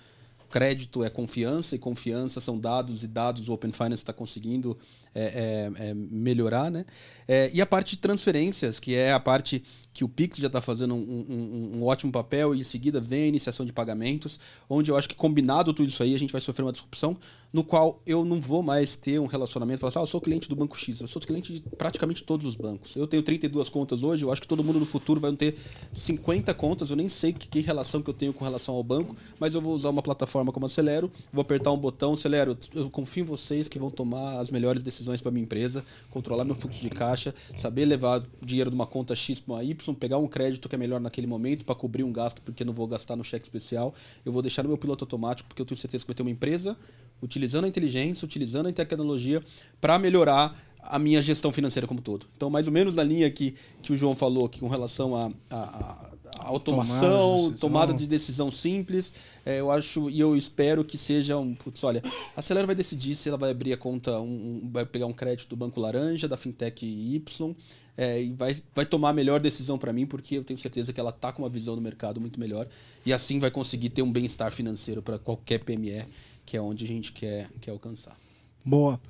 crédito 0.50 1.02
é 1.02 1.10
confiança 1.10 1.74
e 1.74 1.78
confiança 1.78 2.40
são 2.40 2.58
dados 2.58 3.02
e 3.02 3.08
dados 3.08 3.48
o 3.48 3.52
Open 3.52 3.72
Finance 3.72 4.02
está 4.02 4.12
conseguindo 4.12 4.78
é, 5.16 5.70
é, 5.80 5.88
é, 5.88 5.94
melhorar, 5.94 6.70
né? 6.70 6.84
É, 7.26 7.51
e 7.52 7.60
a 7.62 7.66
parte 7.66 7.97
de 7.97 7.98
transferências, 7.98 8.78
que 8.78 8.94
é 8.94 9.12
a 9.12 9.18
parte 9.18 9.62
que 9.94 10.05
o 10.05 10.09
Pix 10.09 10.36
já 10.36 10.47
está 10.47 10.60
fazendo 10.60 10.94
um, 10.94 10.98
um, 10.98 11.78
um, 11.78 11.84
ótimo 11.84 12.12
papel 12.12 12.55
e 12.55 12.60
em 12.60 12.64
seguida 12.64 13.01
vem 13.01 13.24
a 13.24 13.26
iniciação 13.28 13.64
de 13.64 13.72
pagamentos, 13.72 14.38
onde 14.68 14.90
eu 14.90 14.97
acho 14.97 15.09
que 15.09 15.14
combinado 15.14 15.72
tudo 15.72 15.88
isso 15.88 16.02
aí 16.02 16.14
a 16.14 16.18
gente 16.18 16.32
vai 16.32 16.40
sofrer 16.40 16.64
uma 16.64 16.72
disrupção 16.72 17.16
no 17.52 17.64
qual 17.64 18.02
eu 18.05 18.22
não 18.22 18.38
vou 18.38 18.62
mais 18.62 18.97
ter 18.97 19.18
um 19.18 19.24
relacionamento, 19.24 19.80
falar 19.80 19.88
assim, 19.88 19.98
ah, 19.98 20.02
eu 20.02 20.06
sou 20.06 20.20
cliente 20.20 20.47
do 20.47 20.55
banco 20.55 20.76
X, 20.76 21.01
eu 21.01 21.09
sou 21.09 21.22
cliente 21.22 21.55
de 21.55 21.60
praticamente 21.60 22.22
todos 22.22 22.47
os 22.47 22.55
bancos. 22.55 22.94
Eu 22.94 23.06
tenho 23.06 23.22
32 23.22 23.70
contas 23.70 24.02
hoje, 24.02 24.24
eu 24.24 24.30
acho 24.30 24.43
que 24.43 24.48
todo 24.48 24.62
mundo 24.62 24.78
no 24.78 24.84
futuro 24.84 25.18
vai 25.18 25.32
ter 25.32 25.56
50 25.93 26.52
contas, 26.52 26.90
eu 26.90 26.97
nem 26.97 27.09
sei 27.09 27.32
que, 27.32 27.48
que 27.48 27.60
relação 27.60 28.02
que 28.02 28.10
eu 28.10 28.14
tenho 28.14 28.34
com 28.34 28.44
relação 28.44 28.74
ao 28.74 28.84
banco, 28.84 29.16
mas 29.40 29.55
eu 29.55 29.62
vou 29.62 29.74
usar 29.74 29.88
uma 29.88 30.02
plataforma 30.02 30.52
como 30.52 30.66
Acelero, 30.66 31.10
vou 31.32 31.40
apertar 31.40 31.72
um 31.72 31.78
botão, 31.78 32.12
Acelero, 32.12 32.56
eu 32.74 32.90
confio 32.90 33.22
em 33.22 33.26
vocês 33.26 33.68
que 33.68 33.78
vão 33.78 33.90
tomar 33.90 34.38
as 34.38 34.51
melhores 34.51 34.82
decisões 34.82 35.05
para 35.22 35.30
minha 35.30 35.44
empresa, 35.44 35.84
controlar 36.10 36.44
meu 36.44 36.54
fluxo 36.54 36.80
de 36.80 36.90
caixa, 36.90 37.34
saber 37.56 37.84
levar 37.84 38.22
dinheiro 38.42 38.70
de 38.70 38.74
uma 38.74 38.86
conta 38.86 39.14
X 39.14 39.40
para 39.40 39.54
uma 39.54 39.64
Y, 39.64 39.94
pegar 39.94 40.18
um 40.18 40.26
crédito 40.26 40.68
que 40.68 40.74
é 40.74 40.78
melhor 40.78 41.00
naquele 41.00 41.26
momento 41.26 41.64
para 41.64 41.74
cobrir 41.74 42.02
um 42.02 42.12
gasto 42.12 42.42
porque 42.42 42.64
não 42.64 42.72
vou 42.72 42.86
gastar 42.86 43.16
no 43.16 43.24
cheque 43.24 43.44
especial, 43.44 43.94
eu 44.24 44.32
vou 44.32 44.42
deixar 44.42 44.62
no 44.62 44.68
meu 44.68 44.78
piloto 44.78 45.04
automático 45.04 45.48
porque 45.48 45.62
eu 45.62 45.66
tenho 45.66 45.78
certeza 45.78 46.04
que 46.04 46.08
vai 46.08 46.14
ter 46.14 46.22
uma 46.22 46.30
empresa 46.30 46.76
utilizando 47.22 47.64
a 47.64 47.68
inteligência, 47.68 48.24
utilizando 48.24 48.68
a 48.68 48.72
tecnologia 48.72 49.42
para 49.80 49.98
melhorar 49.98 50.54
a 50.88 50.98
minha 50.98 51.20
gestão 51.22 51.52
financeira 51.52 51.86
como 51.86 52.00
todo. 52.00 52.26
Então, 52.36 52.50
mais 52.50 52.66
ou 52.66 52.72
menos 52.72 52.94
na 52.96 53.02
linha 53.02 53.30
que, 53.30 53.54
que 53.82 53.92
o 53.92 53.96
João 53.96 54.14
falou 54.14 54.46
aqui 54.46 54.60
com 54.60 54.68
relação 54.68 55.14
a, 55.14 55.30
a, 55.50 56.10
a 56.38 56.48
automação, 56.48 57.36
tomada 57.36 57.52
de, 57.52 57.58
tomada 57.58 57.94
de 57.94 58.06
decisão 58.06 58.50
simples, 58.50 59.12
é, 59.44 59.60
eu 59.60 59.70
acho 59.70 60.10
e 60.10 60.20
eu 60.20 60.36
espero 60.36 60.84
que 60.84 60.98
seja 60.98 61.36
um. 61.36 61.54
Putz, 61.54 61.82
olha, 61.84 62.02
a 62.36 62.42
Celera 62.42 62.66
vai 62.66 62.74
decidir 62.74 63.14
se 63.14 63.28
ela 63.28 63.38
vai 63.38 63.50
abrir 63.50 63.72
a 63.72 63.76
conta, 63.76 64.18
um, 64.20 64.62
um, 64.64 64.70
vai 64.70 64.84
pegar 64.84 65.06
um 65.06 65.12
crédito 65.12 65.48
do 65.48 65.56
Banco 65.56 65.80
Laranja, 65.80 66.28
da 66.28 66.36
Fintech 66.36 66.84
Y, 66.84 67.54
é, 67.96 68.22
e 68.22 68.32
vai, 68.32 68.56
vai 68.74 68.86
tomar 68.86 69.10
a 69.10 69.12
melhor 69.12 69.40
decisão 69.40 69.78
para 69.78 69.92
mim, 69.92 70.06
porque 70.06 70.36
eu 70.36 70.44
tenho 70.44 70.58
certeza 70.58 70.92
que 70.92 71.00
ela 71.00 71.10
está 71.10 71.32
com 71.32 71.42
uma 71.42 71.48
visão 71.48 71.74
do 71.74 71.80
mercado 71.80 72.20
muito 72.20 72.38
melhor 72.38 72.68
e 73.04 73.12
assim 73.12 73.38
vai 73.38 73.50
conseguir 73.50 73.90
ter 73.90 74.02
um 74.02 74.12
bem-estar 74.12 74.52
financeiro 74.52 75.02
para 75.02 75.18
qualquer 75.18 75.58
PME 75.60 76.04
que 76.46 76.56
é 76.56 76.60
onde 76.60 76.84
a 76.84 76.88
gente 76.88 77.12
quer, 77.12 77.50
quer 77.60 77.72
alcançar. 77.72 78.16
Boa. 78.64 79.00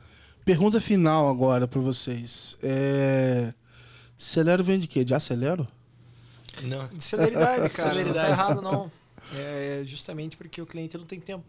Pergunta 0.46 0.80
final 0.80 1.28
agora 1.28 1.66
para 1.66 1.80
vocês. 1.80 2.56
É... 2.62 3.52
Celero 4.16 4.62
vem 4.62 4.78
de 4.78 4.86
quê? 4.86 5.04
De 5.04 5.12
acelero? 5.12 5.66
Não. 6.62 6.86
De 6.86 7.02
celeridade, 7.02 7.68
cara. 7.74 7.90
Celeridade. 7.90 8.14
Não 8.14 8.14
tá 8.14 8.28
errado, 8.28 8.62
não. 8.62 8.90
É 9.34 9.82
justamente 9.84 10.36
porque 10.36 10.62
o 10.62 10.66
cliente 10.66 10.96
não 10.96 11.04
tem 11.04 11.18
tempo. 11.18 11.44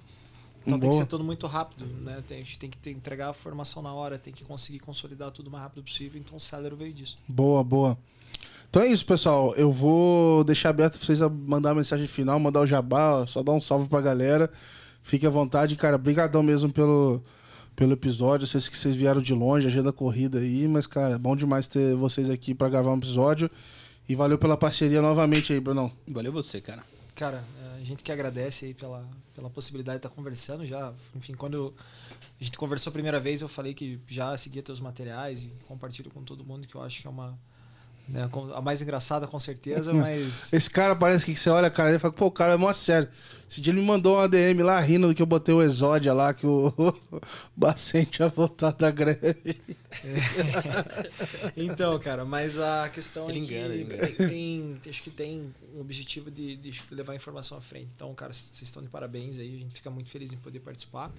Então 0.65 0.79
Boa. 0.79 0.81
tem 0.81 0.89
que 0.89 0.95
ser 0.95 1.05
tudo 1.05 1.23
muito 1.23 1.45
rápido, 1.45 1.85
né? 1.85 2.23
Tem, 2.25 2.41
a 2.41 2.43
gente 2.43 2.57
tem 2.57 2.71
que 2.71 2.77
ter, 2.79 2.89
entregar 2.89 3.29
a 3.29 3.33
formação 3.33 3.83
na 3.83 3.93
hora, 3.93 4.17
tem 4.17 4.33
que 4.33 4.43
conseguir 4.43 4.79
consolidar 4.79 5.29
tudo 5.29 5.49
o 5.49 5.51
mais 5.51 5.65
rápido 5.65 5.83
possível. 5.83 6.19
Então 6.19 6.35
o 6.35 6.39
Celero 6.39 6.75
veio 6.75 6.91
disso. 6.91 7.19
Boa, 7.27 7.63
boa. 7.63 7.95
Então 8.67 8.81
é 8.81 8.87
isso, 8.87 9.05
pessoal. 9.05 9.53
Eu 9.53 9.71
vou 9.71 10.43
deixar 10.43 10.69
aberto 10.69 10.97
pra 10.97 11.05
vocês 11.05 11.21
a 11.21 11.29
mandar 11.29 11.69
a 11.69 11.75
mensagem 11.75 12.07
final, 12.07 12.39
mandar 12.39 12.61
o 12.61 12.65
jabá, 12.65 13.27
só 13.27 13.43
dar 13.43 13.51
um 13.51 13.61
salve 13.61 13.87
pra 13.87 14.01
galera. 14.01 14.51
Fique 15.03 15.27
à 15.27 15.29
vontade, 15.29 15.75
cara. 15.75 15.97
Obrigadão 15.97 16.41
mesmo 16.41 16.73
pelo, 16.73 17.23
pelo 17.77 17.93
episódio. 17.93 18.43
Eu 18.43 18.47
sei 18.47 18.59
que 18.59 18.75
vocês 18.75 18.95
vieram 18.95 19.21
de 19.21 19.33
longe, 19.33 19.67
agenda 19.67 19.93
corrida 19.93 20.39
aí, 20.39 20.67
mas, 20.67 20.87
cara, 20.87 21.15
é 21.15 21.17
bom 21.17 21.35
demais 21.35 21.67
ter 21.67 21.95
vocês 21.95 22.27
aqui 22.29 22.53
para 22.53 22.67
gravar 22.67 22.91
um 22.91 22.97
episódio. 22.97 23.49
E 24.09 24.15
valeu 24.15 24.37
pela 24.37 24.57
parceria 24.57 25.01
novamente 25.01 25.53
aí, 25.53 25.59
Brunão. 25.59 25.91
Valeu 26.07 26.33
você, 26.33 26.59
cara. 26.59 26.83
Cara, 27.13 27.43
a 27.75 27.83
gente 27.83 28.03
que 28.03 28.11
agradece 28.11 28.65
aí 28.65 28.73
pela, 28.73 29.07
pela 29.35 29.49
possibilidade 29.49 29.99
de 29.99 30.07
estar 30.07 30.09
conversando 30.09 30.65
já. 30.65 30.91
Enfim, 31.15 31.33
quando 31.35 31.73
a 32.39 32.43
gente 32.43 32.57
conversou 32.57 32.89
a 32.89 32.93
primeira 32.93 33.19
vez, 33.19 33.41
eu 33.41 33.47
falei 33.47 33.73
que 33.73 33.99
já 34.07 34.35
seguia 34.37 34.63
teus 34.63 34.79
materiais 34.79 35.43
e 35.43 35.51
compartilho 35.67 36.09
com 36.09 36.23
todo 36.23 36.43
mundo, 36.43 36.67
que 36.67 36.73
eu 36.73 36.81
acho 36.81 37.01
que 37.01 37.07
é 37.07 37.09
uma 37.09 37.37
né? 38.07 38.29
A 38.53 38.61
mais 38.61 38.81
engraçada, 38.81 39.27
com 39.27 39.39
certeza, 39.39 39.93
mas. 39.93 40.51
Esse 40.53 40.69
cara 40.69 40.95
parece 40.95 41.25
que 41.25 41.35
você 41.35 41.49
olha 41.49 41.67
a 41.67 41.71
cara 41.71 41.93
e 41.93 41.99
fala, 41.99 42.13
pô, 42.13 42.27
o 42.27 42.31
cara 42.31 42.53
é 42.53 42.57
mó 42.57 42.71
sério. 42.71 43.09
Esse 43.49 43.61
dia 43.61 43.71
ele 43.71 43.79
me 43.79 43.87
mandou 43.87 44.15
uma 44.15 44.27
DM 44.27 44.61
lá 44.61 44.77
rindo 44.79 45.13
que 45.13 45.21
eu 45.21 45.25
botei 45.25 45.55
o 45.55 45.61
Exódia 45.61 46.13
lá, 46.13 46.33
que 46.33 46.45
o 46.45 46.73
Bacen 47.55 48.03
tinha 48.03 48.27
voltado 48.27 48.77
da 48.77 48.91
greve. 48.91 49.57
É. 50.03 51.51
então, 51.55 51.97
cara, 51.97 52.25
mas 52.25 52.59
a 52.59 52.89
questão 52.89 53.29
ele 53.29 53.39
é 53.39 53.41
engana, 53.41 53.73
que 53.73 53.81
engana. 53.81 54.29
Tem, 54.29 54.77
acho 54.87 55.01
que 55.01 55.09
tem 55.09 55.53
um 55.73 55.79
objetivo 55.79 56.29
de, 56.29 56.57
de 56.57 56.83
levar 56.91 57.13
a 57.13 57.15
informação 57.15 57.57
à 57.57 57.61
frente. 57.61 57.87
Então, 57.95 58.13
cara, 58.13 58.33
vocês 58.33 58.61
estão 58.61 58.83
de 58.83 58.89
parabéns 58.89 59.39
aí, 59.39 59.55
a 59.55 59.59
gente 59.59 59.75
fica 59.75 59.89
muito 59.89 60.09
feliz 60.09 60.33
em 60.33 60.37
poder 60.37 60.59
participar. 60.59 61.09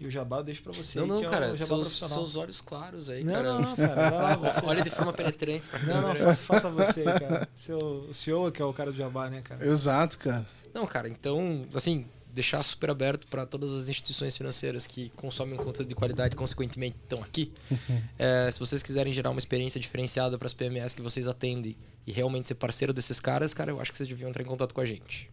E 0.00 0.06
o 0.06 0.10
jabá 0.10 0.38
eu 0.38 0.42
deixo 0.42 0.62
pra 0.62 0.72
você. 0.72 0.98
Não, 0.98 1.06
não, 1.06 1.22
é 1.22 1.26
cara, 1.26 1.54
seus, 1.54 1.88
seus, 1.92 2.34
olhos 2.34 2.60
claros 2.62 3.10
aí, 3.10 3.22
não, 3.22 3.34
cara. 3.34 3.52
Não, 3.52 3.60
não, 3.60 3.76
cara. 3.76 4.40
Olha 4.64 4.82
de 4.82 4.88
forma 4.88 5.12
penetrante 5.12 5.68
pra 5.68 5.78
câmera. 5.78 6.00
Não, 6.00 6.08
não, 6.08 6.16
faça, 6.16 6.42
faça 6.42 6.70
você, 6.72 7.04
cara. 7.04 7.48
Seu, 7.54 7.78
o 8.08 8.14
senhor 8.14 8.50
que 8.50 8.62
é 8.62 8.64
o 8.64 8.72
cara 8.72 8.90
do 8.90 8.96
jabá, 8.96 9.28
né, 9.28 9.42
cara? 9.42 9.64
Exato, 9.66 10.18
cara. 10.18 10.46
Não, 10.72 10.86
cara, 10.86 11.06
então, 11.06 11.66
assim, 11.74 12.06
deixar 12.32 12.62
super 12.62 12.90
aberto 12.90 13.26
para 13.26 13.44
todas 13.44 13.74
as 13.74 13.88
instituições 13.88 14.36
financeiras 14.36 14.86
que 14.86 15.10
consomem 15.10 15.58
conteúdo 15.58 15.88
de 15.88 15.94
qualidade, 15.94 16.34
consequentemente 16.34 16.96
estão 17.02 17.22
aqui. 17.22 17.52
É, 18.18 18.50
se 18.50 18.58
vocês 18.58 18.82
quiserem 18.82 19.12
gerar 19.12 19.30
uma 19.30 19.38
experiência 19.38 19.80
diferenciada 19.80 20.38
para 20.38 20.46
as 20.46 20.52
PMS 20.52 20.94
que 20.94 21.00
vocês 21.00 21.26
atendem 21.26 21.74
e 22.06 22.12
realmente 22.12 22.48
ser 22.48 22.54
parceiro 22.54 22.92
desses 22.92 23.18
caras, 23.18 23.54
cara, 23.54 23.70
eu 23.70 23.80
acho 23.80 23.90
que 23.90 23.96
vocês 23.96 24.08
deviam 24.08 24.28
entrar 24.28 24.42
em 24.42 24.46
contato 24.46 24.74
com 24.74 24.80
a 24.80 24.84
gente. 24.84 25.30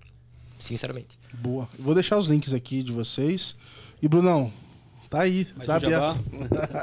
Sinceramente. 0.57 1.19
Boa. 1.33 1.67
Vou 1.77 1.93
deixar 1.93 2.17
os 2.17 2.27
links 2.27 2.53
aqui 2.53 2.81
de 2.81 2.91
vocês. 2.91 3.55
E, 4.01 4.07
Brunão, 4.07 4.51
Tá 5.09 5.21
aí, 5.21 5.47
Mais 5.55 5.67
tá 5.67 5.73
um 5.73 5.77
aberto. 5.77 6.23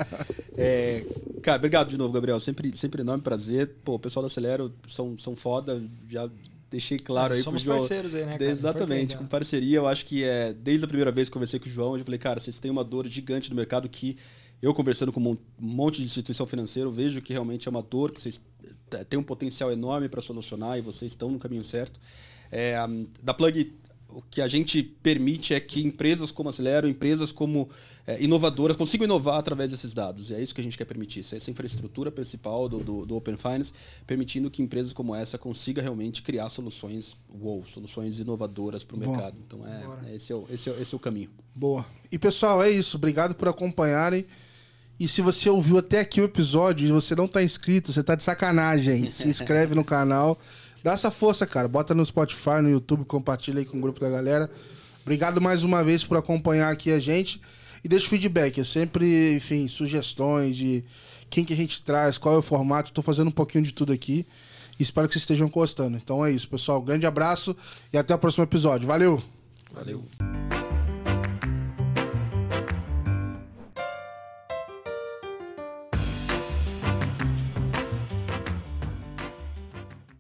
é, 0.57 1.05
cara, 1.43 1.59
obrigado 1.59 1.89
de 1.89 1.99
novo, 1.99 2.13
Gabriel. 2.13 2.41
Sempre, 2.41 2.75
sempre 2.77 3.03
enorme 3.03 3.23
prazer. 3.23 3.71
Pô, 3.85 3.95
o 3.95 3.99
pessoal 3.99 4.23
da 4.23 4.29
Acelero 4.29 4.73
são, 4.89 5.17
são 5.19 5.37
foda. 5.37 5.83
Já 6.09 6.29
deixei 6.71 6.99
claro 6.99 7.35
é, 7.35 7.37
aí 7.37 7.43
Somos 7.43 7.63
pro 7.63 7.73
João. 7.73 7.79
parceiros 7.79 8.15
aí, 8.15 8.25
né? 8.25 8.39
Cara? 8.39 8.51
Exatamente, 8.51 9.17
com 9.17 9.27
parceria. 9.27 9.77
Eu 9.77 9.87
acho 9.87 10.07
que 10.07 10.25
é 10.25 10.53
desde 10.53 10.85
a 10.85 10.89
primeira 10.89 11.13
vez 11.13 11.29
que 11.29 11.33
conversei 11.35 11.61
com 11.61 11.67
o 11.67 11.71
João, 11.71 11.97
eu 11.99 12.05
falei, 12.05 12.19
cara, 12.19 12.41
vocês 12.41 12.59
têm 12.59 12.71
uma 12.71 12.83
dor 12.83 13.07
gigante 13.07 13.51
no 13.51 13.57
mercado 13.57 13.89
que 13.89 14.17
eu 14.63 14.73
conversando 14.73 15.13
com 15.13 15.21
um 15.21 15.37
monte 15.59 15.99
de 15.99 16.05
instituição 16.05 16.47
financeira, 16.47 16.89
eu 16.89 16.93
vejo 16.93 17.21
que 17.21 17.33
realmente 17.33 17.69
é 17.69 17.71
uma 17.71 17.83
dor 17.83 18.11
que 18.11 18.21
vocês 18.21 18.41
têm 19.11 19.19
um 19.19 19.23
potencial 19.23 19.71
enorme 19.71 20.09
para 20.09 20.23
solucionar 20.23 20.79
e 20.79 20.81
vocês 20.81 21.13
estão 21.13 21.31
no 21.31 21.39
caminho 21.39 21.65
certo. 21.65 22.01
É, 22.51 22.77
da 23.23 23.35
Plug 23.35 23.73
o 24.15 24.23
que 24.31 24.41
a 24.41 24.49
gente 24.49 24.83
permite 24.83 25.55
é 25.55 25.61
que 25.61 25.85
empresas 25.85 26.31
como 26.31 26.49
a 26.49 26.51
Acelero, 26.51 26.89
empresas 26.89 27.33
como 27.33 27.69
é, 28.07 28.23
inovadoras 28.23 28.77
consigam 28.77 29.05
inovar 29.05 29.39
através 29.39 29.71
desses 29.71 29.93
dados. 29.93 30.31
E 30.31 30.35
é 30.35 30.43
isso 30.43 30.55
que 30.55 30.61
a 30.61 30.65
gente 30.65 30.79
quer 30.79 30.85
permitir. 30.85 31.21
Essa 31.21 31.51
infraestrutura 31.51 32.13
principal 32.13 32.69
do, 32.69 32.79
do, 32.79 33.07
do 33.07 33.17
Open 33.17 33.37
Finance, 33.37 33.73
permitindo 34.07 34.51
que 34.51 34.63
empresas 34.63 34.93
como 34.93 35.15
essa 35.15 35.37
consigam 35.37 35.83
realmente 35.83 36.23
criar 36.23 36.49
soluções 36.49 37.17
wow, 37.29 37.65
soluções 37.73 38.19
inovadoras 38.21 38.85
para 38.85 38.97
o 38.97 38.99
mercado. 38.99 39.37
Então, 39.47 39.61
é, 39.67 40.11
é, 40.11 40.15
esse, 40.15 40.33
é 40.33 40.37
o, 40.37 40.47
esse, 40.49 40.71
é, 40.71 40.81
esse 40.81 40.95
é 40.95 40.97
o 40.97 41.01
caminho. 41.01 41.31
Boa. 41.55 41.85
E, 42.13 42.19
pessoal, 42.19 42.63
é 42.63 42.71
isso. 42.71 42.97
Obrigado 42.97 43.35
por 43.35 43.49
acompanharem. 43.49 44.27
E 44.99 45.09
se 45.09 45.21
você 45.21 45.51
ouviu 45.51 45.79
até 45.79 46.01
aqui 46.01 46.21
o 46.21 46.25
episódio 46.25 46.87
e 46.87 46.93
você 46.93 47.17
não 47.17 47.25
está 47.25 47.43
inscrito, 47.43 47.93
você 47.93 48.01
está 48.01 48.15
de 48.15 48.23
sacanagem. 48.23 49.11
Se 49.11 49.27
inscreve 49.27 49.75
no 49.75 49.85
canal. 49.85 50.39
Dá 50.85 50.93
essa 50.93 51.11
força, 51.11 51.47
cara. 51.47 51.67
Bota 51.67 51.95
no 51.95 52.05
Spotify, 52.05 52.61
no 52.61 52.69
YouTube, 52.69 53.07
compartilha 53.07 53.61
aí 53.61 53.65
com 53.65 53.79
o 53.79 53.81
grupo 53.81 53.99
da 53.99 54.11
galera. 54.11 54.51
Obrigado 55.01 55.41
mais 55.41 55.65
uma 55.65 55.83
vez 55.83 56.05
por 56.05 56.19
acompanhar 56.19 56.71
aqui 56.71 56.93
a 56.93 57.01
gente. 57.01 57.41
E 57.83 57.89
deixa 57.89 58.05
o 58.07 58.11
feedback. 58.11 58.59
Eu 58.59 58.67
sempre, 58.67 59.35
enfim, 59.35 59.67
sugestões 59.67 60.55
de 60.55 60.85
quem 61.31 61.43
que 61.43 61.55
a 61.55 61.57
gente 61.57 61.81
traz, 61.81 62.19
qual 62.19 62.35
é 62.35 62.39
o 62.39 62.43
formato. 62.43 62.91
Estou 62.91 63.03
fazendo 63.03 63.29
um 63.29 63.33
pouquinho 63.33 63.65
de 63.65 63.73
tudo 63.73 63.95
aqui. 63.95 64.27
Espero 64.79 65.09
que 65.09 65.15
vocês 65.15 65.23
estejam 65.23 65.49
gostando. 65.49 65.97
Então 65.97 66.23
é 66.23 66.31
isso, 66.31 66.47
pessoal. 66.47 66.83
Grande 66.83 67.07
abraço 67.07 67.57
e 67.91 67.97
até 67.97 68.15
o 68.15 68.19
próximo 68.19 68.45
episódio. 68.45 68.87
Valeu! 68.87 69.23
Valeu. 69.73 70.05